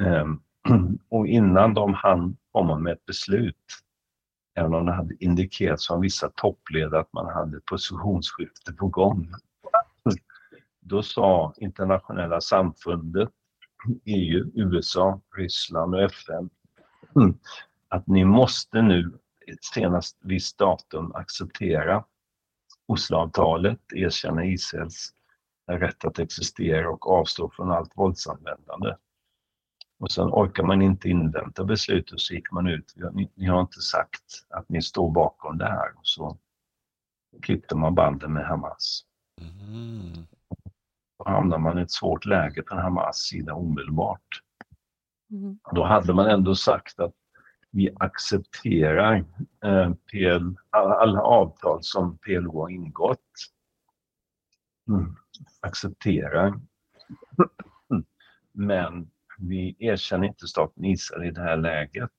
Um, 0.00 0.42
och 1.08 1.26
innan 1.26 1.74
de 1.74 1.94
hann 1.94 2.36
komma 2.52 2.78
med 2.78 2.92
ett 2.92 3.06
beslut, 3.06 3.64
även 4.54 4.74
om 4.74 4.86
det 4.86 4.92
hade 4.92 5.24
indikerats 5.24 5.86
från 5.86 6.00
vissa 6.00 6.30
toppledare 6.34 7.00
att 7.00 7.12
man 7.12 7.26
hade 7.26 7.60
positionsskifte 7.60 8.72
på 8.72 8.88
gång, 8.88 9.32
då 10.88 11.02
sa 11.02 11.54
internationella 11.56 12.40
samfundet, 12.40 13.28
EU, 14.04 14.50
USA, 14.54 15.20
Ryssland 15.36 15.94
och 15.94 16.02
FN 16.02 16.50
hmm, 17.14 17.38
att 17.88 18.06
ni 18.06 18.24
måste 18.24 18.82
nu 18.82 19.18
senast 19.74 20.18
visst 20.20 20.58
datum 20.58 21.14
acceptera 21.14 22.04
Osloavtalet, 22.86 23.80
erkänna 23.94 24.44
Israels 24.44 25.12
rätt 25.66 26.04
att 26.04 26.18
existera 26.18 26.90
och 26.90 27.10
avstå 27.10 27.50
från 27.50 27.70
allt 27.70 27.92
våldsanvändande. 27.96 28.94
Och 29.98 30.12
sen 30.12 30.28
orkar 30.28 30.62
man 30.62 30.82
inte 30.82 31.08
invänta 31.08 31.64
beslutet 31.64 32.20
så 32.20 32.34
gick 32.34 32.50
man 32.52 32.66
ut. 32.66 32.94
Ni, 33.12 33.30
ni 33.34 33.46
har 33.46 33.60
inte 33.60 33.80
sagt 33.80 34.46
att 34.48 34.68
ni 34.68 34.82
står 34.82 35.10
bakom 35.10 35.58
det 35.58 35.68
här. 35.68 35.98
Och 35.98 36.06
så 36.06 36.38
klippte 37.42 37.76
man 37.76 37.94
banden 37.94 38.32
med 38.32 38.46
Hamas. 38.46 39.04
Mm. 39.40 40.26
Hamnar 41.24 41.58
man 41.58 41.78
i 41.78 41.82
ett 41.82 41.90
svårt 41.90 42.24
läge 42.24 42.62
på 42.62 42.74
Hamas 42.74 43.16
sida 43.16 43.54
omedelbart. 43.54 44.42
Mm. 45.30 45.58
Då 45.72 45.84
hade 45.84 46.14
man 46.14 46.26
ändå 46.26 46.54
sagt 46.54 47.00
att 47.00 47.14
vi 47.70 47.90
accepterar 48.00 49.24
eh, 49.64 49.92
PL, 49.94 50.54
alla 50.70 51.22
avtal 51.22 51.78
som 51.82 52.18
PLO 52.18 52.60
har 52.60 52.68
ingått. 52.68 53.20
Mm. 54.88 55.16
Accepterar. 55.60 56.60
Men 58.52 59.10
vi 59.38 59.76
erkänner 59.78 60.26
inte 60.26 60.46
staten 60.46 60.84
Israel 60.84 61.28
i 61.28 61.30
det 61.30 61.40
här 61.40 61.56
läget. 61.56 62.10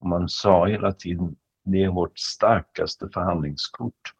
Och 0.00 0.08
man 0.08 0.28
sa 0.28 0.66
hela 0.66 0.92
tiden, 0.92 1.36
det 1.64 1.84
är 1.84 1.88
vårt 1.88 2.18
starkaste 2.18 3.08
förhandlingskort. 3.08 4.14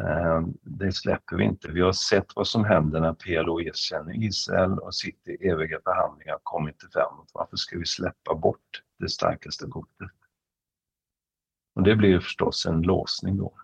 Eh, 0.00 0.42
det 0.62 0.92
släpper 0.92 1.36
vi 1.36 1.44
inte. 1.44 1.68
Vi 1.68 1.80
har 1.80 1.92
sett 1.92 2.26
vad 2.36 2.46
som 2.46 2.64
händer 2.64 3.00
när 3.00 3.12
PLO 3.12 3.60
erkänner 3.60 4.24
Israel 4.24 4.78
och 4.78 4.94
sitter 4.94 5.30
i 5.30 5.48
eviga 5.48 5.80
förhandlingar 5.84 6.34
och 6.34 6.44
kommer 6.44 6.70
inte 6.70 6.86
framåt. 6.92 7.30
Varför 7.34 7.56
ska 7.56 7.78
vi 7.78 7.86
släppa 7.86 8.34
bort 8.34 8.82
det 8.98 9.08
starkaste 9.08 9.66
kortet? 9.66 10.10
Och 11.74 11.82
det 11.82 11.96
blir 11.96 12.20
förstås 12.20 12.66
en 12.66 12.82
låsning 12.82 13.36
då. 13.36 13.54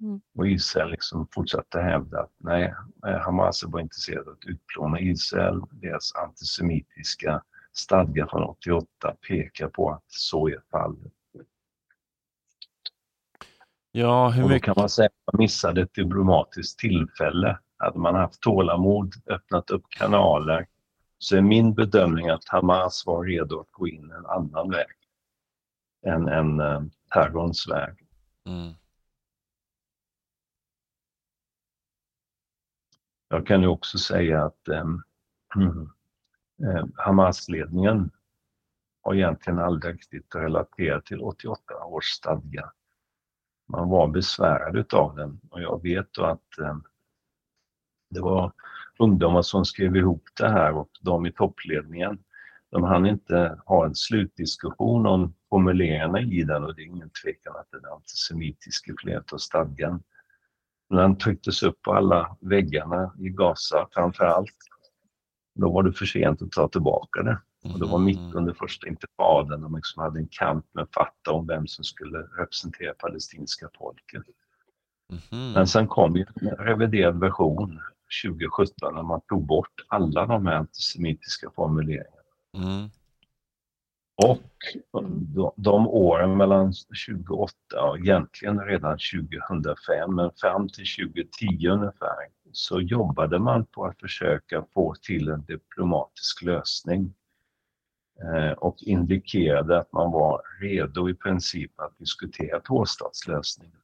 Mm. 0.00 0.20
Och 0.34 0.48
Israel 0.48 0.90
liksom 0.90 1.28
fortsatte 1.32 1.80
hävda 1.80 2.20
att 2.20 2.32
nej, 2.38 2.74
eh, 3.06 3.18
Hamas 3.18 3.62
är 3.62 3.68
bara 3.68 3.82
intresserade 3.82 4.30
av 4.30 4.36
att 4.36 4.44
utplåna 4.44 5.00
Israel. 5.00 5.62
Deras 5.70 6.14
antisemitiska 6.14 7.42
stadgar 7.72 8.26
från 8.26 8.42
88 8.42 9.14
pekar 9.28 9.68
på 9.68 9.90
att 9.90 10.04
så 10.06 10.48
är 10.48 10.62
fallet. 10.70 11.12
Ja, 13.96 14.28
hur 14.28 14.48
mycket... 14.48 14.68
Och 14.68 14.74
då 14.74 14.74
kan 14.74 14.82
man 14.82 14.88
säga 14.88 15.06
att 15.06 15.32
man 15.32 15.38
missade 15.38 15.82
ett 15.82 15.94
diplomatiskt 15.94 16.78
tillfälle. 16.78 17.58
Hade 17.76 17.98
man 17.98 18.14
haft 18.14 18.40
tålamod, 18.40 19.14
öppnat 19.26 19.70
upp 19.70 19.82
kanaler, 19.88 20.66
så 21.18 21.36
är 21.36 21.40
min 21.40 21.74
bedömning 21.74 22.28
att 22.28 22.48
Hamas 22.48 23.06
var 23.06 23.24
redo 23.24 23.60
att 23.60 23.70
gå 23.70 23.88
in 23.88 24.10
en 24.10 24.26
annan 24.26 24.70
väg 24.70 24.86
än 26.06 26.28
en 26.28 26.60
uh, 26.60 26.82
terrorns 27.14 27.68
väg. 27.68 27.96
Mm. 28.46 28.72
Jag 33.28 33.46
kan 33.46 33.60
ju 33.60 33.66
också 33.66 33.98
säga 33.98 34.44
att 34.44 34.68
um, 34.68 35.02
uh, 35.56 36.84
Hamas-ledningen 36.96 38.10
har 39.02 39.14
egentligen 39.14 39.58
aldrig 39.58 39.94
riktigt 39.94 40.34
relaterat 40.34 41.06
till 41.06 41.20
88 41.20 41.84
års 41.84 42.04
stadga 42.04 42.72
man 43.66 43.88
var 43.88 44.08
besvärad 44.08 44.76
utav 44.76 45.16
den 45.16 45.40
och 45.50 45.62
jag 45.62 45.82
vet 45.82 46.12
då 46.12 46.24
att 46.24 46.58
eh, 46.58 46.76
det 48.10 48.20
var 48.20 48.52
ungdomar 48.98 49.42
som 49.42 49.64
skrev 49.64 49.96
ihop 49.96 50.24
det 50.38 50.48
här 50.48 50.72
och 50.72 50.90
de 51.00 51.26
i 51.26 51.32
toppledningen 51.32 52.18
de 52.70 52.84
hann 52.84 53.06
inte 53.06 53.58
ha 53.66 53.86
en 53.86 53.94
slutdiskussion 53.94 55.06
om 55.06 55.34
formuleringarna 55.50 56.20
i 56.20 56.42
den 56.42 56.64
och 56.64 56.74
det 56.74 56.82
är 56.82 56.86
ingen 56.86 57.10
tvekan 57.24 57.56
att 57.56 57.70
den 57.70 57.84
är 57.84 57.94
antisemitisk 57.94 58.88
i 58.88 58.94
flera 58.98 59.22
av 59.32 59.38
stadgan. 59.38 60.02
Men 60.90 60.98
den 60.98 61.18
trycktes 61.18 61.62
upp 61.62 61.82
på 61.82 61.92
alla 61.92 62.36
väggarna 62.40 63.14
i 63.18 63.28
Gaza 63.28 63.88
framför 63.92 64.24
allt. 64.24 64.56
Då 65.54 65.72
var 65.72 65.82
det 65.82 65.92
för 65.92 66.06
sent 66.06 66.42
att 66.42 66.50
ta 66.50 66.68
tillbaka 66.68 67.22
det. 67.22 67.40
Och 67.72 67.80
det 67.80 67.86
var 67.86 67.98
mitt 67.98 68.18
mm. 68.18 68.36
under 68.36 68.52
första 68.52 68.88
intifadan 68.88 69.60
de 69.60 69.76
liksom 69.76 70.02
hade 70.02 70.18
en 70.18 70.28
kamp 70.30 70.66
med 70.72 70.86
Fatah 70.94 71.34
om 71.34 71.46
vem 71.46 71.66
som 71.66 71.84
skulle 71.84 72.18
representera 72.18 72.94
palestinska 72.94 73.68
folket. 73.78 74.22
Mm. 75.32 75.52
Men 75.52 75.66
sen 75.66 75.88
kom 75.88 76.16
ju 76.16 76.26
en 76.40 76.56
reviderad 76.56 77.20
version 77.20 77.80
2017 78.24 78.94
när 78.94 79.02
man 79.02 79.20
tog 79.20 79.46
bort 79.46 79.84
alla 79.88 80.26
de 80.26 80.46
här 80.46 80.54
antisemitiska 80.54 81.50
formuleringarna. 81.50 82.22
Mm. 82.56 82.90
Och 84.24 84.42
de, 85.34 85.52
de 85.56 85.88
åren 85.88 86.36
mellan 86.36 86.72
2008 87.08 87.52
och 87.82 87.98
egentligen 87.98 88.60
redan 88.60 88.98
2005, 89.42 90.14
men 90.14 90.30
fram 90.36 90.68
till 90.68 90.84
2010 90.98 91.68
ungefär, 91.68 92.16
så 92.52 92.80
jobbade 92.80 93.38
man 93.38 93.66
på 93.66 93.84
att 93.84 94.00
försöka 94.00 94.64
få 94.74 94.94
till 95.02 95.28
en 95.28 95.44
diplomatisk 95.44 96.42
lösning 96.42 97.14
och 98.56 98.82
indikerade 98.82 99.78
att 99.78 99.92
man 99.92 100.12
var 100.12 100.42
redo 100.60 101.10
i 101.10 101.14
princip 101.14 101.80
att 101.80 101.98
diskutera 101.98 102.60
tvåstatslösningen. 102.60 103.80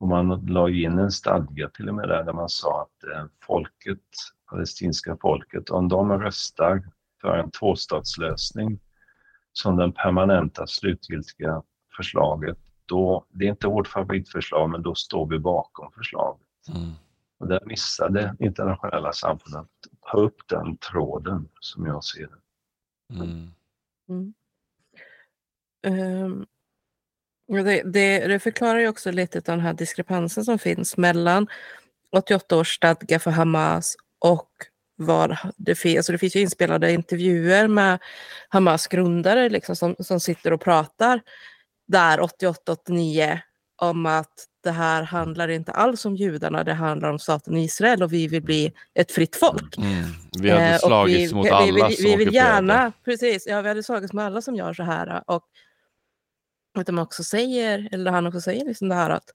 Och 0.00 0.08
man 0.08 0.46
la 0.46 0.70
in 0.70 0.98
en 0.98 1.10
stadga 1.10 1.68
till 1.68 1.88
och 1.88 1.94
med 1.94 2.08
där, 2.08 2.24
där 2.24 2.32
man 2.32 2.48
sa 2.48 2.82
att 2.82 3.04
eh, 3.12 3.24
folket, 3.46 4.02
palestinska 4.50 5.16
folket, 5.20 5.70
om 5.70 5.88
de 5.88 6.12
röstar 6.12 6.82
för 7.20 7.38
en 7.38 7.50
tvåstatslösning 7.50 8.80
som 9.52 9.76
den 9.76 9.92
permanenta 9.92 10.66
slutgiltiga 10.66 11.62
förslaget, 11.96 12.58
då, 12.86 13.26
det 13.28 13.44
är 13.44 13.50
inte 13.50 13.66
vårt 13.66 13.88
favoritförslag, 13.88 14.70
men 14.70 14.82
då 14.82 14.94
står 14.94 15.26
vi 15.26 15.38
bakom 15.38 15.92
förslaget. 15.92 16.46
Mm. 16.68 16.92
Och 17.38 17.48
där 17.48 17.60
missade 17.66 18.36
internationella 18.38 19.12
samfundet 19.12 19.60
att 19.60 20.10
ta 20.10 20.18
upp 20.18 20.36
den 20.48 20.76
tråden, 20.76 21.48
som 21.60 21.86
jag 21.86 22.04
ser 22.04 22.26
det. 22.26 22.45
Mm. 23.12 23.50
Mm. 24.08 24.34
Um, 25.86 26.46
det, 27.48 27.82
det, 27.82 28.26
det, 28.26 28.38
förklarar 28.38 28.78
ju 28.78 28.88
också 28.88 29.10
lite 29.10 29.38
av 29.38 29.42
den 29.44 29.60
här 29.60 29.72
diskrepansen 29.72 30.44
som 30.44 30.58
finns 30.58 30.96
mellan 30.96 31.46
88 32.12 32.56
års 32.56 32.74
stadga 32.74 33.18
för 33.18 33.30
Hamas 33.30 33.96
och 34.18 34.50
vad 34.96 35.36
det 35.56 35.74
finns. 35.74 35.96
Alltså 35.96 36.12
det 36.12 36.18
finns 36.18 36.36
ju 36.36 36.40
inspelade 36.40 36.92
intervjuer 36.92 37.68
med 37.68 37.98
Hamas 38.48 38.86
grundare 38.86 39.48
liksom, 39.48 39.76
som, 39.76 39.96
som 39.98 40.20
sitter 40.20 40.52
och 40.52 40.60
pratar 40.60 41.20
där 41.88 42.18
88-89 42.18 43.38
om 43.76 44.06
att 44.06 44.46
det 44.66 44.72
här 44.72 45.02
handlar 45.02 45.48
inte 45.48 45.72
alls 45.72 46.04
om 46.04 46.16
judarna, 46.16 46.64
det 46.64 46.74
handlar 46.74 47.10
om 47.10 47.18
staten 47.18 47.56
Israel 47.56 48.02
och 48.02 48.12
vi 48.12 48.28
vill 48.28 48.42
bli 48.42 48.72
ett 48.94 49.12
fritt 49.12 49.36
folk. 49.36 49.78
Mm. 49.78 50.04
Vi 50.40 50.50
hade 50.50 50.64
eh, 50.64 50.78
slagits 50.78 51.32
vi, 51.32 51.36
mot 51.36 51.50
alla 51.50 51.88
vi, 51.88 51.96
vi, 51.96 52.10
vi 52.10 52.16
vill 52.16 52.34
gärna, 52.34 52.92
precis, 53.04 53.46
ja 53.46 53.62
vi 53.62 53.68
hade 53.68 53.82
slagits 53.82 54.12
med 54.12 54.24
alla 54.24 54.42
som 54.42 54.56
gör 54.56 54.72
så 54.72 54.82
här. 54.82 55.22
Och 55.26 55.44
att 56.78 56.86
de 56.86 56.98
också 56.98 57.24
säger, 57.24 57.88
eller 57.92 58.10
han 58.10 58.26
också 58.26 58.40
säger 58.40 58.64
liksom 58.64 58.88
det 58.88 58.94
här 58.94 59.10
att 59.10 59.30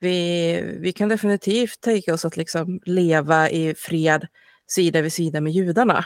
vi, 0.00 0.60
vi 0.80 0.92
kan 0.92 1.08
definitivt 1.08 1.80
tänka 1.80 2.14
oss 2.14 2.24
att 2.24 2.36
liksom 2.36 2.80
leva 2.84 3.50
i 3.50 3.74
fred 3.74 4.26
sida 4.66 5.02
vid 5.02 5.12
sida 5.12 5.40
med 5.40 5.52
judarna. 5.52 6.04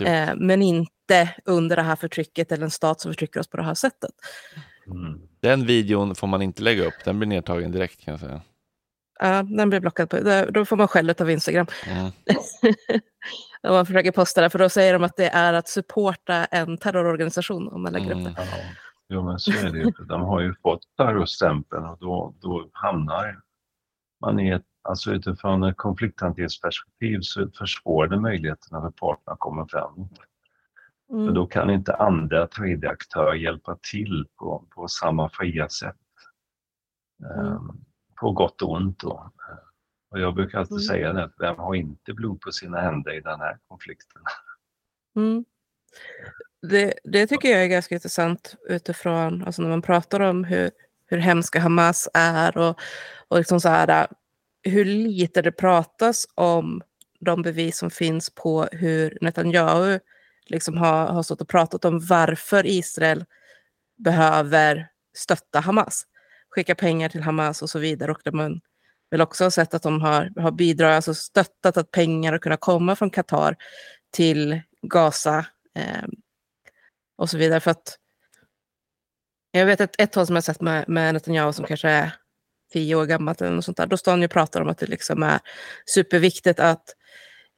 Eh, 0.00 0.34
men 0.36 0.62
inte 0.62 1.34
under 1.44 1.76
det 1.76 1.82
här 1.82 1.96
förtrycket 1.96 2.52
eller 2.52 2.64
en 2.64 2.70
stat 2.70 3.00
som 3.00 3.12
förtrycker 3.12 3.40
oss 3.40 3.48
på 3.48 3.56
det 3.56 3.62
här 3.62 3.74
sättet. 3.74 4.10
Mm. 4.86 5.20
Den 5.40 5.66
videon 5.66 6.14
får 6.14 6.26
man 6.26 6.42
inte 6.42 6.62
lägga 6.62 6.84
upp, 6.84 6.94
den 7.04 7.18
blir 7.18 7.28
nedtagen 7.28 7.72
direkt 7.72 8.04
kan 8.04 8.12
jag 8.12 8.20
säga. 8.20 8.42
Ja, 9.20 9.42
den 9.42 9.70
blir 9.70 9.80
blockad. 9.80 10.10
På, 10.10 10.16
då 10.50 10.64
får 10.64 10.76
man 10.76 10.88
skäll 10.88 11.14
av 11.20 11.30
Instagram. 11.30 11.66
Mm. 11.86 12.04
om 13.62 13.74
man 13.74 13.86
försöker 13.86 14.12
posta 14.12 14.40
det, 14.40 14.50
för 14.50 14.58
då 14.58 14.68
säger 14.68 14.92
de 14.92 15.04
att 15.04 15.16
det 15.16 15.28
är 15.28 15.52
att 15.52 15.68
supporta 15.68 16.44
en 16.44 16.78
terrororganisation 16.78 17.68
om 17.68 17.82
man 17.82 17.92
lägger 17.92 18.12
mm. 18.12 18.26
upp 18.26 18.36
det. 18.36 18.42
Ja. 18.42 18.58
Jo, 19.08 19.22
men 19.22 19.38
så 19.38 19.52
är 19.52 19.70
det 19.70 19.78
ju. 19.78 19.90
De 20.08 20.22
har 20.22 20.40
ju 20.40 20.54
fått 20.62 20.82
terrorstämpeln 20.96 21.84
och 21.84 21.98
då, 22.00 22.34
då 22.40 22.68
hamnar 22.72 23.40
man 24.20 24.40
i 24.40 24.50
ett, 24.50 24.64
alltså 24.82 25.12
utifrån 25.12 25.62
ett 25.62 25.76
konflikthanteringsperspektiv 25.76 27.18
så 27.22 27.50
försvårar 27.58 28.08
det 28.08 28.20
möjligheterna 28.20 28.80
för 28.80 28.90
parterna 28.90 29.32
att 29.32 29.38
komma 29.38 29.68
framåt. 29.70 30.10
Mm. 31.10 31.26
För 31.26 31.32
då 31.32 31.46
kan 31.46 31.70
inte 31.70 31.94
andra 31.94 32.46
tredje 32.46 32.90
aktörer 32.90 33.34
hjälpa 33.34 33.78
till 33.90 34.26
på, 34.38 34.66
på 34.74 34.88
samma 34.88 35.28
fria 35.28 35.68
sätt. 35.68 35.96
Mm. 37.38 37.60
På 38.20 38.32
gott 38.32 38.62
och 38.62 38.72
ont. 38.72 39.00
Då. 39.00 39.32
Och 40.10 40.20
jag 40.20 40.34
brukar 40.34 40.58
alltid 40.58 40.72
mm. 40.72 40.82
säga 40.82 41.12
det, 41.12 41.30
vem 41.38 41.56
har 41.56 41.74
inte 41.74 42.12
blod 42.12 42.40
på 42.40 42.52
sina 42.52 42.80
händer 42.80 43.12
i 43.12 43.20
den 43.20 43.40
här 43.40 43.58
konflikten? 43.68 44.22
Mm. 45.16 45.44
Det, 46.70 46.94
det, 47.04 47.26
tycker 47.26 47.48
jag 47.48 47.62
är 47.62 47.66
ganska 47.66 47.94
intressant 47.94 48.54
utifrån, 48.68 49.44
alltså 49.44 49.62
när 49.62 49.68
man 49.68 49.82
pratar 49.82 50.20
om 50.20 50.44
hur, 50.44 50.70
hur 51.06 51.18
hemska 51.18 51.60
Hamas 51.60 52.08
är 52.14 52.56
och, 52.58 52.80
och 53.28 53.38
liksom 53.38 53.60
så 53.60 53.68
här, 53.68 54.06
hur 54.62 54.84
lite 54.84 55.42
det 55.42 55.52
pratas 55.52 56.26
om 56.34 56.82
de 57.20 57.42
bevis 57.42 57.78
som 57.78 57.90
finns 57.90 58.30
på 58.34 58.68
hur 58.72 59.18
Netanyahu 59.20 60.00
liksom 60.46 60.76
har, 60.76 61.06
har 61.06 61.22
stått 61.22 61.40
och 61.40 61.48
pratat 61.48 61.84
om 61.84 62.00
varför 62.00 62.66
Israel 62.66 63.24
behöver 63.96 64.88
stötta 65.16 65.60
Hamas, 65.60 66.06
skicka 66.50 66.74
pengar 66.74 67.08
till 67.08 67.22
Hamas 67.22 67.62
och 67.62 67.70
så 67.70 67.78
vidare. 67.78 68.12
Och 68.12 68.34
man 68.34 68.60
väl 69.10 69.20
också 69.20 69.50
sett 69.50 69.74
att 69.74 69.82
de 69.82 70.00
har, 70.00 70.40
har 70.40 70.50
bidragit, 70.50 70.96
alltså 70.96 71.14
stöttat 71.14 71.76
att 71.76 71.90
pengar 71.90 72.32
har 72.32 72.38
kunnat 72.38 72.60
komma 72.60 72.96
från 72.96 73.10
Qatar 73.10 73.56
till 74.12 74.60
Gaza 74.82 75.46
eh, 75.74 76.04
och 77.16 77.30
så 77.30 77.38
vidare. 77.38 77.60
För 77.60 77.70
att 77.70 77.98
jag 79.50 79.66
vet 79.66 79.80
ett, 79.80 79.94
ett 79.98 80.12
tag 80.12 80.26
som 80.26 80.36
jag 80.36 80.44
sett 80.44 80.60
med, 80.60 80.88
med 80.88 81.14
Netanyahu 81.14 81.52
som 81.52 81.64
kanske 81.64 81.88
är 81.88 82.14
tio 82.72 82.94
år 82.94 83.06
gammalt 83.06 83.40
eller 83.40 83.54
något 83.54 83.64
sånt 83.64 83.76
där, 83.76 83.86
då 83.86 83.96
står 83.96 84.12
han 84.12 84.20
ju 84.20 84.24
och 84.24 84.30
pratar 84.30 84.60
om 84.60 84.68
att 84.68 84.78
det 84.78 84.86
liksom 84.86 85.22
är 85.22 85.40
superviktigt 85.86 86.60
att 86.60 86.94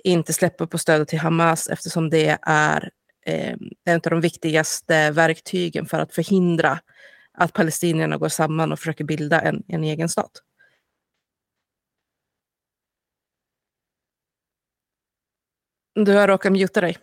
inte 0.07 0.33
släppa 0.33 0.67
på 0.67 0.79
stödet 0.79 1.09
till 1.09 1.19
Hamas 1.19 1.69
eftersom 1.69 2.11
det 2.11 2.39
är 2.43 2.91
eh, 3.27 3.57
en 3.85 3.97
av 3.97 4.11
de 4.11 4.21
viktigaste 4.21 5.11
verktygen 5.11 5.87
för 5.87 5.99
att 5.99 6.15
förhindra 6.15 6.79
att 7.33 7.53
palestinierna 7.53 8.17
går 8.17 8.29
samman 8.29 8.73
och 8.73 8.79
försöker 8.79 9.05
bilda 9.05 9.41
en, 9.41 9.63
en 9.69 9.85
egen 9.85 10.09
stat. 10.09 10.43
Du 15.95 16.13
har 16.13 16.29
råkat 16.29 16.53
muta 16.53 16.81
dig. 16.81 16.97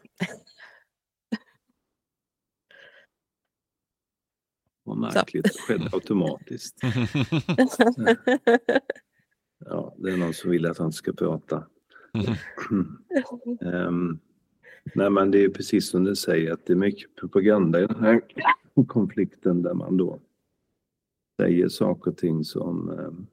Vad 4.84 4.98
märkligt, 4.98 5.44
det 5.44 5.50
skedde 5.50 5.90
automatiskt. 5.94 6.78
ja, 9.66 9.96
det 9.98 10.12
är 10.12 10.18
någon 10.18 10.34
som 10.34 10.52
vill 10.52 10.66
att 10.66 10.78
han 10.78 10.94
ska 10.94 11.14
prata. 11.14 11.68
Um, 13.62 14.20
nej 14.96 15.10
men 15.10 15.32
det 15.32 15.44
är 15.44 15.50
precis 15.50 15.90
som 15.90 16.04
du 16.04 16.16
säger 16.16 16.54
att 16.54 16.66
det 16.66 16.74
är 16.74 16.78
mycket 16.78 17.16
propaganda 17.16 17.82
i 17.82 17.88
den 17.88 18.04
här 18.04 18.22
konflikten 18.88 19.62
där 19.62 19.74
man 19.74 19.98
då 19.98 20.20
säger 21.42 21.70
saker 21.70 22.12
och 22.12 22.18
ting 22.18 22.44
som 22.44 22.90
um, 22.90 23.28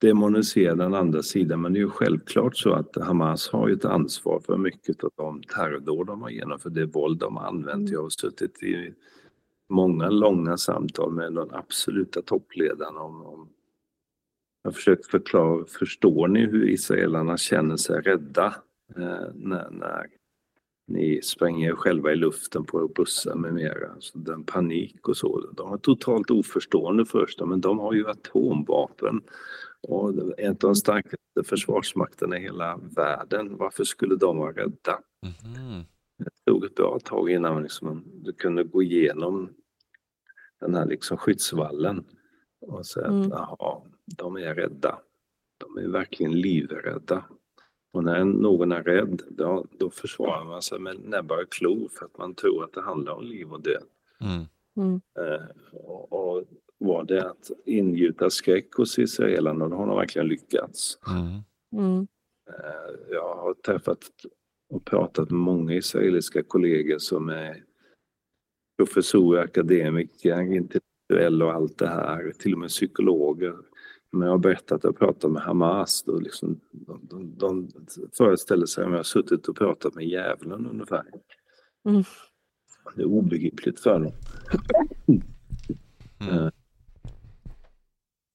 demonisera 0.00 0.74
den 0.74 0.94
andra 0.94 1.22
sidan. 1.22 1.60
Men 1.60 1.72
det 1.72 1.78
är 1.78 1.80
ju 1.80 1.90
självklart 1.90 2.56
så 2.56 2.72
att 2.72 2.96
Hamas 2.96 3.48
har 3.48 3.68
ju 3.68 3.74
ett 3.74 3.84
ansvar 3.84 4.40
för 4.40 4.56
mycket 4.56 5.04
av 5.04 5.10
de 5.16 5.42
terrordåd 5.42 6.06
de 6.06 6.22
har 6.22 6.30
genomfört, 6.30 6.74
det 6.74 6.86
våld 6.86 7.18
de 7.18 7.36
har 7.36 7.46
använt. 7.46 7.80
Mm. 7.80 7.92
Jag 7.92 8.02
har 8.02 8.10
suttit 8.10 8.62
i 8.62 8.94
många 9.68 10.10
långa 10.10 10.56
samtal 10.56 11.12
med 11.12 11.32
de 11.32 11.50
absoluta 11.52 12.22
toppledarna 12.22 13.00
om, 13.00 13.22
om 13.22 13.48
jag 14.68 14.72
har 14.72 14.76
försökt 14.76 15.06
förklara, 15.06 15.64
förstår 15.64 16.28
ni 16.28 16.40
hur 16.46 16.68
israelerna 16.68 17.36
känner 17.36 17.76
sig 17.76 18.00
rädda 18.00 18.54
eh, 18.96 19.26
när, 19.34 19.70
när 19.70 20.06
ni 20.86 21.22
spränger 21.22 21.70
er 21.70 21.74
själva 21.74 22.12
i 22.12 22.16
luften 22.16 22.64
på 22.64 22.88
bussar 22.88 23.34
med 23.34 23.54
mera. 23.54 23.92
Alltså 23.92 24.18
den 24.18 24.44
panik 24.44 25.08
och 25.08 25.16
så. 25.16 25.50
De 25.52 25.72
är 25.72 25.76
totalt 25.76 26.30
oförstående 26.30 27.04
först, 27.04 27.40
men 27.40 27.60
de 27.60 27.78
har 27.78 27.92
ju 27.92 28.08
atomvapen 28.08 29.20
och 29.82 30.38
en 30.38 30.50
av 30.50 30.56
de 30.56 30.74
starkaste 30.74 31.44
försvarsmakterna 31.44 32.38
i 32.38 32.42
hela 32.42 32.76
världen. 32.76 33.56
Varför 33.56 33.84
skulle 33.84 34.16
de 34.16 34.38
vara 34.38 34.52
rädda? 34.52 35.00
Mm. 35.22 35.84
Det 36.18 36.52
tog 36.52 36.64
ett 36.64 36.74
bra 36.74 36.98
tag 37.04 37.30
innan 37.30 37.62
liksom, 37.62 38.04
du 38.14 38.32
kunde 38.32 38.64
gå 38.64 38.82
igenom 38.82 39.50
den 40.60 40.74
här 40.74 40.86
liksom 40.86 41.16
skyddsvallen 41.16 42.04
och 42.60 42.86
säga 42.86 43.06
mm. 43.06 43.32
att 43.32 43.32
aha, 43.32 43.84
de 44.16 44.36
är 44.36 44.54
rädda. 44.54 44.98
De 45.58 45.78
är 45.78 45.88
verkligen 45.88 46.40
livrädda. 46.40 47.24
Och 47.92 48.04
när 48.04 48.24
någon 48.24 48.72
är 48.72 48.82
rädd, 48.82 49.22
då, 49.30 49.66
då 49.78 49.90
försvarar 49.90 50.44
man 50.44 50.62
sig 50.62 50.78
med 50.78 50.98
näbbar 51.04 51.42
och 51.42 51.52
klor 51.52 51.88
för 51.98 52.04
att 52.04 52.18
man 52.18 52.34
tror 52.34 52.64
att 52.64 52.72
det 52.72 52.82
handlar 52.82 53.12
om 53.12 53.24
liv 53.24 53.52
och 53.52 53.62
död. 53.62 53.84
Mm. 54.20 54.44
Mm. 54.76 55.00
Eh, 55.18 55.46
och, 55.72 56.12
och, 56.12 56.44
var 56.80 57.04
det 57.04 57.30
att 57.30 57.50
ingjuta 57.66 58.30
skräck 58.30 58.72
hos 58.72 58.98
israelerna 58.98 59.64
och 59.64 59.70
då 59.70 59.76
har 59.76 59.86
de 59.86 59.96
verkligen 59.96 60.28
lyckats. 60.28 60.98
Mm. 61.06 61.42
Mm. 61.84 62.06
Eh, 62.48 63.10
jag 63.10 63.34
har 63.36 63.54
träffat 63.54 63.98
och 64.70 64.84
pratat 64.84 65.30
med 65.30 65.40
många 65.40 65.74
israeliska 65.74 66.42
kollegor 66.42 66.98
som 66.98 67.28
är 67.28 67.64
professorer, 68.78 69.42
akademiker, 69.42 70.40
intellektuella 70.40 71.44
och 71.44 71.52
allt 71.52 71.78
det 71.78 71.88
här, 71.88 72.32
till 72.38 72.52
och 72.52 72.58
med 72.58 72.68
psykologer. 72.68 73.56
Men 74.10 74.22
jag 74.22 74.30
har 74.30 74.38
berättat 74.38 74.72
att 74.72 74.84
jag 74.84 74.98
pratat 74.98 75.30
med 75.30 75.42
Hamas, 75.42 76.02
då 76.02 76.18
liksom, 76.18 76.60
de, 76.70 77.00
de, 77.08 77.36
de 77.36 77.68
föreställer 78.18 78.66
sig 78.66 78.84
att 78.84 78.90
jag 78.90 78.96
har 78.96 79.02
suttit 79.02 79.48
och 79.48 79.56
pratat 79.56 79.94
med 79.94 80.04
djävulen 80.04 80.66
ungefär. 80.66 81.04
Mm. 81.88 82.04
Det 82.96 83.02
är 83.02 83.06
obegripligt 83.06 83.80
för 83.80 84.00
dem. 84.00 84.12
Mm. 85.06 85.22
Eh, 86.20 86.50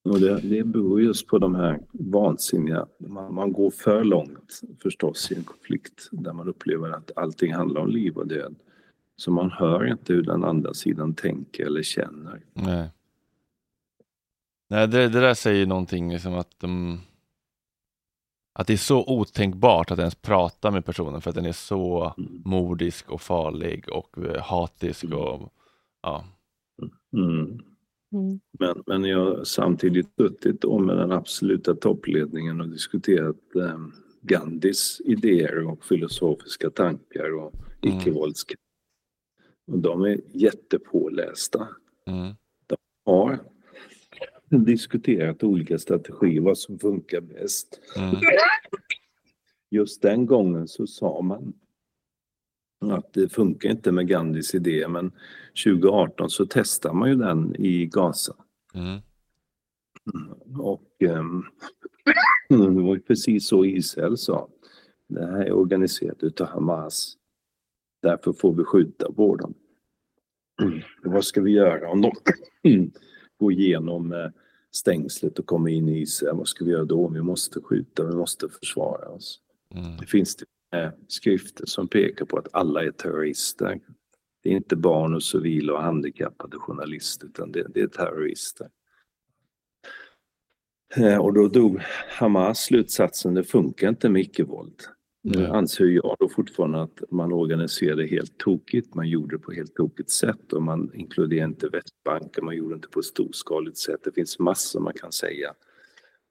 och 0.10 0.20
det, 0.20 0.40
det 0.42 0.64
beror 0.64 1.02
just 1.02 1.28
på 1.28 1.38
de 1.38 1.56
här 1.56 1.80
vansinniga, 1.92 2.88
man, 3.00 3.34
man, 3.34 3.54
går 3.54 3.72
för 3.72 4.04
långt 4.04 4.62
förstås 4.82 5.32
i 5.32 5.36
en 5.36 5.44
konflikt 5.44 6.10
där 6.12 6.34
man 6.34 6.48
upplever 6.48 6.90
att 6.90 7.12
allting 7.16 7.54
handlar 7.54 7.82
om 7.82 7.90
liv 7.90 8.18
och 8.18 8.28
död. 8.28 8.56
Så 9.16 9.32
man 9.32 9.52
hör 9.52 9.92
inte 9.92 10.14
hur 10.14 10.24
den 10.24 10.44
andra 10.44 10.74
sidan 10.74 11.14
tänker 11.14 11.66
eller 11.66 11.84
känner. 11.84 12.44
Nej, 12.54 12.90
Nej 14.74 14.88
det, 14.88 15.10
det 15.10 15.20
där 15.20 15.34
säger 15.34 15.66
någonting 15.66 16.12
liksom 16.12 16.34
att 16.34 16.60
de, 16.60 17.00
att 18.54 18.68
det 18.68 18.74
är 18.74 18.78
så 18.78 19.06
otänkbart 19.08 19.92
att 19.92 20.00
ens 20.00 20.16
prata 20.16 20.72
med 20.72 20.86
personen 20.86 21.22
för 21.22 21.30
att 21.30 21.36
den 21.36 21.46
är 21.46 21.52
så 21.52 22.14
mm. 22.18 22.42
mordisk 22.46 23.12
och 23.12 23.22
farlig 23.22 23.90
och 23.90 24.18
eh, 24.18 24.42
hatisk 24.42 25.04
mm. 25.04 25.18
och 25.18 25.54
ja. 26.02 26.26
Mm. 27.14 27.60
Mm. 28.14 28.40
Men, 28.60 28.84
men 28.86 29.04
jag 29.04 29.20
har 29.20 29.44
samtidigt 29.44 30.08
suttit 30.18 30.64
med 30.64 30.98
den 30.98 31.12
absoluta 31.12 31.76
toppledningen 31.76 32.62
och 32.62 32.70
diskuterat 32.70 33.56
eh, 33.56 33.80
Gandhis 34.22 35.02
idéer 35.06 35.68
och 35.68 35.86
filosofiska 35.86 36.70
tankar 36.70 37.34
och 37.34 37.54
mm. 37.82 37.98
icke-våldskamp. 37.98 38.60
Och 39.72 39.80
de 39.80 40.02
är 40.02 40.22
jättepålästa. 40.34 41.68
Mm. 42.08 42.34
De 42.68 42.76
har 43.06 43.53
diskuterat 44.58 45.43
olika 45.43 45.80
strategier, 45.80 46.41
vad 46.41 46.58
som 46.58 46.80
funkar 46.80 47.22
bäst. 47.22 47.80
Mm. 47.97 48.16
Just 49.70 50.01
den 50.01 50.26
gången 50.26 50.68
så 50.68 50.88
sa 50.88 51.22
man 51.22 51.54
att 52.91 53.14
det 53.14 53.30
funkar 53.30 53.70
inte 53.70 53.91
med 53.91 54.08
Gandhis 54.08 54.56
idé 54.56 54.88
men 54.88 55.12
2018 55.66 56.30
så 56.30 56.45
testar 56.45 56.93
man 56.93 57.10
ju 57.10 57.16
den 57.16 57.56
i 57.56 57.86
Gaza. 57.86 58.36
Mm. 58.74 58.99
Och 60.60 60.91
um, 61.10 61.45
det 62.49 62.82
var 62.82 62.95
ju 62.95 63.01
precis 63.01 63.47
så 63.47 63.66
Israel 63.66 64.18
sa. 64.18 64.49
Det 65.08 65.26
här 65.26 65.45
är 65.45 65.51
organiserat 65.51 66.24
utav 66.24 66.47
Hamas. 66.47 67.18
Därför 68.01 68.34
får 68.34 68.54
vi 68.54 68.64
skjuta 68.64 69.12
på 69.12 69.36
dem. 69.36 69.54
Mm. 70.62 70.82
Vad 71.04 71.26
ska 71.26 71.41
vi 71.41 71.51
göra 71.51 71.89
om 71.89 72.01
de 72.01 72.12
går 73.39 73.51
igenom 73.51 74.12
eh, 74.12 74.30
stängslet 74.76 75.40
och 75.40 75.46
kommer 75.46 75.72
in 75.72 75.90
i 75.90 76.00
Israel? 76.00 76.36
Vad 76.36 76.48
ska 76.48 76.66
vi 76.66 76.72
göra 76.72 76.86
då? 76.86 77.08
Vi 77.08 77.22
måste 77.22 77.62
skjuta, 77.62 78.06
vi 78.06 78.16
måste 78.16 78.50
försvara 78.50 79.10
oss. 79.10 79.40
Mm. 79.76 79.98
Det 79.98 80.06
finns 80.06 80.36
det 80.36 80.46
skrifter 81.08 81.66
som 81.66 81.88
pekar 81.88 82.26
på 82.26 82.38
att 82.38 82.48
alla 82.52 82.84
är 82.84 82.92
terrorister. 82.92 83.80
Det 84.44 84.50
är 84.50 84.54
inte 84.54 84.76
barn 84.76 85.14
och 85.14 85.24
civila 85.24 85.74
och 85.74 85.82
handikappade 85.82 86.58
journalister 86.58 87.28
utan 87.28 87.52
det, 87.52 87.68
det 87.74 87.82
är 87.82 87.88
terrorister. 87.88 88.70
Eh, 90.96 91.18
och 91.18 91.34
då 91.34 91.48
drog 91.48 91.82
Hamas 92.10 92.60
slutsatsen, 92.60 93.34
det 93.34 93.44
funkar 93.44 93.90
inte 93.90 94.10
med 94.10 94.22
icke-våld. 94.22 94.82
Nu 95.26 95.48
anser 95.48 95.86
jag 95.86 96.16
då 96.20 96.30
fortfarande 96.30 96.82
att 96.82 97.04
man 97.12 97.34
organiserade 97.34 98.06
helt 98.06 98.38
tokigt, 98.38 98.96
man 98.96 99.10
gjorde 99.10 99.36
det 99.36 99.40
på 99.40 99.52
helt 99.52 99.76
tokigt 99.76 100.10
sätt 100.10 100.54
och 100.54 100.64
man 100.64 100.92
inkluderade 100.94 101.50
inte 101.52 101.70
Västbanken, 101.70 102.46
man 102.46 102.56
gjorde 102.56 102.74
det 102.74 102.76
inte 102.76 102.88
på 102.88 103.00
ett 103.00 103.06
storskaligt 103.06 103.78
sätt. 103.78 104.00
Det 104.04 104.12
finns 104.12 104.40
massor 104.40 104.80
man 104.80 104.94
kan 104.94 105.12
säga. 105.12 105.54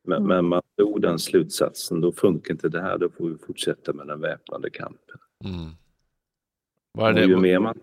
Men, 0.04 0.16
mm. 0.16 0.28
men 0.28 0.44
man 0.44 0.62
tog 0.78 1.02
den 1.02 1.18
slutsatsen, 1.18 2.00
då 2.00 2.12
funkar 2.12 2.54
inte 2.54 2.68
det 2.68 2.82
här, 2.82 2.98
då 2.98 3.08
får 3.10 3.28
vi 3.28 3.38
fortsätta 3.46 3.92
med 3.92 4.06
den 4.06 4.20
väpnade 4.20 4.70
kampen. 4.70 5.18
Mm. 5.44 5.70
Vad 6.92 7.10
är 7.10 7.14
det? 7.14 7.24
ju 7.24 7.36
mer 7.36 7.58
man, 7.58 7.78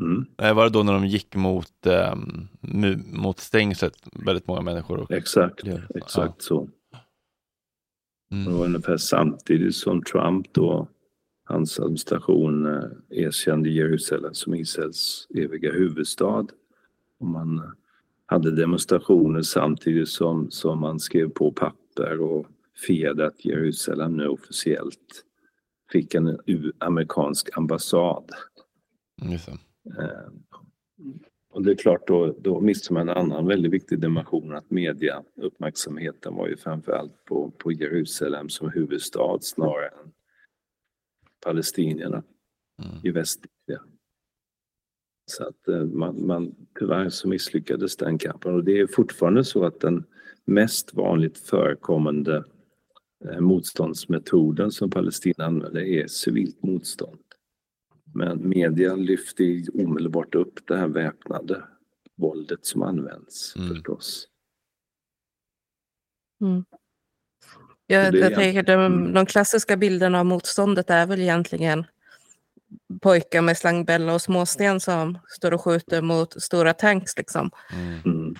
Mm. 0.00 0.26
Var 0.56 0.64
det 0.64 0.70
då 0.70 0.82
när 0.82 0.92
de 0.92 1.06
gick 1.06 1.34
mot, 1.34 1.72
mu- 2.60 3.16
mot 3.16 3.38
stängslet, 3.38 3.94
väldigt 4.12 4.46
många 4.46 4.60
människor? 4.60 4.98
Och, 4.98 5.10
Exakt, 5.10 5.66
Ja. 5.66 5.78
exakt 5.94 6.42
så. 8.28 8.34
Det 8.34 8.42
mm. 8.42 8.58
var 8.58 8.64
ungefär 8.64 8.96
samtidigt 8.96 9.74
som 9.74 10.02
Trump 10.02 10.52
då, 10.52 10.88
hans 11.44 11.80
administration 11.80 12.66
eh, 12.66 12.90
erkände 13.10 13.68
Jerusalem 13.68 14.34
som 14.34 14.54
Israels 14.54 15.26
eviga 15.34 15.72
huvudstad. 15.72 16.46
Och 17.20 17.26
man 17.26 17.72
hade 18.26 18.56
demonstrationer 18.56 19.42
samtidigt 19.42 20.08
som, 20.08 20.50
som 20.50 20.80
man 20.80 21.00
skrev 21.00 21.28
på 21.28 21.52
papper 21.52 22.20
och 22.20 22.46
firade 22.86 23.26
att 23.26 23.44
Jerusalem 23.44 24.16
nu 24.16 24.28
officiellt 24.28 25.24
fick 25.92 26.14
en 26.14 26.38
amerikansk 26.78 27.48
ambassad. 27.56 28.30
Just 29.22 29.46
det. 29.46 29.58
Och 31.56 31.62
det 31.62 31.70
är 31.70 31.76
klart, 31.76 32.06
då, 32.06 32.34
då 32.38 32.60
missar 32.60 32.94
man 32.94 33.08
en 33.08 33.16
annan 33.16 33.46
väldigt 33.46 33.72
viktig 33.72 34.00
dimension 34.00 34.54
att 34.54 34.70
media, 34.70 35.22
uppmärksamheten 35.36 36.34
var 36.34 36.48
ju 36.48 36.56
framförallt 36.56 37.24
på, 37.24 37.50
på 37.50 37.72
Jerusalem 37.72 38.48
som 38.48 38.70
huvudstad 38.70 39.38
snarare 39.40 39.86
än 39.86 40.12
palestinierna 41.44 42.22
Mm. 42.82 42.96
i 43.02 43.10
Västindien. 43.10 43.82
Så 45.26 45.48
att 45.48 45.68
eh, 45.68 45.84
man, 45.84 46.26
man, 46.26 46.54
tyvärr 46.78 47.08
så 47.08 47.28
misslyckades 47.28 47.96
den 47.96 48.18
kampen 48.18 48.54
och 48.54 48.64
det 48.64 48.80
är 48.80 48.86
fortfarande 48.86 49.44
så 49.44 49.64
att 49.64 49.80
den 49.80 50.04
mest 50.44 50.94
vanligt 50.94 51.38
förekommande 51.38 52.44
eh, 53.24 53.40
motståndsmetoden 53.40 54.70
som 54.70 54.90
Palestina 54.90 55.44
använder 55.44 55.80
är 55.80 56.06
civilt 56.06 56.62
motstånd. 56.62 57.25
Men 58.16 58.48
media 58.48 58.94
lyfter 58.94 59.44
ju 59.44 59.64
omedelbart 59.74 60.34
upp 60.34 60.66
det 60.66 60.76
här 60.76 60.88
väpnade 60.88 61.64
våldet 62.16 62.66
som 62.66 62.82
används 62.82 63.56
Mm. 63.56 63.68
förstås. 63.68 64.28
Jag, 67.86 68.12
det 68.12 68.18
är 68.18 68.22
jag 68.22 68.34
tänker 68.34 68.62
de, 68.62 68.72
mm. 68.72 69.12
de 69.12 69.26
klassiska 69.26 69.76
bilderna 69.76 70.20
av 70.20 70.26
motståndet 70.26 70.90
är 70.90 71.06
väl 71.06 71.20
egentligen 71.20 71.84
pojkar 73.02 73.42
med 73.42 73.58
slangbälla 73.58 74.14
och 74.14 74.22
småsten 74.22 74.80
som 74.80 75.18
står 75.28 75.54
och 75.54 75.60
skjuter 75.60 76.02
mot 76.02 76.42
stora 76.42 76.72
tanks. 76.74 77.16
Liksom. 77.16 77.50
Mm. 77.72 77.98
Mm. 78.04 78.34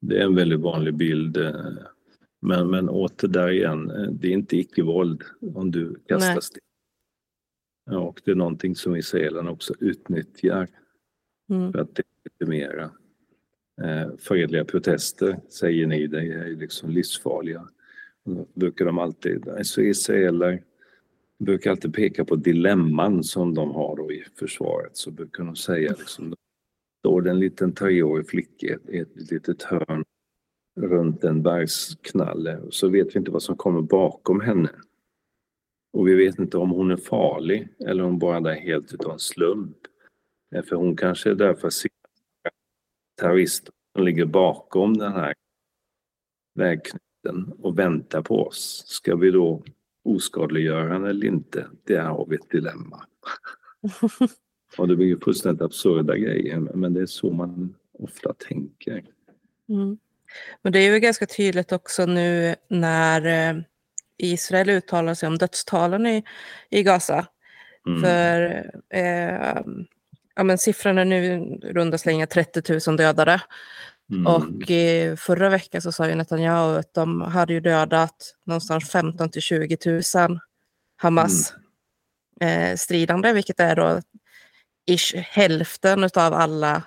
Det 0.00 0.18
är 0.18 0.24
en 0.24 0.34
väldigt 0.34 0.60
vanlig 0.60 0.94
bild. 0.96 1.36
eh, 1.36 1.54
Men, 2.40 2.70
men 2.70 2.88
åter 2.88 3.28
där 3.28 3.50
igen, 3.50 3.90
eh, 3.90 4.10
det 4.12 4.28
är 4.28 4.32
inte 4.32 4.56
icke-våld 4.56 5.22
om 5.54 5.70
du 5.70 6.00
kastar 6.08 6.40
sten. 6.40 6.60
Ja, 7.90 7.98
och 7.98 8.20
det 8.24 8.30
är 8.30 8.34
någonting 8.34 8.76
som 8.76 8.96
israelerna 8.96 9.50
också 9.50 9.74
utnyttjar 9.80 10.68
Mm. 11.50 11.72
för 11.72 11.78
att 11.78 12.00
legitimera 12.24 12.90
eh, 13.82 14.16
fredliga 14.18 14.64
protester, 14.64 15.40
säger 15.48 15.86
ni, 15.86 16.06
det 16.06 16.20
är 16.20 16.56
liksom 16.56 16.90
livsfarliga. 16.90 17.68
Då 18.24 18.46
brukar 18.54 18.84
de 18.84 18.98
alltid, 18.98 19.48
alltså 19.48 19.82
israeler 19.82 20.62
brukar 21.38 21.70
alltid 21.70 21.94
peka 21.94 22.24
på 22.24 22.36
dilemman 22.36 23.24
som 23.24 23.54
de 23.54 23.70
har 23.70 23.96
då 23.96 24.12
i 24.12 24.24
försvaret, 24.38 24.96
så 24.96 25.10
brukar 25.10 25.44
de 25.44 25.56
säga 25.56 25.94
liksom, 25.98 26.34
står 26.98 27.22
det 27.22 27.30
en 27.30 27.38
liten 27.40 27.72
treårig 27.72 28.28
flicka 28.28 28.66
i 28.66 28.70
ett, 28.70 28.88
ett 28.88 29.32
litet 29.32 29.62
hörn 29.62 30.04
runt 30.80 31.24
en 31.24 31.42
bergsknalle 31.42 32.60
så 32.70 32.88
vet 32.88 33.14
vi 33.14 33.18
inte 33.18 33.30
vad 33.30 33.42
som 33.42 33.56
kommer 33.56 33.82
bakom 33.82 34.40
henne. 34.40 34.70
Och 35.92 36.08
vi 36.08 36.14
vet 36.14 36.38
inte 36.38 36.58
om 36.58 36.70
hon 36.70 36.90
är 36.90 36.96
farlig 36.96 37.68
eller 37.80 38.02
om 38.02 38.10
hon 38.10 38.18
bara 38.18 38.36
är 38.36 38.40
där 38.40 38.54
helt 38.54 38.92
utan 38.94 39.10
en 39.10 39.18
slump. 39.18 39.76
Eh, 40.54 40.62
För 40.62 40.76
hon 40.76 40.96
kanske 40.96 41.30
är 41.30 41.34
där 41.34 41.54
för 41.54 41.66
att 41.66 41.74
se 41.74 41.88
terrorister 43.20 43.72
som 43.94 44.04
ligger 44.04 44.24
bakom 44.24 44.98
den 44.98 45.12
här 45.12 45.34
vägknuten 46.54 47.52
och 47.58 47.78
väntar 47.78 48.22
på 48.22 48.46
oss. 48.46 48.82
Ska 48.86 49.16
vi 49.16 49.30
då 49.30 49.62
oskadliggöra 50.04 50.92
henne 50.92 51.10
eller 51.10 51.26
inte? 51.26 51.66
Det 51.84 51.96
har 51.96 52.26
vi 52.26 52.36
ett 52.36 52.50
dilemma. 52.50 53.04
och 54.78 54.88
det 54.88 54.96
blir 54.96 55.06
ju 55.06 55.20
fullständigt 55.20 55.62
absurda 55.62 56.16
grejer 56.16 56.58
men 56.58 56.94
det 56.94 57.00
är 57.00 57.06
så 57.06 57.30
man 57.30 57.74
ofta 57.92 58.34
tänker. 58.34 59.04
Mm. 59.68 59.98
Men 60.62 60.72
det 60.72 60.78
är 60.78 60.92
ju 60.94 61.00
ganska 61.00 61.26
tydligt 61.26 61.72
också 61.72 62.06
nu 62.06 62.54
när 62.68 63.50
eh, 63.50 63.62
Israel 64.18 64.70
uttalar 64.70 65.14
sig 65.14 65.26
om 65.26 65.38
dödstalen 65.38 66.06
i, 66.06 66.24
i 66.70 66.82
Gaza. 66.82 67.26
Mm. 67.86 68.02
För 68.02 68.70
eh, 68.94 69.62
ja, 70.36 70.44
men 70.44 70.58
siffrorna 70.58 71.04
nu 71.04 71.40
runda 71.62 71.98
slänga 71.98 72.26
30 72.26 72.80
000 72.88 72.96
dödade. 72.96 73.40
Mm. 74.12 74.26
Och 74.26 74.70
eh, 74.70 75.16
förra 75.16 75.48
veckan 75.48 75.82
så 75.82 75.92
sa 75.92 76.08
ju 76.08 76.14
Netanyahu 76.14 76.78
att 76.78 76.94
de 76.94 77.20
hade 77.20 77.52
ju 77.52 77.60
dödat 77.60 78.34
någonstans 78.46 78.90
15 78.90 79.30
till 79.30 79.42
20 79.42 79.76
000 79.86 80.38
Hamas 80.96 81.54
eh, 82.40 82.76
stridande, 82.76 83.32
vilket 83.32 83.60
är 83.60 83.76
då 83.76 84.00
ish 84.86 85.14
hälften 85.14 86.04
av 86.04 86.34
alla 86.34 86.82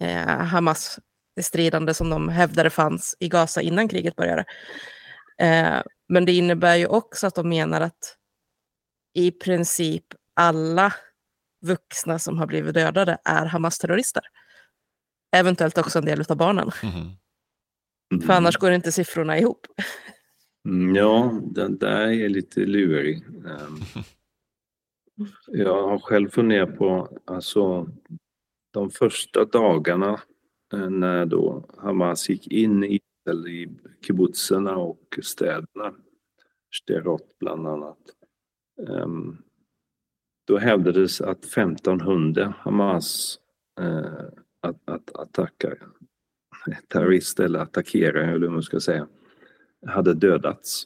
eh, 0.00 0.38
Hamas 0.38 0.98
stridande 1.42 1.94
som 1.94 2.10
de 2.10 2.28
hävdade 2.28 2.70
fanns 2.70 3.16
i 3.20 3.28
Gaza 3.28 3.62
innan 3.62 3.88
kriget 3.88 4.16
började. 4.16 4.44
Eh, 5.38 5.82
men 6.08 6.24
det 6.24 6.32
innebär 6.32 6.76
ju 6.76 6.86
också 6.86 7.26
att 7.26 7.34
de 7.34 7.48
menar 7.48 7.80
att 7.80 8.16
i 9.14 9.30
princip 9.30 10.04
alla 10.34 10.94
vuxna 11.66 12.18
som 12.18 12.38
har 12.38 12.46
blivit 12.46 12.74
dödade 12.74 13.18
är 13.24 13.46
Hamas-terrorister. 13.46 14.22
Eventuellt 15.36 15.78
också 15.78 15.98
en 15.98 16.04
del 16.04 16.24
av 16.28 16.36
barnen. 16.36 16.70
Mhm. 16.82 18.22
För 18.22 18.32
annars 18.32 18.56
går 18.56 18.72
inte 18.72 18.92
siffrorna 18.92 19.38
ihop. 19.38 19.66
Mm, 20.68 20.94
Ja, 20.96 21.40
den 21.42 21.78
där 21.78 22.08
är 22.08 22.28
lite 22.28 22.60
lurig. 22.60 23.24
Ehm, 23.26 23.80
Jag 25.46 25.88
har 25.88 25.98
själv 25.98 26.28
funderat 26.30 26.78
på, 26.78 27.18
alltså 27.24 27.88
de 28.72 28.90
första 28.90 29.44
dagarna 29.44 30.20
eh, 30.72 30.90
när 30.90 31.26
då 31.26 31.70
Hamas 31.78 32.28
gick 32.28 32.46
in 32.46 32.84
i, 32.84 33.00
eller 33.30 33.48
i 33.48 33.68
kibbutzerna 34.00 34.76
och 34.76 35.18
städerna, 35.22 35.94
Sderot 36.72 37.38
bland 37.38 37.66
annat. 37.68 37.98
ehm, 38.88 39.36
Då 40.46 40.58
hävdades 40.58 41.20
att 41.20 41.44
1500 41.44 42.54
Hamas 42.58 43.38
eh, 43.80 44.24
att, 44.60 44.76
att, 44.84 45.16
attacker, 45.16 45.78
terrorister 46.88 47.44
eller 47.44 47.58
attackerare 47.58 48.24
eller 48.30 48.46
hur 48.46 48.54
man 48.54 48.62
ska 48.62 48.80
säga, 48.80 49.08
hade 49.86 50.14
dödats. 50.14 50.84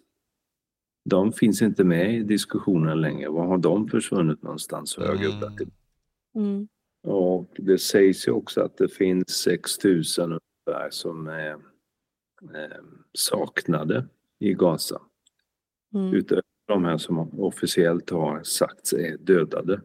De 1.05 1.32
finns 1.32 1.62
inte 1.62 1.84
med 1.84 2.14
i 2.14 2.22
diskussionen 2.22 3.01
längre. 3.01 3.28
Var 3.28 3.47
har 3.47 3.59
de 3.59 3.89
försvunnit 3.89 4.43
någonstans? 4.43 4.99
Det. 5.59 6.41
Mm. 6.41 6.68
Och 7.03 7.51
det 7.57 7.78
sägs 7.78 8.28
ju 8.28 8.32
också 8.32 8.61
att 8.61 8.76
det 8.76 8.89
finns 8.89 9.28
6000 9.28 10.24
ungefär 10.24 10.91
som 10.91 11.26
är 11.26 11.59
saknade 13.12 14.07
i 14.39 14.55
Gaza. 14.55 15.01
Mm. 15.95 16.14
Utöver 16.14 16.43
de 16.68 16.84
här 16.84 16.99
som 16.99 17.41
officiellt 17.41 18.11
har 18.11 18.43
sagts 18.43 18.93
är 18.93 19.16
dödade. 19.16 19.80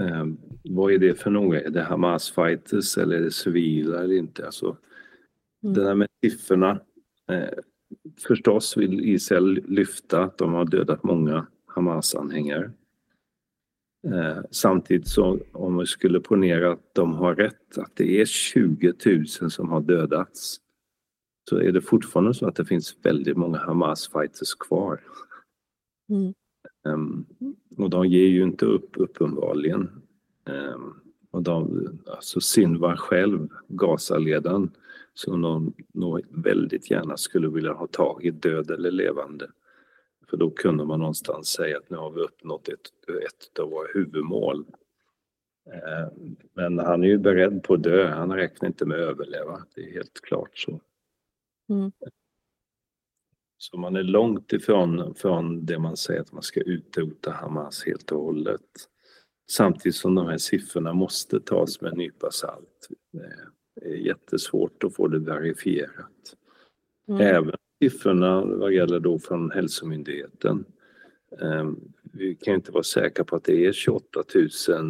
Eh, 0.00 0.26
vad 0.64 0.92
är 0.92 0.98
det 0.98 1.14
för 1.14 1.30
några? 1.30 1.60
Är 1.60 1.70
det 1.70 1.82
Hamas 1.82 2.30
fighters 2.30 2.98
eller 2.98 3.16
är 3.16 3.20
det 3.20 3.30
civila 3.30 4.02
eller 4.02 4.14
inte? 4.14 4.46
Alltså, 4.46 4.76
Mm. 5.62 5.74
Det 5.74 5.84
där 5.84 5.94
med 5.94 6.08
siffrorna. 6.24 6.80
Eh, 7.30 7.58
förstås 8.26 8.76
vill 8.76 9.00
Israel 9.00 9.64
lyfta 9.68 10.22
att 10.22 10.38
de 10.38 10.52
har 10.52 10.64
dödat 10.64 11.02
många 11.02 11.46
Hamas-anhängare. 11.66 12.70
Eh, 14.06 14.38
samtidigt 14.50 15.08
så 15.08 15.38
om 15.52 15.78
vi 15.78 15.86
skulle 15.86 16.20
ponera 16.20 16.72
att 16.72 16.94
de 16.94 17.14
har 17.14 17.34
rätt, 17.34 17.78
att 17.78 17.96
det 17.96 18.20
är 18.20 18.26
20 18.26 18.92
000 19.40 19.50
som 19.50 19.68
har 19.68 19.80
dödats, 19.80 20.60
så 21.50 21.58
är 21.58 21.72
det 21.72 21.80
fortfarande 21.80 22.34
så 22.34 22.46
att 22.46 22.56
det 22.56 22.64
finns 22.64 22.96
väldigt 23.02 23.36
många 23.36 23.58
Hamas-fighters 23.58 24.54
kvar. 24.60 25.00
Mm. 26.08 26.34
Ehm, 26.86 27.26
och 27.76 27.90
de 27.90 28.06
ger 28.06 28.26
ju 28.26 28.42
inte 28.42 28.66
upp 28.66 28.90
uppenbarligen. 28.96 30.02
Ehm, 30.44 30.94
och 31.30 31.42
de, 31.42 31.88
alltså 32.06 32.40
Sinwar 32.40 32.96
själv, 32.96 33.48
Gazaledaren, 33.68 34.70
som 35.14 35.42
de 35.42 35.72
nog 35.92 36.20
väldigt 36.30 36.90
gärna 36.90 37.16
skulle 37.16 37.48
vilja 37.48 37.72
ha 37.72 37.86
tag 37.86 38.24
i, 38.24 38.30
död 38.30 38.70
eller 38.70 38.90
levande. 38.90 39.50
För 40.30 40.36
då 40.36 40.50
kunde 40.50 40.84
man 40.84 40.98
någonstans 40.98 41.48
säga 41.48 41.78
att 41.78 41.90
nu 41.90 41.96
har 41.96 42.10
vi 42.10 42.20
uppnått 42.20 42.68
ett, 42.68 42.80
ett 43.26 43.58
av 43.58 43.70
våra 43.70 43.88
huvudmål. 43.94 44.64
Ehm, 45.66 46.36
men 46.54 46.78
han 46.78 47.04
är 47.04 47.08
ju 47.08 47.18
beredd 47.18 47.62
på 47.62 47.74
att 47.74 47.82
dö, 47.82 48.08
han 48.08 48.32
räknar 48.32 48.68
inte 48.68 48.86
med 48.86 48.98
att 48.98 49.08
överleva, 49.08 49.62
det 49.74 49.80
är 49.80 49.92
helt 49.92 50.20
klart 50.22 50.58
så. 50.58 50.80
Mm. 51.70 51.92
Så 53.58 53.78
man 53.78 53.96
är 53.96 54.02
långt 54.02 54.52
ifrån 54.52 55.14
från 55.14 55.66
det 55.66 55.78
man 55.78 55.96
säger 55.96 56.20
att 56.20 56.32
man 56.32 56.42
ska 56.42 56.60
utrota 56.60 57.30
Hamas 57.30 57.84
helt 57.86 58.12
och 58.12 58.20
hållet. 58.20 58.60
Samtidigt 59.50 59.96
som 59.96 60.14
de 60.14 60.26
här 60.26 60.38
siffrorna 60.38 60.92
måste 60.92 61.40
tas 61.40 61.80
med 61.80 61.92
en 61.92 61.98
nypa 61.98 62.30
salt. 62.30 62.88
Det 63.74 63.86
är 63.86 63.94
jättesvårt 63.94 64.84
att 64.84 64.94
få 64.94 65.08
det 65.08 65.18
verifierat. 65.18 66.36
Mm. 67.08 67.20
Även 67.20 67.54
siffrorna 67.82 68.44
vad 68.44 68.72
gäller 68.72 69.00
då 69.00 69.18
från 69.18 69.50
Hälsomyndigheten. 69.50 70.64
Ehm, 71.40 71.92
vi 72.02 72.34
kan 72.34 72.54
inte 72.54 72.72
vara 72.72 72.82
säkra 72.82 73.24
på 73.24 73.36
att 73.36 73.44
det 73.44 73.66
är 73.66 73.72
28 73.72 74.22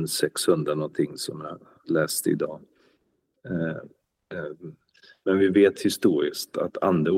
600 0.09 0.75
någonting 0.75 1.19
som 1.19 1.41
jag 1.41 1.59
läste 1.95 2.31
idag. 2.31 2.61
Men 5.25 5.39
vi 5.39 5.49
vet 5.49 5.81
historiskt 5.81 6.57
att 6.57 6.83
andra 6.83 7.13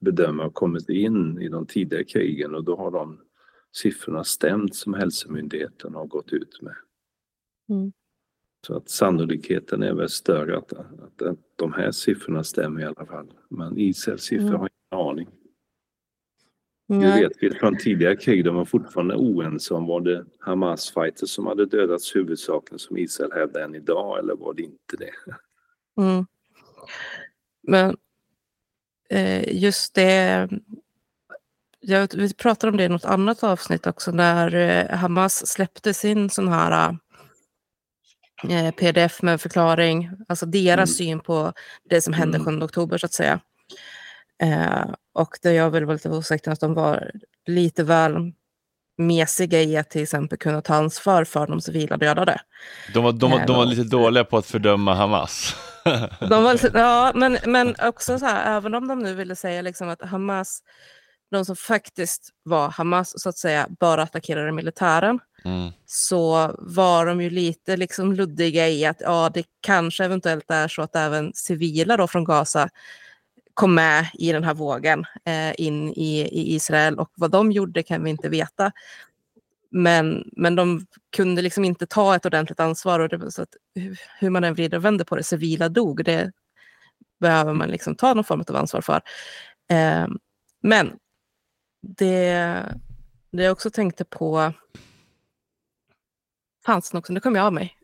bedömare 0.00 0.44
har 0.44 0.50
kommit 0.50 0.88
in 0.88 1.42
i 1.42 1.48
de 1.48 1.66
tidigare 1.66 2.04
krigen 2.04 2.54
och 2.54 2.64
då 2.64 2.76
har 2.76 2.90
de 2.90 3.20
siffrorna 3.72 4.24
stämt 4.24 4.74
som 4.74 4.94
Hälsomyndigheten 4.94 5.94
har 5.94 6.06
gått 6.06 6.32
ut 6.32 6.62
med. 6.62 6.74
Mm. 7.68 7.92
Så 8.66 8.76
att 8.76 8.88
sannolikheten 8.88 9.82
är 9.82 9.94
väl 9.94 10.08
större 10.08 10.58
att, 10.58 10.72
att, 10.72 11.38
de 11.56 11.72
här 11.72 11.90
siffrorna 11.90 12.44
stämmer 12.44 12.80
i 12.80 12.84
alla 12.84 13.06
fall. 13.06 13.32
Men 13.48 13.78
Israels 13.78 14.22
siffror 14.22 14.48
mm. 14.48 14.60
har 14.60 14.68
ingen 14.68 15.08
aning. 15.08 15.28
Vi 16.86 16.98
vet 16.98 17.32
vi 17.40 17.50
från 17.50 17.76
tidigare 17.76 18.16
krig, 18.16 18.44
de 18.44 18.54
var 18.54 18.64
fortfarande 18.64 19.14
oense 19.14 19.74
om 19.74 19.86
var 19.86 20.00
det 20.00 20.24
Hamas-fighters 20.38 21.30
som 21.30 21.46
hade 21.46 21.66
dödats 21.66 22.16
huvudsakligen 22.16 22.78
som 22.78 22.96
Israel 22.96 23.32
hävdar 23.32 23.60
än 23.60 23.74
idag 23.74 24.18
eller 24.18 24.34
var 24.34 24.54
det 24.54 24.62
inte 24.62 24.96
det? 24.98 25.12
Mm. 26.02 26.26
Men 27.62 27.96
eh, 29.10 29.62
just 29.62 29.94
det, 29.94 30.48
jag, 31.80 32.08
vi 32.14 32.34
pratade 32.34 32.70
om 32.70 32.76
det 32.76 32.84
i 32.84 32.88
något 32.88 33.04
annat 33.04 33.42
avsnitt 33.42 33.86
också 33.86 34.10
när 34.10 34.54
eh, 34.54 34.98
Hamas 34.98 35.46
släppte 35.46 35.94
sin 35.94 36.30
sån 36.30 36.48
här 36.48 36.96
eh, 38.48 38.70
pdf 38.70 39.22
med 39.22 39.40
förklaring, 39.40 40.10
alltså 40.28 40.46
deras 40.46 40.90
mm. 40.90 40.96
syn 40.96 41.20
på 41.20 41.52
det 41.90 42.00
som 42.00 42.12
hände 42.12 42.38
7 42.38 42.48
mm. 42.48 42.62
oktober 42.62 42.98
så 42.98 43.06
att 43.06 43.12
säga. 43.12 43.40
Eh, 44.42 44.84
och 45.14 45.38
där 45.42 45.52
jag 45.52 45.70
väl 45.70 45.84
var 45.84 45.94
lite 45.94 46.10
osäker 46.10 46.50
att 46.50 46.60
de 46.60 46.74
var 46.74 47.10
lite 47.46 47.84
väl 47.84 48.32
mesiga 48.98 49.62
i 49.62 49.76
att 49.76 49.90
till 49.90 50.02
exempel 50.02 50.38
kunna 50.38 50.62
ta 50.62 50.74
ansvar 50.74 51.24
för 51.24 51.46
de 51.46 51.60
civila 51.60 51.96
dödade. 51.96 52.40
De 52.94 53.04
var, 53.04 53.12
de, 53.12 53.30
de, 53.30 53.46
de 53.46 53.56
var 53.56 53.64
lite 53.64 53.84
dåliga 53.84 54.24
på 54.24 54.36
att 54.36 54.46
fördöma 54.46 54.94
Hamas. 54.94 55.56
de 56.28 56.44
var, 56.44 56.76
ja, 56.78 57.12
men, 57.14 57.38
men 57.46 57.74
också 57.82 58.18
så 58.18 58.26
här, 58.26 58.56
även 58.56 58.74
om 58.74 58.88
de 58.88 58.98
nu 58.98 59.14
ville 59.14 59.36
säga 59.36 59.62
liksom 59.62 59.88
att 59.88 60.02
Hamas, 60.02 60.62
de 61.30 61.44
som 61.44 61.56
faktiskt 61.56 62.30
var 62.42 62.68
Hamas, 62.68 63.20
så 63.22 63.28
att 63.28 63.38
säga, 63.38 63.66
bara 63.80 64.02
attackerade 64.02 64.52
militären, 64.52 65.18
mm. 65.44 65.70
så 65.86 66.54
var 66.58 67.06
de 67.06 67.20
ju 67.20 67.30
lite 67.30 67.76
liksom 67.76 68.12
luddiga 68.12 68.68
i 68.68 68.84
att 68.86 69.00
ja, 69.00 69.30
det 69.34 69.44
kanske 69.60 70.04
eventuellt 70.04 70.50
är 70.50 70.68
så 70.68 70.82
att 70.82 70.96
även 70.96 71.32
civila 71.34 71.96
då 71.96 72.06
från 72.06 72.24
Gaza 72.24 72.68
kom 73.54 73.74
med 73.74 74.06
i 74.14 74.32
den 74.32 74.44
här 74.44 74.54
vågen 74.54 75.04
eh, 75.24 75.60
in 75.60 75.92
i, 75.92 76.20
i, 76.20 76.54
Israel 76.54 76.98
och 76.98 77.10
vad 77.14 77.30
de 77.30 77.52
gjorde 77.52 77.82
kan 77.82 78.04
vi 78.04 78.10
inte 78.10 78.28
veta. 78.28 78.72
Men, 79.74 80.30
men 80.32 80.56
de 80.56 80.86
kunde 81.16 81.42
liksom 81.42 81.64
inte 81.64 81.86
ta 81.86 82.16
ett 82.16 82.26
ordentligt 82.26 82.60
ansvar 82.60 83.00
och 83.00 83.08
det, 83.08 83.30
så 83.30 83.42
att, 83.42 83.56
hur 84.18 84.30
man 84.30 84.44
än 84.44 84.54
vrider 84.54 84.76
och 84.76 84.84
vänder 84.84 85.04
på 85.04 85.16
det, 85.16 85.22
civila 85.22 85.68
dog, 85.68 86.04
det 86.04 86.32
behöver 87.20 87.52
man 87.54 87.68
liksom 87.68 87.94
ta 87.94 88.14
någon 88.14 88.24
form 88.24 88.44
av 88.48 88.56
ansvar 88.56 88.80
för. 88.80 89.00
Eh, 89.70 90.08
men 90.62 90.92
det, 91.82 92.34
det 93.30 93.42
jag 93.42 93.52
också 93.52 93.70
tänkte 93.70 94.04
på 94.04 94.52
fanns 96.66 96.94
också, 96.94 97.12
nu 97.12 97.20
kom 97.20 97.34
jag 97.34 97.46
av 97.46 97.52
mig. 97.52 97.76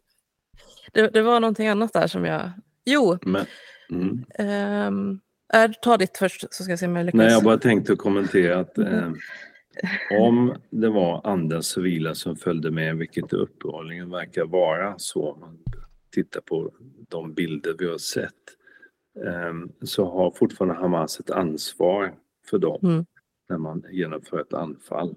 Det, 0.93 1.09
det 1.09 1.23
var 1.23 1.41
någonting 1.41 1.69
annat 1.69 1.93
där 1.93 2.07
som 2.07 2.25
jag... 2.25 2.51
Jo. 2.85 3.19
Men, 3.23 3.47
mm. 3.91 5.21
Äh, 5.55 5.71
ta 5.83 5.97
ditt 5.97 6.19
först 6.19 6.55
så 6.55 6.63
ska 6.63 6.73
jag 6.73 6.79
se 6.79 6.87
om 6.87 6.97
jag 6.97 7.07
lyckas. 7.07 7.19
Nej, 7.19 7.31
jag 7.31 7.45
bara 7.45 7.59
tänkte 7.59 7.97
kommentera 7.97 8.61
att 8.61 8.79
eh, 8.79 9.11
om 10.21 10.55
det 10.71 10.89
var 10.89 11.21
andra 11.25 11.63
civila 11.63 12.15
som 12.15 12.37
följde 12.37 12.71
med, 12.71 12.97
vilket 12.97 13.31
det 13.31 13.37
uppenbarligen 13.37 14.11
verkar 14.11 14.45
vara 14.45 14.95
så 14.99 15.33
om 15.33 15.41
man 15.41 15.59
tittar 16.11 16.41
på 16.41 16.73
de 17.09 17.35
bilder 17.35 17.75
vi 17.79 17.89
har 17.89 17.99
sett, 17.99 18.35
eh, 19.27 19.55
så 19.83 20.05
har 20.05 20.31
fortfarande 20.31 20.75
Hamas 20.75 21.21
ett 21.21 21.31
ansvar 21.31 22.15
för 22.51 22.59
dem 22.59 22.81
mm. 22.83 23.07
när 23.49 23.59
man 23.59 23.85
genomför 23.91 24.41
ett 24.41 24.55
anfall. 24.55 25.15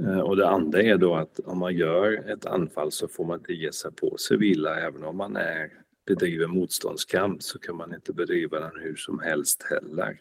Eh, 0.00 0.20
och 0.20 0.36
det 0.36 0.48
andra 0.48 0.82
är 0.82 0.96
då 0.96 1.14
att 1.14 1.38
om 1.38 1.58
man 1.58 1.76
gör 1.76 2.30
ett 2.30 2.46
anfall 2.46 2.92
så 2.92 3.08
får 3.08 3.24
man 3.24 3.38
inte 3.38 3.52
ge 3.52 3.72
sig 3.72 3.92
på 3.92 4.16
civila 4.18 4.80
även 4.80 5.04
om 5.04 5.16
man 5.16 5.36
är 5.36 5.82
bedriver 6.06 6.46
motståndskamp 6.46 7.42
så 7.42 7.58
kan 7.58 7.76
man 7.76 7.94
inte 7.94 8.12
bedriva 8.12 8.60
den 8.60 8.80
hur 8.80 8.96
som 8.96 9.18
helst 9.18 9.66
heller. 9.70 10.18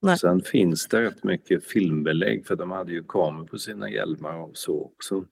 Nej. 0.00 0.18
Sen 0.18 0.40
finns 0.40 0.88
det 0.88 1.02
rätt 1.02 1.24
mycket 1.24 1.64
filmbelägg 1.64 2.46
för 2.46 2.56
de 2.56 2.70
hade 2.70 2.92
ju 2.92 3.04
kameror 3.04 3.46
på 3.46 3.58
sina 3.58 3.90
hjälmar 3.90 4.36
och 4.36 4.56
så 4.56 4.82
också 4.82 5.24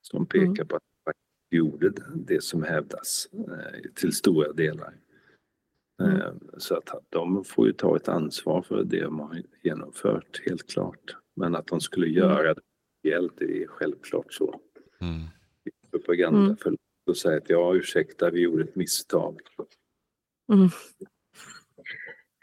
som 0.00 0.26
pekar 0.26 0.44
mm. 0.44 0.68
på 0.68 0.76
att 0.76 0.82
de 1.50 1.56
gjorde 1.56 1.92
det 2.14 2.42
som 2.42 2.62
hävdas 2.62 3.28
eh, 3.32 3.90
till 3.94 4.12
stora 4.12 4.52
delar. 4.52 4.94
Mm. 6.02 6.20
Eh, 6.20 6.32
så 6.58 6.76
att 6.76 6.88
de 7.08 7.44
får 7.44 7.66
ju 7.66 7.72
ta 7.72 7.96
ett 7.96 8.08
ansvar 8.08 8.62
för 8.62 8.84
det 8.84 9.00
de 9.00 9.20
har 9.20 9.42
genomfört, 9.62 10.42
helt 10.46 10.70
klart. 10.70 11.16
Men 11.36 11.56
att 11.56 11.66
de 11.66 11.80
skulle 11.80 12.06
mm. 12.06 12.18
göra 12.18 12.54
det 12.54 12.60
det 13.36 13.62
är 13.62 13.66
självklart 13.66 14.32
så. 14.32 14.60
Mm. 15.00 15.26
Propaganda 15.90 16.40
mm. 16.40 16.56
för 16.56 16.76
och 17.10 17.16
säga 17.16 17.36
att 17.36 17.50
ja, 17.50 17.74
ursäkta, 17.74 18.30
vi 18.30 18.40
gjorde 18.40 18.64
ett 18.64 18.76
misstag. 18.76 19.40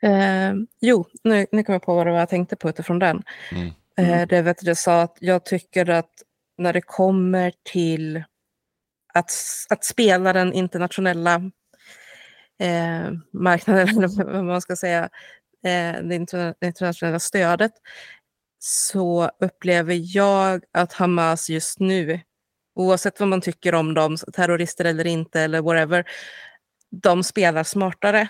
Mm. 0.07 0.61
Eh, 0.61 0.67
jo, 0.81 1.05
nu, 1.23 1.45
nu 1.51 1.63
kom 1.63 1.73
jag 1.73 1.81
på 1.81 1.95
vad 1.95 2.21
jag 2.21 2.29
tänkte 2.29 2.55
på 2.55 2.69
utifrån 2.69 2.99
den. 2.99 3.23
Mm. 3.51 3.71
Eh, 3.97 4.27
det 4.27 4.41
vet 4.41 4.63
jag 4.63 4.77
sa 4.77 5.01
att 5.01 5.17
jag 5.19 5.45
tycker 5.45 5.89
att 5.89 6.11
när 6.57 6.73
det 6.73 6.81
kommer 6.81 7.53
till 7.63 8.23
att, 9.13 9.31
att 9.69 9.85
spela 9.85 10.33
den 10.33 10.53
internationella 10.53 11.35
eh, 12.59 13.11
marknaden, 13.33 13.87
eller 13.97 14.33
vad 14.33 14.43
man 14.43 14.61
ska 14.61 14.75
säga, 14.75 15.03
eh, 15.65 16.01
det 16.03 16.15
internationella 16.61 17.19
stödet, 17.19 17.71
så 18.59 19.31
upplever 19.39 20.15
jag 20.17 20.63
att 20.73 20.93
Hamas 20.93 21.49
just 21.49 21.79
nu 21.79 22.19
oavsett 22.75 23.19
vad 23.19 23.29
man 23.29 23.41
tycker 23.41 23.75
om 23.75 23.93
dem, 23.93 24.17
terrorister 24.33 24.85
eller 24.85 25.07
inte 25.07 25.41
eller 25.41 25.61
whatever, 25.61 26.05
de 26.91 27.23
spelar 27.23 27.63
smartare 27.63 28.27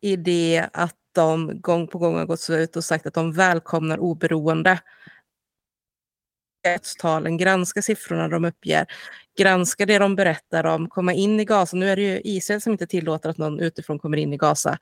i 0.00 0.16
det 0.16 0.68
att 0.72 0.96
de 1.14 1.60
gång 1.60 1.86
på 1.86 1.98
gång 1.98 2.16
har 2.16 2.26
gått 2.26 2.50
ut 2.50 2.76
och 2.76 2.84
sagt 2.84 3.06
att 3.06 3.14
de 3.14 3.32
välkomnar 3.32 3.98
oberoende 3.98 4.80
dödstalen, 6.64 7.36
granska 7.36 7.82
siffrorna 7.82 8.28
de 8.28 8.44
uppger, 8.44 8.86
granska 9.38 9.86
det 9.86 9.98
de 9.98 10.16
berättar 10.16 10.64
om, 10.64 10.88
komma 10.88 11.12
in 11.12 11.40
i 11.40 11.44
Gaza. 11.44 11.76
Nu 11.76 11.90
är 11.90 11.96
det 11.96 12.02
ju 12.02 12.20
Israel 12.24 12.60
som 12.60 12.72
inte 12.72 12.86
tillåter 12.86 13.30
att 13.30 13.38
någon 13.38 13.60
utifrån 13.60 13.98
kommer 13.98 14.16
in 14.16 14.32
i 14.32 14.36
Gaza. 14.36 14.78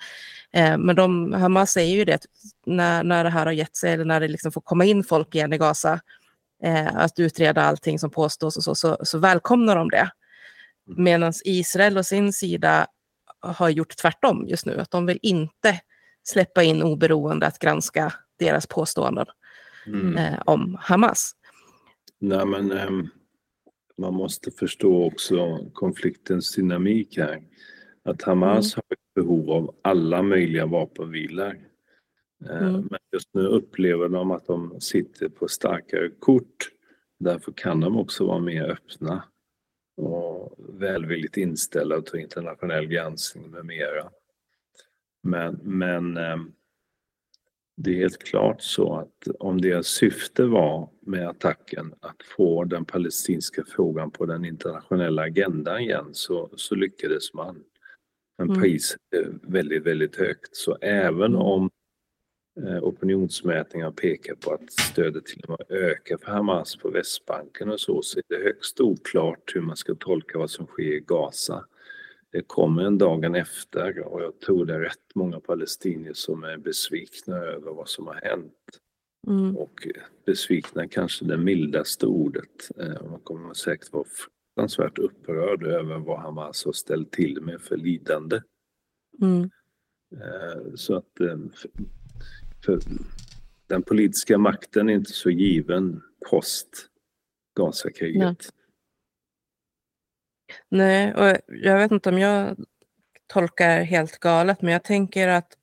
Eh, 0.53 0.79
men 0.79 0.97
de, 0.97 1.33
Hamas 1.33 1.73
säger 1.73 1.97
ju 1.97 2.05
det, 2.05 2.27
när, 2.67 3.05
när 3.05 3.25
det 3.25 3.31
här 3.31 3.47
har 3.47 3.53
gett 3.53 3.77
sig, 3.77 3.93
eller 3.93 4.05
när 4.05 4.21
det 4.21 4.29
liksom 4.29 4.53
får 4.53 4.61
komma 4.61 4.85
in 4.85 5.05
folk 5.05 5.35
igen 5.35 5.53
i 5.53 5.59
Gaza, 5.59 6.01
eh, 6.65 6.97
att 6.97 7.19
utreda 7.19 7.63
allting 7.63 7.99
som 7.99 8.11
påstås 8.11 8.57
och 8.57 8.65
så, 8.65 8.75
så, 8.75 8.99
så 9.03 9.19
välkomnar 9.19 9.77
de 9.77 9.91
det. 9.91 10.11
Mm. 10.89 11.05
Medan 11.05 11.33
Israel 11.45 11.99
och 11.99 12.07
sin 12.07 12.33
sida 12.33 12.87
har 13.41 13.69
gjort 13.69 13.97
tvärtom 13.97 14.47
just 14.49 14.67
nu, 14.67 14.81
att 14.81 14.91
de 14.91 15.07
vill 15.07 15.19
inte 15.23 15.81
släppa 16.23 16.63
in 16.63 16.83
oberoende 16.83 17.47
att 17.47 17.59
granska 17.59 18.13
deras 18.39 18.67
påståenden 18.67 19.27
mm. 19.87 20.17
eh, 20.17 20.41
om 20.47 20.77
Hamas. 20.81 21.33
Nej, 22.19 22.47
men 22.47 22.73
eh, 22.73 22.91
man 23.99 24.15
måste 24.15 24.51
förstå 24.51 25.05
också 25.05 25.59
konfliktens 25.73 26.55
dynamik 26.55 27.19
här. 27.19 27.43
Att 28.05 28.23
Hamas 28.23 28.75
mm. 28.75 28.83
har 28.89 28.95
ett 28.95 29.15
behov 29.15 29.51
av 29.51 29.75
alla 29.83 30.23
möjliga 30.23 30.67
vapenvilor. 30.67 31.57
Eh, 32.51 32.57
mm. 32.57 32.89
Men 32.91 33.01
just 33.13 33.29
nu 33.35 33.47
upplever 33.47 34.09
de 34.09 34.31
att 34.31 34.47
de 34.47 34.81
sitter 34.81 35.29
på 35.29 35.49
starkare 35.49 36.11
kort. 36.19 36.69
Därför 37.19 37.53
kan 37.53 37.81
de 37.81 37.97
också 37.97 38.27
vara 38.27 38.39
mer 38.39 38.71
öppna 38.71 39.25
och 39.97 40.55
välvilligt 40.59 41.37
inställda 41.37 42.03
till 42.03 42.21
internationell 42.21 42.87
granskning 42.87 43.51
med 43.51 43.65
mera. 43.65 44.11
Men, 45.23 45.61
men 45.63 46.17
eh, 46.17 46.37
det 47.77 47.91
är 47.91 47.97
helt 47.97 48.25
klart 48.25 48.63
så 48.63 48.97
att 48.97 49.37
om 49.39 49.61
deras 49.61 49.87
syfte 49.87 50.45
var 50.45 50.91
med 51.01 51.29
attacken 51.29 51.95
att 52.01 52.23
få 52.37 52.65
den 52.65 52.85
palestinska 52.85 53.65
frågan 53.69 54.11
på 54.11 54.27
den 54.27 54.45
internationella 54.45 55.23
agendan 55.23 55.81
igen 55.81 56.09
så, 56.13 56.51
så 56.57 56.75
lyckades 56.75 57.35
man. 57.35 57.65
Men 58.39 58.49
mm. 58.49 58.63
priset 58.63 59.01
är 59.17 59.39
väldigt, 59.43 59.87
väldigt 59.87 60.17
högt. 60.17 60.57
Så 60.57 60.77
även 60.81 61.35
mm. 61.35 61.41
om 61.43 61.71
Eh, 62.61 62.85
opinionsmätningar 62.85 63.91
pekar 63.91 64.35
på 64.35 64.51
att 64.51 64.73
stödet 64.73 65.27
till 65.27 65.45
och 65.45 65.51
med 65.51 65.79
ökar 65.79 66.17
för 66.17 66.33
Hamas 66.33 66.77
på 66.77 66.91
Västbanken 66.91 67.71
och 67.71 67.81
så, 67.81 68.03
så 68.03 68.21
det 68.29 68.35
är 68.35 68.45
högst 68.45 68.81
oklart 68.81 69.53
hur 69.55 69.61
man 69.61 69.77
ska 69.77 69.95
tolka 69.95 70.39
vad 70.39 70.51
som 70.51 70.67
sker 70.67 70.93
i 70.93 71.01
Gaza. 71.07 71.65
Det 72.33 72.43
kommer 72.43 72.83
en 72.83 72.99
dagen 72.99 73.35
efter 73.35 73.99
och 73.99 74.23
jag 74.23 74.41
tror 74.41 74.67
det 74.67 74.75
är 74.75 74.81
rätt 74.81 75.15
många 75.15 75.41
palestinier 75.41 76.13
som 76.15 76.45
är 76.45 76.57
besvikna 76.57 77.37
över 77.37 77.71
vad 77.73 77.89
som 77.89 78.07
har 78.07 78.15
hänt. 78.15 78.55
Mm. 79.27 79.57
Och 79.57 79.87
besvikna 80.27 80.89
kanske 80.89 81.25
det 81.25 81.37
mildaste 81.37 82.07
ordet. 82.07 82.71
Eh, 82.79 83.03
Man 83.11 83.21
kommer 83.21 83.55
säkert 83.55 83.93
vara 83.93 84.05
fruktansvärt 84.05 84.99
upprörd 84.99 85.63
över 85.67 85.99
vad 85.99 86.21
Hamas 86.21 86.65
har 86.65 86.73
ställt 86.73 87.11
till 87.11 87.41
med 87.41 87.61
för 87.61 87.77
lidande. 87.77 88.41
Mm. 89.23 89.51
Eh, 90.17 90.75
Så 90.75 90.97
att 90.97 91.21
eh, 91.21 91.39
för 92.65 92.79
den 93.67 93.83
politiska 93.83 94.39
makten 94.39 94.89
är 94.89 94.93
inte 94.95 95.13
så 95.13 95.31
given 95.31 96.03
post 96.31 96.89
Gazakriget. 97.57 98.53
Nej, 100.69 101.15
och 101.15 101.37
jag 101.47 101.77
vet 101.79 101.93
inte 101.93 102.09
om 102.09 102.19
jag 102.19 102.57
tolkar 103.27 103.83
helt 103.83 104.19
galet, 104.19 104.63
men 104.63 104.73
jag 104.73 104.85
tänker 104.85 105.29
att 105.29 105.57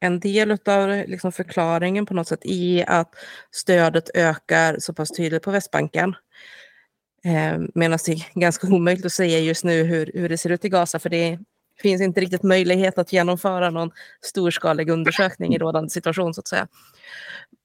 en 0.00 0.20
del 0.20 0.58
av 0.66 0.88
liksom 0.88 1.32
förklaringen 1.32 2.06
på 2.06 2.14
något 2.14 2.28
sätt 2.28 2.44
är 2.44 2.90
att 2.90 3.14
stödet 3.50 4.10
ökar 4.14 4.76
så 4.78 4.94
pass 4.94 5.10
tydligt 5.10 5.42
på 5.42 5.50
Västbanken. 5.50 6.14
Eh, 7.24 7.58
Medan 7.74 7.98
det 8.06 8.12
är 8.12 8.40
ganska 8.40 8.66
omöjligt 8.66 9.06
att 9.06 9.12
säga 9.12 9.38
just 9.38 9.64
nu 9.64 9.82
hur, 9.82 10.10
hur 10.14 10.28
det 10.28 10.38
ser 10.38 10.50
ut 10.50 10.64
i 10.64 10.68
Gaza, 10.68 10.98
för 10.98 11.10
det 11.10 11.38
finns 11.82 12.02
inte 12.02 12.20
riktigt 12.20 12.42
möjlighet 12.42 12.98
att 12.98 13.12
genomföra 13.12 13.70
någon 13.70 13.90
storskalig 14.20 14.90
undersökning 14.90 15.54
i 15.54 15.58
rådande 15.58 15.90
situation 15.90 16.34
så 16.34 16.40
att 16.40 16.48
säga. 16.48 16.68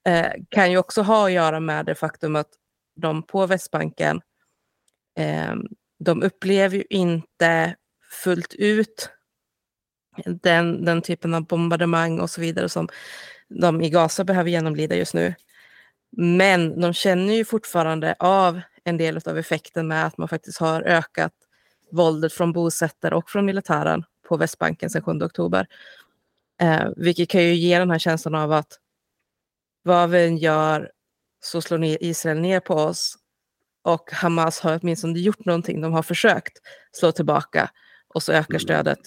Eh, 0.08 0.32
kan 0.50 0.72
ju 0.72 0.78
också 0.78 1.02
ha 1.02 1.26
att 1.26 1.32
göra 1.32 1.60
med 1.60 1.86
det 1.86 1.96
faktum 1.96 2.36
att 2.36 2.50
de 2.96 3.24
på 3.24 3.46
Västbanken 3.46 4.22
eh, 5.20 5.56
de 6.00 6.24
upplever 6.24 6.78
ju 6.78 6.84
inte 6.90 7.76
fullt 8.24 8.54
ut 8.54 9.10
den, 10.26 10.86
den 10.86 11.02
typen 11.02 11.34
av 11.34 11.48
bombardemang 11.48 12.20
och 12.20 12.30
så 12.30 12.42
vidare 12.42 12.70
som 12.70 12.90
de 13.50 13.82
i 13.82 13.90
Gaza 13.90 14.24
behöver 14.24 14.50
genomlida 14.50 14.96
just 14.96 15.14
nu. 15.14 15.34
Men 16.18 16.82
de 16.82 16.94
känner 16.94 17.34
ju 17.34 17.46
fortfarande 17.46 18.16
av 18.20 18.62
en 18.84 18.98
del 18.98 19.20
av 19.26 19.38
effekten 19.38 19.88
med 19.88 20.06
att 20.06 20.18
man 20.18 20.28
faktiskt 20.28 20.60
har 20.60 20.82
ökat 20.82 21.34
våldet 21.92 22.34
från 22.34 22.54
bosättare 22.54 23.16
och 23.16 23.30
från 23.30 23.46
militären 23.46 24.04
på 24.28 24.38
Västbanken 24.38 24.90
sedan 24.90 25.02
7 25.02 25.12
oktober. 25.12 25.68
Eh, 26.62 26.90
vilket 26.98 27.30
kan 27.30 27.44
ju 27.44 27.54
ge 27.54 27.80
den 27.80 27.92
här 27.92 28.00
känslan 28.00 28.36
av 28.36 28.52
att 28.52 28.80
vad 29.84 30.10
vi 30.10 30.28
än 30.28 30.38
gör 30.38 30.92
så 31.44 31.62
slår 31.62 31.84
Israel 31.84 32.40
ner 32.40 32.60
på 32.60 32.74
oss 32.74 33.18
och 33.94 34.12
Hamas 34.12 34.60
har 34.60 34.80
åtminstone 34.82 35.20
gjort 35.20 35.46
någonting. 35.46 35.82
De 35.82 35.94
har 35.94 36.04
försökt 36.04 36.58
slå 36.92 37.12
tillbaka 37.12 37.72
och 38.08 38.24
så 38.24 38.32
ökar 38.32 38.54
Mm. 38.54 38.60
stödet 38.60 39.00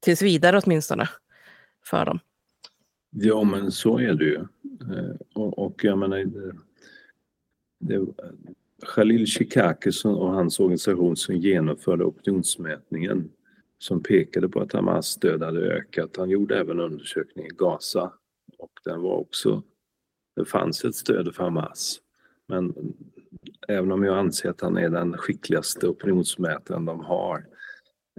tills 0.00 0.22
vidare 0.22 0.60
åtminstone 0.64 1.08
för 1.84 2.04
dem. 2.04 2.18
Ja, 3.10 3.44
men 3.44 3.72
så 3.72 3.98
är 3.98 4.14
det 4.14 4.24
ju. 4.24 4.34
Eh, 4.36 5.16
Och, 5.34 5.58
och 5.58 5.84
jag 5.84 5.98
menar, 5.98 6.16
det, 6.18 6.52
det, 7.78 8.06
Khalil 8.94 9.26
Shikakis 9.26 10.04
och 10.04 10.30
hans 10.30 10.60
organisation 10.60 11.16
som 11.16 11.36
genomförde 11.36 12.04
opinionsmätningen 12.04 13.30
som 13.78 14.02
pekade 14.02 14.48
på 14.48 14.60
att 14.60 14.72
Hamas 14.72 15.06
stöd 15.06 15.42
hade 15.42 15.60
ökat. 15.60 16.16
Han 16.16 16.30
gjorde 16.30 16.58
även 16.58 16.80
undersökning 16.80 17.46
i 17.46 17.50
Gaza 17.56 18.12
och 18.58 18.72
den 18.84 19.02
var 19.02 19.16
också, 19.16 19.62
det 20.36 20.44
fanns 20.44 20.84
ett 20.84 20.94
stöd 20.94 21.34
för 21.34 21.42
Hamas. 21.44 22.00
Men 22.46 22.74
även 23.68 23.92
om 23.92 24.04
jag 24.04 24.18
anser 24.18 24.50
att 24.50 24.60
han 24.60 24.76
är 24.76 24.88
den 24.88 25.16
skickligaste 25.16 25.88
opinionsmätaren 25.88 26.84
de 26.84 27.00
har 27.00 27.46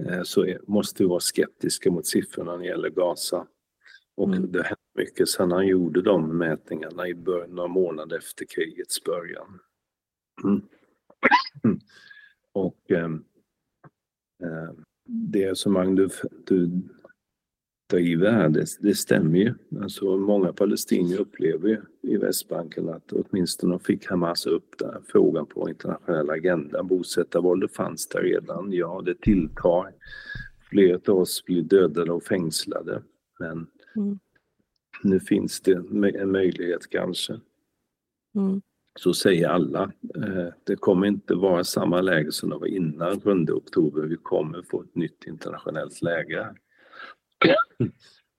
eh, 0.02 0.24
så 0.24 0.56
måste 0.68 1.04
vi 1.04 1.10
vara 1.10 1.20
skeptiska 1.20 1.92
mot 1.92 2.08
siffrorna 2.08 2.52
när 2.52 2.60
det 2.60 2.66
gäller 2.66 2.90
Gaza. 2.90 3.48
Och 4.18 4.28
Mm. 4.28 4.52
det 4.52 4.64
hände 4.64 4.76
mycket 4.96 5.30
sedan 5.30 5.52
han 5.52 5.68
gjorde 5.68 6.02
de 6.02 6.38
mätningarna 6.38 7.08
i 7.08 7.16
början, 7.16 7.56
några 7.56 7.68
månader 7.68 8.18
efter 8.18 8.46
krigets 8.46 9.04
början. 9.04 9.60
Mm. 10.44 10.62
Och 12.54 12.92
ehm, 12.92 13.24
eh, 14.44 14.74
det 15.06 15.52
resonemang 15.52 15.96
du, 15.96 16.10
du 16.46 16.70
driver 17.90 18.32
här, 18.32 18.50
det, 18.50 18.66
det 18.80 18.96
stämmer 18.96 19.40
ju. 19.40 19.54
Alltså 19.82 20.18
många 20.18 20.54
palestinier 20.54 21.20
upplever 21.20 21.70
ju 21.70 21.82
i 22.02 22.18
Västbanken 22.18 22.90
att 22.90 23.12
åtminstone 23.12 23.80
fick 23.80 24.06
Hamas 24.10 24.46
upp 24.46 24.76
den 24.78 24.90
här 24.90 25.02
frågan 25.08 25.46
på 25.46 25.70
internationell 25.70 26.30
agenda. 26.30 26.84
Bosättarvåldet 26.84 27.76
fanns 27.76 28.08
där 28.08 28.22
redan, 28.22 28.72
ja 28.74 29.02
det 29.06 29.22
tilltar. 29.22 29.92
Flera 30.70 31.00
av 31.12 31.18
oss 31.20 31.46
blir 31.46 31.62
dödade 31.62 32.12
och 32.12 32.24
fängslade. 32.24 33.02
Men 33.40 33.68
Mm. 33.96 34.20
nu 35.04 35.20
finns 35.20 35.62
det 35.62 35.72
en 36.20 36.32
möjlighet 36.32 36.90
kanske. 36.90 37.34
Mm. 38.36 38.62
Så 39.00 39.14
säger 39.14 39.48
alla. 39.50 39.92
Eh, 40.16 40.48
Det 40.64 40.76
kommer 40.76 41.08
inte 41.08 41.36
vara 41.36 41.64
samma 41.64 42.02
läge 42.02 42.32
som 42.32 42.50
det 42.50 42.56
var 42.58 42.68
innan 42.68 43.22
7 43.22 43.32
oktober. 43.54 44.02
Vi 44.02 44.16
kommer 44.16 44.62
få 44.62 44.82
ett 44.82 44.96
nytt 44.96 45.24
internationellt 45.28 46.02
läge. 46.02 46.48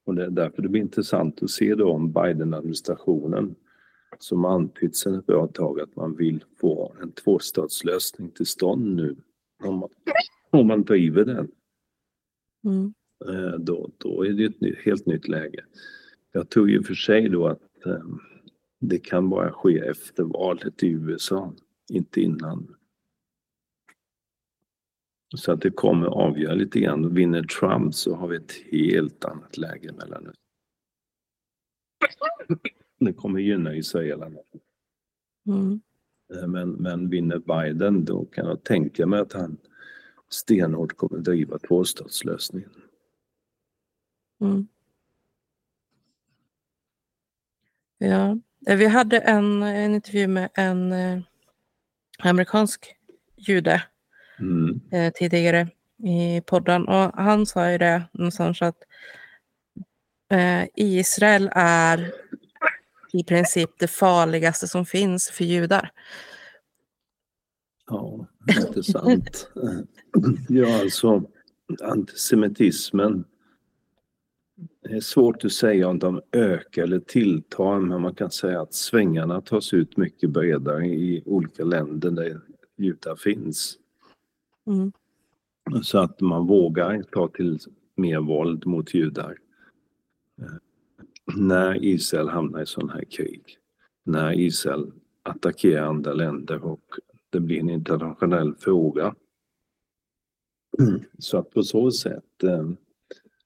Och 0.04 0.14
det 0.14 0.24
är 0.24 0.30
därför 0.30 0.62
det 0.62 0.68
blir 0.68 0.80
intressant 0.82 1.42
att 1.42 1.50
se 1.50 1.74
då 1.74 1.90
om 1.92 2.12
Biden-administrationen 2.12 3.54
som 4.18 4.44
antytt 4.44 4.96
sedan 4.96 5.14
ett 5.14 5.26
bra 5.26 5.46
tag 5.46 5.80
att 5.80 5.96
man 5.96 6.16
vill 6.16 6.44
få 6.60 6.94
en 7.02 7.12
tvåstatslösning 7.12 8.30
till 8.30 8.46
stånd 8.46 8.96
nu. 8.96 9.16
Om 9.64 9.74
man, 9.78 9.88
om 10.50 10.66
man 10.66 10.82
driver 10.82 11.24
den, 11.24 11.50
Mm. 12.64 12.94
eh, 13.28 13.58
då, 13.58 13.90
då 13.98 14.22
är 14.26 14.32
det 14.32 14.44
ett 14.44 14.60
ny, 14.60 14.74
helt 14.84 15.06
nytt 15.06 15.28
läge. 15.28 15.64
Jag 16.32 16.48
tror 16.50 16.70
ju 16.70 16.82
för 16.82 16.94
sig 16.94 17.28
då 17.28 17.46
att 17.46 17.86
eh, 17.86 18.04
det 18.80 18.98
kan 18.98 19.30
bara 19.30 19.52
ske 19.52 19.78
efter 19.78 20.22
valet 20.24 20.82
i 20.82 20.88
USA, 20.88 21.54
inte 21.92 22.20
innan. 22.20 22.74
Så 25.36 25.52
att 25.52 25.60
det 25.60 25.70
kommer 25.70 26.06
avgöra 26.06 26.54
lite 26.54 26.80
grann. 26.80 27.14
Vinner 27.14 27.42
Trump 27.42 27.94
så 27.94 28.14
har 28.14 28.28
vi 28.28 28.36
ett 28.36 28.52
helt 28.72 29.24
annat 29.24 29.56
läge 29.56 29.92
mellan 29.92 30.26
oss. 30.26 30.36
Det 32.98 33.12
kommer 33.12 33.40
gynna 33.40 33.74
israelerna. 33.74 34.38
Mm. 35.46 35.80
Eh, 36.34 36.46
Men, 36.46 36.70
men 36.70 37.10
vinner 37.10 37.38
Biden 37.38 38.04
då 38.04 38.24
kan 38.24 38.46
jag 38.46 38.64
tänka 38.64 39.06
mig 39.06 39.20
att 39.20 39.32
han 39.32 39.58
stenhårt 40.28 40.96
kommer 40.96 41.18
driva 41.18 41.58
tvåstatslösningen. 41.58 42.70
Mm. 44.40 44.68
Ja, 47.98 48.38
eh, 48.66 48.76
vi 48.76 48.86
hade 48.86 49.18
en, 49.18 49.62
en 49.62 49.94
intervju 49.94 50.26
med 50.26 50.50
en 50.54 50.92
eh, 50.92 51.20
amerikansk 52.18 52.96
jude 53.36 53.82
Mm. 54.40 54.80
eh, 54.92 55.12
tidigare 55.12 55.68
i 56.02 56.40
podden 56.46 56.88
och 56.88 57.12
han 57.14 57.46
sa 57.46 57.70
ju 57.70 57.78
det 57.78 58.02
någonstans 58.12 58.62
att 58.62 58.76
eh, 60.30 60.64
Israel 60.74 61.50
är 61.52 62.12
i 63.12 63.24
princip 63.24 63.70
det 63.78 63.88
farligaste 63.88 64.68
som 64.68 64.86
finns 64.86 65.30
för 65.30 65.44
judar. 65.44 65.90
Ja, 67.86 68.26
intressant. 68.66 69.50
ja, 70.48 70.80
alltså 70.80 71.22
antisemitismen. 71.82 73.24
Det 74.82 74.96
är 74.96 75.00
svårt 75.00 75.44
att 75.44 75.52
säga 75.52 75.88
om 75.88 75.98
de 75.98 76.20
ökar 76.32 76.82
eller 76.82 77.00
tilltar, 77.00 77.80
men 77.80 78.02
man 78.02 78.14
kan 78.14 78.30
säga 78.30 78.60
att 78.60 78.74
svängarna 78.74 79.40
tas 79.40 79.72
ut 79.72 79.96
mycket 79.96 80.30
bredare 80.30 80.86
i 80.86 81.22
olika 81.26 81.64
länder 81.64 82.10
där 82.10 82.40
judar 82.76 83.16
finns. 83.16 83.76
Mm. 84.70 84.92
Så 85.82 85.98
att 85.98 86.20
man 86.20 86.46
vågar 86.46 87.02
ta 87.02 87.28
till 87.28 87.58
mer 87.96 88.20
våld 88.20 88.66
mot 88.66 88.94
judar. 88.94 89.38
Eh, 90.38 90.46
När 91.36 91.84
Israel 91.84 92.28
hamnar 92.28 92.62
i 92.62 92.66
sådana 92.66 92.92
här 92.92 93.04
krig. 93.04 93.58
När 94.04 94.32
Israel 94.40 94.92
attackerar 95.22 95.86
andra 95.86 96.12
länder 96.12 96.64
och 96.64 96.84
det 97.30 97.40
blir 97.40 97.60
en 97.60 97.70
internationell 97.70 98.54
fråga. 98.54 99.14
Så 101.18 101.38
att 101.38 101.50
på 101.50 101.62
så 101.62 101.90
sätt 101.90 102.42
eh, 102.42 102.70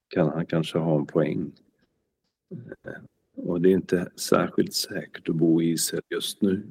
kan 0.09 0.29
han 0.29 0.47
kanske 0.47 0.79
ha 0.79 0.99
en 0.99 1.07
poäng. 1.07 1.53
Eh, 2.85 2.93
Och 3.37 3.61
det 3.61 3.69
är 3.69 3.75
inte 3.75 4.11
särskilt 4.17 4.75
säkert 4.75 5.29
att 5.29 5.37
bo 5.37 5.63
i 5.63 5.71
Israel 5.71 6.03
just 6.11 6.43
nu. 6.43 6.67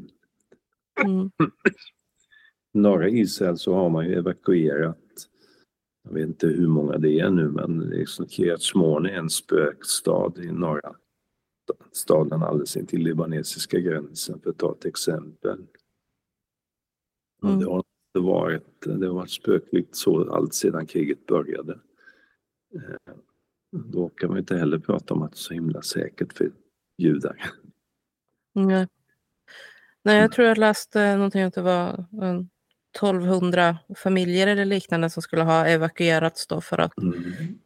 Mm. 1.06 1.32
norra 2.74 3.10
Israel 3.10 3.58
så 3.58 3.74
har 3.74 3.90
man 3.90 4.06
ju 4.06 4.14
evakuerat, 4.14 4.98
jag 6.04 6.14
vet 6.14 6.28
inte 6.28 6.48
hur 6.48 6.68
många 6.68 6.98
det 6.98 7.20
är 7.20 7.30
nu, 7.30 7.50
men 7.50 7.80
liksom 7.80 8.28
Kiryat 8.28 8.62
är 8.76 9.08
en 9.08 9.30
spökstad 9.30 10.34
i 10.38 10.52
norra 10.52 10.96
staden 11.92 12.44
alldeles 12.44 12.78
intill 12.78 13.04
libanesiska 13.04 13.80
gränsen 13.80 14.40
för 14.40 14.50
att 14.50 14.58
ta 14.58 14.72
ett 14.72 14.86
exempel. 14.86 15.66
Mm. 17.44 17.60
Det 17.60 17.66
har 17.66 17.84
varit, 18.14 18.82
det 18.82 19.08
har 19.08 19.14
varit 19.14 19.32
spökligt 19.32 19.96
så 19.96 20.34
allt 20.34 20.54
sedan 20.54 20.86
kriget 20.86 21.26
började. 21.26 21.80
Eh, 22.76 23.14
då 23.72 24.10
kan 24.10 24.30
man 24.30 24.38
inte 24.38 24.58
heller 24.58 24.80
prata 24.80 25.14
om 25.14 25.22
att 25.22 25.32
det 25.32 25.36
är 25.36 25.38
så 25.38 25.54
himla 25.54 25.82
säkert 25.82 26.34
för 26.34 26.52
judar. 26.98 27.52
Nej. 28.54 28.88
Nej, 30.06 30.22
jag 30.22 30.32
tror 30.32 30.48
jag 30.48 30.58
läste 30.58 31.16
någonting 31.16 31.44
att 31.44 31.54
det 31.54 31.62
var 31.62 32.06
1200 32.96 33.78
familjer 33.96 34.48
eller 34.48 34.66
liknande 34.66 35.10
som 35.10 35.24
skulle 35.24 35.44
ha 35.44 35.68
evakuerats 35.68 36.48
då 36.48 36.62
för 36.62 36.78
att 36.78 36.98
mm. 36.98 37.60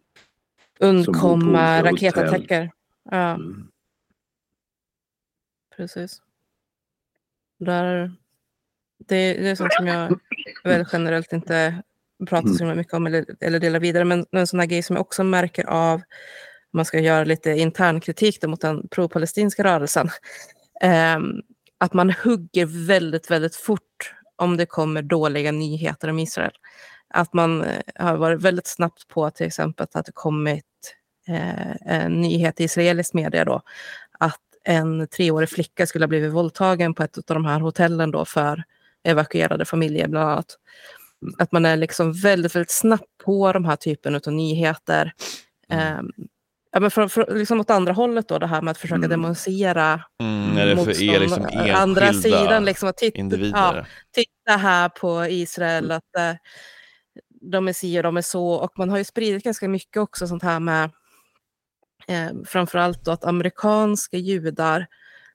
undkomma 0.80 1.84
raketattacker. 1.84 2.72
Ja. 3.12 3.34
Mm. 3.34 3.68
Precis. 5.78 6.22
Där, 7.60 8.12
det, 8.98 9.34
det 9.34 9.50
är 9.50 9.56
sånt 9.56 9.74
som 9.74 9.88
jag 9.88 10.20
väl 10.64 10.86
generellt 10.92 11.34
inte 11.34 11.84
pratar 12.26 12.50
så 12.50 12.66
mycket 12.66 12.94
om 12.94 13.08
eller, 13.08 13.26
eller 13.40 13.60
delar 13.60 13.80
vidare. 13.80 14.06
Men 14.06 14.26
en 14.32 14.48
sån 14.48 14.60
här 14.60 14.68
grej 14.68 14.84
som 14.84 14.96
jag 14.96 15.02
också 15.02 15.24
märker 15.24 15.66
av, 15.66 16.02
man 16.74 16.86
ska 16.86 17.00
göra 17.00 17.24
lite 17.24 17.52
intern 17.52 18.00
kritik 18.00 18.44
mot 18.44 18.62
den 18.62 18.88
pro-palestinska 18.88 19.64
rörelsen, 19.64 20.10
eh, 20.82 21.20
att 21.78 21.94
man 21.94 22.12
hugger 22.24 22.88
väldigt, 22.88 23.32
väldigt 23.32 23.56
fort 23.56 24.14
om 24.38 24.58
det 24.58 24.66
kommer 24.66 25.02
dåliga 25.02 25.52
nyheter 25.52 26.08
om 26.08 26.20
Israel. 26.20 26.52
Att 27.10 27.34
man 27.34 27.64
eh, 27.64 27.82
har 27.96 28.18
varit 28.18 28.42
väldigt 28.42 28.68
snabbt 28.68 29.08
på 29.08 29.30
till 29.32 29.48
exempel 29.48 29.88
att 29.94 30.06
det 30.06 30.12
kommit 30.12 30.66
eh, 31.28 31.76
en 31.86 32.22
nyhet 32.22 32.62
i 32.62 32.64
israelisk 32.64 33.14
media 33.14 33.46
då, 33.46 33.62
att 34.20 34.42
en 34.64 35.08
treårig 35.08 35.50
flicka 35.50 35.88
skulle 35.88 36.04
ha 36.04 36.08
blivit 36.08 36.34
våldtagen 36.34 36.94
på 36.94 37.04
ett 37.04 37.18
av 37.18 37.24
de 37.36 37.46
här 37.46 37.60
hotellen 37.60 38.12
då 38.12 38.26
för 38.26 38.64
evakuerade 39.04 39.66
familjer 39.66 40.08
bland 40.08 40.30
annat. 40.30 40.58
Att 41.38 41.52
man 41.52 41.66
är 41.66 41.78
liksom 41.78 42.14
väldigt, 42.14 42.56
väldigt 42.56 42.72
snabbt 42.72 43.18
på 43.26 43.52
de 43.52 43.66
här 43.66 43.76
typen 43.76 44.16
av 44.16 44.34
nyheter. 44.34 45.14
Mm. 45.70 46.12
Ja, 46.72 46.80
men 46.80 46.92
för, 46.92 47.08
för, 47.08 47.36
liksom 47.38 47.60
åt 47.60 47.70
andra 47.70 47.94
hållet 47.94 48.28
då, 48.28 48.38
det 48.38 48.48
här 48.48 48.62
med 48.62 48.72
att 48.72 48.78
försöka 48.78 48.96
mm. 48.96 49.10
demonstrera 49.10 50.04
mm, 50.22 50.58
är 50.58 50.66
det 50.66 50.76
för 50.84 51.04
er 51.04 51.20
liksom 51.20 51.48
andra 51.76 52.14
sidan. 52.14 52.66
Liksom, 52.66 52.90
att 52.90 52.98
titta. 52.98 53.38
Ja, 53.38 53.86
titta 54.12 54.58
här 54.58 54.90
på 54.90 55.26
Israel, 55.26 55.92
att 55.92 56.16
äh, 56.18 56.34
de 57.42 57.68
är 57.68 57.74
si 57.74 58.00
och 58.00 58.04
de 58.04 58.18
är 58.18 58.22
så. 58.22 58.50
Och 58.50 58.72
man 58.78 58.90
har 58.90 58.98
ju 58.98 59.04
spridit 59.04 59.44
ganska 59.44 59.68
mycket 59.68 59.98
också 59.98 60.28
sånt 60.28 60.44
här 60.44 60.60
med 60.60 60.92
eh, 62.08 62.30
framförallt 62.46 63.06
då 63.06 63.12
att 63.12 63.26
amerikanska 63.26 64.18
judar 64.18 64.88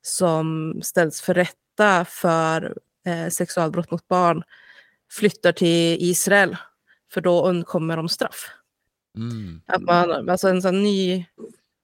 som 0.02 0.74
ställs 0.82 1.22
för 1.22 1.34
rätta 1.34 2.04
för 2.04 2.76
eh, 3.06 3.28
sexualbrott 3.28 3.90
mot 3.90 4.08
barn 4.08 4.42
flyttar 5.10 5.52
till 5.52 5.96
Israel, 6.00 6.56
för 7.12 7.20
då 7.20 7.46
undkommer 7.46 7.96
de 7.96 8.08
straff. 8.08 8.50
Mm. 9.16 9.60
Att 9.66 9.82
man, 9.82 10.28
alltså 10.28 10.48
en 10.48 10.62
sån 10.62 10.82
ny, 10.82 11.24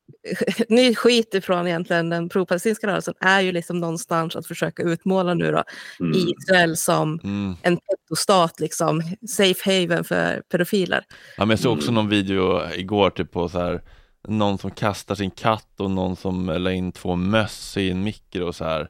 ny 0.68 0.94
skit 0.94 1.34
ifrån 1.34 1.66
egentligen 1.66 2.10
den 2.10 2.28
pro-palestinska 2.28 2.86
rörelsen 2.86 3.14
är 3.20 3.40
ju 3.40 3.52
liksom 3.52 3.80
någonstans 3.80 4.36
att 4.36 4.46
försöka 4.46 4.82
utmåla 4.82 5.34
nu 5.34 5.52
då 5.52 5.64
mm. 6.00 6.12
Israel 6.16 6.76
som 6.76 7.20
mm. 7.24 7.56
en 7.62 7.76
petostat, 7.76 8.60
liksom, 8.60 9.02
safe 9.28 9.80
haven 9.80 10.04
för 10.04 10.42
pedofiler. 10.50 11.04
Ja, 11.36 11.44
men 11.44 11.50
jag 11.50 11.58
såg 11.58 11.72
också 11.72 11.88
mm. 11.88 11.94
någon 11.94 12.08
video 12.08 12.74
igår 12.74 13.10
typ 13.10 13.32
på 13.32 13.48
så 13.48 13.58
här 13.58 13.82
någon 14.28 14.58
som 14.58 14.70
kastar 14.70 15.14
sin 15.14 15.30
katt 15.30 15.80
och 15.80 15.90
någon 15.90 16.16
som 16.16 16.46
la 16.46 16.72
in 16.72 16.92
två 16.92 17.16
möss 17.16 17.76
i 17.76 17.90
en 17.90 18.04
mikro 18.04 18.46
och 18.46 18.56
så 18.56 18.64
här. 18.64 18.88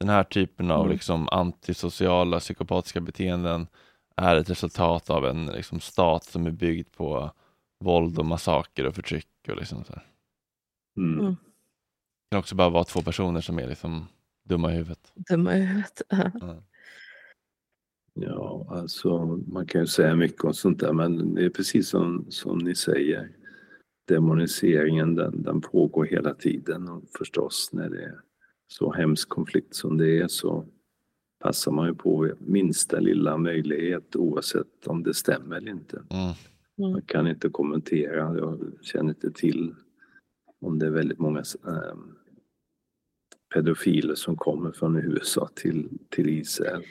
Den 0.00 0.08
här 0.08 0.24
typen 0.24 0.70
av 0.70 0.80
mm. 0.80 0.92
liksom 0.92 1.28
antisociala 1.28 2.40
psykopatiska 2.40 3.00
beteenden 3.00 3.66
är 4.16 4.36
ett 4.36 4.50
resultat 4.50 5.10
av 5.10 5.26
en 5.26 5.46
liksom, 5.46 5.80
stat 5.80 6.24
som 6.24 6.46
är 6.46 6.50
byggd 6.50 6.92
på 6.96 7.30
våld 7.80 8.18
och 8.18 8.26
massaker 8.26 8.86
och 8.86 8.94
förtryck 8.94 9.48
och 9.48 9.56
liksom 9.56 9.84
så 9.84 9.92
mm. 10.96 11.20
mm. 11.20 11.32
Det 11.32 12.34
kan 12.34 12.38
också 12.38 12.54
bara 12.54 12.70
vara 12.70 12.84
två 12.84 13.02
personer 13.02 13.40
som 13.40 13.58
är 13.58 13.68
liksom 13.68 14.06
dumma 14.44 14.72
i 14.72 14.76
huvudet. 14.76 15.12
Dumma 15.14 15.56
i 15.56 15.60
huvudet. 15.60 16.02
Ja. 16.40 16.62
ja, 18.14 18.66
alltså 18.70 19.26
man 19.46 19.66
kan 19.66 19.80
ju 19.80 19.86
säga 19.86 20.16
mycket 20.16 20.44
om 20.44 20.54
sånt 20.54 20.80
där 20.80 20.92
men 20.92 21.34
det 21.34 21.44
är 21.44 21.50
precis 21.50 21.88
som, 21.88 22.26
som 22.28 22.58
ni 22.58 22.74
säger. 22.74 23.30
Demoniseringen 24.08 25.14
den, 25.14 25.42
den 25.42 25.60
pågår 25.60 26.04
hela 26.04 26.34
tiden 26.34 26.88
och 26.88 27.02
förstås 27.18 27.70
när 27.72 27.88
det 27.88 28.02
är 28.04 28.20
så 28.68 28.92
hemsk 28.92 29.28
konflikt 29.28 29.74
som 29.74 29.98
det 29.98 30.18
är 30.18 30.28
så 30.28 30.66
passar 31.40 31.72
man 31.72 31.86
ju 31.86 31.94
på 31.94 32.32
minsta 32.38 33.00
lilla 33.00 33.36
möjlighet 33.36 34.16
oavsett 34.16 34.86
om 34.86 35.02
det 35.02 35.14
stämmer 35.14 35.56
eller 35.56 35.70
inte. 35.70 35.96
Mm. 36.10 36.34
Mm. 36.80 36.92
Jag 36.92 37.06
kan 37.06 37.26
inte 37.26 37.48
kommentera, 37.48 38.16
jag 38.16 38.60
känner 38.82 39.08
inte 39.08 39.30
till 39.30 39.74
om 40.60 40.78
det 40.78 40.86
är 40.86 40.90
väldigt 40.90 41.18
många 41.18 41.40
äh, 41.66 41.96
pedofiler 43.54 44.14
som 44.14 44.36
kommer 44.36 44.72
från 44.72 44.96
USA 44.96 45.48
till, 45.54 45.88
till 46.10 46.28
Israel. 46.28 46.82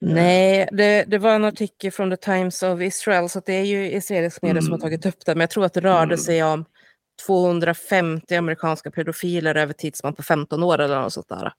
Nej, 0.00 0.68
det, 0.72 1.04
det, 1.08 1.18
var 1.18 1.34
en 1.34 1.44
artikel 1.44 1.92
från 1.92 2.10
The 2.10 2.16
Times 2.16 2.62
of 2.62 2.80
Israel, 2.80 3.28
så 3.28 3.40
det 3.46 3.52
är 3.52 3.64
ju 3.64 3.92
israelisk 3.92 4.42
media 4.42 4.50
mm. 4.52 4.62
som 4.62 4.72
har 4.72 4.78
mm. 4.78 4.82
tagit 4.82 5.06
upp 5.06 5.26
det. 5.26 5.34
Men 5.34 5.40
jag 5.40 5.50
tror 5.50 5.64
att 5.64 5.74
det 5.74 5.80
rörde 5.80 6.04
mm. 6.04 6.18
sig 6.18 6.44
om 6.44 6.64
250 7.26 8.34
amerikanska 8.34 8.90
pedofiler 8.90 9.54
över 9.54 9.72
tidsspann 9.72 10.14
på 10.14 10.22
15 10.22 10.62
år 10.62 10.78
eller 10.78 11.00
något 11.00 11.12
sånt 11.12 11.28
där. 11.28 11.40
Mm. 11.40 11.52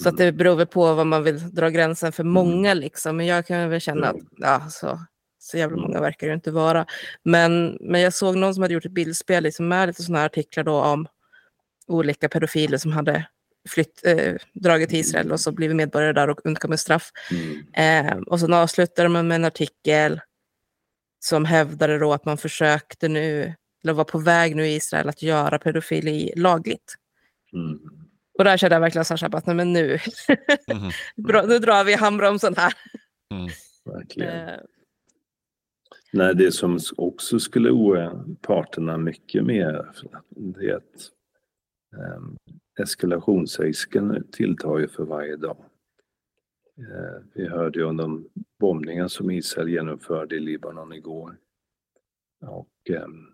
Så 0.00 0.08
att 0.08 0.16
det 0.16 0.32
beror 0.32 0.56
väl 0.56 0.66
på 0.66 0.94
vad 0.94 1.06
man 1.06 1.22
vill 1.22 1.54
dra 1.54 1.68
gränsen 1.68 2.12
för 2.12 2.24
många 2.24 2.74
liksom. 2.74 3.16
Men 3.16 3.26
jag 3.26 3.46
kan 3.46 3.70
väl 3.70 3.80
känna 3.80 4.08
att 4.08 4.16
ja, 4.36 4.66
så, 4.70 4.98
så 5.46 5.58
jävla 5.58 5.76
många 5.76 6.00
verkar 6.00 6.26
det 6.26 6.34
inte 6.34 6.50
vara. 6.50 6.86
Men, 7.22 7.78
men 7.80 8.00
jag 8.00 8.14
såg 8.14 8.36
någon 8.36 8.54
som 8.54 8.62
hade 8.62 8.74
gjort 8.74 8.84
ett 8.84 8.92
bildspel 8.92 9.42
liksom, 9.42 9.68
med 9.68 9.86
lite 9.86 10.02
sådana 10.02 10.24
artiklar 10.24 10.64
då 10.64 10.80
om 10.80 11.06
olika 11.86 12.28
pedofiler 12.28 12.78
som 12.78 12.92
hade 12.92 13.26
flytt, 13.68 14.06
eh, 14.06 14.34
dragit 14.52 14.90
till 14.90 14.98
Israel 14.98 15.32
och 15.32 15.40
så 15.40 15.52
blivit 15.52 15.76
medborgare 15.76 16.12
där 16.12 16.30
och 16.30 16.40
undkommit 16.44 16.80
straff. 16.80 17.10
Mm. 17.30 18.06
Eh, 18.08 18.16
och 18.16 18.40
sen 18.40 18.52
avslutade 18.52 19.08
man 19.08 19.28
med 19.28 19.34
en 19.34 19.44
artikel 19.44 20.20
som 21.20 21.44
hävdade 21.44 21.98
då 21.98 22.12
att 22.12 22.24
man 22.24 22.38
försökte 22.38 23.08
nu, 23.08 23.54
eller 23.84 23.92
var 23.92 24.04
på 24.04 24.18
väg 24.18 24.56
nu 24.56 24.66
i 24.66 24.74
Israel 24.74 25.08
att 25.08 25.22
göra 25.22 25.58
pedofili 25.58 26.32
lagligt. 26.36 26.94
Mm. 27.52 27.78
Och 28.38 28.44
där 28.44 28.56
kände 28.56 28.74
jag 28.74 28.80
verkligen 28.80 29.04
så 29.04 29.16
här, 29.16 29.36
att 29.36 29.46
nej, 29.46 29.56
men 29.56 29.72
nu, 29.72 29.98
mm. 30.70 31.48
nu 31.48 31.58
drar 31.58 31.84
vi 31.84 31.94
handbromsen 31.94 32.56
här. 32.56 32.72
Mm. 33.34 33.48
Verkligen. 33.84 34.60
Nej, 36.16 36.34
det 36.34 36.52
som 36.52 36.78
också 36.96 37.38
skulle 37.38 37.70
oroa 37.70 38.24
parterna 38.40 38.98
mycket 38.98 39.44
mer, 39.44 39.90
det 40.28 40.70
är 40.70 40.76
att 40.76 41.10
ehm, 41.96 42.36
eskalationsrisken 42.80 44.28
tilltar 44.32 44.78
ju 44.78 44.88
för 44.88 45.04
varje 45.04 45.36
dag. 45.36 45.56
Eh, 46.78 47.22
vi 47.34 47.48
hörde 47.48 47.78
ju 47.78 47.84
om 47.84 47.96
de 47.96 48.28
bombningar 48.60 49.08
som 49.08 49.30
Israel 49.30 49.68
genomförde 49.68 50.36
i 50.36 50.40
Libanon 50.40 50.92
igår. 50.92 51.36
Och 52.40 52.90
ehm, 52.90 53.26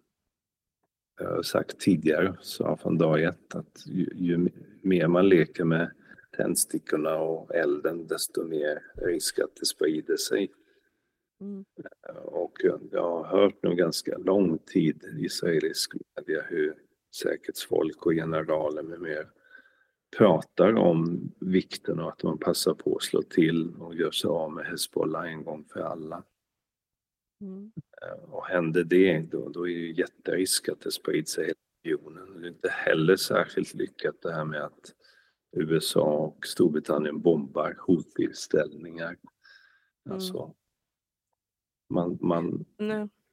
jag 1.21 1.31
har 1.31 1.43
sagt 1.43 1.81
tidigare, 1.81 2.35
sa 2.41 2.77
från 2.77 2.99
dag 2.99 3.23
ett, 3.23 3.55
att 3.55 3.87
ju, 3.87 4.09
ju 4.15 4.49
mer 4.83 5.09
man 5.09 5.29
leker 5.29 5.65
med 5.65 5.91
tändstickorna 6.37 7.17
och 7.17 7.55
elden 7.55 8.07
desto 8.07 8.45
mer 8.45 8.83
risk 9.07 9.39
att 9.39 9.57
det 9.61 9.67
sprider 9.67 10.17
sig. 10.17 10.51
Mm. 11.43 11.64
Och 12.24 12.59
jag 12.90 13.02
har 13.02 13.24
hört 13.24 13.62
nu 13.62 13.74
ganska 13.74 14.19
lång 14.19 14.59
tid 14.59 15.05
i 15.05 15.24
israelisk 15.24 15.93
media 16.16 16.43
hur 16.43 16.74
säkerhetsfolk 17.16 18.06
och 18.06 18.12
generaler 18.12 18.82
med 18.82 19.01
mer 19.01 19.28
pratar 20.19 20.77
om 20.77 21.31
vikten 21.40 22.01
av 22.01 22.09
att 22.09 22.23
man 22.23 22.39
passar 22.39 22.74
på 22.74 22.97
att 22.97 23.02
slå 23.02 23.23
till 23.23 23.74
och 23.78 23.94
gör 23.94 24.10
sig 24.10 24.28
av 24.28 24.52
med 24.52 24.66
Hezbollah 24.66 25.32
en 25.32 25.44
gång 25.44 25.64
för 25.73 25.81
alla. 25.81 26.24
Mm. 27.40 27.73
Och 28.23 28.47
händer 28.47 28.85
det, 28.85 29.20
då, 29.20 29.48
då 29.48 29.69
är 29.69 29.74
det 29.74 30.01
jätterisk 30.01 30.69
att 30.69 30.81
det 30.81 30.90
sprids 30.90 31.39
i 31.39 31.52
regionen. 31.85 32.40
Det 32.40 32.47
är 32.47 32.51
inte 32.51 32.69
heller 32.69 33.16
särskilt 33.16 33.74
lyckat 33.74 34.23
det 34.23 34.32
här 34.32 34.44
med 34.44 34.64
att 34.64 34.94
USA 35.56 36.16
och 36.16 36.47
Storbritannien 36.47 37.20
bombar 37.20 37.77
hotbildställningar. 37.81 39.09
Mm. 39.09 40.14
Alltså, 40.14 40.55
man, 41.93 42.19
man, 42.20 42.64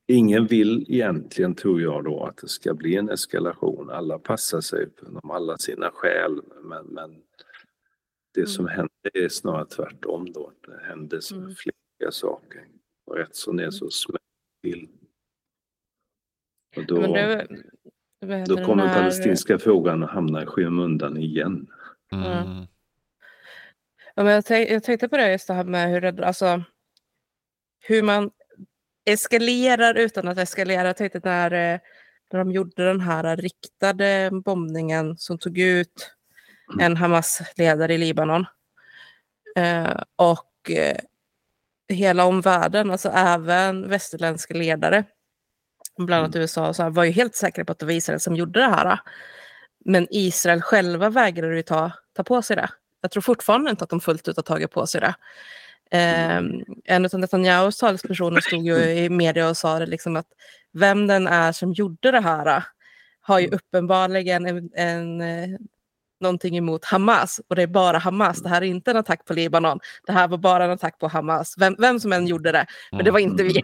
ingen 0.07 0.47
vill 0.47 0.85
egentligen, 0.87 1.55
tror 1.55 1.81
jag 1.81 2.03
då, 2.03 2.23
att 2.23 2.37
det 2.37 2.47
ska 2.47 2.73
bli 2.73 2.95
en 2.95 3.09
eskalation. 3.09 3.89
Alla 3.89 4.19
passar 4.19 4.61
sig 4.61 4.87
om 5.23 5.31
alla 5.31 5.57
sina 5.57 5.91
skäl, 5.93 6.41
men, 6.63 6.85
men 6.85 7.21
det 8.33 8.39
mm. 8.39 8.47
som 8.47 8.67
händer 8.67 9.11
är 9.13 9.29
snarare 9.29 9.65
tvärtom 9.65 10.31
då. 10.31 10.51
Det 10.67 10.87
händer 10.87 11.19
så 11.19 11.35
mm. 11.35 11.55
flera 11.55 12.11
saker. 12.11 12.67
Och 13.05 13.15
rätt 13.15 13.35
som 13.35 13.57
det 13.57 13.63
är 13.63 13.65
mm. 13.65 13.71
så 13.71 13.89
smäller 13.89 14.19
till. 14.63 14.89
Och 16.75 16.85
då... 16.85 17.01
det, 17.01 17.47
Då 18.47 18.65
kommer 18.65 18.85
när- 18.85 18.93
palestinska 18.93 19.59
frågan 19.59 20.03
att 20.03 20.09
hamna 20.09 20.43
i 20.43 20.45
skymundan 20.45 21.17
igen. 21.17 21.67
Mm. 22.11 22.65
Ja, 24.15 24.23
men 24.23 24.33
jag, 24.33 24.45
tänk, 24.45 24.69
jag 24.69 24.83
tänkte 24.83 25.09
på 25.09 25.17
det 25.17 25.31
just 25.31 25.47
det 25.47 25.53
här 25.53 25.63
med 25.63 25.91
hur, 25.91 26.21
alltså, 26.21 26.63
hur 27.79 28.03
man 28.03 28.31
eskalerar 29.11 29.95
utan 29.95 30.27
att 30.27 30.37
eskalera. 30.37 30.87
Jag 30.87 30.97
tänkte 30.97 31.21
när, 31.23 31.51
eh, 31.51 31.79
när 32.31 32.39
de 32.39 32.51
gjorde 32.51 32.85
den 32.85 33.01
här 33.01 33.37
riktade 33.37 34.29
bombningen 34.45 35.17
som 35.17 35.37
tog 35.37 35.57
ut 35.57 36.11
en 36.79 36.97
Hamas-ledare 36.97 37.93
i 37.93 37.97
Libanon. 37.97 38.45
Eh, 39.55 40.01
och 40.15 40.71
eh, 40.71 40.97
hela 41.89 42.25
omvärlden, 42.25 42.91
alltså 42.91 43.09
även 43.09 43.89
västerländska 43.89 44.53
ledare, 44.53 45.03
bland 45.97 46.23
annat 46.23 46.35
USA, 46.35 46.73
så 46.73 46.83
här, 46.83 46.89
var 46.89 47.03
ju 47.03 47.11
helt 47.11 47.35
säkra 47.35 47.65
på 47.65 47.71
att 47.71 47.79
det 47.79 47.85
var 47.85 47.93
Israel 47.93 48.19
som 48.19 48.35
gjorde 48.35 48.59
det 48.59 48.69
här. 48.69 48.99
Men 49.85 50.07
Israel 50.09 50.61
själva 50.61 51.09
vägrade 51.09 51.55
ju 51.55 51.61
ta, 51.61 51.91
ta 52.13 52.23
på 52.23 52.41
sig 52.41 52.55
det. 52.55 52.69
Jag 53.01 53.11
tror 53.11 53.21
fortfarande 53.21 53.69
inte 53.69 53.83
att 53.83 53.89
de 53.89 54.01
fullt 54.01 54.27
ut 54.27 54.35
har 54.35 54.43
tagit 54.43 54.71
på 54.71 54.87
sig 54.87 55.01
det. 55.01 55.15
Eh, 55.91 56.41
en 56.85 57.05
av 57.05 57.19
Netanyahus 57.19 57.77
talespersoner 57.77 58.41
stod 58.41 58.65
ju 58.65 58.77
i 58.77 59.09
media 59.09 59.49
och 59.49 59.57
sa 59.57 59.79
det 59.79 59.85
liksom 59.85 60.15
att 60.15 60.27
vem 60.73 61.07
den 61.07 61.27
är 61.27 61.51
som 61.51 61.73
gjorde 61.73 62.11
det 62.11 62.19
här 62.19 62.63
har 63.21 63.39
ju 63.39 63.47
uppenbarligen 63.47 64.45
en, 64.45 64.69
en, 64.73 65.21
eh, 65.21 65.59
någonting 66.19 66.57
emot 66.57 66.85
Hamas. 66.85 67.41
Och 67.47 67.55
det 67.55 67.61
är 67.61 67.67
bara 67.67 67.97
Hamas. 67.97 68.43
Det 68.43 68.49
här 68.49 68.61
är 68.61 68.65
inte 68.65 68.91
en 68.91 68.97
attack 68.97 69.25
på 69.25 69.33
Libanon. 69.33 69.79
Det 70.05 70.11
här 70.11 70.27
var 70.27 70.37
bara 70.37 70.65
en 70.65 70.71
attack 70.71 70.99
på 70.99 71.07
Hamas. 71.07 71.55
Vem, 71.57 71.75
vem 71.79 71.99
som 71.99 72.13
än 72.13 72.27
gjorde 72.27 72.51
det. 72.51 72.65
Men 72.91 73.05
det 73.05 73.11
var 73.11 73.19
inte 73.19 73.43
vi. 73.43 73.57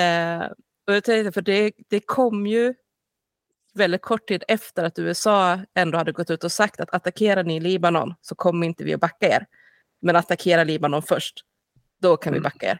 eh, 0.00 0.46
och 0.86 0.94
jag 0.94 1.04
tänkte, 1.04 1.32
för 1.32 1.42
det, 1.42 1.72
det 1.88 2.00
kom 2.00 2.46
ju 2.46 2.74
väldigt 3.74 4.02
kort 4.02 4.28
tid 4.28 4.44
efter 4.48 4.84
att 4.84 4.98
USA 4.98 5.60
ändå 5.74 5.98
hade 5.98 6.12
gått 6.12 6.30
ut 6.30 6.44
och 6.44 6.52
sagt 6.52 6.80
att 6.80 6.94
attackerar 6.94 7.44
ni 7.44 7.60
Libanon 7.60 8.14
så 8.20 8.34
kommer 8.34 8.66
inte 8.66 8.84
vi 8.84 8.94
att 8.94 9.00
backa 9.00 9.28
er. 9.28 9.46
Men 10.02 10.16
attackera 10.16 10.64
Libanon 10.64 11.02
först, 11.02 11.44
då 12.00 12.16
kan 12.16 12.32
vi 12.32 12.36
Mm. 12.38 12.42
backa 12.42 12.66
er. 12.70 12.78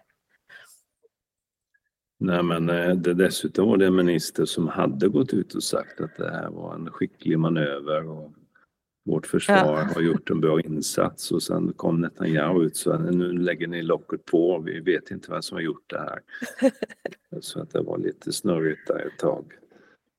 Nej, 2.19 2.43
men 2.43 2.69
eh, 2.71 2.95
det 2.97 3.15
dessutom 3.15 3.69
var 3.69 3.77
det 3.77 3.87
en 3.87 3.95
minister 3.97 4.45
som 4.45 4.69
hade 4.69 5.09
gått 5.09 5.33
ut 5.35 5.55
och 5.55 5.63
sagt 5.63 6.01
att 6.01 6.17
det 6.17 6.31
här 6.31 6.51
var 6.51 6.75
en 6.75 6.91
skicklig 6.91 7.39
manöver 7.39 8.09
och 8.09 8.33
vårt 9.05 9.27
försvar 9.27 9.57
Ja. 9.57 9.89
har 9.95 10.01
gjort 10.01 10.31
en 10.31 10.41
bra 10.41 10.61
insats 10.61 11.33
och 11.33 11.43
sen 11.43 11.73
kom 11.73 12.01
Netanyahu 12.01 12.65
ut 12.65 12.77
så 12.77 12.99
nu 12.99 13.33
lägger 13.33 13.67
ni 13.67 13.83
locket 13.83 14.25
på, 14.25 14.59
vi 14.59 14.81
vet 14.81 15.11
inte 15.11 15.31
vem 15.31 15.43
som 15.43 15.55
har 15.57 15.63
gjort 15.63 15.85
det 15.91 15.99
här. 15.99 16.21
så 17.41 17.61
att 17.61 17.71
det 17.71 17.81
var 17.83 17.99
lite 17.99 18.33
snurrigt 18.33 18.87
där 18.87 19.07
ett 19.07 19.19
tag. 19.19 19.53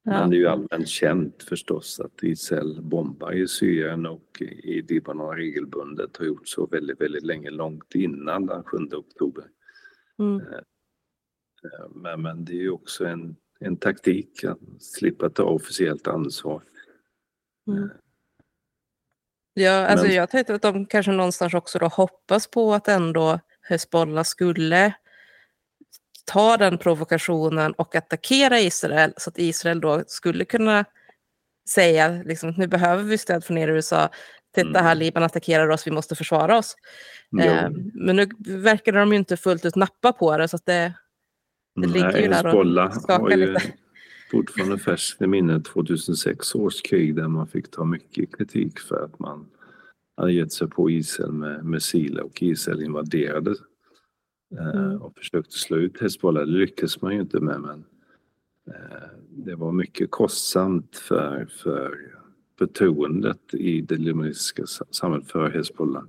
Men 0.06 0.30
det 0.30 0.36
är 0.36 0.40
ju 0.40 0.48
allmänt 0.48 0.88
känt 0.88 1.44
förstås 1.44 2.00
att 2.00 2.24
Israel 2.24 2.82
bombar 2.82 3.32
i 3.32 3.48
Syrien 3.48 4.06
och 4.06 4.42
i 4.42 4.82
Libanon 4.82 5.36
regelbundet 5.36 6.18
har 6.18 6.26
gjort 6.26 6.48
så 6.48 6.66
väldigt, 6.66 7.02
väldigt 7.02 7.24
länge, 7.24 7.50
långt 7.50 7.96
innan 7.96 8.46
den 8.46 8.64
7 8.64 8.78
oktober. 8.78 9.46
Mm. 10.20 10.40
Eh, 10.42 10.60
Men, 11.96 12.22
men 12.22 12.46
det 12.46 12.54
är 12.54 12.62
ju 12.62 12.70
också 12.70 13.06
en, 13.06 13.36
en 13.60 13.78
taktik 13.78 14.44
att 14.44 14.60
slippa 14.80 15.30
ta 15.30 15.44
officiellt 15.44 16.08
ansvar. 16.08 16.64
Mm. 17.68 17.90
Ja, 19.54 19.88
alltså 19.88 20.06
Men- 20.06 20.16
jag 20.16 20.30
tänkte 20.30 20.56
att 20.56 20.62
de 20.62 20.86
kanske 20.86 21.12
någonstans 21.12 21.54
också 21.54 21.80
då 21.80 21.88
hoppas 21.88 22.48
på 22.48 22.74
att 22.74 22.88
ändå 22.88 23.40
Hezbollah 23.62 24.24
skulle 24.24 24.94
ta 26.26 26.58
den 26.58 26.78
provokationen 26.78 27.74
och 27.74 27.96
attackera 27.96 28.60
Israel 28.60 29.14
så 29.18 29.30
att 29.30 29.40
Israel 29.40 29.82
då 29.82 30.04
skulle 30.08 30.46
kunna 30.46 30.86
säga 31.70 32.24
liksom, 32.26 32.54
nu 32.58 32.68
behöver 32.68 33.04
vi 33.04 33.18
stöd 33.18 33.44
från 33.44 33.58
er 33.58 33.68
i 33.68 33.72
USA. 33.72 34.10
Titta 34.56 34.80
här, 34.80 34.92
Mm. 34.92 34.98
Libanon 34.98 35.26
attackerar 35.26 35.70
oss, 35.70 35.88
vi 35.88 35.92
måste 35.92 36.16
försvara 36.16 36.58
oss. 36.58 36.76
Eh, 37.42 37.70
men 37.94 38.16
nu 38.16 38.28
verkar 38.46 38.92
de 38.92 39.12
ju 39.12 39.18
inte 39.18 39.38
fullt 39.38 39.66
ut 39.66 39.76
nappa 39.76 40.14
på 40.14 40.38
det 40.38 40.48
så 40.48 40.56
att 40.56 40.66
det, 40.66 40.94
det 41.76 41.88
ligger 41.88 42.18
ju 42.18 42.28
där 42.28 42.86
och 42.86 42.94
skakar 42.94 43.38
lite. 43.38 43.62
fortfarande 44.32 44.78
färskt 44.78 45.22
i 45.22 45.28
minnet 45.28 45.66
2006 45.66 46.56
års 46.56 46.82
krig 46.82 47.16
där 47.16 47.28
man 47.28 47.48
fick 47.48 47.72
ta 47.72 47.86
mycket 47.86 48.38
kritik 48.38 48.80
för 48.80 49.04
att 49.04 49.20
man 49.20 49.46
hade 50.18 50.34
gett 50.34 50.54
sig 50.54 50.68
på 50.68 50.90
Israel 50.90 51.32
med 51.32 51.66
missiler 51.66 52.24
och 52.24 52.44
Israel 52.44 52.82
invaderade 52.82 53.56
Mm. 54.60 55.02
och 55.02 55.18
försökte 55.18 55.52
slå 55.58 55.78
ut 55.78 56.02
Hezbollah. 56.02 56.46
Det 56.46 56.52
lyckades 56.52 57.02
man 57.02 57.14
ju 57.14 57.22
inte 57.22 57.40
med 57.40 57.62
men 57.62 57.86
eh, 58.68 59.10
det 59.30 59.56
var 59.56 59.72
mycket 59.72 60.12
kostsamt 60.12 60.98
för, 60.98 61.46
för 61.46 62.16
förtroendet 62.60 63.54
i 63.54 63.82
det 63.82 63.98
libanesiska 63.98 64.66
samhället 64.92 65.32
för 65.32 65.50
Hezbollah. 65.50 66.04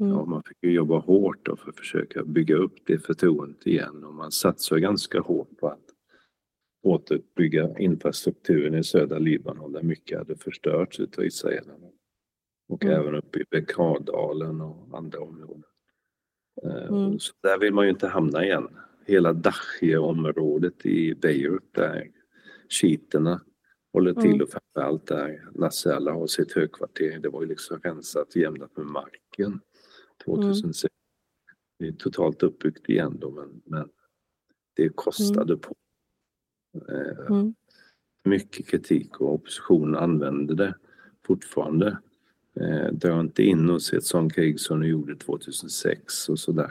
Mm. 0.00 0.12
Ja, 0.12 0.24
man 0.24 0.42
fick 0.42 0.56
ju 0.62 0.70
jobba 0.72 0.98
hårt 0.98 1.48
för 1.58 1.70
att 1.70 1.76
försöka 1.76 2.24
bygga 2.24 2.56
upp 2.56 2.74
det 2.86 2.98
förtroendet 2.98 3.66
igen 3.66 4.04
och 4.04 4.14
man 4.14 4.32
satsade 4.32 4.80
ganska 4.80 5.20
hårt 5.20 5.58
på 5.60 5.68
att 5.68 5.80
återuppbygga 6.82 7.78
infrastrukturen 7.78 8.74
i 8.74 8.84
södra 8.84 9.18
Libanon 9.18 9.72
där 9.72 9.82
mycket 9.82 10.18
hade 10.18 10.36
förstörts 10.36 11.00
utav 11.00 11.24
israelerna. 11.24 11.86
Och 12.68 12.84
Mm. 12.84 13.00
även 13.00 13.14
uppe 13.14 13.38
i 13.38 13.44
Bekardalen 13.50 14.60
och 14.60 14.98
andra 14.98 15.20
områden. 15.20 15.62
Mm. 16.62 17.18
Så 17.18 17.32
där 17.42 17.58
vill 17.58 17.74
man 17.74 17.84
ju 17.84 17.90
inte 17.90 18.06
hamna 18.08 18.44
igen. 18.44 18.68
Hela 19.04 19.32
Dachie-området 19.32 20.86
i 20.86 21.14
Beirut 21.14 21.72
där 21.74 22.10
shiiterna 22.68 23.40
håller 23.92 24.14
till 24.14 24.30
Mm. 24.30 24.42
och 24.42 24.48
framförallt 24.50 25.06
där 25.06 25.48
Nasrallah 25.54 26.14
har 26.18 26.26
sitt 26.26 26.52
högkvarter. 26.52 27.18
Det 27.18 27.28
var 27.28 27.42
ju 27.42 27.48
liksom 27.48 27.80
rensat 27.82 28.36
jämnat 28.36 28.76
med 28.76 28.86
marken 28.86 29.60
2006. 30.24 30.94
Det 31.78 31.86
är 31.86 31.92
totalt 31.92 32.42
uppbyggt 32.42 32.88
igen 32.88 33.18
då 33.20 33.30
men, 33.30 33.62
men 33.64 33.88
det 34.74 34.88
kostade 34.88 35.56
på. 35.56 35.74
Eh, 36.88 37.26
Mm. 37.36 37.54
mycket 38.24 38.66
kritik 38.68 39.20
och 39.20 39.34
oppositionen 39.34 39.96
använder 39.96 40.54
det 40.54 40.74
fortfarande. 41.26 41.98
Eh, 42.60 42.92
drar 42.92 43.20
inte 43.20 43.42
in 43.42 43.70
oss 43.70 43.92
i 43.92 43.96
ett 43.96 44.04
sånt 44.04 44.34
krig 44.34 44.60
som 44.60 44.80
de 44.80 44.88
gjorde 44.88 45.16
2006 45.16 46.28
och 46.28 46.38
sådär. 46.38 46.70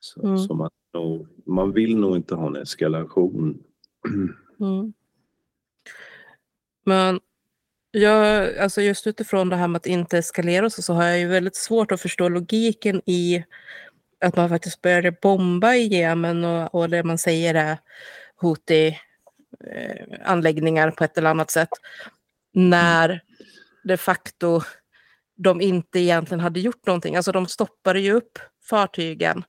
Så, 0.00 0.22
Mm. 0.26 0.38
så 0.38 0.54
man, 0.54 0.70
nog, 0.94 1.28
man 1.46 1.72
vill 1.72 1.96
nog 1.96 2.16
inte 2.16 2.34
ha 2.34 2.46
en 2.46 2.56
eskalation. 2.56 3.62
Mm. 4.60 4.92
Men 6.84 7.20
jag, 7.90 8.56
alltså 8.58 8.82
just 8.82 9.06
utifrån 9.06 9.48
det 9.48 9.56
här 9.56 9.68
med 9.68 9.76
att 9.76 9.86
inte 9.86 10.18
eskalera 10.18 10.70
så, 10.70 10.82
så 10.82 10.92
har 10.94 11.04
jag 11.04 11.18
ju 11.18 11.26
väldigt 11.26 11.56
svårt 11.56 11.92
att 11.92 12.00
förstå 12.00 12.28
logiken 12.28 13.02
i 13.06 13.44
att 14.20 14.36
man 14.36 14.48
faktiskt 14.48 14.82
började 14.82 15.12
bomba 15.22 15.74
i 15.74 15.86
Jemen 15.86 16.44
och, 16.44 16.74
och 16.74 16.90
det 16.90 17.04
man 17.04 17.18
säger 17.18 17.54
är 17.54 17.78
Houthi 18.36 18.98
eh, 19.66 20.06
anläggningar 20.24 20.90
på 20.90 21.04
ett 21.04 21.18
eller 21.18 21.30
annat 21.30 21.50
sätt. 21.50 21.68
När 22.52 23.20
de 23.84 23.96
facto 23.96 24.60
de 25.36 25.60
inte 25.60 26.00
egentligen 26.00 26.40
hade 26.40 26.60
gjort 26.60 26.86
någonting. 26.86 27.16
Alltså 27.16 27.32
de 27.32 27.46
stoppade 27.46 28.00
ju 28.00 28.12
upp 28.12 28.38
fartygen. 28.70 29.44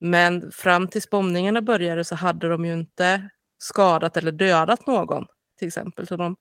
Men 0.00 0.52
fram 0.52 0.88
tills 0.88 1.10
bombningarna 1.10 1.62
började 1.62 2.04
så 2.04 2.14
hade 2.14 2.48
de 2.48 2.64
ju 2.64 2.72
inte 2.72 3.30
skadat 3.58 4.16
eller 4.16 4.32
dödat 4.32 4.86
någon 4.86 5.26
till 5.58 5.68
exempel. 5.68 6.06
Så 6.06 6.16
de, 6.16 6.36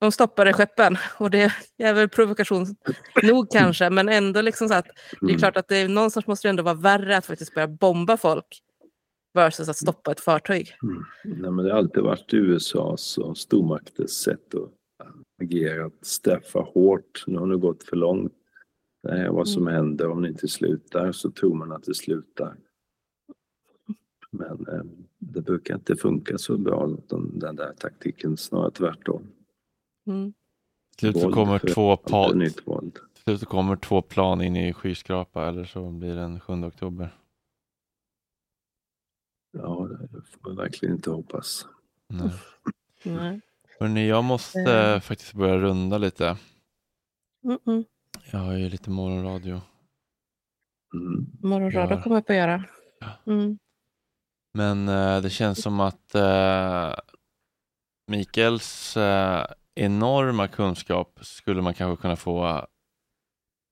de 0.00 0.12
stoppade 0.12 0.52
skeppen 0.52 0.96
och 1.18 1.30
det 1.30 1.52
är 1.78 1.94
väl 1.94 2.08
provokation 2.08 2.66
nog 3.22 3.50
kanske, 3.50 3.90
men 3.90 4.08
ändå 4.08 4.40
liksom 4.40 4.68
så 4.68 4.74
att 4.74 4.86
det 5.20 5.26
är 5.26 5.28
Mm. 5.28 5.38
klart 5.38 5.56
att 5.56 5.68
det 5.68 5.76
är, 5.76 5.88
någonstans 5.88 6.26
måste 6.26 6.48
det 6.48 6.50
ändå 6.50 6.62
vara 6.62 6.74
värre 6.74 7.16
att 7.16 7.26
faktiskt 7.26 7.54
börja 7.54 7.68
bomba 7.68 8.16
folk 8.16 8.62
versus 9.34 9.68
att 9.68 9.76
stoppa 9.76 10.12
ett 10.12 10.20
fartyg. 10.20 10.76
Mm. 10.82 11.04
Nej, 11.24 11.50
men 11.50 11.64
det 11.64 11.70
har 11.70 11.78
alltid 11.78 12.02
varit 12.02 12.34
USAs 12.34 13.18
och 13.18 13.38
stormakters 13.38 14.10
sätt 14.10 14.54
att 14.54 14.70
agera, 15.42 15.86
att 15.86 16.04
straffa 16.06 16.58
hårt. 16.60 17.24
Nu 17.26 17.38
har 17.38 17.46
det 17.46 17.56
gått 17.56 17.82
för 17.82 17.96
långt. 17.96 18.32
Det 19.02 19.10
är 19.10 19.28
vad 19.30 19.48
som 19.48 19.66
händer 19.66 20.08
om 20.08 20.22
det 20.22 20.28
inte 20.28 20.48
slutar 20.48 21.12
så 21.12 21.30
tror 21.30 21.54
man 21.54 21.72
att 21.72 21.84
det 21.84 21.94
slutar. 21.94 22.56
Men 24.30 24.66
eh, 24.68 24.82
det 25.18 25.40
brukar 25.40 25.74
inte 25.74 25.96
funka 25.96 26.38
så 26.38 26.58
bra 26.58 26.86
den, 27.08 27.38
den 27.38 27.56
där 27.56 27.72
taktiken, 27.72 28.36
snarare 28.36 28.70
tvärtom. 28.70 29.22
Mm. 30.06 30.32
Slut 30.98 31.20
så 31.20 31.32
kommer 31.32 31.58
två, 31.58 31.90
Alltid 31.90 32.10
pa- 32.10 32.32
nytt 32.32 32.66
våld. 32.66 32.94
till 32.94 33.22
slut 33.38 33.44
kommer 33.48 33.76
två 33.76 34.02
plan 34.02 34.40
in 34.42 34.56
i 34.56 34.72
skyskrapa 34.72 35.48
eller 35.48 35.64
så 35.64 35.90
blir 35.90 36.08
det 36.08 36.20
den 36.20 36.40
7 36.40 36.52
oktober. 36.52 37.16
Ja, 39.52 39.88
det 40.12 40.22
får 40.22 40.48
man 40.48 40.56
verkligen 40.56 40.94
inte 40.94 41.10
hoppas. 41.10 41.66
Nej. 42.08 42.30
Nej. 43.02 43.40
Hörrni, 43.82 44.08
jag 44.08 44.24
måste 44.24 44.72
Eh. 44.72 45.00
faktiskt 45.00 45.34
börja 45.34 45.56
runda 45.58 45.98
lite. 45.98 46.36
Mm 47.44 47.58
-mm. 47.64 47.84
Jag 48.32 48.38
har 48.38 48.52
ju 48.52 48.68
lite 48.68 48.90
morgonradio. 48.90 49.60
Mm. 50.94 51.26
Morgonradio 51.42 52.02
kommer 52.02 52.16
jag 52.16 52.26
på 52.26 52.32
att 52.32 52.36
göra. 52.38 52.64
Ja. 53.00 53.32
Mm. 53.32 53.58
Men 54.54 54.88
eh, 54.88 55.22
det 55.22 55.30
känns 55.30 55.62
som 55.62 55.80
att 55.80 56.14
eh, 56.14 56.94
Mikaels 58.06 58.96
enorma 59.74 60.48
kunskap 60.48 61.18
skulle 61.22 61.62
man 61.62 61.74
kanske 61.74 62.02
kunna 62.02 62.16
få 62.16 62.66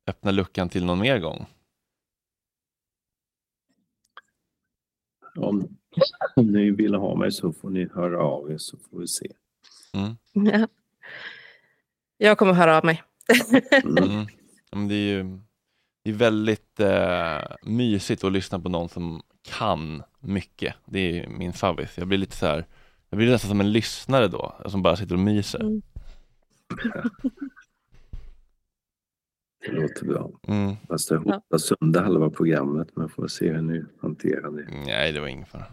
öppna 0.06 0.30
luckan 0.30 0.68
till 0.68 0.84
någon 0.84 0.98
mer 0.98 1.18
gång. 1.18 1.46
Om, 5.36 5.78
om 6.36 6.46
ni 6.46 6.70
vill 6.70 6.94
ha 6.94 7.14
mig 7.14 7.32
så 7.32 7.52
får 7.52 7.70
ni 7.70 7.88
höra 7.88 8.22
av 8.22 8.50
er 8.50 8.58
så 8.58 8.78
får 8.78 8.98
vi 8.98 9.08
se. 9.08 9.32
Mm. 9.94 10.16
Ja. 10.32 10.68
Jag 12.16 12.38
kommer 12.38 12.52
höra 12.52 12.78
av 12.78 12.84
mig. 12.84 13.02
Mm. 13.72 14.26
Ja, 14.70 14.78
men 14.78 14.88
Det 14.88 14.94
är 14.94 15.08
ju 15.16 15.40
det 16.02 16.10
är 16.10 16.14
väldigt 16.14 16.80
eh, 16.80 17.56
mysigt 17.62 18.24
att 18.24 18.32
lyssna 18.32 18.60
på 18.60 18.68
någon 18.68 18.88
som 18.88 19.22
kan 19.42 20.02
mycket. 20.20 20.74
Det 20.84 20.98
är 21.20 21.28
min 21.28 21.52
favorit. 21.52 21.90
Jag 21.96 22.08
blir 22.08 22.18
lite 22.18 22.36
så 22.36 22.46
här, 22.46 22.66
jag 23.08 23.16
blir 23.16 23.30
nästan 23.30 23.48
som 23.48 23.60
en 23.60 23.72
lyssnare 23.72 24.28
då, 24.28 24.54
som 24.66 24.82
bara 24.82 24.96
sitter 24.96 25.14
och 25.14 25.20
myser. 25.20 25.60
Mm. 25.60 25.82
Det 29.66 29.72
låter 29.72 30.06
bra. 30.06 30.30
Mm. 30.48 30.76
Fast 30.88 31.10
jag 31.10 31.18
hoppar 31.18 31.58
sönder 31.58 32.02
halva 32.02 32.30
programmet 32.30 32.88
men 32.96 33.08
får 33.08 33.28
se 33.28 33.52
hur 33.52 33.62
ni 33.62 33.84
hanterar 34.00 34.50
det. 34.50 34.66
Nej, 34.86 35.12
det 35.12 35.20
var 35.20 35.28
ingen 35.28 35.46
fara. 35.46 35.66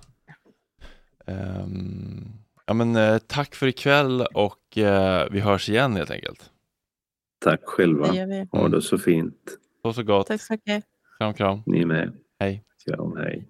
Ehm, 1.26 2.28
ja, 2.68 2.74
men, 2.74 2.96
eh, 2.96 3.18
tack 3.18 3.56
för 3.56 3.68
ikväll 3.68 4.22
och 4.34 4.78
eh, 4.78 5.28
vi 5.32 5.40
hörs 5.40 5.70
igen 5.70 5.96
helt 5.96 6.12
enkelt. 6.12 6.52
Tack 7.40 7.62
själva. 7.64 8.08
Det 8.12 8.18
gör 8.18 8.28
vi. 8.28 8.48
Ha 8.52 8.68
det 8.70 8.82
så 8.82 8.98
fint. 8.98 9.58
Så 9.82 9.94
så 9.94 10.04
gott. 10.04 10.28
Tack 10.28 10.42
så 10.42 10.54
mycket. 10.54 10.84
Kram, 11.18 11.34
kram. 11.34 11.64
Ni 11.66 11.86
med. 11.86 12.14
Hej. 12.40 12.64
Kram, 12.86 13.18
hej. 13.18 13.48